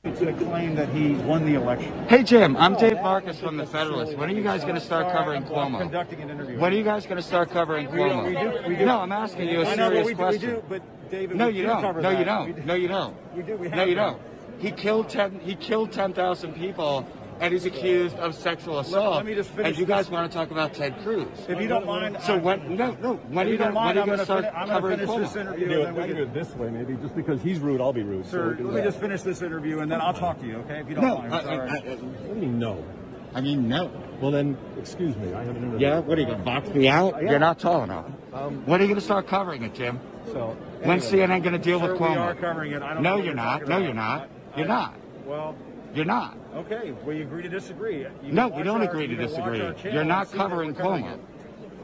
To 0.05 0.33
claim 0.33 0.75
that 0.75 0.89
he 0.89 1.13
won 1.15 1.45
the 1.47 1.55
election. 1.55 1.93
Hey 2.09 2.25
Jim, 2.25 2.57
I'm 2.57 2.75
Dave 2.77 2.95
Marcus 2.95 3.39
from 3.39 3.57
the 3.57 3.65
Federalist. 3.65 4.19
When 4.19 4.29
are 4.29 4.33
you 4.33 4.43
guys 4.43 4.63
going 4.63 4.75
to 4.75 4.81
start 4.81 5.13
covering 5.13 5.45
Cuomo? 5.45 5.79
Conducting 5.79 6.21
an 6.23 6.29
interview. 6.31 6.59
When 6.59 6.73
are 6.73 6.77
you 6.77 6.83
guys 6.83 7.05
going 7.05 7.19
to 7.19 7.23
start 7.23 7.51
covering 7.51 7.87
Cuomo? 7.87 8.27
We 8.27 8.33
do. 8.33 8.69
We 8.69 8.75
do. 8.79 8.85
No, 8.85 8.99
I'm 8.99 9.13
asking 9.13 9.49
you 9.49 9.63
a 9.63 9.65
I 9.65 9.77
know, 9.77 9.91
but 9.91 10.05
serious 10.05 10.07
we, 10.07 10.13
do- 10.13 10.17
question. 10.17 10.51
we 10.51 10.57
do. 10.57 10.63
But 10.69 11.11
David, 11.11 11.37
No, 11.37 11.47
we 11.47 11.53
you 11.53 11.63
do 11.63 11.69
don't. 11.69 11.83
cover 11.83 12.01
No, 12.03 12.11
you 12.11 12.25
don't. 12.25 12.67
No, 12.67 12.75
you 12.75 12.89
don't. 12.89 13.17
We 13.37 13.43
do. 13.45 13.57
We 13.57 13.69
have 13.69 13.77
No, 13.77 13.85
you 13.85 13.95
done. 13.95 14.15
don't. 14.15 14.61
He 14.61 14.73
killed 14.73 15.09
ten. 15.09 15.39
He 15.39 15.55
killed 15.55 15.93
ten 15.93 16.13
thousand 16.13 16.55
people 16.55 17.07
and 17.43 17.53
he's 17.53 17.65
accused 17.67 18.17
of 18.19 18.35
sexual 18.35 18.79
assault. 18.79 19.17
let 19.17 19.27
me 19.27 19.35
just 19.35 19.51
finish 19.51 19.71
And 19.71 19.79
you 19.79 19.85
guys 19.85 20.09
want 20.09 20.31
to 20.31 20.37
talk 20.37 20.51
about 20.53 20.73
Ted 20.75 20.97
Cruz. 21.03 21.27
If 21.49 21.61
you 21.61 21.67
don't 21.69 21.85
mind, 21.87 22.17
So 22.23 22.35
I- 22.35 22.39
when? 22.39 22.77
No, 22.77 22.97
no. 23.03 23.15
When 23.15 23.21
if 23.33 23.37
are 23.39 23.45
you 23.47 23.53
you 23.53 23.59
don't 23.59 23.75
going? 23.75 23.75
When 23.75 23.75
mind, 23.75 23.89
I'm 23.89 23.89
you 23.89 23.95
going 23.95 24.07
going 24.07 24.19
to 24.19 24.25
start 24.25 24.45
I'm 24.55 24.69
covering 24.69 24.99
finish 24.99 25.17
this 25.17 25.33
Cuomo? 25.33 25.41
interview. 25.41 25.69
do 25.69 25.73
and 25.83 25.87
then 25.87 25.95
we 25.95 26.07
can 26.09 26.17
do 26.17 26.23
it 26.23 26.35
this 26.35 26.55
way, 26.55 26.71
maybe. 26.71 26.95
Just 27.03 27.17
because 27.17 27.43
he's 27.43 27.59
rude, 27.59 27.81
I'll 27.81 27.93
be 27.93 28.03
rude. 28.03 28.27
Sir, 28.27 28.57
so 28.59 28.65
let 28.65 28.75
me 28.75 28.83
just 28.83 28.99
finish 29.01 29.23
this 29.23 29.43
interview 29.43 29.81
and 29.81 29.91
then 29.91 30.01
I'll 30.01 30.15
talk 30.15 30.39
to 30.41 30.47
you, 30.47 30.57
okay? 30.59 30.81
If 30.81 30.89
you 30.89 30.95
don't 30.95 31.05
No. 31.05 31.19
mind. 31.19 31.35
I, 31.35 31.39
I, 31.39 31.43
Sorry. 31.43 31.71
I, 31.71 31.75
What 31.75 32.35
do 32.35 32.41
you 32.41 32.47
mean 32.47 32.59
no? 32.59 32.85
I 33.35 33.41
mean, 33.41 33.69
no. 33.69 33.91
Well 34.21 34.31
then, 34.31 34.57
excuse 34.79 35.17
me. 35.17 35.33
I 35.35 35.43
have 35.43 35.57
an. 35.57 35.81
Yeah. 35.81 35.99
What 36.01 36.19
are 36.19 36.21
you 36.21 36.27
going 36.27 36.39
to 36.39 36.45
box 36.45 36.69
me 36.69 36.87
out? 36.89 37.15
Yeah. 37.23 37.31
You're 37.31 37.39
not 37.41 37.59
tall 37.59 37.83
enough. 37.83 38.07
Um, 38.33 38.63
When 38.67 38.79
are 38.81 38.85
you 38.85 38.89
going 38.89 39.01
to 39.01 39.05
start 39.05 39.27
covering 39.27 39.63
it, 39.63 39.75
Jim? 39.75 39.99
So 40.27 40.57
When's 40.83 41.05
CNN 41.11 41.43
going 41.43 41.53
to 41.55 41.59
deal 41.59 41.81
Sir, 41.81 41.93
with 41.93 42.01
we 42.01 42.07
are 42.09 42.35
covering 42.35 42.73
it. 42.73 42.83
I 42.83 42.95
don't 42.95 43.03
No, 43.03 43.17
know 43.17 43.25
you're 43.25 43.35
not. 43.35 43.67
No, 43.67 43.79
you're 43.79 43.95
not. 43.95 44.29
I- 44.55 44.59
You're 44.59 44.67
I- 44.67 44.69
not. 44.69 44.95
Well, 45.27 45.57
You're 45.95 46.05
not. 46.05 46.37
okay. 46.57 46.93
We 47.05 47.23
agree 47.23 47.43
to 47.43 47.49
disagree. 47.49 48.01
You 48.23 48.33
No, 48.33 48.49
we 48.49 48.63
don't 48.63 48.81
our- 48.83 48.89
agree 48.89 49.07
to 49.07 49.13
you 49.13 49.19
disagree. 49.19 49.59
channel 49.59 49.93
You're 49.93 50.05
not 50.05 50.33
covering 50.33 50.75
we're 50.75 50.83
Cuomo. 50.83 51.19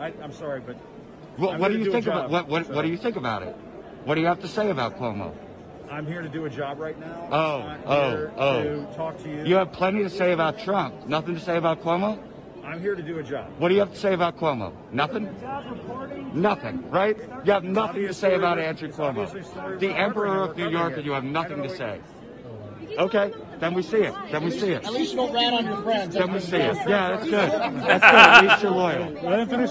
I, 0.01 0.13
I'm 0.23 0.33
sorry, 0.33 0.61
but 0.61 0.77
What, 1.37 1.55
I'm 1.55 1.61
what 1.61 1.73
do 1.73 1.79
you 1.79 1.85
do 1.85 1.93
think 1.93 2.07
about 2.07 2.23
job, 2.23 2.31
what, 2.31 2.49
what, 2.49 2.67
so- 2.67 2.75
what 2.75 2.83
do 2.83 2.89
you 2.89 2.97
think 2.97 3.17
about 3.17 3.43
it? 3.43 3.55
What 4.05 4.15
do 4.15 4.21
you 4.21 4.27
have 4.27 4.41
to 4.41 4.49
say 4.49 4.71
about 4.71 4.99
Cuomo? 4.99 5.35
I'm 5.91 6.07
here 6.07 6.23
to 6.23 6.29
do 6.29 6.45
a 6.45 6.51
job 6.51 6.79
right 6.79 6.99
now. 6.99 7.29
Oh, 7.31 7.61
I'm 7.63 7.81
not 7.81 7.87
oh, 7.87 8.11
here 8.11 8.33
oh. 8.37 8.63
To 8.63 8.95
talk 8.95 9.23
to 9.23 9.29
you. 9.29 9.45
You 9.45 9.55
have 9.57 9.73
plenty 9.73 10.03
to 10.03 10.11
say 10.11 10.33
about 10.33 10.59
Trump. 10.59 11.07
Nothing 11.07 11.35
to 11.35 11.41
say 11.41 11.57
about 11.57 11.83
Cuomo? 11.83 12.19
I'm 12.65 12.81
here 12.81 12.95
to 12.95 13.03
do 13.03 13.19
a 13.19 13.23
job. 13.23 13.51
What 13.59 13.69
do 13.69 13.75
you 13.75 13.81
have 13.81 13.93
to 13.95 13.99
say 13.99 14.13
about 14.13 14.37
Cuomo? 14.37 14.75
Nothing? 14.93 15.35
Nothing, 16.35 16.91
right? 16.91 17.17
You 17.45 17.53
have 17.53 17.65
nothing 17.65 18.07
to 18.07 18.13
say 18.13 18.35
about 18.35 18.59
Andrew 18.59 18.91
Cuomo. 18.91 19.79
The 19.81 19.91
Emperor 19.91 20.45
of 20.45 20.57
New 20.57 20.69
York, 20.69 20.97
and 20.97 21.07
you 21.07 21.13
have 21.13 21.25
nothing 21.25 21.63
to 21.63 21.75
say. 21.75 22.01
Okay, 22.99 23.33
then 23.61 23.75
we 23.75 23.83
see 23.83 23.99
it. 23.99 24.15
Then 24.31 24.45
we 24.45 24.51
see 24.51 24.71
it. 24.71 24.85
At 24.85 24.93
least 24.93 25.13
you 25.13 25.19
don't 25.19 25.33
rat 25.33 25.53
on 25.53 25.65
your 25.67 25.83
friends. 25.83 26.15
Then 26.15 26.33
we 26.33 26.41
see 26.41 26.57
it. 26.57 26.77
Yeah, 26.89 27.17
that's 27.17 27.25
good. 27.25 27.51
That's 27.51 28.05
good. 28.05 28.15
At 28.15 28.45
least 28.45 28.63
you're 28.63 28.73
loyal. 28.73 29.13
Let 29.23 29.41
him 29.41 29.49
finish. 29.49 29.71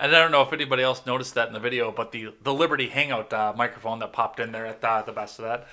And 0.00 0.14
I 0.14 0.20
don't 0.20 0.30
know 0.30 0.42
if 0.42 0.52
anybody 0.52 0.82
else 0.82 1.04
noticed 1.06 1.34
that 1.34 1.48
in 1.48 1.54
the 1.54 1.60
video, 1.60 1.90
but 1.90 2.12
the 2.12 2.32
the 2.42 2.54
Liberty 2.54 2.86
Hangout 2.88 3.32
uh, 3.32 3.52
microphone 3.56 3.98
that 3.98 4.12
popped 4.12 4.38
in 4.38 4.52
there 4.52 4.64
at 4.66 4.80
the, 4.80 5.02
the 5.06 5.12
best 5.12 5.40
of 5.40 5.44
that. 5.46 5.66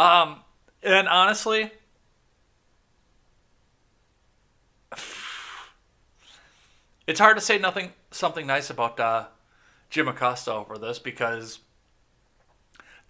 Um, 0.00 0.40
and 0.82 1.08
honestly, 1.08 1.72
it's 7.06 7.18
hard 7.18 7.36
to 7.36 7.40
say 7.40 7.58
nothing 7.58 7.92
something 8.12 8.46
nice 8.46 8.70
about 8.70 9.00
uh, 9.00 9.26
Jim 9.90 10.06
Acosta 10.06 10.52
over 10.52 10.78
this 10.78 11.00
because 11.00 11.58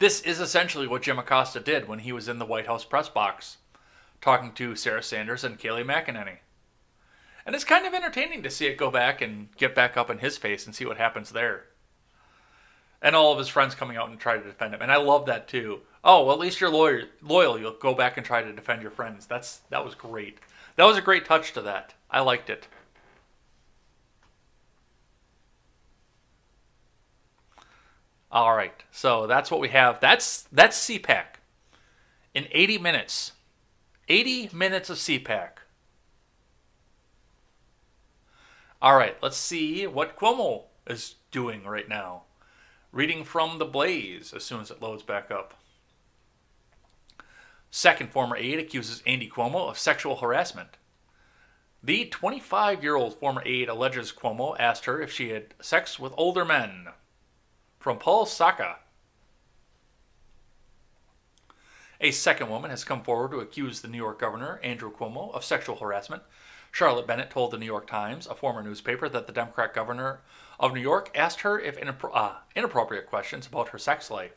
this 0.04 0.20
is 0.20 0.38
essentially 0.38 0.86
what 0.86 1.00
Jim 1.00 1.18
Acosta 1.18 1.60
did 1.60 1.88
when 1.88 2.00
he 2.00 2.12
was 2.12 2.28
in 2.28 2.38
the 2.38 2.44
White 2.44 2.66
House 2.66 2.84
press 2.84 3.08
box, 3.08 3.56
talking 4.20 4.52
to 4.52 4.76
Sarah 4.76 5.02
Sanders 5.02 5.44
and 5.44 5.58
Kayleigh 5.58 5.82
McEnany. 5.82 6.40
And 7.46 7.54
it's 7.54 7.64
kind 7.64 7.86
of 7.86 7.94
entertaining 7.94 8.42
to 8.42 8.50
see 8.50 8.66
it 8.66 8.76
go 8.76 8.90
back 8.90 9.22
and 9.22 9.48
get 9.56 9.74
back 9.74 9.96
up 9.96 10.10
in 10.10 10.18
his 10.18 10.36
face 10.36 10.66
and 10.66 10.74
see 10.74 10.84
what 10.84 10.98
happens 10.98 11.30
there. 11.30 11.68
And 13.00 13.16
all 13.16 13.32
of 13.32 13.38
his 13.38 13.48
friends 13.48 13.74
coming 13.74 13.96
out 13.96 14.10
and 14.10 14.20
try 14.20 14.36
to 14.36 14.44
defend 14.44 14.74
him. 14.74 14.82
And 14.82 14.92
I 14.92 14.96
love 14.96 15.24
that 15.24 15.48
too. 15.48 15.80
Oh, 16.04 16.26
well, 16.26 16.34
at 16.34 16.40
least 16.40 16.60
you're 16.60 16.68
loyal. 16.68 17.06
Loyal. 17.22 17.58
You'll 17.58 17.72
go 17.72 17.94
back 17.94 18.18
and 18.18 18.26
try 18.26 18.42
to 18.42 18.52
defend 18.52 18.82
your 18.82 18.90
friends. 18.90 19.24
That's 19.24 19.62
that 19.70 19.86
was 19.86 19.94
great. 19.94 20.36
That 20.76 20.84
was 20.84 20.98
a 20.98 21.02
great 21.02 21.24
touch 21.24 21.54
to 21.54 21.62
that. 21.62 21.94
I 22.10 22.20
liked 22.20 22.50
it. 22.50 22.68
All 28.34 28.56
right. 28.56 28.74
So 28.90 29.28
that's 29.28 29.48
what 29.48 29.60
we 29.60 29.68
have. 29.68 30.00
That's 30.00 30.42
that's 30.50 30.78
CPAC. 30.88 31.36
In 32.34 32.48
80 32.50 32.78
minutes. 32.78 33.32
80 34.08 34.50
minutes 34.52 34.90
of 34.90 34.98
CPAC. 34.98 35.50
All 38.82 38.98
right, 38.98 39.16
let's 39.22 39.38
see 39.38 39.86
what 39.86 40.18
Cuomo 40.18 40.64
is 40.86 41.14
doing 41.30 41.64
right 41.64 41.88
now. 41.88 42.24
Reading 42.92 43.24
from 43.24 43.58
The 43.58 43.64
Blaze 43.64 44.34
as 44.34 44.44
soon 44.44 44.60
as 44.60 44.70
it 44.70 44.82
loads 44.82 45.02
back 45.02 45.30
up. 45.30 45.54
Second 47.70 48.10
former 48.10 48.36
aide 48.36 48.58
accuses 48.58 49.02
Andy 49.06 49.30
Cuomo 49.30 49.70
of 49.70 49.78
sexual 49.78 50.16
harassment. 50.16 50.76
The 51.82 52.06
25 52.06 52.82
year 52.82 52.96
old 52.96 53.14
former 53.14 53.42
aide 53.46 53.70
alleges 53.70 54.12
Cuomo 54.12 54.54
asked 54.58 54.84
her 54.84 55.00
if 55.00 55.10
she 55.10 55.30
had 55.30 55.54
sex 55.62 55.98
with 55.98 56.12
older 56.18 56.44
men. 56.44 56.88
From 57.84 57.98
Paul 57.98 58.24
Sacca. 58.24 58.76
A 62.00 62.12
second 62.12 62.48
woman 62.48 62.70
has 62.70 62.82
come 62.82 63.02
forward 63.02 63.32
to 63.32 63.40
accuse 63.40 63.82
the 63.82 63.88
New 63.88 63.98
York 63.98 64.18
governor, 64.18 64.58
Andrew 64.62 64.90
Cuomo, 64.90 65.30
of 65.34 65.44
sexual 65.44 65.76
harassment. 65.76 66.22
Charlotte 66.72 67.06
Bennett 67.06 67.28
told 67.28 67.50
the 67.50 67.58
New 67.58 67.66
York 67.66 67.86
Times, 67.86 68.26
a 68.26 68.34
former 68.34 68.62
newspaper, 68.62 69.06
that 69.10 69.26
the 69.26 69.34
Democrat 69.34 69.74
governor 69.74 70.22
of 70.58 70.72
New 70.72 70.80
York 70.80 71.10
asked 71.14 71.42
her 71.42 71.60
if 71.60 71.78
inappro- 71.78 72.10
uh, 72.14 72.36
inappropriate 72.56 73.06
questions 73.06 73.46
about 73.46 73.68
her 73.68 73.78
sex 73.78 74.10
life. 74.10 74.32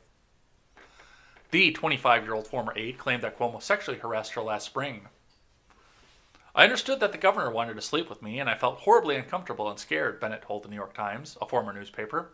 The 1.52 1.72
25 1.72 2.26
year 2.26 2.34
old 2.34 2.48
former 2.48 2.74
aide 2.76 2.98
claimed 2.98 3.24
that 3.24 3.40
Cuomo 3.40 3.62
sexually 3.62 4.00
harassed 4.00 4.34
her 4.34 4.42
last 4.42 4.66
spring. 4.66 5.08
I 6.54 6.66
understood 6.66 7.00
that 7.00 7.14
the 7.14 7.18
governor 7.18 7.50
wanted 7.50 7.76
to 7.76 7.82
sleep 7.82 8.10
with 8.10 8.22
me, 8.22 8.42
and 8.42 8.50
I 8.50 8.58
felt 8.58 8.80
horribly 8.80 9.16
uncomfortable 9.16 9.70
and 9.70 9.80
scared, 9.80 10.20
Bennett 10.20 10.42
told 10.42 10.64
the 10.64 10.68
New 10.68 10.76
York 10.76 10.94
Times, 10.94 11.38
a 11.42 11.48
former 11.48 11.72
newspaper, 11.72 12.34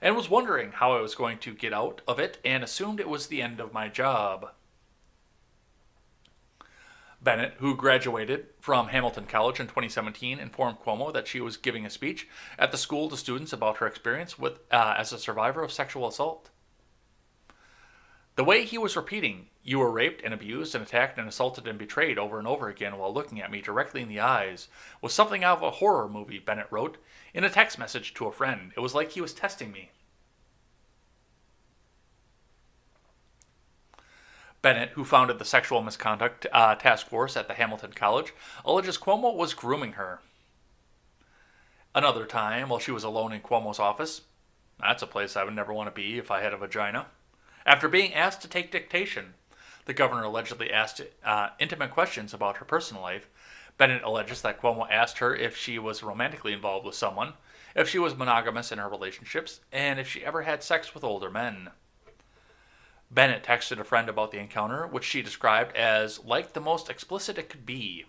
and 0.00 0.16
was 0.16 0.30
wondering 0.30 0.72
how 0.72 0.92
I 0.92 1.00
was 1.00 1.14
going 1.14 1.38
to 1.38 1.54
get 1.54 1.72
out 1.72 2.02
of 2.06 2.18
it 2.18 2.38
and 2.44 2.62
assumed 2.62 3.00
it 3.00 3.08
was 3.08 3.26
the 3.26 3.42
end 3.42 3.60
of 3.60 3.72
my 3.72 3.88
job. 3.88 4.50
Bennett, 7.24 7.54
who 7.58 7.74
graduated 7.74 8.48
from 8.60 8.88
Hamilton 8.88 9.24
College 9.24 9.58
in 9.58 9.66
2017, 9.66 10.38
informed 10.38 10.78
Cuomo 10.84 11.10
that 11.14 11.26
she 11.26 11.40
was 11.40 11.56
giving 11.56 11.86
a 11.86 11.90
speech 11.90 12.28
at 12.58 12.70
the 12.70 12.76
school 12.76 13.08
to 13.08 13.16
students 13.16 13.52
about 13.52 13.78
her 13.78 13.86
experience 13.86 14.38
with 14.38 14.60
uh, 14.70 14.94
as 14.98 15.12
a 15.12 15.18
survivor 15.18 15.62
of 15.62 15.72
sexual 15.72 16.06
assault. 16.06 16.50
The 18.36 18.44
way 18.44 18.64
he 18.64 18.78
was 18.78 18.96
repeating, 18.96 19.46
You 19.62 19.78
were 19.78 19.92
raped 19.92 20.22
and 20.24 20.34
abused 20.34 20.74
and 20.74 20.84
attacked 20.84 21.18
and 21.18 21.28
assaulted 21.28 21.68
and 21.68 21.78
betrayed 21.78 22.18
over 22.18 22.38
and 22.38 22.48
over 22.48 22.68
again 22.68 22.96
while 22.98 23.14
looking 23.14 23.40
at 23.40 23.50
me 23.50 23.60
directly 23.60 24.02
in 24.02 24.08
the 24.08 24.20
eyes 24.20 24.68
was 25.00 25.12
something 25.12 25.44
out 25.44 25.58
of 25.58 25.62
a 25.62 25.70
horror 25.70 26.08
movie, 26.08 26.40
Bennett 26.40 26.66
wrote 26.70 26.96
in 27.32 27.44
a 27.44 27.50
text 27.50 27.78
message 27.78 28.12
to 28.14 28.26
a 28.26 28.32
friend. 28.32 28.72
It 28.76 28.80
was 28.80 28.94
like 28.94 29.12
he 29.12 29.20
was 29.20 29.32
testing 29.32 29.70
me. 29.70 29.92
Bennett, 34.62 34.90
who 34.90 35.04
founded 35.04 35.38
the 35.38 35.44
Sexual 35.44 35.82
Misconduct 35.82 36.46
uh, 36.50 36.74
Task 36.74 37.06
Force 37.06 37.36
at 37.36 37.48
the 37.48 37.54
Hamilton 37.54 37.92
College, 37.92 38.32
alleges 38.64 38.98
Cuomo 38.98 39.36
was 39.36 39.54
grooming 39.54 39.92
her. 39.92 40.20
Another 41.94 42.26
time, 42.26 42.70
while 42.70 42.80
she 42.80 42.90
was 42.90 43.04
alone 43.04 43.32
in 43.32 43.42
Cuomo's 43.42 43.78
office, 43.78 44.22
that's 44.80 45.02
a 45.02 45.06
place 45.06 45.36
I 45.36 45.44
would 45.44 45.54
never 45.54 45.72
want 45.72 45.86
to 45.86 45.94
be 45.94 46.18
if 46.18 46.30
I 46.30 46.40
had 46.40 46.52
a 46.52 46.56
vagina. 46.56 47.06
After 47.66 47.88
being 47.88 48.12
asked 48.12 48.42
to 48.42 48.48
take 48.48 48.70
dictation, 48.70 49.34
the 49.86 49.94
governor 49.94 50.24
allegedly 50.24 50.72
asked 50.72 51.00
uh, 51.24 51.50
intimate 51.58 51.90
questions 51.90 52.34
about 52.34 52.58
her 52.58 52.64
personal 52.64 53.02
life. 53.02 53.28
Bennett 53.78 54.02
alleges 54.02 54.42
that 54.42 54.60
Cuomo 54.60 54.86
asked 54.90 55.18
her 55.18 55.34
if 55.34 55.56
she 55.56 55.78
was 55.78 56.02
romantically 56.02 56.52
involved 56.52 56.86
with 56.86 56.94
someone, 56.94 57.34
if 57.74 57.88
she 57.88 57.98
was 57.98 58.16
monogamous 58.16 58.70
in 58.70 58.78
her 58.78 58.88
relationships, 58.88 59.60
and 59.72 59.98
if 59.98 60.08
she 60.08 60.24
ever 60.24 60.42
had 60.42 60.62
sex 60.62 60.94
with 60.94 61.04
older 61.04 61.30
men. 61.30 61.70
Bennett 63.10 63.42
texted 63.42 63.78
a 63.78 63.84
friend 63.84 64.08
about 64.08 64.30
the 64.30 64.38
encounter, 64.38 64.86
which 64.86 65.04
she 65.04 65.22
described 65.22 65.74
as 65.76 66.22
like 66.24 66.52
the 66.52 66.60
most 66.60 66.90
explicit 66.90 67.38
it 67.38 67.48
could 67.48 67.66
be. 67.66 68.04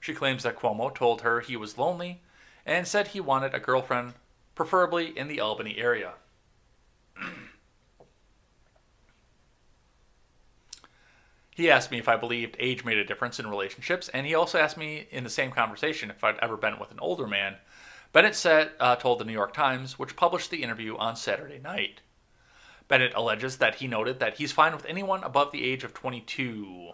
She 0.00 0.14
claims 0.14 0.42
that 0.42 0.56
Cuomo 0.56 0.94
told 0.94 1.22
her 1.22 1.40
he 1.40 1.56
was 1.56 1.78
lonely 1.78 2.20
and 2.66 2.86
said 2.86 3.08
he 3.08 3.20
wanted 3.20 3.54
a 3.54 3.60
girlfriend, 3.60 4.14
preferably 4.54 5.16
in 5.16 5.28
the 5.28 5.40
Albany 5.40 5.78
area. 5.78 6.14
he 11.54 11.70
asked 11.70 11.92
me 11.92 11.98
if 11.98 12.08
I 12.08 12.16
believed 12.16 12.56
age 12.58 12.84
made 12.84 12.98
a 12.98 13.04
difference 13.04 13.38
in 13.38 13.46
relationships, 13.46 14.08
and 14.08 14.26
he 14.26 14.34
also 14.34 14.58
asked 14.58 14.76
me 14.76 15.06
in 15.10 15.22
the 15.22 15.30
same 15.30 15.52
conversation 15.52 16.10
if 16.10 16.24
I'd 16.24 16.38
ever 16.40 16.56
been 16.56 16.80
with 16.80 16.90
an 16.90 16.98
older 17.00 17.28
man. 17.28 17.56
Bennett 18.12 18.34
said, 18.34 18.72
uh, 18.80 18.96
told 18.96 19.20
the 19.20 19.24
New 19.24 19.32
York 19.32 19.52
Times, 19.52 19.98
which 19.98 20.16
published 20.16 20.50
the 20.50 20.62
interview 20.62 20.96
on 20.96 21.14
Saturday 21.14 21.60
night. 21.60 22.00
Bennett 22.88 23.14
alleges 23.14 23.58
that 23.58 23.76
he 23.76 23.86
noted 23.86 24.18
that 24.18 24.36
he's 24.36 24.52
fine 24.52 24.74
with 24.74 24.84
anyone 24.86 25.22
above 25.22 25.52
the 25.52 25.64
age 25.64 25.84
of 25.84 25.94
22. 25.94 26.90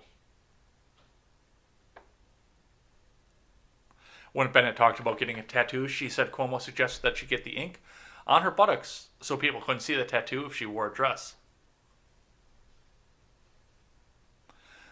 When 4.32 4.53
Bennett 4.53 4.77
talked 4.77 5.01
about 5.01 5.19
getting 5.19 5.39
a 5.39 5.43
tattoo, 5.43 5.89
she 5.89 6.09
said 6.09 6.31
Cuomo 6.31 6.61
suggested 6.61 7.03
that 7.03 7.16
she 7.16 7.27
get 7.27 7.45
the 7.45 7.57
ink 7.57 7.81
on 8.27 8.43
her 8.43 8.51
buttocks 8.51 9.09
so 9.20 9.37
people 9.37 9.61
couldn't 9.61 9.81
see 9.81 9.97
the 9.97 10.05
tattoo 10.05 10.47
if 10.47 10.55
she 10.55 10.66
wore 10.66 10.87
a 10.87 10.95
dress. 10.95 11.35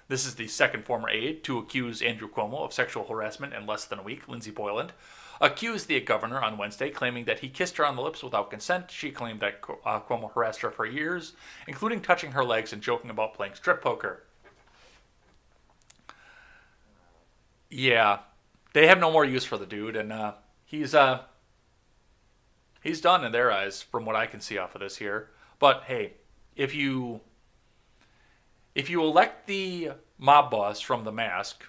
This 0.08 0.24
is 0.24 0.36
the 0.36 0.48
second 0.48 0.86
former 0.86 1.10
aide 1.10 1.44
to 1.44 1.58
accuse 1.58 2.00
Andrew 2.00 2.30
Cuomo 2.30 2.64
of 2.64 2.72
sexual 2.72 3.06
harassment 3.06 3.52
in 3.52 3.66
less 3.66 3.84
than 3.84 3.98
a 3.98 4.02
week. 4.02 4.26
Lindsey 4.26 4.50
Boylan 4.50 4.90
accused 5.40 5.86
the 5.86 6.00
governor 6.00 6.40
on 6.42 6.56
Wednesday, 6.56 6.88
claiming 6.88 7.26
that 7.26 7.40
he 7.40 7.48
kissed 7.48 7.76
her 7.76 7.84
on 7.84 7.94
the 7.94 8.02
lips 8.02 8.22
without 8.22 8.50
consent. 8.50 8.90
She 8.90 9.10
claimed 9.10 9.40
that 9.40 9.60
uh, 9.84 10.00
Cuomo 10.00 10.32
harassed 10.32 10.62
her 10.62 10.70
for 10.70 10.86
years, 10.86 11.34
including 11.66 12.00
touching 12.00 12.32
her 12.32 12.44
legs 12.44 12.72
and 12.72 12.82
joking 12.82 13.10
about 13.10 13.34
playing 13.34 13.54
strip 13.54 13.82
poker. 13.82 14.22
Yeah, 17.70 18.20
they 18.72 18.86
have 18.86 18.98
no 18.98 19.12
more 19.12 19.26
use 19.26 19.44
for 19.44 19.58
the 19.58 19.66
dude, 19.66 19.94
and 19.94 20.10
uh, 20.10 20.32
he's 20.64 20.94
uh, 20.94 21.20
he's 22.82 23.02
done 23.02 23.26
in 23.26 23.32
their 23.32 23.52
eyes, 23.52 23.82
from 23.82 24.06
what 24.06 24.16
I 24.16 24.26
can 24.26 24.40
see 24.40 24.56
off 24.56 24.74
of 24.74 24.80
this 24.80 24.96
here. 24.96 25.28
But 25.58 25.82
hey, 25.86 26.14
if 26.56 26.74
you 26.74 27.20
if 28.78 28.88
you 28.88 29.02
elect 29.02 29.48
the 29.48 29.90
mob 30.18 30.52
boss 30.52 30.80
from 30.80 31.02
the 31.02 31.10
mask, 31.10 31.64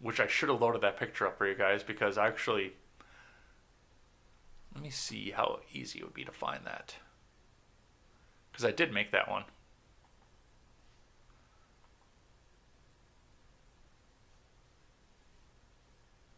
which 0.00 0.20
I 0.20 0.28
should 0.28 0.48
have 0.48 0.60
loaded 0.60 0.82
that 0.82 0.96
picture 0.96 1.26
up 1.26 1.36
for 1.36 1.48
you 1.48 1.56
guys 1.56 1.82
because 1.82 2.16
actually, 2.16 2.74
let 4.72 4.84
me 4.84 4.90
see 4.90 5.32
how 5.32 5.58
easy 5.72 5.98
it 5.98 6.04
would 6.04 6.14
be 6.14 6.24
to 6.24 6.30
find 6.30 6.64
that 6.64 6.94
because 8.52 8.64
I 8.64 8.70
did 8.70 8.94
make 8.94 9.10
that 9.10 9.28
one. 9.28 9.42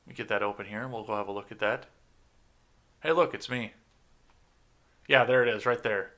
Let 0.06 0.08
me 0.08 0.14
get 0.14 0.28
that 0.28 0.42
open 0.42 0.64
here 0.64 0.82
and 0.82 0.90
we'll 0.90 1.04
go 1.04 1.14
have 1.14 1.28
a 1.28 1.32
look 1.32 1.52
at 1.52 1.58
that. 1.58 1.84
Hey, 3.02 3.12
look, 3.12 3.34
it's 3.34 3.50
me. 3.50 3.74
Yeah, 5.06 5.26
there 5.26 5.42
it 5.42 5.54
is, 5.54 5.66
right 5.66 5.82
there. 5.82 6.12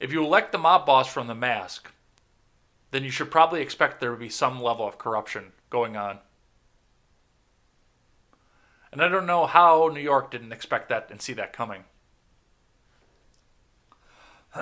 If 0.00 0.12
you 0.12 0.24
elect 0.24 0.52
the 0.52 0.58
mob 0.58 0.86
boss 0.86 1.12
from 1.12 1.26
the 1.26 1.34
mask, 1.34 1.90
then 2.90 3.04
you 3.04 3.10
should 3.10 3.30
probably 3.30 3.60
expect 3.60 4.00
there 4.00 4.12
to 4.12 4.16
be 4.16 4.28
some 4.28 4.62
level 4.62 4.86
of 4.86 4.98
corruption 4.98 5.52
going 5.70 5.96
on. 5.96 6.18
And 8.92 9.02
I 9.02 9.08
don't 9.08 9.26
know 9.26 9.46
how 9.46 9.90
New 9.92 10.00
York 10.00 10.30
didn't 10.30 10.52
expect 10.52 10.88
that 10.88 11.08
and 11.10 11.20
see 11.20 11.34
that 11.34 11.52
coming. 11.52 11.84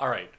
All 0.00 0.08
right. 0.08 0.30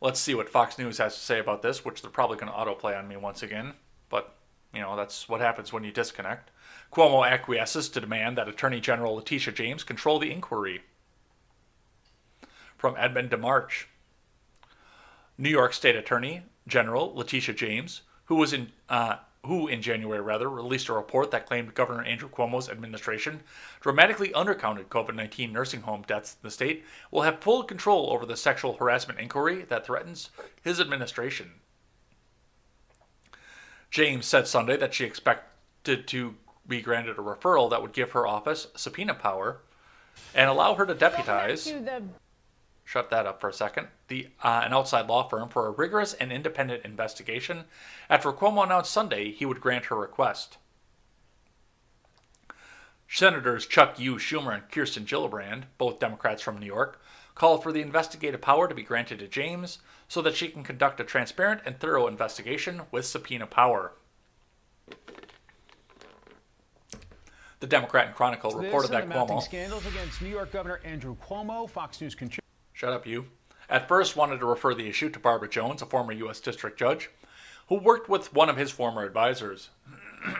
Let's 0.00 0.20
see 0.20 0.34
what 0.34 0.50
Fox 0.50 0.78
News 0.78 0.98
has 0.98 1.14
to 1.14 1.20
say 1.20 1.38
about 1.38 1.62
this, 1.62 1.84
which 1.84 2.02
they're 2.02 2.10
probably 2.10 2.36
going 2.36 2.52
to 2.52 2.58
autoplay 2.58 2.98
on 2.98 3.08
me 3.08 3.16
once 3.16 3.42
again. 3.42 3.72
But, 4.10 4.34
you 4.74 4.82
know, 4.82 4.94
that's 4.96 5.28
what 5.28 5.40
happens 5.40 5.72
when 5.72 5.82
you 5.82 5.92
disconnect. 5.92 6.50
Cuomo 6.94 7.28
acquiesces 7.28 7.88
to 7.88 8.00
demand 8.00 8.38
that 8.38 8.48
Attorney 8.48 8.80
General 8.80 9.16
Letitia 9.16 9.52
James 9.52 9.82
control 9.82 10.20
the 10.20 10.30
inquiry. 10.30 10.82
From 12.76 12.94
Edmund 12.96 13.30
DeMarche. 13.30 13.86
New 15.36 15.50
York 15.50 15.72
State 15.72 15.96
Attorney 15.96 16.42
General 16.68 17.12
Letitia 17.12 17.54
James, 17.54 18.02
who 18.26 18.36
was 18.36 18.52
in 18.52 18.70
uh, 18.88 19.16
who 19.44 19.66
in 19.68 19.82
January 19.82 20.20
rather 20.20 20.48
released 20.48 20.88
a 20.88 20.92
report 20.92 21.30
that 21.30 21.46
claimed 21.46 21.74
Governor 21.74 22.02
Andrew 22.04 22.30
Cuomo's 22.30 22.68
administration 22.68 23.42
dramatically 23.80 24.30
undercounted 24.30 24.86
COVID-19 24.86 25.52
nursing 25.52 25.82
home 25.82 26.02
deaths 26.06 26.34
in 26.34 26.46
the 26.46 26.50
state, 26.50 26.84
will 27.10 27.22
have 27.22 27.40
full 27.40 27.62
control 27.64 28.10
over 28.12 28.24
the 28.24 28.36
sexual 28.36 28.74
harassment 28.74 29.18
inquiry 29.18 29.62
that 29.64 29.84
threatens 29.84 30.30
his 30.62 30.80
administration. 30.80 31.52
James 33.90 34.24
said 34.24 34.46
Sunday 34.46 34.76
that 34.76 34.94
she 34.94 35.04
expected 35.04 36.06
to 36.06 36.36
be 36.66 36.80
granted 36.80 37.18
a 37.18 37.22
referral 37.22 37.70
that 37.70 37.82
would 37.82 37.92
give 37.92 38.12
her 38.12 38.26
office 38.26 38.68
subpoena 38.74 39.14
power 39.14 39.60
and 40.34 40.48
allow 40.48 40.74
her 40.74 40.86
to 40.86 40.94
deputize 40.94 41.72
shut 42.84 43.10
that 43.10 43.26
up 43.26 43.40
for 43.40 43.48
a 43.48 43.52
second. 43.52 43.88
The 44.08 44.28
uh, 44.42 44.62
an 44.64 44.72
outside 44.72 45.08
law 45.08 45.26
firm 45.28 45.48
for 45.48 45.66
a 45.66 45.70
rigorous 45.70 46.14
and 46.14 46.30
independent 46.30 46.84
investigation 46.84 47.64
after 48.10 48.32
Cuomo 48.32 48.64
announced 48.64 48.92
Sunday 48.92 49.32
he 49.32 49.46
would 49.46 49.60
grant 49.60 49.86
her 49.86 49.96
request. 49.96 50.58
Senators 53.08 53.66
Chuck 53.66 53.98
U. 53.98 54.16
Schumer 54.16 54.54
and 54.54 54.70
Kirsten 54.70 55.04
Gillibrand, 55.04 55.64
both 55.78 55.98
Democrats 55.98 56.42
from 56.42 56.58
New 56.58 56.66
York, 56.66 57.00
called 57.34 57.62
for 57.62 57.72
the 57.72 57.82
investigative 57.82 58.40
power 58.40 58.68
to 58.68 58.74
be 58.74 58.82
granted 58.82 59.18
to 59.18 59.28
James 59.28 59.78
so 60.08 60.20
that 60.22 60.34
she 60.34 60.48
can 60.48 60.62
conduct 60.62 61.00
a 61.00 61.04
transparent 61.04 61.62
and 61.64 61.78
thorough 61.78 62.06
investigation 62.06 62.82
with 62.90 63.06
subpoena 63.06 63.46
power. 63.46 63.92
The 67.64 67.70
Democrat 67.70 68.08
and 68.08 68.14
Chronicle 68.14 68.50
reported 68.50 68.90
that 68.90 69.08
Cuomo 69.08 69.42
scandals 69.42 69.86
against 69.86 70.20
New 70.20 70.28
York 70.28 70.52
Governor 70.52 70.80
Andrew 70.84 71.16
Cuomo. 71.16 71.66
Fox 71.66 71.98
News 71.98 72.14
contributor. 72.14 72.46
Shut 72.74 72.92
up, 72.92 73.06
you. 73.06 73.24
At 73.70 73.88
first, 73.88 74.16
wanted 74.16 74.40
to 74.40 74.44
refer 74.44 74.74
the 74.74 74.86
issue 74.86 75.08
to 75.08 75.18
Barbara 75.18 75.48
Jones, 75.48 75.80
a 75.80 75.86
former 75.86 76.12
U.S. 76.12 76.40
District 76.40 76.78
Judge, 76.78 77.08
who 77.70 77.76
worked 77.76 78.06
with 78.06 78.34
one 78.34 78.50
of 78.50 78.58
his 78.58 78.70
former 78.70 79.02
advisors. 79.02 79.70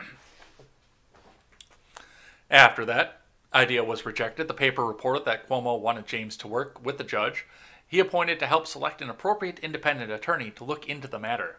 After 2.51 2.85
that 2.85 3.21
idea 3.51 3.83
was 3.83 4.05
rejected, 4.05 4.47
the 4.47 4.53
paper 4.53 4.85
reported 4.85 5.25
that 5.25 5.49
Cuomo 5.49 5.79
wanted 5.79 6.05
James 6.05 6.37
to 6.37 6.47
work 6.47 6.85
with 6.85 6.99
the 6.99 7.03
judge 7.03 7.47
he 7.87 7.99
appointed 7.99 8.39
to 8.39 8.45
help 8.45 8.67
select 8.67 9.01
an 9.01 9.09
appropriate 9.09 9.57
independent 9.59 10.11
attorney 10.11 10.51
to 10.51 10.63
look 10.63 10.87
into 10.87 11.07
the 11.07 11.17
matter. 11.17 11.57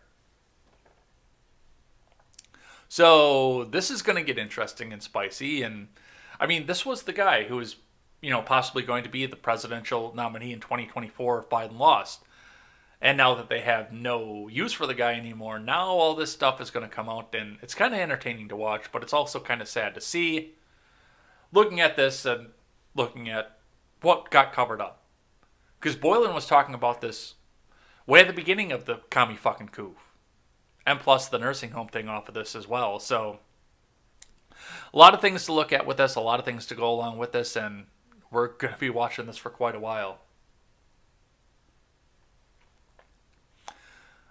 So, 2.88 3.64
this 3.64 3.90
is 3.90 4.02
going 4.02 4.16
to 4.16 4.22
get 4.22 4.38
interesting 4.38 4.92
and 4.92 5.02
spicy. 5.02 5.62
And 5.62 5.88
I 6.38 6.46
mean, 6.46 6.66
this 6.66 6.86
was 6.86 7.02
the 7.02 7.12
guy 7.12 7.44
who 7.44 7.56
was 7.56 7.76
you 8.20 8.30
know, 8.30 8.42
possibly 8.42 8.82
going 8.82 9.04
to 9.04 9.08
be 9.08 9.26
the 9.26 9.36
presidential 9.36 10.12
nominee 10.14 10.52
in 10.52 10.60
2024 10.60 11.40
if 11.40 11.48
Biden 11.48 11.78
lost. 11.78 12.24
And 13.00 13.16
now 13.16 13.34
that 13.34 13.48
they 13.48 13.60
have 13.60 13.92
no 13.92 14.48
use 14.48 14.72
for 14.72 14.86
the 14.86 14.94
guy 14.94 15.14
anymore, 15.14 15.58
now 15.58 15.88
all 15.88 16.14
this 16.14 16.32
stuff 16.32 16.60
is 16.60 16.70
going 16.70 16.88
to 16.88 16.94
come 16.94 17.08
out, 17.08 17.34
and 17.34 17.58
it's 17.62 17.74
kind 17.74 17.92
of 17.92 18.00
entertaining 18.00 18.48
to 18.48 18.56
watch, 18.56 18.90
but 18.90 19.02
it's 19.02 19.12
also 19.12 19.38
kind 19.38 19.60
of 19.60 19.68
sad 19.68 19.94
to 19.94 20.00
see. 20.00 20.54
Looking 21.52 21.80
at 21.80 21.96
this 21.96 22.24
and 22.24 22.48
looking 22.94 23.28
at 23.28 23.58
what 24.00 24.30
got 24.30 24.52
covered 24.52 24.80
up. 24.80 25.04
Because 25.78 25.94
Boylan 25.94 26.34
was 26.34 26.46
talking 26.46 26.74
about 26.74 27.02
this 27.02 27.34
way 28.06 28.20
at 28.20 28.26
the 28.26 28.32
beginning 28.32 28.72
of 28.72 28.86
the 28.86 29.02
commie 29.10 29.36
fucking 29.36 29.68
coup. 29.68 29.94
And 30.86 31.00
plus 31.00 31.28
the 31.28 31.38
nursing 31.38 31.72
home 31.72 31.88
thing 31.88 32.08
off 32.08 32.28
of 32.28 32.34
this 32.34 32.54
as 32.54 32.68
well. 32.68 33.00
So, 33.00 33.40
a 34.94 34.96
lot 34.96 35.14
of 35.14 35.20
things 35.20 35.44
to 35.46 35.52
look 35.52 35.72
at 35.72 35.84
with 35.84 35.96
this, 35.96 36.14
a 36.14 36.20
lot 36.20 36.38
of 36.38 36.44
things 36.44 36.64
to 36.66 36.76
go 36.76 36.88
along 36.88 37.18
with 37.18 37.32
this, 37.32 37.56
and 37.56 37.86
we're 38.30 38.48
going 38.58 38.72
to 38.72 38.80
be 38.80 38.90
watching 38.90 39.26
this 39.26 39.36
for 39.36 39.50
quite 39.50 39.74
a 39.74 39.80
while. 39.80 40.18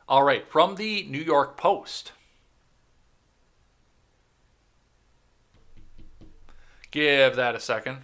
All 0.08 0.24
right, 0.24 0.48
from 0.48 0.76
the 0.76 1.04
New 1.04 1.22
York 1.22 1.58
Post. 1.58 2.14
Give 6.92 7.36
that 7.36 7.56
a 7.56 7.60
second. 7.60 7.98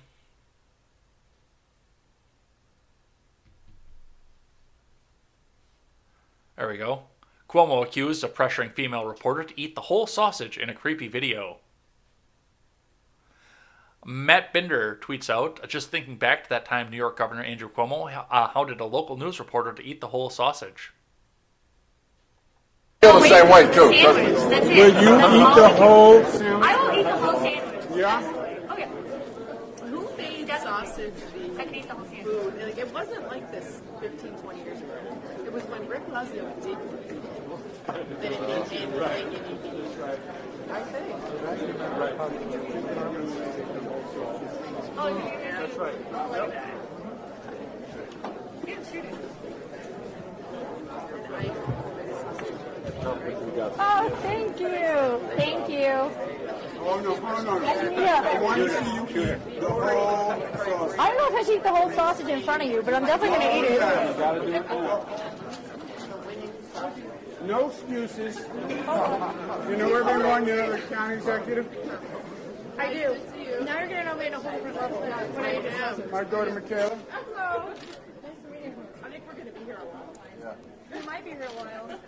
There 6.58 6.68
we 6.68 6.78
go. 6.78 7.04
Cuomo 7.52 7.84
accused 7.84 8.24
of 8.24 8.34
pressuring 8.34 8.74
female 8.74 9.06
reporter 9.06 9.44
to 9.44 9.60
eat 9.60 9.76
the 9.76 9.82
whole 9.82 10.08
sausage 10.08 10.58
in 10.58 10.70
a 10.70 10.74
creepy 10.74 11.10
video. 11.10 11.58
Matt 14.06 14.54
Binder 14.54 14.98
tweets 15.02 15.30
out, 15.30 15.68
just 15.68 15.90
thinking 15.90 16.16
back 16.16 16.44
to 16.44 16.50
that 16.50 16.66
time 16.66 16.90
New 16.90 16.98
York 16.98 17.18
Governor 17.18 17.44
Andrew 17.44 17.70
Cuomo 17.70 18.26
uh, 18.32 18.48
how 18.48 18.64
did 18.64 18.80
a 18.80 18.86
local 18.86 19.18
news 19.18 19.38
reporter 19.38 19.74
to 19.74 19.84
eat 19.84 20.00
the 20.00 20.08
whole 20.08 20.30
sausage. 20.30 20.94
feel 23.02 23.20
the 23.20 23.28
same 23.28 23.50
way 23.50 23.72
too. 23.72 23.90
Will 23.90 25.04
you 25.04 25.18
eat 25.18 25.56
the 25.56 25.70
whole 25.78 26.24
sandwich? 26.24 26.70
I 26.70 26.78
will 26.78 27.00
eat 27.00 27.04
the 27.04 27.18
whole 27.18 27.40
sandwich. 27.40 27.98
Yeah? 27.98 28.68
Okay. 28.72 28.88
Who 29.90 30.18
made 30.18 30.48
sausage 30.48 31.14
I 31.60 31.66
can 31.66 31.76
eat 31.76 31.88
the 31.88 31.94
whole 31.94 32.06
sandwich. 32.06 32.24
food? 32.24 32.64
Like, 32.64 32.78
it 32.78 32.94
wasn't 32.94 33.28
like 33.28 33.52
this 33.52 33.82
15, 34.00 34.32
20 34.36 34.64
years 34.64 34.80
ago. 34.80 35.22
It 35.46 35.52
was 35.52 35.64
when 35.64 35.88
Rick 35.88 36.08
Lusio 36.08 36.64
did 36.64 36.78
I 37.88 37.94
think. 40.84 41.16
Oh. 44.98 45.10
That's 45.60 45.76
right. 45.78 45.96
Shoot 48.92 49.06
it. 49.06 49.16
Oh, 53.80 54.10
thank 54.22 54.60
you. 54.60 55.20
Thank 55.38 55.70
you. 55.70 56.12
Oh, 56.84 57.00
no, 57.04 57.16
hold 57.16 57.48
on. 57.48 57.64
I 57.64 57.74
you. 57.74 57.94
I 60.98 61.08
don't 61.08 61.18
know 61.18 61.28
if 61.28 61.36
I 61.36 61.44
should 61.44 61.56
eat 61.56 61.64
the 61.64 61.74
whole 61.74 61.92
sausage 61.92 62.28
in 62.28 62.42
front 62.42 62.64
of 62.64 62.70
you, 62.70 62.82
but 62.82 62.94
I'm 62.94 63.06
definitely 63.06 63.38
going 63.38 63.52
to 63.52 63.58
eat 63.58 63.66
it. 63.66 63.74
You 63.74 63.80
gotta 64.20 64.42
do 64.42 64.48
it. 64.54 64.66
No 67.46 67.70
excuses. 67.70 68.38
You 68.40 69.76
know 69.78 69.96
everyone, 69.96 70.46
you 70.48 70.56
know 70.56 70.72
the 70.72 70.78
county 70.94 71.16
executive? 71.16 71.68
I 72.78 72.94
do. 72.94 73.18
Now 73.66 73.80
you're 73.80 73.88
going 73.90 74.00
to 74.00 74.06
know 74.06 74.16
me 74.16 74.28
in 74.28 74.34
a 74.34 74.40
whole 74.40 74.52
different 74.52 74.76
level. 74.76 74.98
What 75.00 75.12
I 75.46 75.52
am. 75.52 76.12
My 76.12 76.24
daughter 76.24 76.52
Michaela. 76.54 76.98
Hello. 77.10 77.70
Nice 77.70 77.76
to 78.44 78.52
meet 78.52 78.64
you. 78.66 78.74
I 79.04 79.10
think 79.10 79.24
we're 79.28 79.34
going 79.34 79.48
to 79.48 79.52
be 79.54 79.66
here 79.66 79.76
a 79.82 79.86
while. 79.86 80.14
Yeah. 80.42 81.00
We 81.00 81.06
might 81.06 81.24
be 81.24 81.32
here 81.32 81.44
a 81.44 81.64
while. 81.64 82.00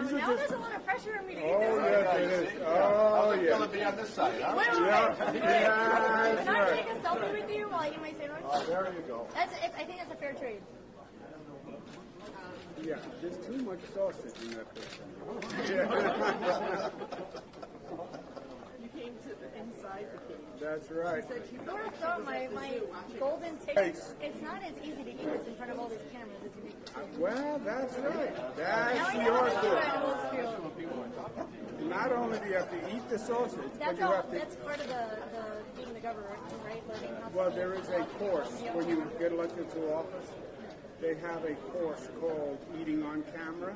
Oh, 0.00 0.02
now 0.02 0.36
there's 0.36 0.50
a 0.52 0.56
lot 0.58 0.74
of 0.76 0.84
pressure 0.84 1.18
on 1.18 1.26
me 1.26 1.34
to 1.34 1.40
eat 1.40 1.52
Oh, 1.52 1.58
this. 1.58 1.90
yes, 1.90 2.16
it 2.16 2.54
is. 2.56 2.62
Oh, 2.66 3.30
It's 3.32 3.42
yeah. 3.42 3.50
gonna 3.50 3.66
be 3.66 3.82
on 3.82 3.96
this 3.96 4.10
side, 4.10 4.40
huh? 4.40 4.54
Wait, 4.56 4.68
wait, 4.70 4.80
Yeah, 4.86 5.08
wait. 5.10 5.18
yeah, 5.34 6.36
Can 6.36 6.36
that's 6.36 6.48
I 6.48 6.52
right. 6.52 6.86
take 6.86 6.90
a 6.94 7.00
selfie 7.00 7.32
with 7.32 7.50
you 7.56 7.68
while 7.68 7.80
I 7.80 7.88
eat 7.88 8.00
my 8.00 8.12
sandwich? 8.12 8.44
Oh, 8.46 8.64
there 8.68 8.92
you 8.94 9.02
go. 9.08 9.26
That's, 9.34 9.52
it's, 9.64 9.74
I 9.76 9.82
think 9.84 9.98
that's 9.98 10.12
a 10.12 10.16
fair 10.16 10.34
trade. 10.34 10.60
Yeah. 12.84 12.96
There's 13.20 13.36
too 13.46 13.58
much 13.64 13.80
sausage 13.94 14.34
in 14.42 14.50
that 14.52 14.74
picture. 14.74 15.02
You 18.80 18.88
came 18.94 19.14
to 19.22 19.28
the 19.28 19.60
inside 19.60 20.06
the 20.12 20.18
cage. 20.34 20.42
That's 20.60 20.90
right. 20.90 21.24
So 21.28 21.34
you 21.34 21.60
would 21.66 21.92
have 22.00 22.24
my, 22.24 22.48
my 22.54 22.80
golden 23.18 23.56
ticket. 23.58 24.00
It's 24.22 24.40
not 24.42 24.62
as 24.62 24.72
easy 24.82 25.02
to 25.04 25.10
eat 25.10 25.24
this 25.24 25.46
in 25.46 25.54
front 25.56 25.70
of 25.72 25.78
all 25.78 25.88
these 25.88 25.98
cameras 26.12 26.38
as 26.44 26.50
you 26.56 26.62
make 26.64 26.74
it. 26.74 26.90
Well, 27.18 27.60
that's 27.64 27.96
right. 27.98 28.34
That's 28.56 29.14
your 29.14 29.50
thing. 29.50 31.88
Not 31.88 32.12
only 32.12 32.38
do 32.38 32.46
you 32.48 32.54
have 32.54 32.70
to 32.70 32.96
eat 32.96 33.08
the 33.08 33.18
sausage, 33.18 33.58
but 33.62 33.78
That's 33.80 33.98
you 33.98 34.04
all. 34.04 34.12
have 34.12 34.30
to. 34.30 34.38
That's 34.38 34.56
part 34.56 34.80
of 34.80 34.86
the, 34.88 35.18
the 35.32 35.44
being 35.76 35.94
the 35.94 36.00
governor, 36.00 36.36
right? 36.64 36.82
Learning 36.88 37.14
how. 37.22 37.28
Well, 37.34 37.50
there 37.50 37.74
is 37.74 37.88
a 37.88 38.04
course 38.18 38.50
when 38.72 38.88
you 38.88 39.10
get 39.18 39.32
elected 39.32 39.70
to 39.70 39.94
office. 39.94 40.28
They 41.00 41.14
have 41.14 41.44
a 41.44 41.54
course 41.54 42.08
called 42.20 42.58
eating 42.80 43.04
on 43.04 43.22
camera, 43.34 43.74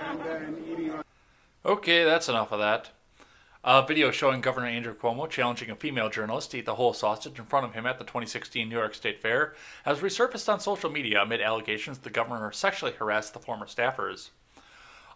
and 0.00 0.20
then 0.20 0.64
eating 0.70 0.92
on. 0.92 1.02
Okay, 1.64 2.04
that's 2.04 2.28
enough 2.28 2.52
of 2.52 2.58
that. 2.58 2.90
A 3.64 3.86
video 3.86 4.10
showing 4.10 4.40
Governor 4.40 4.66
Andrew 4.66 4.94
Cuomo 4.94 5.28
challenging 5.28 5.70
a 5.70 5.76
female 5.76 6.08
journalist 6.08 6.50
to 6.50 6.58
eat 6.58 6.66
the 6.66 6.74
whole 6.74 6.92
sausage 6.92 7.38
in 7.38 7.44
front 7.46 7.66
of 7.66 7.74
him 7.74 7.86
at 7.86 7.98
the 7.98 8.04
2016 8.04 8.68
New 8.68 8.76
York 8.76 8.94
State 8.94 9.20
Fair 9.20 9.54
has 9.84 10.00
resurfaced 10.00 10.50
on 10.50 10.60
social 10.60 10.90
media 10.90 11.22
amid 11.22 11.40
allegations 11.40 11.98
the 11.98 12.10
governor 12.10 12.52
sexually 12.52 12.92
harassed 12.92 13.32
the 13.32 13.38
former 13.38 13.66
staffers. 13.66 14.30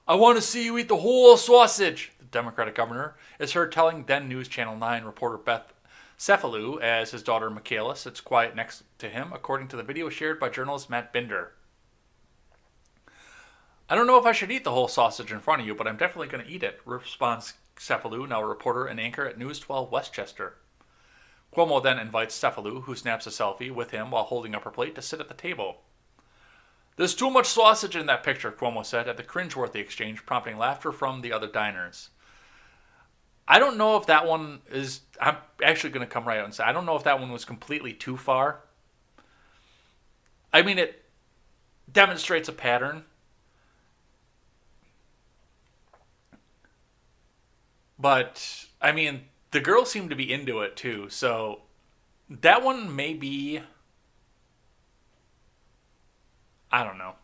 I 0.08 0.14
want 0.14 0.36
to 0.36 0.42
see 0.42 0.64
you 0.64 0.76
eat 0.78 0.88
the 0.88 0.98
whole 0.98 1.36
sausage, 1.36 2.12
the 2.18 2.26
Democratic 2.26 2.74
governor 2.74 3.14
is 3.38 3.52
heard 3.52 3.72
telling 3.72 4.04
then 4.04 4.28
News 4.28 4.48
Channel 4.48 4.76
9 4.76 5.04
reporter 5.04 5.38
Beth 5.38 5.73
Cefalu 6.18 6.80
as 6.80 7.10
his 7.10 7.22
daughter 7.22 7.50
Michaela 7.50 7.96
sits 7.96 8.20
quiet 8.20 8.54
next 8.54 8.84
to 8.98 9.08
him, 9.08 9.32
according 9.32 9.68
to 9.68 9.76
the 9.76 9.82
video 9.82 10.08
shared 10.08 10.38
by 10.38 10.48
journalist 10.48 10.88
Matt 10.88 11.12
Binder. 11.12 11.52
I 13.88 13.94
don't 13.94 14.06
know 14.06 14.18
if 14.18 14.24
I 14.24 14.32
should 14.32 14.50
eat 14.50 14.64
the 14.64 14.72
whole 14.72 14.88
sausage 14.88 15.30
in 15.30 15.40
front 15.40 15.60
of 15.60 15.66
you, 15.66 15.74
but 15.74 15.86
I'm 15.86 15.98
definitely 15.98 16.28
going 16.28 16.44
to 16.44 16.50
eat 16.50 16.62
it, 16.62 16.80
responds 16.86 17.54
Cefalu, 17.76 18.28
now 18.28 18.40
a 18.40 18.46
reporter 18.46 18.86
and 18.86 18.98
anchor 18.98 19.26
at 19.26 19.38
News 19.38 19.58
12 19.58 19.90
Westchester. 19.92 20.54
Cuomo 21.54 21.82
then 21.82 21.98
invites 21.98 22.38
Cefalu, 22.38 22.84
who 22.84 22.96
snaps 22.96 23.26
a 23.26 23.30
selfie 23.30 23.70
with 23.70 23.90
him 23.90 24.10
while 24.10 24.24
holding 24.24 24.54
up 24.54 24.64
her 24.64 24.70
plate, 24.70 24.94
to 24.94 25.02
sit 25.02 25.20
at 25.20 25.28
the 25.28 25.34
table. 25.34 25.82
There's 26.96 27.14
too 27.14 27.30
much 27.30 27.46
sausage 27.46 27.96
in 27.96 28.06
that 28.06 28.22
picture, 28.22 28.52
Cuomo 28.52 28.84
said 28.86 29.08
at 29.08 29.16
the 29.16 29.22
cringeworthy 29.22 29.76
exchange, 29.76 30.24
prompting 30.24 30.56
laughter 30.56 30.92
from 30.92 31.20
the 31.20 31.32
other 31.32 31.48
diners. 31.48 32.10
I 33.46 33.58
don't 33.58 33.76
know 33.76 33.96
if 33.96 34.06
that 34.06 34.26
one 34.26 34.60
is. 34.70 35.00
I'm 35.20 35.36
actually 35.62 35.90
going 35.90 36.06
to 36.06 36.12
come 36.12 36.24
right 36.24 36.38
out 36.38 36.44
and 36.44 36.54
say 36.54 36.64
I 36.64 36.72
don't 36.72 36.86
know 36.86 36.96
if 36.96 37.04
that 37.04 37.20
one 37.20 37.30
was 37.30 37.44
completely 37.44 37.92
too 37.92 38.16
far. 38.16 38.60
I 40.52 40.62
mean, 40.62 40.78
it 40.78 41.04
demonstrates 41.92 42.48
a 42.48 42.52
pattern. 42.52 43.04
But, 47.98 48.66
I 48.80 48.92
mean, 48.92 49.22
the 49.50 49.60
girls 49.60 49.90
seem 49.90 50.08
to 50.08 50.16
be 50.16 50.32
into 50.32 50.60
it 50.60 50.76
too, 50.76 51.08
so 51.08 51.62
that 52.28 52.62
one 52.62 52.94
may 52.94 53.14
be. 53.14 53.60
I 56.70 56.82
don't 56.82 56.98
know. 56.98 57.14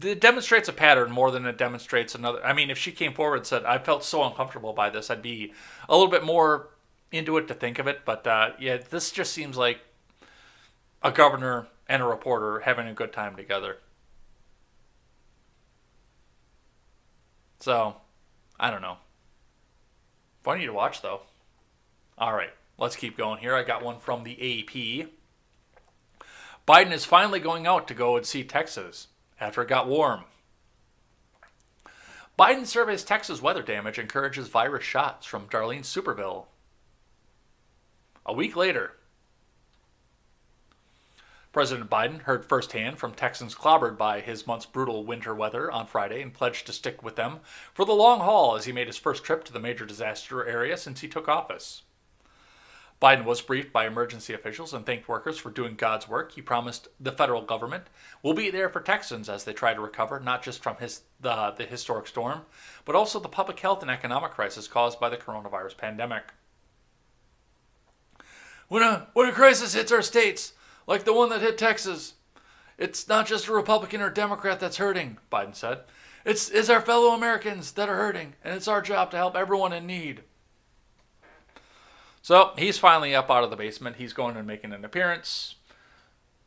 It 0.00 0.20
demonstrates 0.20 0.68
a 0.68 0.72
pattern 0.72 1.10
more 1.10 1.30
than 1.30 1.44
it 1.46 1.58
demonstrates 1.58 2.14
another. 2.14 2.44
I 2.44 2.52
mean, 2.52 2.70
if 2.70 2.78
she 2.78 2.92
came 2.92 3.12
forward 3.12 3.36
and 3.38 3.46
said, 3.46 3.64
I 3.64 3.78
felt 3.78 4.04
so 4.04 4.24
uncomfortable 4.24 4.72
by 4.72 4.90
this, 4.90 5.10
I'd 5.10 5.22
be 5.22 5.52
a 5.88 5.92
little 5.96 6.10
bit 6.10 6.24
more 6.24 6.68
into 7.10 7.36
it 7.36 7.48
to 7.48 7.54
think 7.54 7.78
of 7.78 7.86
it. 7.86 8.00
But 8.04 8.26
uh, 8.26 8.52
yeah, 8.58 8.78
this 8.78 9.10
just 9.10 9.32
seems 9.32 9.56
like 9.56 9.80
a 11.02 11.12
governor 11.12 11.68
and 11.88 12.02
a 12.02 12.06
reporter 12.06 12.60
having 12.60 12.88
a 12.88 12.94
good 12.94 13.12
time 13.12 13.36
together. 13.36 13.78
So, 17.60 17.96
I 18.58 18.70
don't 18.70 18.82
know. 18.82 18.96
Funny 20.42 20.66
to 20.66 20.72
watch, 20.72 21.02
though. 21.02 21.22
All 22.18 22.34
right, 22.34 22.50
let's 22.78 22.96
keep 22.96 23.16
going 23.16 23.38
here. 23.38 23.54
I 23.54 23.62
got 23.62 23.84
one 23.84 24.00
from 24.00 24.24
the 24.24 24.32
AP. 24.32 25.08
Biden 26.66 26.92
is 26.92 27.04
finally 27.04 27.40
going 27.40 27.66
out 27.66 27.88
to 27.88 27.94
go 27.94 28.16
and 28.16 28.26
see 28.26 28.42
Texas 28.42 29.08
after 29.42 29.60
it 29.62 29.68
got 29.68 29.88
warm. 29.88 30.24
Biden 32.38 32.64
surveys 32.64 33.02
Texas 33.02 33.42
weather 33.42 33.62
damage, 33.62 33.98
encourages 33.98 34.48
virus 34.48 34.84
shots 34.84 35.26
from 35.26 35.48
Darlene 35.48 35.80
Superville. 35.80 36.46
A 38.24 38.32
week 38.32 38.54
later, 38.54 38.92
President 41.52 41.90
Biden 41.90 42.22
heard 42.22 42.46
firsthand 42.46 42.98
from 42.98 43.12
Texans 43.12 43.54
clobbered 43.54 43.98
by 43.98 44.20
his 44.20 44.46
month's 44.46 44.64
brutal 44.64 45.04
winter 45.04 45.34
weather 45.34 45.70
on 45.70 45.86
Friday 45.86 46.22
and 46.22 46.32
pledged 46.32 46.64
to 46.66 46.72
stick 46.72 47.02
with 47.02 47.16
them 47.16 47.40
for 47.74 47.84
the 47.84 47.92
long 47.92 48.20
haul 48.20 48.54
as 48.54 48.64
he 48.64 48.72
made 48.72 48.86
his 48.86 48.96
first 48.96 49.24
trip 49.24 49.44
to 49.44 49.52
the 49.52 49.60
major 49.60 49.84
disaster 49.84 50.46
area 50.46 50.76
since 50.76 51.00
he 51.00 51.08
took 51.08 51.28
office. 51.28 51.82
Biden 53.02 53.24
was 53.24 53.40
briefed 53.40 53.72
by 53.72 53.84
emergency 53.84 54.32
officials 54.32 54.72
and 54.72 54.86
thanked 54.86 55.08
workers 55.08 55.36
for 55.36 55.50
doing 55.50 55.74
God's 55.74 56.08
work. 56.08 56.30
He 56.30 56.40
promised 56.40 56.86
the 57.00 57.10
federal 57.10 57.42
government 57.42 57.88
will 58.22 58.32
be 58.32 58.48
there 58.48 58.68
for 58.68 58.80
Texans 58.80 59.28
as 59.28 59.42
they 59.42 59.52
try 59.52 59.74
to 59.74 59.80
recover 59.80 60.20
not 60.20 60.40
just 60.40 60.62
from 60.62 60.76
his, 60.76 61.00
the, 61.20 61.52
the 61.58 61.64
historic 61.64 62.06
storm, 62.06 62.42
but 62.84 62.94
also 62.94 63.18
the 63.18 63.28
public 63.28 63.58
health 63.58 63.82
and 63.82 63.90
economic 63.90 64.30
crisis 64.30 64.68
caused 64.68 65.00
by 65.00 65.08
the 65.08 65.16
coronavirus 65.16 65.76
pandemic. 65.76 66.22
When 68.68 68.84
a, 68.84 69.08
when 69.14 69.28
a 69.28 69.32
crisis 69.32 69.74
hits 69.74 69.90
our 69.90 70.02
states, 70.02 70.52
like 70.86 71.02
the 71.02 71.12
one 71.12 71.28
that 71.30 71.42
hit 71.42 71.58
Texas, 71.58 72.14
it's 72.78 73.08
not 73.08 73.26
just 73.26 73.48
a 73.48 73.52
Republican 73.52 74.00
or 74.00 74.10
Democrat 74.10 74.60
that's 74.60 74.76
hurting, 74.76 75.18
Biden 75.30 75.56
said. 75.56 75.80
It's, 76.24 76.50
it's 76.50 76.70
our 76.70 76.80
fellow 76.80 77.14
Americans 77.14 77.72
that 77.72 77.88
are 77.88 77.96
hurting, 77.96 78.34
and 78.44 78.54
it's 78.54 78.68
our 78.68 78.80
job 78.80 79.10
to 79.10 79.16
help 79.16 79.34
everyone 79.34 79.72
in 79.72 79.88
need. 79.88 80.22
So 82.22 82.52
he's 82.56 82.78
finally 82.78 83.14
up 83.14 83.30
out 83.30 83.42
of 83.42 83.50
the 83.50 83.56
basement. 83.56 83.96
He's 83.96 84.12
going 84.12 84.36
and 84.36 84.46
making 84.46 84.72
an 84.72 84.84
appearance. 84.84 85.56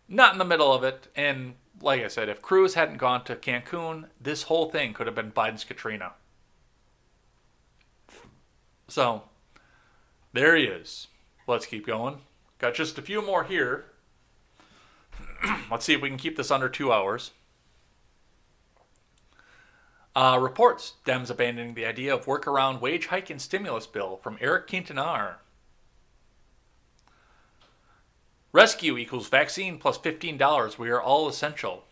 Not 0.07 0.31
in 0.31 0.39
the 0.39 0.45
middle 0.45 0.73
of 0.73 0.83
it. 0.83 1.09
And 1.15 1.55
like 1.81 2.01
I 2.01 2.07
said, 2.07 2.29
if 2.29 2.41
Cruz 2.41 2.75
hadn't 2.75 2.97
gone 2.97 3.25
to 3.25 3.35
Cancun, 3.35 4.05
this 4.19 4.43
whole 4.43 4.69
thing 4.69 4.93
could 4.93 5.05
have 5.05 5.15
been 5.15 5.31
Biden's 5.31 5.65
Katrina. 5.65 6.13
So 8.87 9.23
there 10.31 10.55
he 10.55 10.63
is. 10.63 11.07
Let's 11.47 11.65
keep 11.65 11.85
going. 11.85 12.19
Got 12.59 12.75
just 12.75 12.97
a 12.97 13.01
few 13.01 13.21
more 13.21 13.43
here. 13.43 13.85
Let's 15.71 15.85
see 15.85 15.93
if 15.93 16.01
we 16.01 16.09
can 16.09 16.17
keep 16.17 16.37
this 16.37 16.51
under 16.51 16.69
two 16.69 16.93
hours. 16.93 17.31
Uh, 20.15 20.39
reports 20.41 20.93
Dems 21.05 21.29
abandoning 21.29 21.73
the 21.73 21.85
idea 21.85 22.15
of 22.15 22.25
workaround 22.25 22.79
wage 22.79 23.07
hike 23.07 23.29
and 23.29 23.41
stimulus 23.41 23.85
bill 23.85 24.15
from 24.23 24.37
Eric 24.39 24.67
Quintanar. 24.69 25.35
Rescue 28.55 28.97
equals 28.97 29.27
vaccine 29.27 29.77
plus 29.77 29.97
$15. 29.97 30.77
We 30.77 30.89
are 30.89 31.01
all 31.01 31.27
essential. 31.27 31.83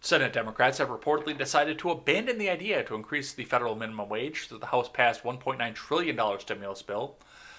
Senate 0.00 0.32
Democrats 0.32 0.78
have 0.78 0.88
reportedly 0.88 1.36
decided 1.36 1.76
to 1.80 1.90
abandon 1.90 2.38
the 2.38 2.48
idea 2.48 2.84
to 2.84 2.94
increase 2.94 3.32
the 3.32 3.42
federal 3.42 3.74
minimum 3.74 4.08
wage 4.08 4.46
through 4.46 4.60
the 4.60 4.66
House 4.66 4.88
passed 4.88 5.24
$1.9 5.24 5.74
trillion 5.74 6.38
stimulus 6.38 6.82
bill, 6.82 7.16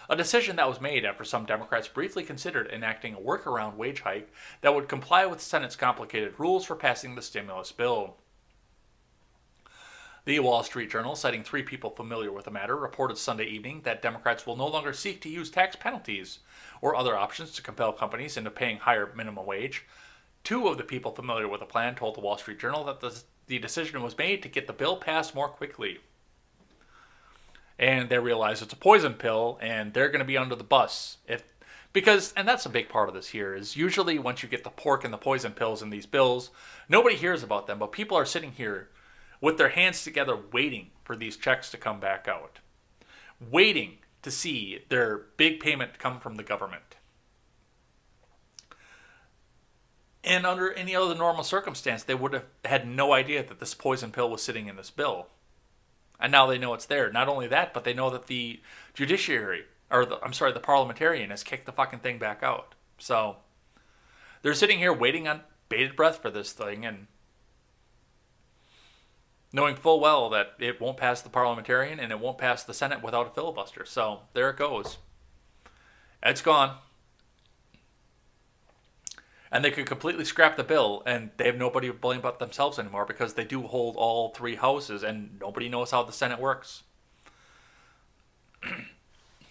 a 0.10 0.16
decision 0.16 0.56
that 0.56 0.70
was 0.70 0.80
made 0.80 1.04
after 1.04 1.26
some 1.26 1.46
Democrats 1.46 1.90
briefly 1.90 2.24
considered 2.24 2.72
enacting 2.72 3.14
a 3.14 3.20
workaround 3.20 3.76
wage 3.76 4.00
hike 4.00 4.32
that 4.62 4.74
would 4.74 4.88
comply 4.88 5.26
with 5.26 5.40
the 5.40 5.44
Senate's 5.44 5.76
complicated 5.76 6.36
rules 6.38 6.64
for 6.64 6.78
passing 6.78 7.16
the 7.16 7.22
stimulus 7.22 7.74
bill. 7.74 8.16
The 10.28 10.42
Wall 10.42 10.62
Street 10.62 10.92
Journal, 10.92 11.16
citing 11.16 11.42
three 11.42 11.64
people 11.64 11.90
familiar 11.90 12.34
with 12.34 12.44
the 12.44 12.52
matter, 12.52 12.76
reported 12.76 13.18
Sunday 13.18 13.46
evening 13.46 13.80
that 13.86 14.02
Democrats 14.02 14.46
will 14.46 14.58
no 14.58 14.68
longer 14.68 14.92
seek 14.92 15.22
to 15.22 15.30
use 15.30 15.50
tax 15.50 15.78
penalties 15.78 16.40
or 16.82 16.98
other 16.98 17.16
options 17.16 17.54
to 17.54 17.62
compel 17.62 17.94
companies 17.94 18.36
into 18.36 18.52
paying 18.52 18.76
higher 18.76 19.10
minimum 19.16 19.46
wage. 19.46 19.86
Two 20.44 20.68
of 20.68 20.78
the 20.78 20.84
people 20.84 21.14
familiar 21.14 21.48
with 21.48 21.62
the 21.62 21.66
plan 21.66 21.96
told 21.96 22.14
the 22.14 22.20
Wall 22.20 22.38
Street 22.38 22.60
Journal 22.60 22.84
that 22.84 23.00
the, 23.00 23.18
the 23.48 23.58
decision 23.58 24.04
was 24.04 24.18
made 24.18 24.44
to 24.44 24.50
get 24.50 24.68
the 24.68 24.74
bill 24.74 24.98
passed 24.98 25.34
more 25.34 25.48
quickly. 25.48 26.00
And 27.80 28.10
they 28.10 28.20
realize 28.20 28.62
it's 28.62 28.74
a 28.74 28.76
poison 28.76 29.14
pill 29.14 29.58
and 29.62 29.94
they're 29.94 30.10
going 30.10 30.20
to 30.20 30.26
be 30.26 30.38
under 30.38 30.56
the 30.56 30.64
bus 30.66 31.20
if 31.26 31.44
because 31.94 32.34
and 32.36 32.46
that's 32.46 32.66
a 32.66 32.70
big 32.70 32.90
part 32.90 33.08
of 33.08 33.16
this 33.16 33.30
here 33.30 33.56
is 33.56 33.78
usually 33.78 34.20
once 34.20 34.44
you 34.44 34.50
get 34.50 34.66
the 34.66 34.70
pork 34.70 35.06
and 35.06 35.14
the 35.14 35.18
poison 35.18 35.54
pills 35.54 35.82
in 35.82 35.90
these 35.90 36.06
bills, 36.06 36.52
nobody 36.90 37.16
hears 37.16 37.44
about 37.44 37.66
them, 37.66 37.80
but 37.80 37.94
people 37.94 38.18
are 38.18 38.26
sitting 38.26 38.52
here 38.52 38.90
with 39.42 39.58
their 39.58 39.70
hands 39.70 40.04
together 40.04 40.38
waiting 40.52 40.90
for 41.04 41.16
these 41.16 41.38
checks 41.38 41.70
to 41.72 41.78
come 41.78 42.00
back 42.00 42.28
out, 42.28 42.60
waiting 43.40 44.00
to 44.22 44.32
see 44.32 44.80
their 44.90 45.26
big 45.38 45.60
payment 45.60 46.00
come 46.00 46.20
from 46.20 46.36
the 46.36 46.44
government. 46.44 46.96
And 50.24 50.46
under 50.46 50.74
any 50.74 50.94
other 50.96 51.16
normal 51.16 51.44
circumstance, 51.44 52.04
they 52.04 52.16
would 52.16 52.34
have 52.34 52.46
had 52.66 52.86
no 52.86 53.14
idea 53.14 53.44
that 53.44 53.60
this 53.60 53.74
poison 53.74 54.12
pill 54.12 54.30
was 54.30 54.42
sitting 54.42 54.68
in 54.68 54.76
this 54.76 54.90
bill. 54.90 55.28
And 56.20 56.32
now 56.32 56.48
they 56.48 56.58
know 56.58 56.74
it's 56.74 56.86
there. 56.86 57.12
Not 57.12 57.30
only 57.30 57.48
that, 57.48 57.74
but 57.74 57.86
they 57.86 57.94
know 57.94 58.10
that 58.10 58.28
the 58.28 58.60
judiciary, 58.94 59.66
or 59.90 60.06
the, 60.06 60.20
I'm 60.22 60.34
sorry, 60.34 60.52
the 60.52 60.60
parliamentarian 60.60 61.30
has 61.30 61.44
kicked 61.44 61.66
the 61.66 61.72
fucking 61.72 62.00
thing 62.00 62.18
back 62.18 62.44
out. 62.44 62.76
So 62.98 63.38
they're 64.42 64.54
sitting 64.54 64.80
here 64.80 64.92
waiting 64.92 65.28
on 65.28 65.42
bated 65.70 65.96
breath 65.96 66.22
for 66.22 66.32
this 66.32 66.52
thing 66.52 66.86
and 66.86 67.08
knowing 69.54 69.76
full 69.76 70.00
well 70.00 70.30
that 70.30 70.54
it 70.60 70.82
won't 70.82 70.98
pass 70.98 71.22
the 71.22 71.30
parliamentarian 71.30 72.00
and 72.00 72.12
it 72.12 72.20
won't 72.20 72.38
pass 72.38 72.64
the 72.64 72.74
Senate 72.74 73.02
without 73.02 73.28
a 73.28 73.30
filibuster. 73.30 73.86
So 73.86 74.22
there 74.34 74.50
it 74.50 74.58
goes. 74.58 74.98
It's 76.24 76.42
gone. 76.42 76.78
And 79.50 79.64
they 79.64 79.72
could 79.72 79.86
completely 79.86 80.26
scrap 80.26 80.58
the 80.58 80.64
bill 80.64 81.04
and 81.06 81.32
they 81.38 81.46
have 81.46 81.56
nobody 81.56 81.88
to 81.88 81.94
blame 81.94 82.20
but 82.20 82.40
themselves 82.40 82.78
anymore 82.78 83.06
because 83.06 83.36
they 83.36 83.46
do 83.46 83.62
hold 83.62 83.96
all 83.96 84.30
three 84.30 84.56
houses 84.56 85.04
and 85.04 85.40
nobody 85.40 85.70
knows 85.70 85.92
how 85.92 86.04
the 86.04 86.12
Senate 86.12 86.40
works. 86.40 86.84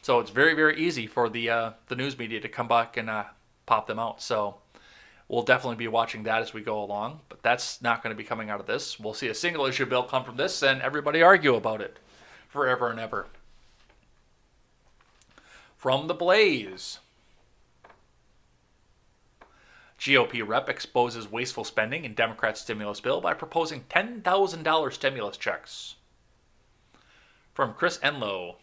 so 0.03 0.21
it's 0.21 0.31
very, 0.31 0.55
very 0.55 0.79
easy 0.79 1.07
for 1.07 1.31
the 1.31 1.49
uh, 1.49 1.71
the 1.89 1.97
news 1.97 2.19
media 2.19 2.41
to 2.41 2.49
come 2.49 2.69
back 2.69 2.99
and 2.99 3.09
uh, 3.09 3.25
pop 3.65 3.87
them 3.87 3.99
out. 3.99 4.21
So 4.21 4.57
we'll 5.29 5.43
definitely 5.43 5.77
be 5.77 5.89
watching 5.89 6.23
that 6.25 6.43
as 6.43 6.55
we 6.55 6.63
go 6.63 6.83
along. 6.83 7.21
But 7.29 7.43
that's 7.43 7.83
not 7.83 8.03
going 8.03 8.15
to 8.15 8.19
be 8.21 8.27
coming 8.27 8.51
out 8.51 8.61
of 8.61 8.67
this. 8.67 8.99
We'll 8.99 9.15
see 9.15 9.29
a 9.29 9.35
single 9.35 9.67
issue 9.67 9.87
bill 9.87 10.03
come 10.03 10.25
from 10.25 10.37
this 10.37 10.63
and 10.63 10.81
everybody 10.83 11.23
argue 11.23 11.55
about 11.55 11.81
it 11.81 11.99
forever 12.49 12.91
and 12.91 13.01
ever. 13.01 13.27
From 15.77 16.07
the 16.07 16.15
Blaze. 16.15 16.99
GOP 19.99 20.47
rep 20.47 20.69
exposes 20.69 21.31
wasteful 21.31 21.65
spending 21.65 22.05
in 22.05 22.15
Democrat 22.15 22.59
stimulus 22.59 23.01
bill 23.01 23.21
by 23.21 23.35
proposing 23.35 23.85
$10,000 23.91 24.93
stimulus 24.93 25.37
checks. 25.37 25.95
From 27.55 27.73
Chris 27.73 27.99
Enlow. 27.99 28.57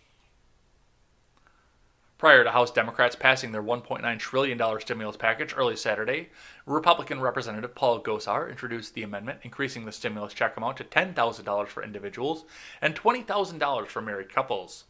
Prior 2.18 2.44
to 2.44 2.52
House 2.52 2.72
Democrats 2.72 3.16
passing 3.16 3.52
their 3.52 3.64
$1.9 3.64 4.20
trillion 4.20 4.80
stimulus 4.80 5.18
package 5.18 5.54
early 5.58 5.76
Saturday, 5.76 6.30
Republican 6.66 7.20
Representative 7.20 7.76
Paul 7.76 8.02
Gosar 8.02 8.50
introduced 8.50 8.94
the 8.94 9.04
amendment 9.04 9.40
increasing 9.44 9.84
the 9.84 9.92
stimulus 9.92 10.34
check 10.34 10.56
amount 10.56 10.78
to 10.78 10.86
$10,000 10.86 11.68
for 11.68 11.84
individuals 11.84 12.46
and 12.82 12.96
$20,000 12.96 13.88
for 13.88 14.02
married 14.02 14.34
couples. 14.34 14.86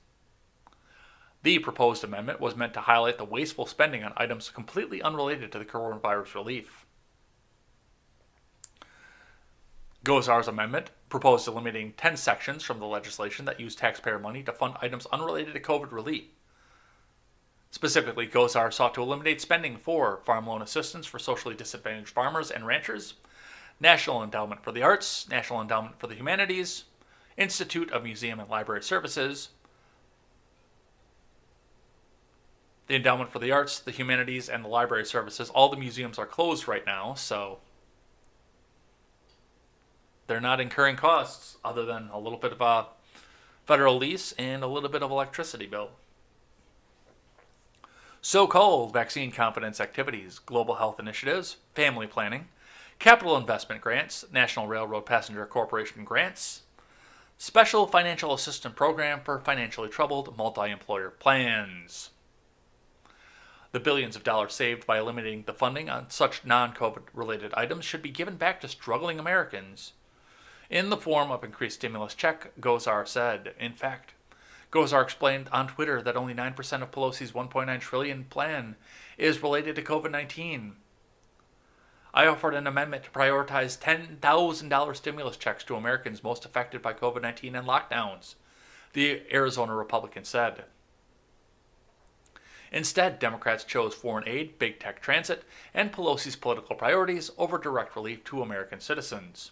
The 1.42 1.60
proposed 1.60 2.04
amendment 2.04 2.40
was 2.40 2.56
meant 2.56 2.74
to 2.76 2.82
highlight 2.82 3.18
the 3.18 3.26
wasteful 3.26 3.66
spending 3.66 4.04
on 4.04 4.14
items 4.16 4.50
completely 4.50 5.02
unrelated 5.02 5.52
to 5.52 5.60
the 5.60 5.66
coronavirus 5.66 6.36
relief. 6.36 6.86
Gosar's 10.06 10.48
amendment 10.48 10.92
proposed 11.10 11.48
eliminating 11.48 11.94
10 11.94 12.18
sections 12.18 12.64
from 12.64 12.80
the 12.80 12.86
legislation 12.86 13.46
that 13.46 13.60
use 13.60 13.76
taxpayer 13.76 14.20
money 14.20 14.44
to 14.44 14.52
fund 14.52 14.76
items 14.82 15.08
unrelated 15.08 15.54
to 15.54 15.60
COVID 15.60 15.92
relief. 15.92 16.26
Specifically, 17.74 18.28
Gosar 18.28 18.72
sought 18.72 18.94
to 18.94 19.02
eliminate 19.02 19.42
spending 19.42 19.78
for 19.78 20.22
farm 20.26 20.46
loan 20.46 20.62
assistance 20.62 21.08
for 21.08 21.18
socially 21.18 21.56
disadvantaged 21.56 22.12
farmers 22.12 22.52
and 22.52 22.68
ranchers, 22.68 23.16
National 23.80 24.22
Endowment 24.22 24.64
for 24.64 24.72
the 24.72 24.84
Arts, 24.84 25.28
National 25.28 25.60
Endowment 25.60 26.00
for 26.00 26.06
the 26.06 26.14
Humanities, 26.14 26.84
Institute 27.36 27.92
of 27.92 28.04
Museum 28.04 28.40
and 28.40 28.48
Library 28.48 28.84
Services, 28.84 29.50
the 32.86 32.96
Endowment 32.96 33.32
for 33.32 33.40
the 33.40 33.52
Arts, 33.52 33.80
the 33.80 33.90
Humanities, 33.90 34.50
and 34.50 34.64
the 34.64 34.70
Library 34.70 35.04
Services. 35.04 35.50
All 35.50 35.70
the 35.70 35.76
museums 35.76 36.20
are 36.20 36.28
closed 36.28 36.68
right 36.68 36.86
now, 36.86 37.16
so 37.16 37.58
they're 40.28 40.40
not 40.40 40.62
incurring 40.62 40.96
costs 40.96 41.58
other 41.66 41.86
than 41.86 42.10
a 42.14 42.20
little 42.20 42.38
bit 42.38 42.52
of 42.52 42.62
a 42.62 42.86
federal 43.66 43.98
lease 43.98 44.32
and 44.34 44.64
a 44.64 44.68
little 44.68 44.90
bit 44.90 45.02
of 45.02 45.10
electricity 45.10 45.66
bill. 45.66 45.90
So 48.26 48.48
called 48.48 48.94
vaccine 48.94 49.34
confidence 49.34 49.82
activities, 49.82 50.40
global 50.40 50.76
health 50.76 50.98
initiatives, 50.98 51.58
family 51.76 52.08
planning, 52.08 52.48
capital 52.98 53.36
investment 53.36 53.82
grants, 53.82 54.24
National 54.32 54.66
Railroad 54.66 55.06
Passenger 55.06 55.46
Corporation 55.46 56.06
grants, 56.06 56.62
special 57.38 57.86
financial 57.86 58.34
assistance 58.34 58.76
program 58.78 59.20
for 59.26 59.40
financially 59.40 59.90
troubled 59.90 60.38
multi 60.38 60.72
employer 60.72 61.10
plans. 61.10 62.12
The 63.74 63.82
billions 63.82 64.16
of 64.16 64.24
dollars 64.24 64.54
saved 64.54 64.88
by 64.88 65.00
eliminating 65.00 65.44
the 65.44 65.54
funding 65.54 65.90
on 65.90 66.10
such 66.10 66.46
non 66.46 66.74
COVID 66.74 67.02
related 67.14 67.54
items 67.56 67.84
should 67.84 68.02
be 68.02 68.10
given 68.10 68.38
back 68.38 68.62
to 68.62 68.70
struggling 68.70 69.20
Americans. 69.20 69.92
In 70.70 70.90
the 70.90 70.96
form 70.96 71.30
of 71.30 71.44
increased 71.44 71.80
stimulus 71.80 72.16
check, 72.16 72.54
Gosar 72.62 73.06
said. 73.06 73.54
In 73.60 73.74
fact, 73.74 74.14
Gosar 74.74 75.04
explained 75.04 75.50
on 75.52 75.68
Twitter 75.68 76.02
that 76.02 76.18
only 76.18 76.34
9% 76.34 76.82
of 76.82 76.90
Pelosi's 76.90 77.32
1.9 77.32 77.80
trillion 77.80 78.24
plan 78.24 78.76
is 79.20 79.44
related 79.44 79.76
to 79.76 79.84
COVID-19. 79.84 80.72
I 82.12 82.26
offered 82.26 82.56
an 82.56 82.66
amendment 82.66 83.04
to 83.04 83.12
prioritize 83.12 83.78
$10,000 83.80 84.96
stimulus 84.96 85.38
checks 85.38 85.64
to 85.66 85.76
Americans 85.76 86.24
most 86.24 86.44
affected 86.44 86.82
by 86.82 86.94
COVID-19 86.94 87.56
and 87.56 87.68
lockdowns, 87.68 88.34
the 88.94 89.22
Arizona 89.32 89.76
Republican 89.76 90.24
said. 90.24 90.64
Instead, 92.72 93.20
Democrats 93.20 93.64
chose 93.64 93.94
foreign 93.94 94.28
aid, 94.28 94.58
big 94.58 94.80
tech 94.80 95.00
transit, 95.00 95.44
and 95.76 95.92
Pelosi's 95.92 96.36
political 96.36 96.76
priorities 96.76 97.30
over 97.38 97.60
direct 97.60 97.96
relief 97.96 98.24
to 98.24 98.42
American 98.42 98.80
citizens. 98.80 99.52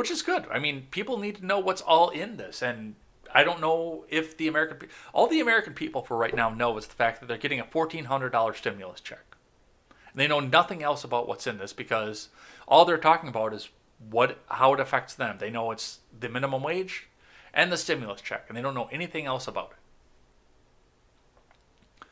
Which 0.00 0.10
is 0.10 0.22
good. 0.22 0.46
I 0.50 0.58
mean, 0.58 0.86
people 0.90 1.18
need 1.18 1.36
to 1.36 1.44
know 1.44 1.58
what's 1.58 1.82
all 1.82 2.08
in 2.08 2.38
this, 2.38 2.62
and 2.62 2.94
I 3.34 3.44
don't 3.44 3.60
know 3.60 4.06
if 4.08 4.34
the 4.34 4.48
American 4.48 4.88
all 5.12 5.26
the 5.26 5.40
American 5.40 5.74
people 5.74 6.00
for 6.00 6.16
right 6.16 6.34
now 6.34 6.48
know 6.48 6.78
is 6.78 6.86
the 6.86 6.94
fact 6.94 7.20
that 7.20 7.26
they're 7.26 7.36
getting 7.36 7.60
a 7.60 7.66
fourteen 7.66 8.06
hundred 8.06 8.30
dollar 8.30 8.54
stimulus 8.54 9.02
check. 9.02 9.36
And 9.90 10.18
they 10.18 10.26
know 10.26 10.40
nothing 10.40 10.82
else 10.82 11.04
about 11.04 11.28
what's 11.28 11.46
in 11.46 11.58
this 11.58 11.74
because 11.74 12.30
all 12.66 12.86
they're 12.86 12.96
talking 12.96 13.28
about 13.28 13.52
is 13.52 13.68
what 14.08 14.38
how 14.46 14.72
it 14.72 14.80
affects 14.80 15.12
them. 15.12 15.36
They 15.38 15.50
know 15.50 15.70
it's 15.70 15.98
the 16.18 16.30
minimum 16.30 16.62
wage 16.62 17.08
and 17.52 17.70
the 17.70 17.76
stimulus 17.76 18.22
check, 18.22 18.46
and 18.48 18.56
they 18.56 18.62
don't 18.62 18.72
know 18.72 18.88
anything 18.90 19.26
else 19.26 19.46
about 19.46 19.72
it. 19.72 22.06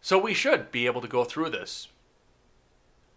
So 0.00 0.16
we 0.16 0.32
should 0.32 0.70
be 0.70 0.86
able 0.86 1.00
to 1.00 1.08
go 1.08 1.24
through 1.24 1.50
this 1.50 1.88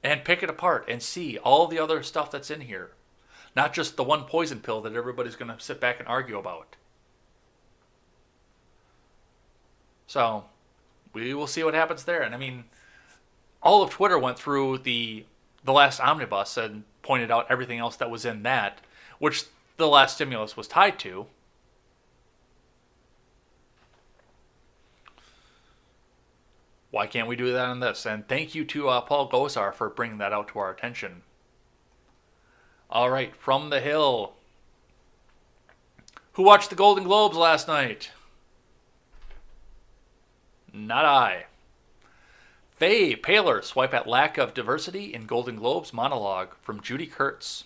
and 0.04 0.26
pick 0.26 0.42
it 0.42 0.50
apart 0.50 0.86
and 0.88 1.00
see 1.00 1.38
all 1.38 1.68
the 1.68 1.78
other 1.78 2.02
stuff 2.02 2.32
that's 2.32 2.50
in 2.50 2.62
here. 2.62 2.90
Not 3.56 3.74
just 3.74 3.96
the 3.96 4.04
one 4.04 4.24
poison 4.26 4.60
pill 4.60 4.82
that 4.82 4.94
everybody's 4.94 5.36
going 5.36 5.56
to 5.56 5.64
sit 5.64 5.80
back 5.80 6.00
and 6.00 6.08
argue 6.08 6.38
about. 6.38 6.76
So 10.08 10.46
we 11.14 11.34
will 11.34 11.48
see 11.48 11.64
what 11.64 11.74
happens 11.74 12.04
there. 12.04 12.22
And 12.22 12.36
I 12.36 12.38
mean, 12.38 12.66
all 13.64 13.82
of 13.82 13.90
Twitter 13.90 14.20
went 14.20 14.38
through 14.38 14.80
the 14.80 15.26
the 15.64 15.74
last 15.74 16.00
omnibus 16.00 16.58
and 16.58 16.84
pointed 17.02 17.32
out 17.32 17.48
everything 17.50 17.80
else 17.80 17.96
that 17.96 18.12
was 18.12 18.24
in 18.24 18.44
that, 18.44 18.82
which 19.18 19.46
the 19.78 19.88
last 19.88 20.16
stimulus 20.16 20.56
was 20.56 20.68
tied 20.68 21.00
to. 21.00 21.26
Why 26.92 27.08
can't 27.08 27.28
we 27.28 27.36
do 27.36 27.52
that 27.52 27.66
on 27.66 27.80
this? 27.80 28.06
And 28.06 28.28
thank 28.28 28.54
you 28.54 28.64
to 28.66 28.90
uh, 28.90 29.02
Paul 29.02 29.30
Gosar 29.30 29.74
for 29.74 29.90
bringing 29.90 30.20
that 30.20 30.32
out 30.32 30.50
to 30.50 30.60
our 30.60 30.72
attention. 30.72 31.24
All 32.90 33.10
right, 33.10 33.36
from 33.36 33.70
the 33.70 33.82
Hill. 33.82 34.34
Who 36.34 36.44
watched 36.44 36.70
the 36.70 36.76
Golden 36.76 37.04
Globes 37.06 37.38
last 37.38 37.68
night? 37.68 38.12
Not 40.74 41.06
I. 41.06 41.46
Fey 42.78 43.16
Poehler 43.16 43.64
swipe 43.64 43.94
at 43.94 44.08
lack 44.08 44.38
of 44.38 44.54
diversity 44.54 45.14
in 45.14 45.26
Golden 45.26 45.56
Globes 45.56 45.94
monologue 45.94 46.56
from 46.62 46.82
Judy 46.82 47.08
Kurtz. 47.08 47.64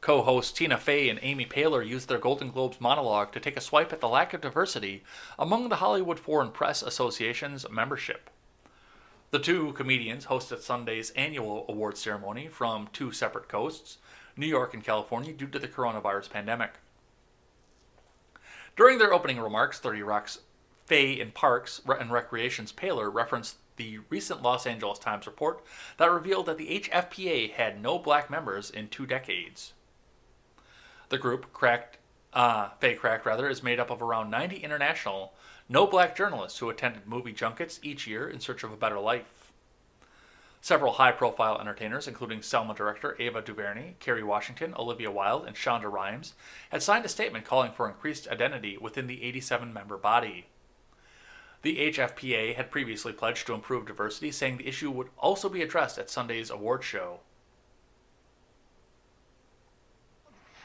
Co 0.00 0.22
hosts 0.22 0.52
Tina 0.52 0.78
Fey 0.78 1.08
and 1.08 1.18
Amy 1.22 1.44
Poehler 1.44 1.86
used 1.86 2.08
their 2.08 2.18
Golden 2.18 2.50
Globes 2.50 2.80
monologue 2.80 3.32
to 3.32 3.40
take 3.40 3.56
a 3.56 3.60
swipe 3.60 3.92
at 3.92 4.00
the 4.00 4.08
lack 4.08 4.32
of 4.32 4.40
diversity 4.40 5.02
among 5.38 5.68
the 5.68 5.76
Hollywood 5.76 6.20
Foreign 6.20 6.52
Press 6.52 6.82
Association's 6.82 7.68
membership. 7.68 8.30
The 9.30 9.38
two 9.38 9.72
comedians 9.74 10.26
hosted 10.26 10.60
Sunday's 10.60 11.10
annual 11.10 11.64
award 11.68 11.96
ceremony 11.96 12.48
from 12.48 12.88
two 12.92 13.12
separate 13.12 13.48
coasts, 13.48 13.98
New 14.36 14.46
York 14.46 14.74
and 14.74 14.82
California, 14.82 15.32
due 15.32 15.46
to 15.46 15.58
the 15.58 15.68
coronavirus 15.68 16.30
pandemic. 16.30 16.72
During 18.76 18.98
their 18.98 19.12
opening 19.12 19.38
remarks, 19.38 19.78
30 19.78 20.02
Rock's 20.02 20.40
Fey 20.86 21.20
and 21.20 21.32
Parks 21.32 21.80
and 21.86 22.10
Recreation's 22.10 22.72
Poehler 22.72 23.12
referenced 23.12 23.56
the 23.76 23.98
recent 24.08 24.42
Los 24.42 24.66
Angeles 24.66 24.98
Times 24.98 25.26
report 25.26 25.64
that 25.96 26.10
revealed 26.10 26.46
that 26.46 26.58
the 26.58 26.80
HFPA 26.80 27.52
had 27.52 27.80
no 27.80 27.98
black 27.98 28.30
members 28.30 28.68
in 28.68 28.88
two 28.88 29.06
decades. 29.06 29.74
The 31.08 31.18
group, 31.18 31.52
cracked, 31.52 31.98
uh, 32.32 32.70
Fey 32.80 32.94
Cracked 32.94 33.26
rather, 33.26 33.48
is 33.48 33.62
made 33.62 33.78
up 33.78 33.90
of 33.90 34.02
around 34.02 34.30
90 34.30 34.56
international, 34.56 35.34
no 35.70 35.86
black 35.86 36.16
journalists 36.16 36.58
who 36.58 36.68
attended 36.68 37.06
movie 37.06 37.32
junkets 37.32 37.78
each 37.80 38.04
year 38.04 38.28
in 38.28 38.40
search 38.40 38.64
of 38.64 38.72
a 38.72 38.76
better 38.76 38.98
life. 38.98 39.52
Several 40.60 40.94
high 40.94 41.12
profile 41.12 41.60
entertainers, 41.60 42.08
including 42.08 42.42
Selma 42.42 42.74
director 42.74 43.16
Ava 43.20 43.40
DuVernay, 43.40 43.94
Kerry 44.00 44.24
Washington, 44.24 44.74
Olivia 44.76 45.12
Wilde, 45.12 45.46
and 45.46 45.54
Shonda 45.54 45.90
Rhimes, 45.90 46.34
had 46.70 46.82
signed 46.82 47.04
a 47.04 47.08
statement 47.08 47.44
calling 47.44 47.70
for 47.70 47.88
increased 47.88 48.26
identity 48.26 48.76
within 48.78 49.06
the 49.06 49.22
87 49.22 49.72
member 49.72 49.96
body. 49.96 50.48
The 51.62 51.92
HFPA 51.92 52.56
had 52.56 52.72
previously 52.72 53.12
pledged 53.12 53.46
to 53.46 53.54
improve 53.54 53.86
diversity, 53.86 54.32
saying 54.32 54.56
the 54.56 54.66
issue 54.66 54.90
would 54.90 55.10
also 55.16 55.48
be 55.48 55.62
addressed 55.62 55.98
at 55.98 56.10
Sunday's 56.10 56.50
award 56.50 56.82
show. 56.82 57.20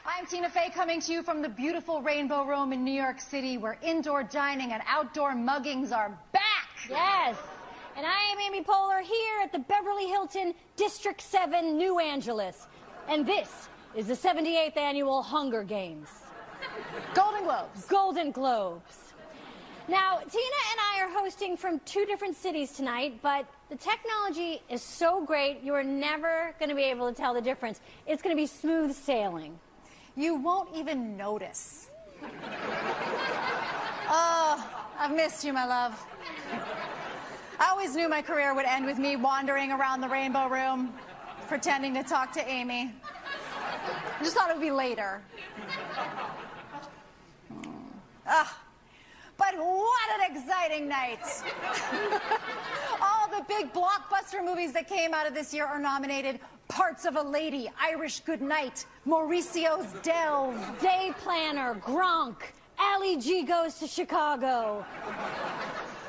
I'm 0.08 0.24
Tina 0.24 0.48
Fey 0.48 0.70
coming 0.70 1.00
to 1.00 1.12
you 1.12 1.22
from 1.24 1.42
the 1.42 1.48
beautiful 1.48 2.00
Rainbow 2.00 2.44
Room 2.44 2.72
in 2.72 2.84
New 2.84 2.92
York 2.92 3.20
City 3.20 3.58
where 3.58 3.76
indoor 3.82 4.22
dining 4.22 4.70
and 4.70 4.80
outdoor 4.86 5.32
muggings 5.32 5.90
are 5.90 6.16
back. 6.30 6.68
Yes. 6.88 7.36
And 7.96 8.06
I 8.06 8.30
am 8.30 8.38
Amy 8.38 8.62
Poehler 8.62 9.02
here 9.02 9.40
at 9.42 9.50
the 9.50 9.58
Beverly 9.58 10.06
Hilton 10.06 10.54
District 10.76 11.20
7 11.20 11.76
New 11.76 11.98
Angeles. 11.98 12.68
And 13.08 13.26
this 13.26 13.68
is 13.96 14.06
the 14.06 14.14
78th 14.14 14.76
annual 14.76 15.22
Hunger 15.22 15.64
Games. 15.64 16.08
Golden 17.12 17.42
Globes. 17.42 17.84
Golden 17.86 18.30
Globes. 18.30 19.12
Now, 19.88 20.18
Tina 20.18 20.56
and 20.70 20.80
I 20.94 21.02
are 21.02 21.10
hosting 21.10 21.56
from 21.56 21.80
two 21.80 22.06
different 22.06 22.36
cities 22.36 22.72
tonight, 22.72 23.18
but 23.22 23.44
the 23.70 23.76
technology 23.76 24.62
is 24.70 24.82
so 24.82 25.24
great, 25.24 25.62
you 25.64 25.74
are 25.74 25.84
never 25.84 26.54
going 26.60 26.68
to 26.68 26.76
be 26.76 26.84
able 26.84 27.08
to 27.08 27.14
tell 27.14 27.34
the 27.34 27.40
difference. 27.40 27.80
It's 28.06 28.22
going 28.22 28.34
to 28.34 28.40
be 28.40 28.46
smooth 28.46 28.94
sailing. 28.94 29.58
You 30.16 30.34
won't 30.36 30.74
even 30.74 31.16
notice. 31.18 31.90
oh, 34.08 34.70
I've 34.98 35.14
missed 35.14 35.44
you, 35.44 35.52
my 35.52 35.66
love. 35.66 36.06
I 37.60 37.68
always 37.70 37.94
knew 37.94 38.08
my 38.08 38.22
career 38.22 38.54
would 38.54 38.64
end 38.64 38.86
with 38.86 38.98
me 38.98 39.16
wandering 39.16 39.72
around 39.72 40.00
the 40.00 40.08
Rainbow 40.08 40.48
Room, 40.48 40.94
pretending 41.48 41.92
to 41.94 42.02
talk 42.02 42.32
to 42.32 42.48
Amy. 42.48 42.94
I 44.18 44.24
just 44.24 44.34
thought 44.34 44.48
it 44.48 44.56
would 44.56 44.62
be 44.62 44.70
later. 44.70 45.20
Ah, 48.26 48.58
but 49.38 49.56
what 49.56 50.20
an 50.20 50.36
exciting 50.36 50.88
night! 50.88 51.20
All 53.00 53.28
the 53.28 53.44
big 53.48 53.72
blockbuster 53.72 54.44
movies 54.44 54.72
that 54.72 54.88
came 54.88 55.14
out 55.14 55.26
of 55.26 55.34
this 55.34 55.52
year 55.52 55.66
are 55.66 55.78
nominated. 55.78 56.40
Parts 56.68 57.04
of 57.04 57.16
a 57.16 57.22
Lady, 57.22 57.70
Irish 57.80 58.20
Goodnight, 58.20 58.86
Mauricio's 59.04 59.86
Delve, 60.02 60.58
Day 60.80 61.12
Planner, 61.22 61.74
Gronk, 61.76 62.36
Ali 62.78 63.16
G 63.16 63.42
goes 63.42 63.78
to 63.78 63.86
Chicago. 63.86 64.84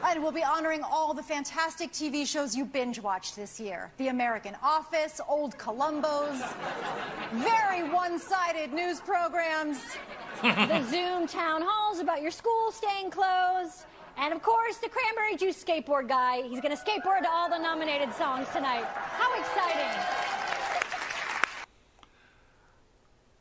And 0.03 0.21
we'll 0.21 0.31
be 0.31 0.43
honoring 0.43 0.83
all 0.83 1.13
the 1.13 1.23
fantastic 1.23 1.91
TV 1.91 2.25
shows 2.25 2.55
you 2.55 2.65
binge 2.65 2.99
watched 2.99 3.35
this 3.35 3.59
year 3.59 3.91
The 3.97 4.09
American 4.09 4.55
Office, 4.61 5.19
Old 5.27 5.57
Columbos, 5.57 6.39
very 7.33 7.89
one 7.89 8.19
sided 8.19 8.71
news 8.73 8.99
programs, 8.99 9.79
the 10.41 10.83
Zoom 10.89 11.27
town 11.27 11.63
halls 11.65 11.99
about 11.99 12.21
your 12.21 12.31
school 12.31 12.71
staying 12.71 13.09
closed, 13.09 13.85
and 14.17 14.33
of 14.33 14.41
course, 14.41 14.77
the 14.77 14.89
Cranberry 14.89 15.35
Juice 15.35 15.63
skateboard 15.63 16.07
guy. 16.07 16.41
He's 16.43 16.61
going 16.61 16.75
to 16.75 16.81
skateboard 16.83 17.21
to 17.21 17.29
all 17.29 17.49
the 17.49 17.57
nominated 17.57 18.13
songs 18.13 18.47
tonight. 18.53 18.85
How 18.85 19.39
exciting! 19.39 20.27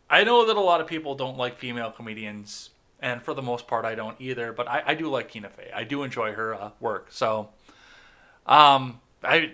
I 0.09 0.23
know 0.24 0.47
that 0.47 0.57
a 0.57 0.61
lot 0.61 0.81
of 0.81 0.86
people 0.86 1.15
don't 1.15 1.36
like 1.36 1.59
female 1.59 1.90
comedians, 1.90 2.70
and 3.01 3.23
for 3.23 3.35
the 3.35 3.43
most 3.43 3.66
part, 3.66 3.85
I 3.85 3.94
don't 3.94 4.18
either. 4.20 4.52
But 4.52 4.68
I, 4.68 4.82
I 4.86 4.94
do 4.94 5.09
like 5.09 5.31
Tina 5.31 5.48
Fey. 5.48 5.70
I 5.74 5.85
do 5.85 6.02
enjoy 6.02 6.32
her 6.32 6.55
uh, 6.55 6.70
work. 6.81 7.09
So, 7.10 7.51
um, 8.47 9.01
I, 9.23 9.52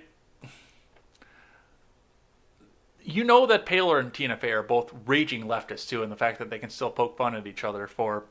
you 3.03 3.25
know 3.25 3.47
that 3.47 3.67
Poehler 3.67 3.99
and 4.01 4.13
Tina 4.13 4.37
Fey 4.37 4.53
are 4.53 4.63
both 4.63 4.93
raging 5.07 5.45
leftists 5.45 5.89
too, 5.89 6.03
and 6.03 6.13
the 6.13 6.17
fact 6.17 6.39
that 6.39 6.51
they 6.51 6.59
can 6.59 6.71
still 6.71 6.91
poke 6.91 7.17
fun 7.17 7.35
at 7.35 7.47
each 7.47 7.65
other 7.65 7.87
for 7.87 8.25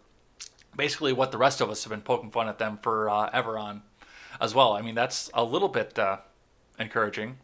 basically 0.76 1.14
what 1.14 1.32
the 1.32 1.38
rest 1.38 1.60
of 1.62 1.70
us 1.70 1.84
have 1.84 1.92
been 1.92 2.02
poking 2.02 2.32
fun 2.32 2.48
at 2.48 2.58
them 2.58 2.80
for 2.82 3.10
uh, 3.10 3.30
ever 3.34 3.58
on, 3.58 3.82
as 4.40 4.56
well. 4.56 4.74
I 4.74 4.82
mean, 4.82 4.96
that's 4.96 5.30
a 5.34 5.44
little 5.44 5.68
bit 5.68 6.00
uh, 6.00 6.18
encouraging. 6.80 7.38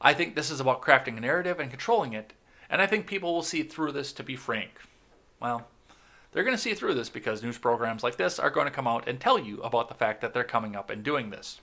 I 0.00 0.14
think 0.14 0.34
this 0.34 0.50
is 0.50 0.60
about 0.60 0.80
crafting 0.80 1.18
a 1.18 1.20
narrative 1.20 1.60
and 1.60 1.70
controlling 1.70 2.14
it, 2.14 2.32
and 2.70 2.82
I 2.82 2.86
think 2.86 3.06
people 3.06 3.34
will 3.34 3.42
see 3.42 3.62
through 3.62 3.92
this. 3.92 4.12
To 4.14 4.22
be 4.22 4.36
frank, 4.36 4.80
well, 5.40 5.66
they're 6.32 6.44
going 6.44 6.56
to 6.56 6.62
see 6.62 6.74
through 6.74 6.94
this 6.94 7.08
because 7.08 7.42
news 7.42 7.58
programs 7.58 8.02
like 8.02 8.16
this 8.16 8.38
are 8.38 8.50
going 8.50 8.66
to 8.66 8.72
come 8.72 8.86
out 8.86 9.08
and 9.08 9.18
tell 9.18 9.38
you 9.38 9.60
about 9.62 9.88
the 9.88 9.94
fact 9.94 10.20
that 10.20 10.34
they're 10.34 10.44
coming 10.44 10.76
up 10.76 10.90
and 10.90 11.02
doing 11.02 11.30
this. 11.30 11.60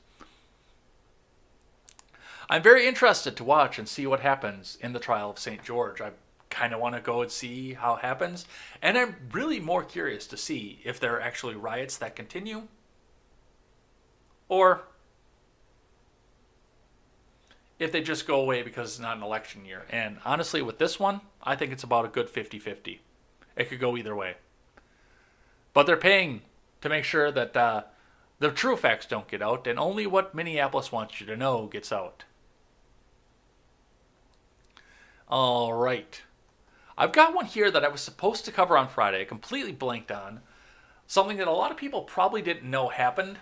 I'm 2.50 2.62
very 2.62 2.88
interested 2.88 3.38
to 3.38 3.44
watch 3.44 3.80
and 3.80 3.88
see 3.88 4.06
what 4.06 4.20
happens 4.20 4.78
in 4.82 4.94
the 4.94 5.00
trial 5.00 5.30
of 5.30 5.40
St. 5.40 5.64
George. 5.64 6.02
I 6.02 6.12
kind 6.50 6.74
of 6.74 6.80
want 6.80 6.94
to 6.96 7.02
go 7.02 7.22
and 7.22 7.32
see 7.32 7.74
how 7.74 7.96
it 7.96 8.02
happens. 8.02 8.46
And 8.82 8.98
I'm 8.98 9.16
really 9.32 9.60
more 9.60 9.84
curious 9.84 10.28
to 10.28 10.38
see 10.38 10.80
if 10.84 11.00
there 11.00 11.16
are 11.16 11.22
actually 11.22 11.56
riots 11.56 11.98
that 11.98 12.16
continue 12.16 12.64
or 14.50 14.84
if 17.84 17.92
they 17.92 18.02
just 18.02 18.26
go 18.26 18.40
away 18.40 18.64
because 18.64 18.92
it's 18.92 19.00
not 19.00 19.18
an 19.18 19.24
election 19.24 19.66
year. 19.66 19.84
And 19.90 20.18
honestly, 20.24 20.62
with 20.62 20.78
this 20.78 21.00
one, 21.00 21.22
I 21.42 21.56
think 21.56 21.72
it's 21.72 21.84
about 21.84 22.06
a 22.06 22.10
good 22.10 22.30
50 22.30 22.58
50. 22.58 23.02
It 23.56 23.70
could 23.70 23.80
go 23.80 23.98
either 23.98 24.16
way. 24.16 24.36
But 25.74 25.86
they're 25.86 25.98
paying 25.98 26.42
to 26.82 26.90
make 26.90 27.04
sure 27.04 27.32
that 27.32 27.56
uh, 27.58 27.84
the 28.40 28.52
true 28.52 28.78
facts 28.78 29.06
don't 29.06 29.28
get 29.28 29.42
out, 29.42 29.68
and 29.68 29.78
only 29.78 30.08
what 30.08 30.34
Minneapolis 30.34 30.92
wants 30.92 31.20
you 31.20 31.28
to 31.28 31.38
know 31.38 31.68
gets 31.68 31.92
out. 31.92 32.24
All 35.28 35.74
right. 35.74 36.22
I've 36.98 37.12
got 37.12 37.34
one 37.34 37.46
here 37.46 37.72
that 37.72 37.84
I 37.84 37.88
was 37.88 38.02
supposed 38.02 38.46
to 38.46 38.52
cover 38.52 38.78
on 38.78 38.88
Friday, 38.88 39.22
I 39.22 39.26
completely 39.26 39.72
blanked 39.72 40.12
on. 40.12 40.42
Something 41.08 41.38
that 41.38 41.48
a 41.48 41.52
lot 41.52 41.72
of 41.72 41.78
people 41.78 42.04
probably 42.04 42.42
didn't 42.42 42.70
know 42.70 42.90
happened. 42.90 43.40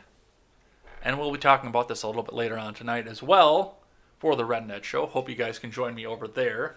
And 1.03 1.19
we'll 1.19 1.31
be 1.31 1.37
talking 1.37 1.69
about 1.69 1.87
this 1.87 2.03
a 2.03 2.07
little 2.07 2.23
bit 2.23 2.33
later 2.33 2.57
on 2.57 2.73
tonight 2.73 3.07
as 3.07 3.21
well 3.21 3.80
for 4.21 4.35
the 4.35 4.45
RedNet 4.45 4.83
show. 4.83 5.07
Hope 5.07 5.27
you 5.27 5.35
guys 5.35 5.57
can 5.57 5.71
join 5.71 5.95
me 5.95 6.05
over 6.05 6.27
there. 6.27 6.75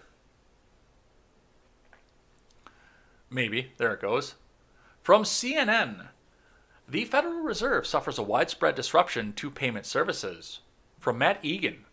Maybe. 3.29 3.71
There 3.77 3.93
it 3.93 4.01
goes. 4.01 4.33
From 5.03 5.21
CNN 5.21 6.07
The 6.89 7.05
Federal 7.05 7.41
Reserve 7.41 7.85
suffers 7.85 8.17
a 8.17 8.23
widespread 8.23 8.73
disruption 8.73 9.31
to 9.33 9.51
payment 9.51 9.85
services. 9.85 10.61
From 10.99 11.19
Matt 11.19 11.37
Egan. 11.43 11.85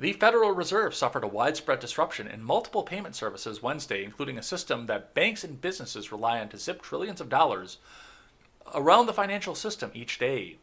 The 0.00 0.12
Federal 0.12 0.50
Reserve 0.50 0.92
suffered 0.92 1.22
a 1.22 1.28
widespread 1.28 1.78
disruption 1.78 2.26
in 2.26 2.42
multiple 2.42 2.82
payment 2.82 3.14
services 3.14 3.62
Wednesday, 3.62 4.02
including 4.02 4.36
a 4.36 4.42
system 4.42 4.86
that 4.86 5.14
banks 5.14 5.44
and 5.44 5.60
businesses 5.60 6.10
rely 6.10 6.40
on 6.40 6.48
to 6.48 6.58
zip 6.58 6.82
trillions 6.82 7.20
of 7.20 7.28
dollars 7.28 7.78
around 8.74 9.06
the 9.06 9.12
financial 9.12 9.54
system 9.54 9.92
each 9.94 10.18
day. 10.18 10.58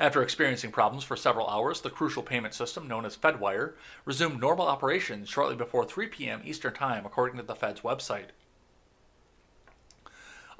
After 0.00 0.22
experiencing 0.22 0.70
problems 0.70 1.02
for 1.02 1.16
several 1.16 1.48
hours, 1.48 1.80
the 1.80 1.90
crucial 1.90 2.22
payment 2.22 2.54
system, 2.54 2.86
known 2.86 3.04
as 3.04 3.16
FedWire, 3.16 3.72
resumed 4.04 4.40
normal 4.40 4.68
operations 4.68 5.28
shortly 5.28 5.56
before 5.56 5.84
3 5.84 6.06
p.m. 6.06 6.40
Eastern 6.44 6.72
Time, 6.72 7.04
according 7.04 7.36
to 7.38 7.42
the 7.42 7.56
Fed's 7.56 7.80
website. 7.80 8.28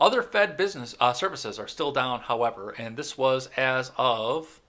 Other 0.01 0.23
Fed 0.23 0.57
business 0.57 0.97
uh, 0.99 1.13
services 1.13 1.59
are 1.59 1.69
still 1.69 1.93
down, 1.93 2.21
however, 2.21 2.71
and 2.79 2.97
this 2.97 3.17
was 3.17 3.49
as 3.57 3.93
of 3.97 4.61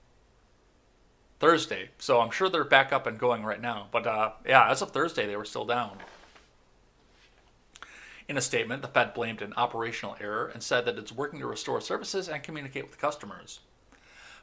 Thursday. 1.40 1.90
So 1.98 2.20
I'm 2.20 2.32
sure 2.32 2.50
they're 2.50 2.64
back 2.64 2.92
up 2.92 3.08
and 3.08 3.18
going 3.18 3.44
right 3.44 3.62
now. 3.62 3.88
But 3.92 4.06
uh, 4.06 4.32
yeah, 4.46 4.70
as 4.70 4.82
of 4.82 4.92
Thursday, 4.92 5.26
they 5.26 5.36
were 5.36 5.46
still 5.46 5.66
down. 5.66 5.98
In 8.28 8.38
a 8.38 8.42
statement, 8.42 8.84
the 8.84 8.88
Fed 8.88 9.16
blamed 9.16 9.42
an 9.42 9.54
operational 9.58 10.16
error 10.22 10.52
and 10.54 10.62
said 10.62 10.86
that 10.86 10.98
it's 10.98 11.12
working 11.12 11.40
to 11.40 11.48
restore 11.48 11.82
services 11.82 12.30
and 12.30 12.44
communicate 12.44 12.86
with 12.86 13.00
customers. 13.00 13.62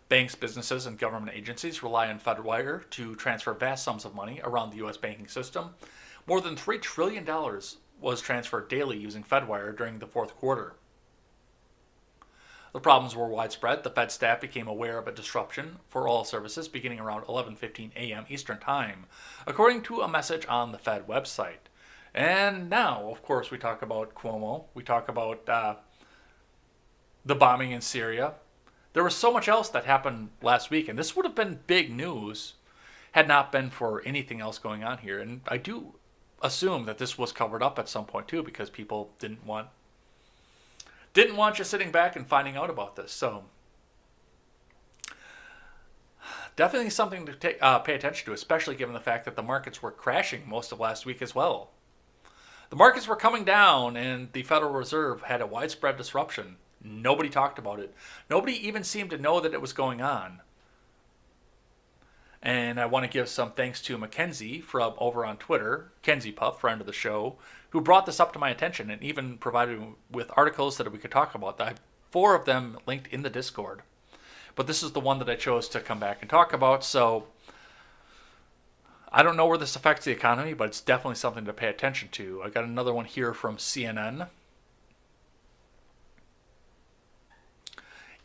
Banks, 0.09 0.35
businesses, 0.37 0.87
and 0.87 0.99
government 0.99 1.37
agencies 1.37 1.83
rely 1.83 2.09
on 2.09 2.21
FedWire 2.21 2.89
to 2.91 3.17
transfer 3.17 3.53
vast 3.55 3.85
sums 3.85 4.05
of 4.05 4.15
money 4.15 4.41
around 4.45 4.71
the 4.71 4.77
U.S. 4.79 4.97
banking 4.97 5.27
system. 5.27 5.71
More 6.27 6.41
than 6.41 6.55
$3 6.55 6.81
trillion 6.81 7.27
was 8.01 8.21
transferred 8.21 8.69
daily 8.69 8.97
using 8.97 9.25
FedWire 9.25 9.77
during 9.77 9.99
the 9.99 10.07
fourth 10.07 10.37
quarter. 10.37 10.75
The 12.73 12.81
problems 12.81 13.17
were 13.17 13.27
widespread. 13.27 13.83
The 13.83 13.91
Fed 13.91 14.13
staff 14.13 14.41
became 14.41 14.69
aware 14.69 14.99
of 14.99 15.09
a 15.09 15.13
disruption 15.13 15.77
for 15.89 16.07
all 16.07 16.25
services 16.25 16.69
beginning 16.69 17.01
around 17.01 17.23
11:15 17.25 17.93
a.m. 17.97 18.27
Eastern 18.29 18.59
Time, 18.59 19.07
according 19.47 19.81
to 19.85 20.03
a 20.03 20.09
message 20.09 20.45
on 20.47 20.73
the 20.73 20.79
Fed 20.79 21.07
website. 21.07 21.71
And 22.15 22.69
now, 22.69 23.11
of 23.11 23.23
course, 23.23 23.51
we 23.51 23.57
talk 23.57 23.81
about 23.81 24.15
Cuomo. 24.15 24.65
We 24.75 24.83
talk 24.83 25.09
about 25.09 25.49
uh, 25.49 25.77
the 27.25 27.35
bombing 27.35 27.71
in 27.71 27.81
Syria. 27.81 28.35
There 28.97 29.05
was 29.05 29.15
so 29.15 29.31
much 29.31 29.47
else 29.47 29.69
that 29.69 29.85
happened 29.85 30.31
last 30.41 30.71
week, 30.71 30.89
and 30.89 30.99
this 30.99 31.15
would 31.15 31.27
have 31.27 31.35
been 31.35 31.61
big 31.67 31.95
news 31.95 32.55
had 33.13 33.29
not 33.29 33.53
been 33.53 33.69
for 33.69 34.01
anything 34.07 34.41
else 34.41 34.59
going 34.59 34.85
on 34.85 34.97
here. 34.97 35.19
And 35.19 35.43
I 35.47 35.59
do 35.59 35.97
assume 36.41 36.87
that 36.87 36.97
this 36.97 37.19
was 37.19 37.31
covered 37.31 37.63
up 37.63 37.79
at 37.79 37.91
some 37.91 38.07
point 38.07 38.27
too, 38.27 38.43
because 38.43 38.71
people 38.71 39.11
didn't 39.19 39.45
want 39.45 39.69
didn't 41.13 41.37
want 41.37 41.59
you 41.59 41.65
sitting 41.67 41.91
back 41.91 42.17
and 42.17 42.27
finding 42.27 42.57
out 42.57 42.71
about 42.71 42.97
this. 42.97 43.13
So 43.13 43.45
definitely 46.57 46.89
something 46.89 47.27
to 47.27 47.35
take, 47.35 47.59
uh, 47.61 47.81
pay 47.81 47.97
attention 47.97 48.25
to, 48.25 48.33
especially 48.33 48.77
given 48.77 48.95
the 48.95 49.01
fact 49.01 49.27
that 49.27 49.37
the 49.37 49.43
markets 49.43 49.83
were 49.83 49.91
crashing 49.91 50.49
most 50.49 50.73
of 50.73 50.81
last 50.81 51.05
week 51.05 51.21
as 51.21 51.35
well. 51.35 51.69
The 52.71 52.77
markets 52.77 53.07
were 53.07 53.15
coming 53.15 53.45
down, 53.45 53.95
and 53.95 54.33
the 54.33 54.43
Federal 54.43 54.73
Reserve 54.73 55.21
had 55.21 55.43
a 55.43 55.47
widespread 55.47 55.99
disruption. 55.99 56.57
Nobody 56.83 57.29
talked 57.29 57.59
about 57.59 57.81
it. 57.81 57.95
Nobody 58.31 58.67
even 58.67 58.85
seemed 58.85 59.11
to 59.11 59.19
know 59.19 59.41
that 59.41 59.55
it 59.55 59.61
was 59.61 59.73
going 59.73 60.01
on. 60.01 60.41
And 62.43 62.79
I 62.79 62.87
want 62.87 63.05
to 63.05 63.11
give 63.11 63.29
some 63.29 63.53
thanks 63.53 63.83
to 63.83 63.99
Mackenzie 63.99 64.61
from 64.61 64.95
over 64.99 65.25
on 65.25 65.37
Twitter, 65.37 65.91
Kenzie 66.03 66.33
Puff, 66.33 66.61
friend 66.61 66.81
of 66.81 66.87
the 66.87 66.93
show, 66.93 67.37
who 67.71 67.81
brought 67.81 68.07
this 68.07 68.21
up 68.21 68.33
to 68.35 68.39
my 68.39 68.51
attention 68.51 68.91
and 68.91 69.03
even 69.03 69.39
provided 69.39 69.81
me 69.81 69.89
with 70.11 70.31
articles 70.37 70.77
that 70.77 70.93
we 70.93 70.99
could 70.99 71.11
talk 71.11 71.35
about. 71.35 71.61
I 71.61 71.69
have 71.69 71.81
four 72.11 72.35
of 72.35 72.45
them 72.45 72.79
linked 72.87 73.09
in 73.09 73.23
the 73.23 73.31
Discord. 73.31 73.83
But 74.55 74.67
this 74.67 74.83
is 74.83 74.93
the 74.93 75.01
one 75.01 75.19
that 75.19 75.29
I 75.29 75.35
chose 75.35 75.69
to 75.71 75.81
come 75.81 75.99
back 75.99 76.19
and 76.21 76.31
talk 76.31 76.53
about. 76.53 76.85
So 76.85 77.27
I 79.11 79.23
don't 79.23 79.37
know 79.37 79.47
where 79.47 79.59
this 79.59 79.77
affects 79.77 80.05
the 80.05 80.13
economy, 80.13 80.55
but 80.55 80.69
it's 80.69 80.81
definitely 80.81 81.17
something 81.17 81.45
to 81.47 81.53
pay 81.53 81.69
attention 81.69 82.09
to. 82.13 82.43
I 82.43 82.49
got 82.49 82.65
another 82.65 82.95
one 82.95 83.07
here 83.07 83.35
from 83.35 83.57
CNN. 83.57 84.29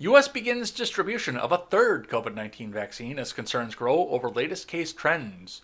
U.S. 0.01 0.27
begins 0.27 0.71
distribution 0.71 1.37
of 1.37 1.51
a 1.51 1.59
third 1.59 2.09
COVID 2.09 2.33
19 2.33 2.71
vaccine 2.71 3.19
as 3.19 3.33
concerns 3.33 3.75
grow 3.75 4.09
over 4.09 4.31
latest 4.31 4.67
case 4.67 4.91
trends. 4.91 5.61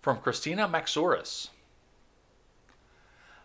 From 0.00 0.16
Christina 0.16 0.66
Maxouris. 0.66 1.50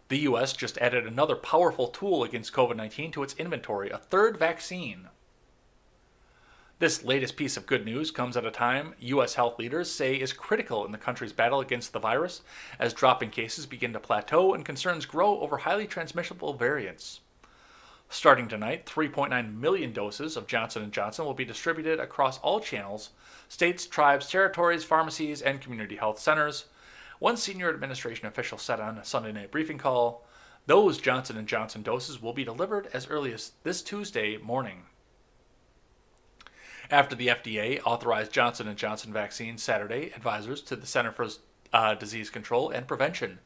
The 0.08 0.20
U.S. 0.20 0.54
just 0.54 0.78
added 0.78 1.06
another 1.06 1.36
powerful 1.36 1.90
tool 1.90 2.24
against 2.24 2.54
COVID 2.54 2.78
19 2.78 3.12
to 3.12 3.24
its 3.24 3.34
inventory 3.34 3.90
a 3.90 3.98
third 3.98 4.38
vaccine. 4.38 5.10
This 6.80 7.04
latest 7.04 7.36
piece 7.36 7.58
of 7.58 7.66
good 7.66 7.84
news 7.84 8.10
comes 8.10 8.38
at 8.38 8.46
a 8.46 8.52
time 8.52 8.94
U.S. 9.00 9.34
health 9.34 9.60
leaders 9.60 9.92
say 9.92 10.16
is 10.16 10.32
critical 10.32 10.86
in 10.86 10.94
the 10.94 10.98
country's 10.98 11.34
battle 11.34 11.60
against 11.60 11.92
the 11.92 12.00
virus 12.00 12.42
as 12.80 12.94
dropping 12.94 13.32
cases 13.32 13.66
begin 13.66 13.92
to 13.92 14.00
plateau 14.00 14.54
and 14.54 14.64
concerns 14.64 15.06
grow 15.06 15.42
over 15.42 15.58
highly 15.58 15.88
transmissible 15.88 16.54
variants. 16.54 17.20
Starting 18.10 18.48
tonight, 18.48 18.86
3.9 18.86 19.60
million 19.60 19.92
doses 19.92 20.38
of 20.38 20.48
Johnson 20.48 20.90
& 20.90 20.92
Johnson 20.92 21.26
will 21.26 21.34
be 21.34 21.44
distributed 21.44 22.00
across 22.00 22.38
all 22.40 22.60
channels, 22.60 23.10
states, 23.50 23.86
tribes, 23.86 24.30
territories, 24.30 24.84
pharmacies, 24.84 25.42
and 25.42 25.60
community 25.60 25.96
health 25.96 26.20
centers. 26.20 26.66
One 27.20 27.36
senior 27.36 27.70
administration 27.70 28.28
official 28.28 28.58
said 28.58 28.80
on 28.80 28.98
a 28.98 29.06
Sunday 29.06 29.32
night 29.32 29.52
briefing 29.52 29.78
call, 29.78 30.26
those 30.68 30.98
Johnson 30.98 31.46
& 31.46 31.48
Johnson 31.48 31.82
doses 31.82 32.22
will 32.22 32.34
be 32.34 32.44
delivered 32.44 32.90
as 32.94 33.08
early 33.08 33.34
as 33.34 33.52
this 33.64 33.82
Tuesday 33.82 34.38
morning. 34.38 34.84
After 36.92 37.16
the 37.16 37.28
FDA 37.28 37.82
authorized 37.84 38.32
Johnson 38.32 38.74
& 38.76 38.78
Johnson 38.78 39.12
vaccine 39.12 39.58
Saturday, 39.58 40.12
advisors 40.16 40.62
to 40.64 40.76
the 40.76 40.86
Center 40.86 41.12
for 41.12 41.28
uh, 41.74 41.96
Disease 41.96 42.30
Control 42.30 42.70
and 42.70 42.88
Prevention 42.88 43.40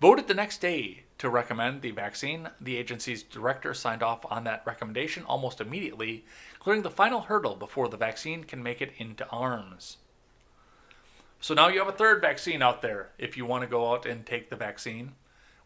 voted 0.00 0.26
the 0.26 0.34
next 0.34 0.60
day 0.60 1.02
to 1.18 1.28
recommend 1.28 1.82
the 1.82 1.90
vaccine. 1.90 2.48
The 2.60 2.76
agency's 2.76 3.22
director 3.22 3.74
signed 3.74 4.02
off 4.02 4.24
on 4.30 4.44
that 4.44 4.62
recommendation 4.64 5.24
almost 5.24 5.60
immediately, 5.60 6.24
clearing 6.58 6.82
the 6.82 6.90
final 6.90 7.20
hurdle 7.20 7.54
before 7.54 7.88
the 7.88 7.98
vaccine 7.98 8.44
can 8.44 8.62
make 8.62 8.80
it 8.80 8.94
into 8.96 9.28
arms. 9.28 9.98
So 11.38 11.54
now 11.54 11.68
you 11.68 11.78
have 11.78 11.88
a 11.88 11.92
third 11.92 12.22
vaccine 12.22 12.62
out 12.62 12.80
there 12.82 13.10
if 13.18 13.36
you 13.36 13.44
want 13.44 13.62
to 13.62 13.68
go 13.68 13.92
out 13.92 14.06
and 14.06 14.24
take 14.24 14.48
the 14.48 14.56
vaccine 14.56 15.12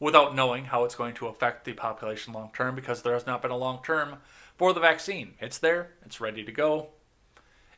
without 0.01 0.35
knowing 0.35 0.66
how 0.66 0.85
it's 0.85 0.94
going 0.97 1.15
to 1.15 1.28
affect 1.28 1.65
the 1.65 1.73
population 1.73 2.32
long 2.32 2.51
term 2.52 2.74
because 2.74 3.02
there 3.02 3.15
has 3.15 3.27
not 3.27 3.43
been 3.43 3.51
a 3.52 3.56
long 3.56 3.81
term 3.85 4.16
for 4.56 4.73
the 4.73 4.81
vaccine. 4.81 5.35
It's 5.40 5.59
there, 5.59 5.90
it's 6.05 6.20
ready 6.20 6.44
to 6.44 6.52
go. 6.52 6.89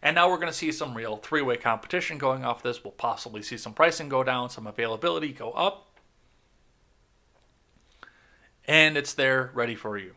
And 0.02 0.14
now 0.14 0.28
we're 0.28 0.36
going 0.36 0.48
to 0.48 0.52
see 0.52 0.72
some 0.72 0.94
real 0.94 1.16
three 1.16 1.42
way 1.42 1.56
competition 1.56 2.16
going 2.16 2.44
off 2.44 2.62
this. 2.62 2.82
We'll 2.82 2.92
possibly 2.92 3.42
see 3.42 3.56
some 3.58 3.74
pricing 3.74 4.08
go 4.08 4.22
down, 4.22 4.50
some 4.50 4.66
availability 4.66 5.32
go 5.32 5.50
up 5.52 5.85
and 8.66 8.96
it's 8.96 9.14
there 9.14 9.50
ready 9.54 9.74
for 9.74 9.96
you. 9.96 10.12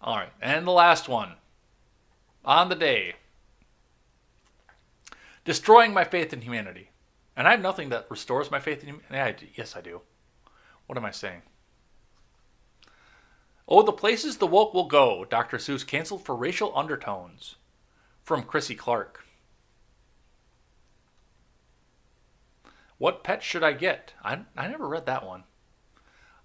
All 0.00 0.16
right, 0.16 0.32
and 0.40 0.66
the 0.66 0.72
last 0.72 1.08
one 1.08 1.34
on 2.44 2.68
the 2.68 2.74
day 2.74 3.14
destroying 5.44 5.92
my 5.92 6.04
faith 6.04 6.32
in 6.32 6.42
humanity. 6.42 6.90
And 7.36 7.48
I 7.48 7.52
have 7.52 7.60
nothing 7.60 7.88
that 7.88 8.10
restores 8.10 8.50
my 8.50 8.60
faith 8.60 8.82
in 8.82 9.00
humanity. 9.08 9.52
Yes, 9.54 9.74
I 9.74 9.80
do. 9.80 10.02
What 10.86 10.98
am 10.98 11.04
I 11.04 11.10
saying? 11.10 11.42
Oh, 13.66 13.82
the 13.82 13.92
places 13.92 14.36
the 14.36 14.46
woke 14.46 14.74
will 14.74 14.84
go. 14.84 15.24
Dr. 15.24 15.56
Seuss 15.56 15.86
canceled 15.86 16.24
for 16.24 16.36
racial 16.36 16.76
undertones. 16.76 17.56
From 18.22 18.42
Chrissy 18.42 18.74
Clark. 18.74 19.24
What 22.98 23.24
pet 23.24 23.42
should 23.42 23.64
I 23.64 23.72
get? 23.72 24.12
I, 24.22 24.40
I 24.56 24.68
never 24.68 24.86
read 24.86 25.06
that 25.06 25.26
one. 25.26 25.44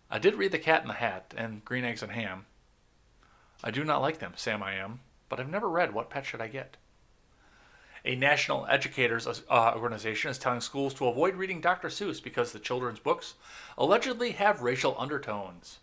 I 0.09 0.19
did 0.19 0.35
read 0.35 0.51
The 0.51 0.59
Cat 0.59 0.81
in 0.81 0.87
the 0.87 0.93
Hat 0.93 1.33
and 1.35 1.63
Green 1.65 1.83
Eggs 1.83 2.01
and 2.01 2.11
Ham. 2.11 2.45
I 3.63 3.71
do 3.71 3.83
not 3.83 4.01
like 4.01 4.19
them, 4.19 4.33
Sam 4.35 4.63
I 4.63 4.75
am, 4.75 5.01
but 5.29 5.39
I've 5.39 5.49
never 5.49 5.67
read 5.67 5.93
What 5.93 6.09
Pet 6.09 6.25
Should 6.25 6.41
I 6.41 6.47
Get? 6.47 6.77
A 8.05 8.15
national 8.15 8.65
educators 8.67 9.27
uh, 9.27 9.73
organization 9.75 10.31
is 10.31 10.37
telling 10.37 10.61
schools 10.61 10.93
to 10.93 11.07
avoid 11.07 11.35
reading 11.35 11.59
Dr. 11.59 11.89
Seuss 11.89 12.23
because 12.23 12.51
the 12.53 12.59
children's 12.59 12.99
books 12.99 13.33
allegedly 13.77 14.31
have 14.31 14.61
racial 14.61 14.95
undertones. 14.97 15.79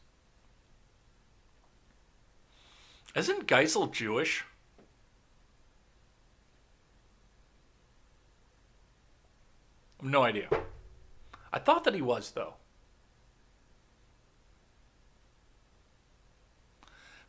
Isn't 3.15 3.47
Geisel 3.47 3.93
Jewish? 3.93 4.45
No 10.01 10.23
idea. 10.23 10.49
I 11.53 11.59
thought 11.59 11.85
that 11.85 11.95
he 11.95 12.03
was, 12.03 12.31
though. 12.31 12.55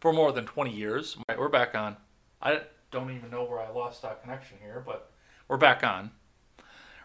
For 0.05 0.13
more 0.13 0.31
than 0.31 0.45
20 0.45 0.69
years. 0.69 1.17
Right, 1.27 1.39
we're 1.39 1.49
back 1.49 1.73
on. 1.73 1.97
I 2.39 2.61
don't 2.91 3.09
even 3.09 3.31
know 3.31 3.43
where 3.43 3.59
I 3.59 3.71
lost 3.71 4.03
that 4.03 4.21
connection 4.21 4.59
here, 4.61 4.83
but 4.85 5.09
we're 5.47 5.57
back 5.57 5.83
on. 5.83 6.11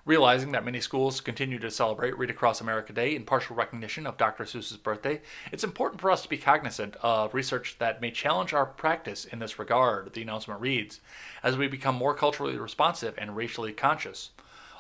Realizing 0.05 0.53
that 0.53 0.67
many 0.67 0.83
schools 0.83 1.23
continue 1.23 1.59
to 1.61 1.71
celebrate 1.71 2.19
Read 2.19 2.29
Across 2.29 2.61
America 2.61 2.93
Day 2.93 3.17
in 3.17 3.25
partial 3.25 3.57
recognition 3.57 4.07
of 4.07 4.19
Dr. 4.19 4.45
Seuss's 4.45 4.77
birthday, 4.77 5.23
it's 5.51 5.65
important 5.65 5.99
for 5.99 6.11
us 6.11 6.21
to 6.21 6.29
be 6.29 6.37
cognizant 6.37 6.95
of 6.97 7.33
research 7.33 7.79
that 7.79 8.03
may 8.03 8.11
challenge 8.11 8.53
our 8.53 8.67
practice 8.67 9.25
in 9.25 9.39
this 9.39 9.59
regard, 9.59 10.13
the 10.13 10.21
announcement 10.21 10.61
reads, 10.61 11.01
as 11.43 11.57
we 11.57 11.69
become 11.69 11.95
more 11.95 12.15
culturally 12.15 12.59
responsive 12.59 13.15
and 13.17 13.35
racially 13.35 13.73
conscious. 13.73 14.29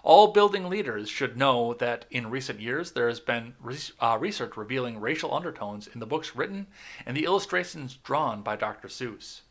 All 0.02 0.28
building 0.28 0.68
leaders 0.68 1.08
should 1.08 1.36
know 1.36 1.74
that 1.74 2.06
in 2.10 2.30
recent 2.30 2.60
years 2.60 2.92
there 2.92 3.08
has 3.08 3.20
been 3.20 3.54
uh, 4.00 4.16
research 4.18 4.56
revealing 4.56 5.00
racial 5.00 5.34
undertones 5.34 5.86
in 5.86 6.00
the 6.00 6.06
books 6.06 6.34
written 6.34 6.66
and 7.04 7.16
the 7.16 7.24
illustrations 7.24 7.96
drawn 7.96 8.42
by 8.42 8.56
Dr. 8.56 8.88
Seuss. 8.88 9.42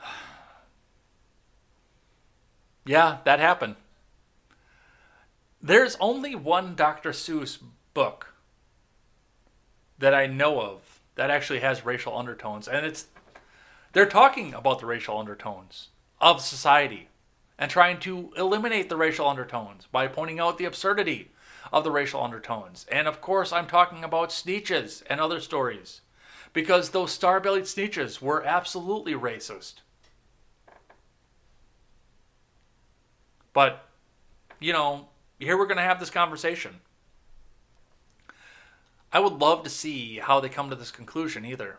Yeah, 2.84 3.18
that 3.22 3.38
happened. 3.38 3.76
There's 5.62 5.96
only 6.00 6.34
one 6.34 6.74
Dr. 6.74 7.10
Seuss 7.10 7.58
book 7.94 8.34
that 10.00 10.12
I 10.12 10.26
know 10.26 10.60
of 10.60 11.00
that 11.14 11.30
actually 11.30 11.60
has 11.60 11.86
racial 11.86 12.18
undertones, 12.18 12.66
and 12.66 12.84
it's 12.84 13.06
they're 13.92 14.06
talking 14.06 14.52
about 14.52 14.80
the 14.80 14.86
racial 14.86 15.16
undertones 15.16 15.90
of 16.20 16.40
society 16.40 17.08
and 17.58 17.70
trying 17.70 18.00
to 18.00 18.32
eliminate 18.36 18.88
the 18.88 18.96
racial 18.96 19.28
undertones 19.28 19.86
by 19.90 20.08
pointing 20.08 20.40
out 20.40 20.58
the 20.58 20.64
absurdity 20.64 21.30
of 21.72 21.84
the 21.84 21.90
racial 21.90 22.22
undertones. 22.22 22.86
And 22.90 23.06
of 23.08 23.20
course, 23.20 23.52
I'm 23.52 23.66
talking 23.66 24.04
about 24.04 24.30
Sneetches 24.30 25.02
and 25.08 25.20
other 25.20 25.40
stories 25.40 26.00
because 26.52 26.90
those 26.90 27.12
star 27.12 27.40
bellied 27.40 27.64
Sneetches 27.64 28.20
were 28.20 28.44
absolutely 28.44 29.14
racist. 29.14 29.74
But, 33.52 33.86
you 34.60 34.72
know, 34.72 35.08
here 35.38 35.58
we're 35.58 35.66
going 35.66 35.76
to 35.76 35.82
have 35.82 36.00
this 36.00 36.10
conversation. 36.10 36.80
I 39.12 39.20
would 39.20 39.34
love 39.34 39.62
to 39.64 39.70
see 39.70 40.16
how 40.18 40.40
they 40.40 40.48
come 40.48 40.70
to 40.70 40.76
this 40.76 40.90
conclusion 40.90 41.44
either. 41.44 41.78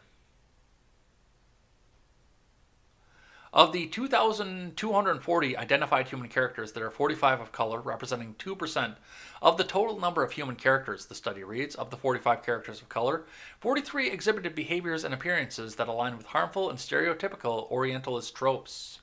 Of 3.54 3.72
the 3.72 3.86
2,240 3.86 5.58
identified 5.58 6.08
human 6.08 6.28
characters, 6.28 6.72
there 6.72 6.88
are 6.88 6.92
45 6.92 7.40
of 7.40 7.52
color, 7.52 7.80
representing 7.80 8.34
2% 8.40 8.96
of 9.44 9.58
the 9.58 9.64
total 9.64 10.00
number 10.00 10.24
of 10.24 10.32
human 10.32 10.56
characters, 10.56 11.06
the 11.06 11.14
study 11.14 11.44
reads. 11.44 11.76
Of 11.76 11.92
the 11.92 11.98
45 11.98 12.42
characters 12.44 12.82
of 12.82 12.90
color, 12.90 13.26
43 13.60 14.10
exhibited 14.10 14.56
behaviors 14.56 15.04
and 15.04 15.14
appearances 15.14 15.76
that 15.76 15.88
align 15.88 16.18
with 16.18 16.26
harmful 16.26 16.68
and 16.68 16.80
stereotypical 16.80 17.70
Orientalist 17.70 18.34
tropes. 18.34 19.02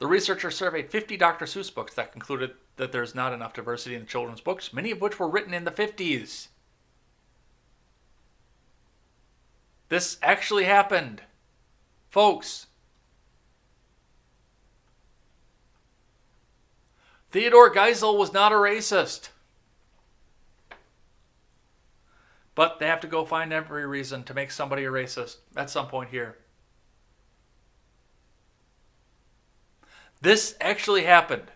The 0.00 0.08
researchers 0.08 0.56
surveyed 0.56 0.90
50 0.90 1.16
Dr. 1.16 1.44
Seuss 1.44 1.72
books 1.72 1.94
that 1.94 2.10
concluded 2.10 2.54
that 2.74 2.90
there's 2.90 3.14
not 3.14 3.32
enough 3.32 3.54
diversity 3.54 3.94
in 3.94 4.06
children's 4.06 4.40
books, 4.40 4.72
many 4.72 4.90
of 4.90 5.00
which 5.00 5.20
were 5.20 5.28
written 5.28 5.54
in 5.54 5.62
the 5.62 5.70
50s. 5.70 6.48
This 9.94 10.18
actually 10.24 10.64
happened. 10.64 11.22
Folks. 12.10 12.66
Theodore 17.30 17.72
Geisel 17.72 18.18
was 18.18 18.32
not 18.32 18.50
a 18.50 18.56
racist. 18.56 19.28
But 22.56 22.80
they 22.80 22.88
have 22.88 22.98
to 23.02 23.06
go 23.06 23.24
find 23.24 23.52
every 23.52 23.86
reason 23.86 24.24
to 24.24 24.34
make 24.34 24.50
somebody 24.50 24.82
a 24.82 24.90
racist 24.90 25.36
at 25.56 25.70
some 25.70 25.86
point 25.86 26.10
here. 26.10 26.38
This 30.20 30.56
actually 30.60 31.04
happened. 31.04 31.52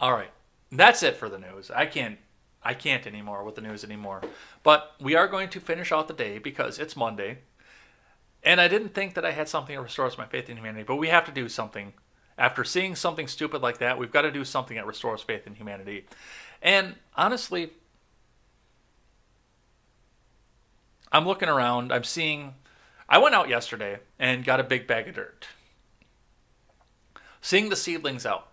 All 0.00 0.12
right. 0.12 0.32
That's 0.72 1.04
it 1.04 1.16
for 1.16 1.28
the 1.28 1.38
news. 1.38 1.70
I 1.70 1.86
can't 1.86 2.18
I 2.64 2.74
can't 2.74 3.06
anymore 3.06 3.44
with 3.44 3.56
the 3.56 3.60
news 3.60 3.84
anymore. 3.84 4.22
But 4.62 4.94
we 5.00 5.14
are 5.14 5.28
going 5.28 5.48
to 5.50 5.60
finish 5.60 5.92
out 5.92 6.08
the 6.08 6.14
day 6.14 6.38
because 6.38 6.78
it's 6.78 6.96
Monday. 6.96 7.38
And 8.42 8.60
I 8.60 8.68
didn't 8.68 8.94
think 8.94 9.14
that 9.14 9.24
I 9.24 9.32
had 9.32 9.48
something 9.48 9.74
that 9.74 9.82
restores 9.82 10.18
my 10.18 10.26
faith 10.26 10.48
in 10.48 10.56
humanity, 10.56 10.84
but 10.84 10.96
we 10.96 11.08
have 11.08 11.24
to 11.26 11.32
do 11.32 11.48
something. 11.48 11.92
After 12.38 12.64
seeing 12.64 12.96
something 12.96 13.28
stupid 13.28 13.62
like 13.62 13.78
that, 13.78 13.98
we've 13.98 14.10
got 14.10 14.22
to 14.22 14.30
do 14.30 14.44
something 14.44 14.76
that 14.76 14.86
restores 14.86 15.22
faith 15.22 15.46
in 15.46 15.54
humanity. 15.54 16.06
And 16.60 16.96
honestly, 17.16 17.70
I'm 21.12 21.26
looking 21.26 21.48
around, 21.48 21.92
I'm 21.92 22.04
seeing 22.04 22.54
I 23.08 23.18
went 23.18 23.34
out 23.34 23.50
yesterday 23.50 24.00
and 24.18 24.44
got 24.44 24.58
a 24.58 24.64
big 24.64 24.86
bag 24.86 25.06
of 25.08 25.16
dirt. 25.16 25.46
Seeing 27.42 27.68
the 27.68 27.76
seedlings 27.76 28.24
out 28.24 28.51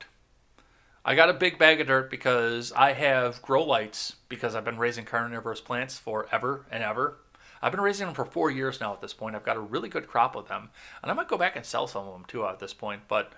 I 1.05 1.15
got 1.15 1.29
a 1.29 1.33
big 1.33 1.57
bag 1.57 1.79
of 1.79 1.87
dirt 1.87 2.11
because 2.11 2.71
I 2.73 2.93
have 2.93 3.41
grow 3.41 3.63
lights 3.63 4.17
because 4.27 4.53
I've 4.53 4.65
been 4.65 4.77
raising 4.77 5.05
carnivorous 5.05 5.61
plants 5.61 5.97
forever 5.97 6.65
and 6.69 6.83
ever. 6.83 7.17
I've 7.61 7.71
been 7.71 7.81
raising 7.81 8.07
them 8.07 8.15
for 8.15 8.25
four 8.25 8.51
years 8.51 8.79
now 8.79 8.93
at 8.93 9.01
this 9.01 9.13
point. 9.13 9.35
I've 9.35 9.45
got 9.45 9.57
a 9.57 9.61
really 9.61 9.89
good 9.89 10.07
crop 10.07 10.35
of 10.35 10.47
them. 10.47 10.69
And 11.01 11.09
I 11.09 11.13
might 11.13 11.27
go 11.27 11.37
back 11.37 11.55
and 11.55 11.65
sell 11.65 11.87
some 11.87 12.05
of 12.05 12.13
them 12.13 12.25
too 12.27 12.45
at 12.45 12.59
this 12.59 12.73
point. 12.73 13.03
But 13.07 13.31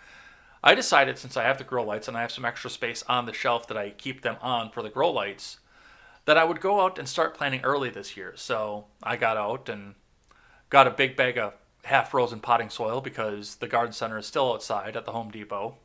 I 0.63 0.75
decided 0.75 1.17
since 1.17 1.37
I 1.37 1.43
have 1.43 1.57
the 1.57 1.63
grow 1.63 1.83
lights 1.83 2.07
and 2.07 2.17
I 2.17 2.21
have 2.21 2.31
some 2.31 2.45
extra 2.45 2.69
space 2.69 3.03
on 3.07 3.25
the 3.25 3.33
shelf 3.33 3.67
that 3.67 3.77
I 3.77 3.91
keep 3.91 4.21
them 4.21 4.37
on 4.41 4.71
for 4.71 4.81
the 4.81 4.89
grow 4.89 5.11
lights, 5.11 5.59
that 6.25 6.37
I 6.37 6.43
would 6.43 6.61
go 6.61 6.81
out 6.81 6.99
and 6.99 7.07
start 7.07 7.35
planting 7.35 7.61
early 7.61 7.89
this 7.89 8.15
year. 8.15 8.33
So 8.35 8.85
I 9.01 9.17
got 9.17 9.37
out 9.37 9.69
and 9.69 9.95
got 10.69 10.87
a 10.87 10.91
big 10.91 11.15
bag 11.15 11.37
of 11.37 11.53
half 11.83 12.11
frozen 12.11 12.39
potting 12.39 12.69
soil 12.69 13.01
because 13.01 13.55
the 13.55 13.67
garden 13.67 13.93
center 13.93 14.17
is 14.17 14.27
still 14.27 14.53
outside 14.53 14.95
at 14.95 15.05
the 15.05 15.11
Home 15.11 15.31
Depot. 15.31 15.77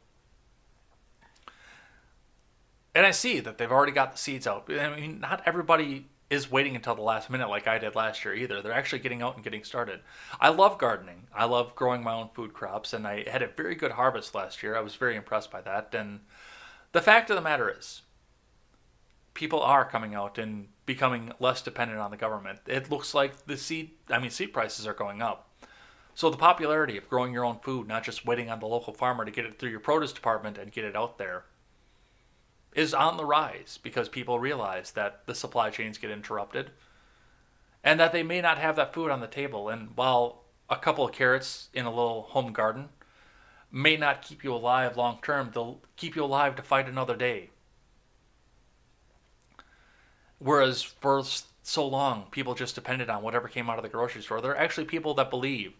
And 2.97 3.05
I 3.05 3.11
see 3.11 3.41
that 3.41 3.59
they've 3.59 3.71
already 3.71 3.93
got 3.93 4.13
the 4.13 4.17
seeds 4.17 4.47
out. 4.47 4.71
I 4.71 4.97
mean, 4.97 5.21
not 5.21 5.43
everybody 5.45 6.07
is 6.31 6.51
waiting 6.51 6.75
until 6.75 6.95
the 6.95 7.03
last 7.03 7.29
minute 7.29 7.51
like 7.51 7.69
I 7.69 7.77
did 7.77 7.95
last 7.95 8.25
year 8.25 8.33
either. 8.33 8.63
They're 8.63 8.73
actually 8.73 9.01
getting 9.01 9.21
out 9.21 9.35
and 9.35 9.45
getting 9.45 9.65
started. 9.65 10.01
I 10.41 10.49
love 10.49 10.79
gardening. 10.79 11.27
I 11.35 11.45
love 11.45 11.75
growing 11.75 12.03
my 12.03 12.15
own 12.15 12.31
food 12.33 12.55
crops, 12.55 12.95
and 12.95 13.07
I 13.07 13.29
had 13.29 13.43
a 13.43 13.49
very 13.49 13.75
good 13.75 13.91
harvest 13.91 14.35
last 14.35 14.63
year. 14.63 14.75
I 14.75 14.81
was 14.81 14.95
very 14.95 15.15
impressed 15.15 15.51
by 15.51 15.61
that. 15.61 15.95
And 15.95 16.21
the 16.93 17.03
fact 17.03 17.29
of 17.29 17.37
the 17.37 17.43
matter 17.43 17.71
is, 17.71 18.01
people 19.35 19.61
are 19.61 19.85
coming 19.85 20.15
out 20.15 20.39
and 20.39 20.69
becoming 20.87 21.33
less 21.39 21.61
dependent 21.61 22.01
on 22.01 22.11
the 22.11 22.17
government. 22.17 22.61
It 22.67 22.91
looks 22.91 23.13
like 23.13 23.45
the 23.45 23.59
seed, 23.59 23.91
I 24.09 24.19
mean, 24.19 24.31
seed 24.31 24.55
prices 24.55 24.87
are 24.87 24.95
going 24.95 25.21
up. 25.21 25.51
So 26.15 26.31
the 26.31 26.39
popularity 26.39 26.97
of 26.97 27.11
growing 27.11 27.35
your 27.35 27.45
own 27.45 27.59
food, 27.59 27.89
not 27.89 28.05
just 28.05 28.25
waiting 28.25 28.49
on 28.49 28.61
the 28.61 28.67
local 28.67 28.95
farmer 28.95 29.27
to 29.27 29.31
get 29.31 29.45
it 29.45 29.59
through 29.59 29.69
your 29.69 29.81
produce 29.81 30.15
department 30.15 30.57
and 30.57 30.73
get 30.73 30.87
it 30.87 30.97
out 30.97 31.19
there, 31.19 31.45
is 32.77 32.93
on 32.93 33.17
the 33.17 33.25
rise 33.25 33.81
because 33.83 34.09
people 34.09 34.39
realize 34.39 34.93
that 34.93 35.23
the 35.27 35.35
supply 35.35 35.71
chains 35.71 35.97
get 35.97 36.11
interrupted 36.11 36.71
and 37.83 37.99
that 37.99 38.13
they 38.13 38.23
may 38.23 38.41
not 38.43 38.59
have 38.59 38.77
that 38.77 38.93
food 38.93 39.11
on 39.11 39.21
the 39.21 39.27
table. 39.27 39.71
And 39.71 39.97
while 39.97 40.45
a 40.69 40.77
couple 40.77 41.05
of 41.05 41.13
carrots 41.13 41.71
in 41.73 41.87
a 41.87 41.91
little 41.91 42.23
home 42.23 42.53
garden 42.53 42.91
may 43.73 43.97
not 43.97 44.21
keep 44.21 44.45
you 44.45 44.53
alive 44.53 44.97
long 44.97 45.19
term, 45.23 45.51
they'll 45.55 45.81
keep 45.97 46.15
you 46.15 46.23
alive 46.23 46.55
to 46.57 46.63
fight 46.63 46.87
another 46.87 47.17
day. 47.17 47.49
Whereas 50.39 50.83
for 50.83 51.23
so 51.63 51.87
long, 51.87 52.27
people 52.31 52.55
just 52.55 52.75
depended 52.75 53.09
on 53.09 53.23
whatever 53.23 53.49
came 53.49 53.71
out 53.71 53.79
of 53.79 53.85
the 53.85 53.89
grocery 53.89 54.21
store. 54.21 54.43
There 54.43 54.53
are 54.53 54.59
actually 54.59 54.85
people 54.85 55.15
that 55.15 55.31
believe 55.31 55.73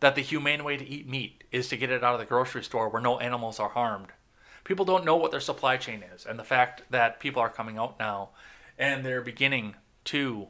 that 0.00 0.14
the 0.14 0.22
humane 0.22 0.64
way 0.64 0.78
to 0.78 0.88
eat 0.88 1.06
meat 1.06 1.44
is 1.52 1.68
to 1.68 1.76
get 1.76 1.90
it 1.90 2.02
out 2.02 2.14
of 2.14 2.20
the 2.20 2.24
grocery 2.24 2.64
store 2.64 2.88
where 2.88 3.02
no 3.02 3.18
animals 3.18 3.60
are 3.60 3.68
harmed 3.68 4.08
people 4.70 4.84
don't 4.84 5.04
know 5.04 5.16
what 5.16 5.32
their 5.32 5.40
supply 5.40 5.76
chain 5.76 6.04
is. 6.14 6.24
And 6.24 6.38
the 6.38 6.44
fact 6.44 6.82
that 6.90 7.18
people 7.18 7.42
are 7.42 7.48
coming 7.48 7.76
out 7.76 7.98
now 7.98 8.28
and 8.78 9.04
they're 9.04 9.20
beginning 9.20 9.74
to 10.04 10.46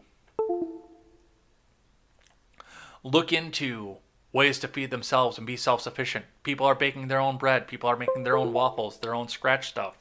look 3.02 3.32
into 3.32 3.97
ways 4.30 4.59
to 4.59 4.68
feed 4.68 4.90
themselves 4.90 5.38
and 5.38 5.47
be 5.47 5.56
self 5.56 5.80
sufficient. 5.80 6.26
People 6.42 6.66
are 6.66 6.74
baking 6.74 7.09
their 7.09 7.18
own 7.18 7.38
bread, 7.38 7.66
people 7.66 7.88
are 7.88 7.97
making 7.97 8.24
their 8.24 8.36
own 8.36 8.52
waffles, 8.52 8.98
their 8.98 9.14
own 9.14 9.28
scratch 9.28 9.70
stuff. 9.70 9.97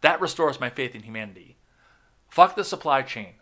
That 0.00 0.20
restores 0.20 0.58
my 0.58 0.68
faith 0.68 0.96
in 0.96 1.04
humanity. 1.04 1.58
Fuck 2.28 2.56
the 2.56 2.64
supply 2.64 3.02
chain. 3.02 3.34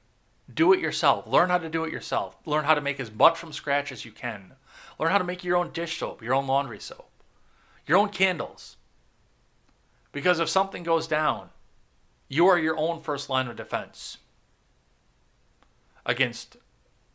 Do 0.52 0.74
it 0.74 0.80
yourself. 0.80 1.26
Learn 1.26 1.48
how 1.48 1.56
to 1.56 1.70
do 1.70 1.84
it 1.84 1.92
yourself. 1.92 2.36
Learn 2.44 2.66
how 2.66 2.74
to 2.74 2.82
make 2.82 3.00
as 3.00 3.10
much 3.10 3.38
from 3.38 3.54
scratch 3.54 3.90
as 3.90 4.04
you 4.04 4.12
can. 4.12 4.52
Learn 4.98 5.10
how 5.10 5.18
to 5.18 5.24
make 5.24 5.44
your 5.44 5.56
own 5.56 5.70
dish 5.72 5.98
soap, 5.98 6.22
your 6.22 6.34
own 6.34 6.46
laundry 6.46 6.78
soap, 6.78 7.10
your 7.86 7.96
own 7.96 8.10
candles. 8.10 8.76
Because 10.12 10.40
if 10.40 10.48
something 10.48 10.82
goes 10.82 11.06
down, 11.06 11.50
you 12.28 12.46
are 12.46 12.58
your 12.58 12.76
own 12.76 13.00
first 13.00 13.28
line 13.28 13.48
of 13.48 13.56
defense 13.56 14.18
against 16.06 16.56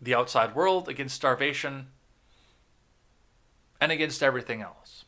the 0.01 0.15
outside 0.15 0.55
world, 0.55 0.87
against 0.87 1.15
starvation, 1.15 1.87
and 3.81 3.91
against 3.91 4.23
everything 4.23 4.61
else. 4.61 5.05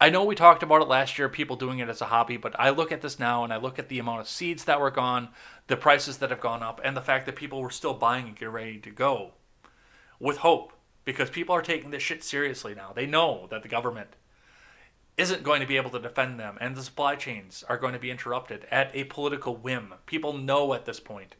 I 0.00 0.10
know 0.10 0.22
we 0.22 0.36
talked 0.36 0.62
about 0.62 0.82
it 0.82 0.88
last 0.88 1.18
year, 1.18 1.28
people 1.28 1.56
doing 1.56 1.80
it 1.80 1.88
as 1.88 2.00
a 2.00 2.06
hobby, 2.06 2.36
but 2.36 2.54
I 2.58 2.70
look 2.70 2.92
at 2.92 3.02
this 3.02 3.18
now 3.18 3.42
and 3.42 3.52
I 3.52 3.56
look 3.56 3.80
at 3.80 3.88
the 3.88 3.98
amount 3.98 4.20
of 4.20 4.28
seeds 4.28 4.64
that 4.64 4.80
were 4.80 4.92
gone, 4.92 5.30
the 5.66 5.76
prices 5.76 6.18
that 6.18 6.30
have 6.30 6.40
gone 6.40 6.62
up, 6.62 6.80
and 6.84 6.96
the 6.96 7.00
fact 7.00 7.26
that 7.26 7.34
people 7.34 7.60
were 7.60 7.70
still 7.70 7.94
buying 7.94 8.28
and 8.28 8.36
getting 8.36 8.54
ready 8.54 8.78
to 8.78 8.90
go 8.90 9.32
with 10.20 10.38
hope 10.38 10.72
because 11.04 11.30
people 11.30 11.54
are 11.54 11.62
taking 11.62 11.90
this 11.90 12.02
shit 12.02 12.22
seriously 12.22 12.76
now. 12.76 12.92
They 12.94 13.06
know 13.06 13.48
that 13.50 13.62
the 13.62 13.68
government 13.68 14.10
isn't 15.18 15.42
going 15.42 15.60
to 15.60 15.66
be 15.66 15.76
able 15.76 15.90
to 15.90 15.98
defend 15.98 16.38
them 16.38 16.56
and 16.60 16.76
the 16.76 16.82
supply 16.82 17.16
chains 17.16 17.64
are 17.68 17.76
going 17.76 17.92
to 17.92 17.98
be 17.98 18.10
interrupted 18.10 18.66
at 18.70 18.94
a 18.94 19.04
political 19.04 19.56
whim. 19.56 19.92
People 20.06 20.32
know 20.32 20.72
at 20.72 20.86
this 20.86 21.00
point 21.00 21.34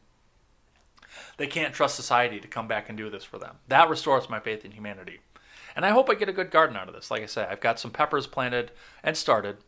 they 1.37 1.47
can't 1.47 1.73
trust 1.73 1.97
society 1.97 2.41
to 2.41 2.49
come 2.49 2.69
back 2.69 2.89
and 2.89 2.99
do 2.99 3.09
this 3.09 3.25
for 3.25 3.39
them. 3.39 3.57
That 3.69 3.89
restores 3.89 4.29
my 4.29 4.41
faith 4.41 4.65
in 4.65 4.73
humanity. 4.73 5.21
And 5.77 5.87
I 5.87 5.91
hope 5.91 6.11
I 6.11 6.15
get 6.15 6.29
a 6.29 6.33
good 6.33 6.51
garden 6.51 6.77
out 6.77 6.89
of 6.89 6.95
this. 6.95 7.11
Like 7.11 7.23
I 7.23 7.27
say, 7.27 7.47
I've 7.49 7.61
got 7.61 7.79
some 7.79 7.93
peppers 7.93 8.27
planted 8.27 8.73
and 9.03 9.17
started. 9.17 9.59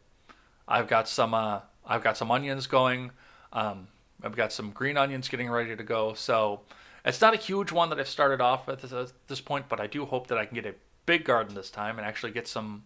I've 0.66 0.88
got 0.88 1.08
some 1.08 1.32
uh, 1.32 1.60
I've 1.86 2.02
got 2.02 2.16
some 2.16 2.30
onions 2.30 2.66
going. 2.66 3.12
Um, 3.52 3.88
I've 4.22 4.36
got 4.36 4.52
some 4.52 4.70
green 4.70 4.96
onions 4.96 5.28
getting 5.28 5.48
ready 5.48 5.74
to 5.76 5.82
go. 5.82 6.14
So 6.14 6.62
it's 7.04 7.20
not 7.20 7.34
a 7.34 7.38
huge 7.38 7.72
one 7.72 7.90
that 7.90 7.98
I've 7.98 8.08
started 8.08 8.40
off 8.40 8.66
this, 8.66 8.92
at 8.92 9.12
this 9.28 9.40
point, 9.40 9.66
but 9.68 9.80
I 9.80 9.86
do 9.86 10.04
hope 10.04 10.26
that 10.28 10.38
I 10.38 10.44
can 10.44 10.54
get 10.54 10.66
a 10.66 10.74
big 11.06 11.24
garden 11.24 11.54
this 11.54 11.70
time 11.70 11.98
and 11.98 12.06
actually 12.06 12.32
get 12.32 12.46
some 12.46 12.84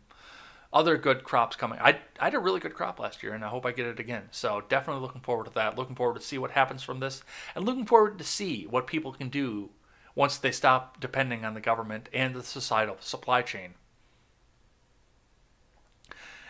other 0.74 0.98
good 0.98 1.22
crops 1.22 1.54
coming. 1.54 1.78
I, 1.78 2.00
I 2.18 2.24
had 2.24 2.34
a 2.34 2.40
really 2.40 2.58
good 2.58 2.74
crop 2.74 2.98
last 2.98 3.22
year, 3.22 3.32
and 3.32 3.44
I 3.44 3.48
hope 3.48 3.64
I 3.64 3.70
get 3.70 3.86
it 3.86 4.00
again. 4.00 4.24
So 4.32 4.62
definitely 4.68 5.00
looking 5.00 5.20
forward 5.20 5.46
to 5.46 5.54
that. 5.54 5.78
Looking 5.78 5.94
forward 5.94 6.16
to 6.16 6.26
see 6.26 6.36
what 6.36 6.50
happens 6.50 6.82
from 6.82 6.98
this, 7.00 7.22
and 7.54 7.64
looking 7.64 7.86
forward 7.86 8.18
to 8.18 8.24
see 8.24 8.66
what 8.66 8.88
people 8.88 9.12
can 9.12 9.28
do 9.28 9.70
once 10.16 10.36
they 10.36 10.50
stop 10.50 11.00
depending 11.00 11.44
on 11.44 11.54
the 11.54 11.60
government 11.60 12.08
and 12.12 12.34
the 12.34 12.42
societal 12.42 12.96
supply 13.00 13.40
chain. 13.40 13.74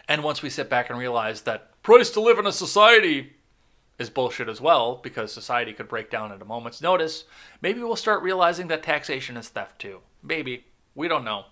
And 0.08 0.24
once 0.24 0.42
we 0.42 0.50
sit 0.50 0.68
back 0.68 0.90
and 0.90 0.98
realize 0.98 1.42
that 1.42 1.82
price 1.82 2.10
to 2.10 2.20
live 2.20 2.38
in 2.38 2.46
a 2.46 2.52
society 2.52 3.34
is 3.98 4.10
bullshit 4.10 4.48
as 4.48 4.60
well, 4.60 4.96
because 4.96 5.32
society 5.32 5.72
could 5.72 5.88
break 5.88 6.10
down 6.10 6.32
at 6.32 6.42
a 6.42 6.46
moment's 6.46 6.82
notice, 6.82 7.24
maybe 7.62 7.80
we'll 7.80 7.96
start 7.96 8.22
realizing 8.22 8.68
that 8.68 8.82
taxation 8.82 9.36
is 9.36 9.48
theft 9.48 9.78
too. 9.78 10.00
Maybe. 10.22 10.64
We 10.94 11.08
don't 11.08 11.24
know. 11.24 11.44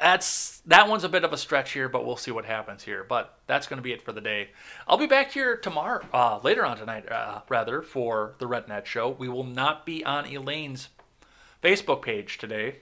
That's 0.00 0.60
that 0.66 0.88
one's 0.88 1.04
a 1.04 1.08
bit 1.08 1.24
of 1.24 1.32
a 1.32 1.36
stretch 1.36 1.72
here, 1.72 1.88
but 1.88 2.04
we'll 2.04 2.16
see 2.16 2.30
what 2.30 2.44
happens 2.44 2.82
here. 2.82 3.04
But 3.04 3.38
that's 3.46 3.66
going 3.66 3.78
to 3.78 3.82
be 3.82 3.92
it 3.92 4.02
for 4.02 4.12
the 4.12 4.20
day. 4.20 4.50
I'll 4.86 4.98
be 4.98 5.06
back 5.06 5.32
here 5.32 5.56
tomorrow, 5.56 6.04
uh, 6.12 6.40
later 6.42 6.64
on 6.66 6.76
tonight, 6.76 7.10
uh, 7.10 7.40
rather, 7.48 7.82
for 7.82 8.34
the 8.38 8.46
RedNet 8.46 8.84
show. 8.84 9.08
We 9.10 9.28
will 9.28 9.44
not 9.44 9.86
be 9.86 10.04
on 10.04 10.26
Elaine's 10.26 10.88
Facebook 11.62 12.02
page 12.02 12.38
today 12.38 12.76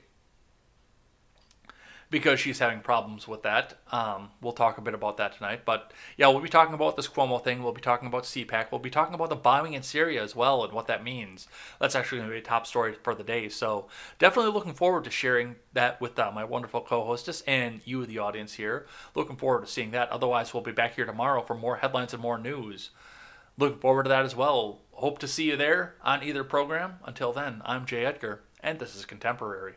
because 2.11 2.41
she's 2.41 2.59
having 2.59 2.81
problems 2.81 3.27
with 3.27 3.43
that. 3.43 3.75
Um, 3.91 4.31
we'll 4.41 4.53
talk 4.53 4.79
a 4.79 4.81
bit 4.81 4.95
about 4.95 5.17
that 5.17 5.37
tonight. 5.37 5.63
But 5.65 5.93
yeah, 6.17 6.29
we'll 6.29 6.41
be 6.41 6.49
talking 6.49 6.75
about 6.75 6.97
this 6.97 7.09
Cuomo 7.09 7.43
thing. 7.43 7.63
We'll 7.63 7.73
be 7.73 7.81
talking 7.81 8.09
about 8.09 8.25
CPAC. 8.25 8.71
We'll 8.71 8.79
be 8.79 8.91
talking 8.91 9.15
about 9.15 9.31
the 9.31 9.37
bombing 9.37 9.75
in 9.75 9.83
Syria 9.83 10.23
as 10.23 10.37
well 10.37 10.65
and 10.65 10.73
what 10.73 10.87
that 10.87 11.05
means. 11.05 11.49
That's 11.81 11.95
actually 11.95 12.19
going 12.19 12.31
to 12.31 12.35
be 12.35 12.41
a 12.41 12.43
top 12.43 12.67
story 12.67 12.95
for 13.03 13.15
the 13.15 13.25
day. 13.25 13.49
So 13.49 13.89
definitely 14.19 14.53
looking 14.53 14.75
forward 14.75 15.05
to 15.05 15.11
sharing 15.11 15.57
that 15.73 16.01
with 16.01 16.19
uh, 16.19 16.31
my 16.33 16.45
wonderful 16.45 16.81
co-hostess 16.81 17.43
and 17.43 17.81
you, 17.85 18.07
the 18.07 18.19
audience 18.19 18.55
here. 18.55 18.87
Looking 19.15 19.37
forward 19.37 19.65
to 19.65 19.71
seeing 19.71 19.91
that. 19.93 20.11
Otherwise, 20.11 20.55
we'll 20.55 20.63
be 20.63 20.73
back 20.73 20.95
here 20.95 21.07
tomorrow 21.07 21.43
for 21.43 21.55
more 21.55 21.77
headlines 21.77 22.13
and 22.13 22.23
more 22.23 22.39
news. 22.39 22.91
Looking 23.57 23.79
forward 23.79 24.05
to 24.05 24.09
that 24.09 24.25
as 24.25 24.35
well. 24.35 24.81
Hope 24.93 25.19
to 25.21 25.29
see 25.29 25.45
you 25.45 25.57
there 25.57 25.95
on 26.03 26.23
either 26.23 26.45
program. 26.45 26.95
Until 27.05 27.33
then, 27.33 27.63
I'm 27.65 27.87
Jay 27.87 28.05
Edgar, 28.05 28.41
and 28.61 28.79
this 28.79 28.97
is 28.97 29.05
Contemporary. 29.05 29.75